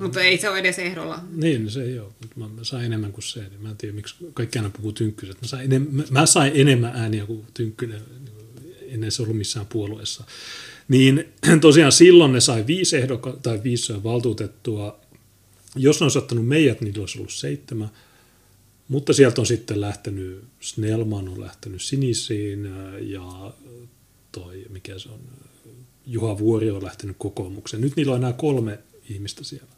Mutta 0.00 0.20
ei 0.20 0.38
se 0.38 0.48
ole 0.48 0.58
edes 0.58 0.78
ehdolla. 0.78 1.20
Niin, 1.36 1.70
se 1.70 1.82
ei 1.82 1.98
ole. 1.98 2.12
Mutta 2.20 2.40
mä, 2.40 2.48
mä 2.48 2.64
sain 2.64 2.84
enemmän 2.84 3.12
kuin 3.12 3.24
se. 3.24 3.40
Niin 3.40 3.62
mä 3.62 3.70
en 3.70 3.76
tiedä, 3.76 3.94
miksi 3.94 4.16
kaikki 4.34 4.58
aina 4.58 4.70
puhuu 4.70 4.92
Tynkkysestä. 4.92 5.42
Mä 5.42 5.48
sain, 5.48 5.64
enemmän, 5.64 6.04
mä 6.10 6.26
sain 6.26 6.52
enemmän 6.54 6.92
ääniä 6.94 7.26
kuin 7.26 7.46
Tynkkynen 7.54 8.00
ennen 8.88 9.12
se 9.12 9.22
ollut 9.22 9.36
missään 9.36 9.66
puolueessa. 9.66 10.24
Niin 10.88 11.28
tosiaan 11.60 11.92
silloin 11.92 12.32
ne 12.32 12.40
sai 12.40 12.66
viisi 12.66 12.96
ehdokka, 12.96 13.36
tai 13.42 13.60
viisi 13.64 14.04
valtuutettua. 14.04 15.00
Jos 15.76 16.00
ne 16.00 16.04
olisi 16.04 16.18
ottanut 16.18 16.48
meidät, 16.48 16.80
niin 16.80 17.00
olisi 17.00 17.18
ollut 17.18 17.32
seitsemän. 17.32 17.88
Mutta 18.94 19.12
sieltä 19.12 19.40
on 19.40 19.46
sitten 19.46 19.80
lähtenyt, 19.80 20.44
Snellman 20.60 21.28
on 21.28 21.40
lähtenyt 21.40 21.82
Sinisiin 21.82 22.68
ja 23.00 23.54
toi, 24.32 24.64
mikä 24.68 24.98
se 24.98 25.08
on, 25.08 25.20
Juha 26.06 26.38
Vuori 26.38 26.70
on 26.70 26.84
lähtenyt 26.84 27.16
kokoomukseen. 27.18 27.80
Nyt 27.80 27.96
niillä 27.96 28.12
on 28.12 28.18
enää 28.18 28.32
kolme 28.32 28.78
ihmistä 29.10 29.44
siellä. 29.44 29.68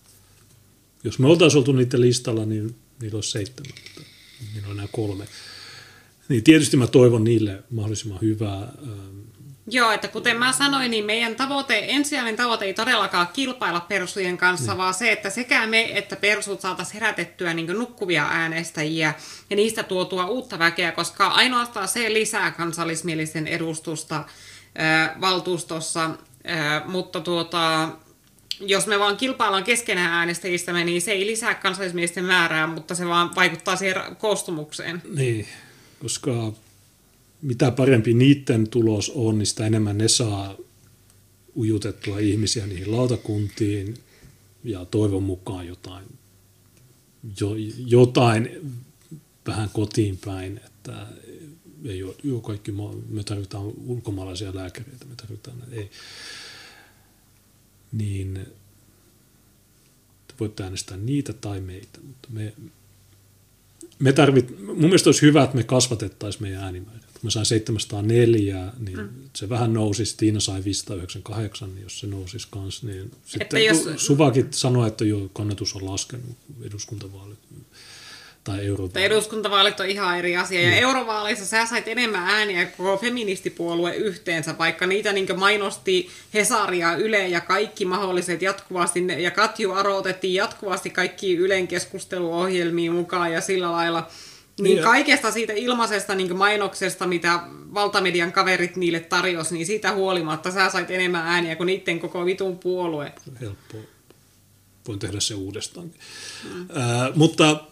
Jos 1.04 1.18
me 1.18 1.26
oltaisiin 1.26 1.58
oltu 1.58 1.72
niiden 1.72 2.00
listalla, 2.00 2.44
niin 2.44 2.74
niillä 3.00 3.16
olisi 3.16 3.30
seitsemän, 3.30 3.72
mutta 3.84 4.10
niillä 4.54 4.68
on 4.68 4.74
enää 4.74 4.88
kolme. 4.92 5.28
Niin 6.28 6.44
tietysti 6.44 6.76
mä 6.76 6.86
toivon 6.86 7.24
niille 7.24 7.62
mahdollisimman 7.70 8.20
hyvää. 8.20 8.72
Joo, 9.70 9.90
että 9.90 10.08
kuten 10.08 10.36
mä 10.36 10.52
sanoin, 10.52 10.90
niin 10.90 11.04
meidän 11.04 11.36
tavoite, 11.36 11.84
ensisijainen 11.88 12.36
tavoite 12.36 12.64
ei 12.64 12.74
todellakaan 12.74 13.28
kilpailla 13.32 13.80
persujen 13.80 14.36
kanssa, 14.36 14.72
mm. 14.72 14.78
vaan 14.78 14.94
se, 14.94 15.12
että 15.12 15.30
sekä 15.30 15.66
me 15.66 15.98
että 15.98 16.16
persut 16.16 16.60
saataisiin 16.60 16.94
herätettyä 16.94 17.54
niin 17.54 17.66
nukkuvia 17.66 18.28
äänestäjiä 18.30 19.14
ja 19.50 19.56
niistä 19.56 19.82
tuotua 19.82 20.26
uutta 20.26 20.58
väkeä, 20.58 20.92
koska 20.92 21.26
ainoastaan 21.26 21.88
se 21.88 22.12
lisää 22.12 22.50
kansallismielisen 22.50 23.46
edustusta 23.46 24.16
äh, 24.16 25.20
valtuustossa, 25.20 26.04
äh, 26.04 26.86
mutta 26.86 27.20
tuota, 27.20 27.88
jos 28.60 28.86
me 28.86 28.98
vaan 28.98 29.16
kilpaillaan 29.16 29.64
keskenään 29.64 30.12
äänestäjistämme, 30.12 30.84
niin 30.84 31.02
se 31.02 31.12
ei 31.12 31.26
lisää 31.26 31.54
kansallismielisten 31.54 32.24
määrää, 32.24 32.66
mutta 32.66 32.94
se 32.94 33.06
vaan 33.06 33.34
vaikuttaa 33.34 33.76
siihen 33.76 34.16
koostumukseen. 34.18 35.02
Niin, 35.14 35.46
koska 36.02 36.52
mitä 37.42 37.70
parempi 37.70 38.14
niiden 38.14 38.68
tulos 38.68 39.12
on, 39.14 39.38
niin 39.38 39.46
sitä 39.46 39.66
enemmän 39.66 39.98
ne 39.98 40.08
saa 40.08 40.56
ujutettua 41.56 42.18
ihmisiä 42.18 42.66
niihin 42.66 42.92
lautakuntiin 42.92 43.94
ja 44.64 44.84
toivon 44.84 45.22
mukaan 45.22 45.66
jotain, 45.66 46.04
jo, 47.40 47.50
jotain 47.86 48.50
vähän 49.46 49.70
kotiin 49.72 50.18
päin, 50.24 50.60
että 50.66 51.06
ei 51.84 52.02
ole, 52.02 52.14
jo 52.24 52.40
kaikki, 52.40 52.72
me 53.08 53.24
tarvitaan 53.24 53.72
ulkomaalaisia 53.86 54.54
lääkäreitä, 54.54 55.04
me 55.04 55.14
tarvitaan, 55.16 55.56
ei, 55.72 55.90
niin 57.92 58.46
voitte 60.40 60.62
äänestää 60.62 60.96
niitä 60.96 61.32
tai 61.32 61.60
meitä, 61.60 62.00
mutta 62.00 62.28
me, 62.30 62.52
me 63.98 64.12
tarvit, 64.12 64.60
mun 64.66 64.76
mielestä 64.78 65.08
olisi 65.08 65.22
hyvä, 65.22 65.44
että 65.44 65.56
me 65.56 65.64
kasvatettaisiin 65.64 66.42
meidän 66.42 66.62
äänimäärä. 66.62 67.05
Mä 67.26 67.30
sain 67.30 67.46
704, 67.46 68.72
niin 68.78 68.98
mm. 68.98 69.08
se 69.36 69.48
vähän 69.48 69.72
nousisi. 69.72 70.16
Tiina 70.16 70.40
sai 70.40 70.64
598, 70.64 71.74
niin 71.74 71.82
jos 71.82 72.00
se 72.00 72.06
nousisi 72.06 72.48
kanssa, 72.50 72.86
niin 72.86 73.10
sitten 73.26 73.64
jos... 73.64 73.88
Suvakin 73.96 74.48
sanoi, 74.50 74.88
että 74.88 75.04
jo 75.04 75.30
kannatus 75.32 75.76
on 75.76 75.86
laskenut 75.86 76.36
eduskuntavaalit 76.62 77.38
tai 78.46 78.66
eurovaalit. 78.66 78.96
Eduskuntavaalit 78.96 79.80
on 79.80 79.86
ihan 79.86 80.18
eri 80.18 80.36
asia. 80.36 80.62
Ja 80.62 80.70
mm. 80.70 80.82
eurovaaleissa 80.82 81.46
sä 81.46 81.66
sait 81.66 81.88
enemmän 81.88 82.22
ääniä 82.28 82.66
koko 82.66 82.96
feministipuolue 82.96 83.94
yhteensä, 83.94 84.58
vaikka 84.58 84.86
niitä 84.86 85.12
niin 85.12 85.38
mainosti 85.38 86.10
Hesaria, 86.34 86.96
Yle 86.96 87.28
ja 87.28 87.40
kaikki 87.40 87.84
mahdolliset 87.84 88.42
jatkuvasti. 88.42 89.04
Ja 89.18 89.30
Katju 89.30 89.72
Aro 89.72 89.96
otettiin 89.96 90.34
jatkuvasti 90.34 90.90
kaikki 90.90 91.36
Ylen 91.36 91.68
keskusteluohjelmiin 91.68 92.92
mukaan 92.92 93.32
ja 93.32 93.40
sillä 93.40 93.72
lailla. 93.72 94.08
Niin, 94.60 94.74
niin 94.74 94.84
kaikesta 94.84 95.32
siitä 95.32 95.52
ilmaisesta 95.52 96.14
niin 96.14 96.36
mainoksesta, 96.36 97.06
mitä 97.06 97.40
valtamedian 97.74 98.32
kaverit 98.32 98.76
niille 98.76 99.00
tarjosi, 99.00 99.54
niin 99.54 99.66
siitä 99.66 99.92
huolimatta 99.92 100.50
sä 100.50 100.70
sait 100.70 100.90
enemmän 100.90 101.26
ääniä 101.26 101.56
kuin 101.56 101.66
niiden 101.66 102.00
koko 102.00 102.24
vitun 102.26 102.58
puolue. 102.58 103.12
Helppo. 103.40 103.78
Voin 104.88 104.98
tehdä 104.98 105.20
se 105.20 105.34
uudestaan. 105.34 105.90
Mm. 106.44 106.60
Äh, 106.60 107.14
mutta 107.14 107.64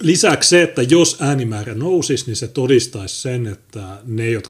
Lisäksi 0.00 0.48
se, 0.48 0.62
että 0.62 0.82
jos 0.82 1.16
äänimäärä 1.20 1.74
nousisi, 1.74 2.26
niin 2.26 2.36
se 2.36 2.48
todistaisi 2.48 3.22
sen, 3.22 3.46
että 3.46 3.98
ne, 4.04 4.30
jotka 4.30 4.46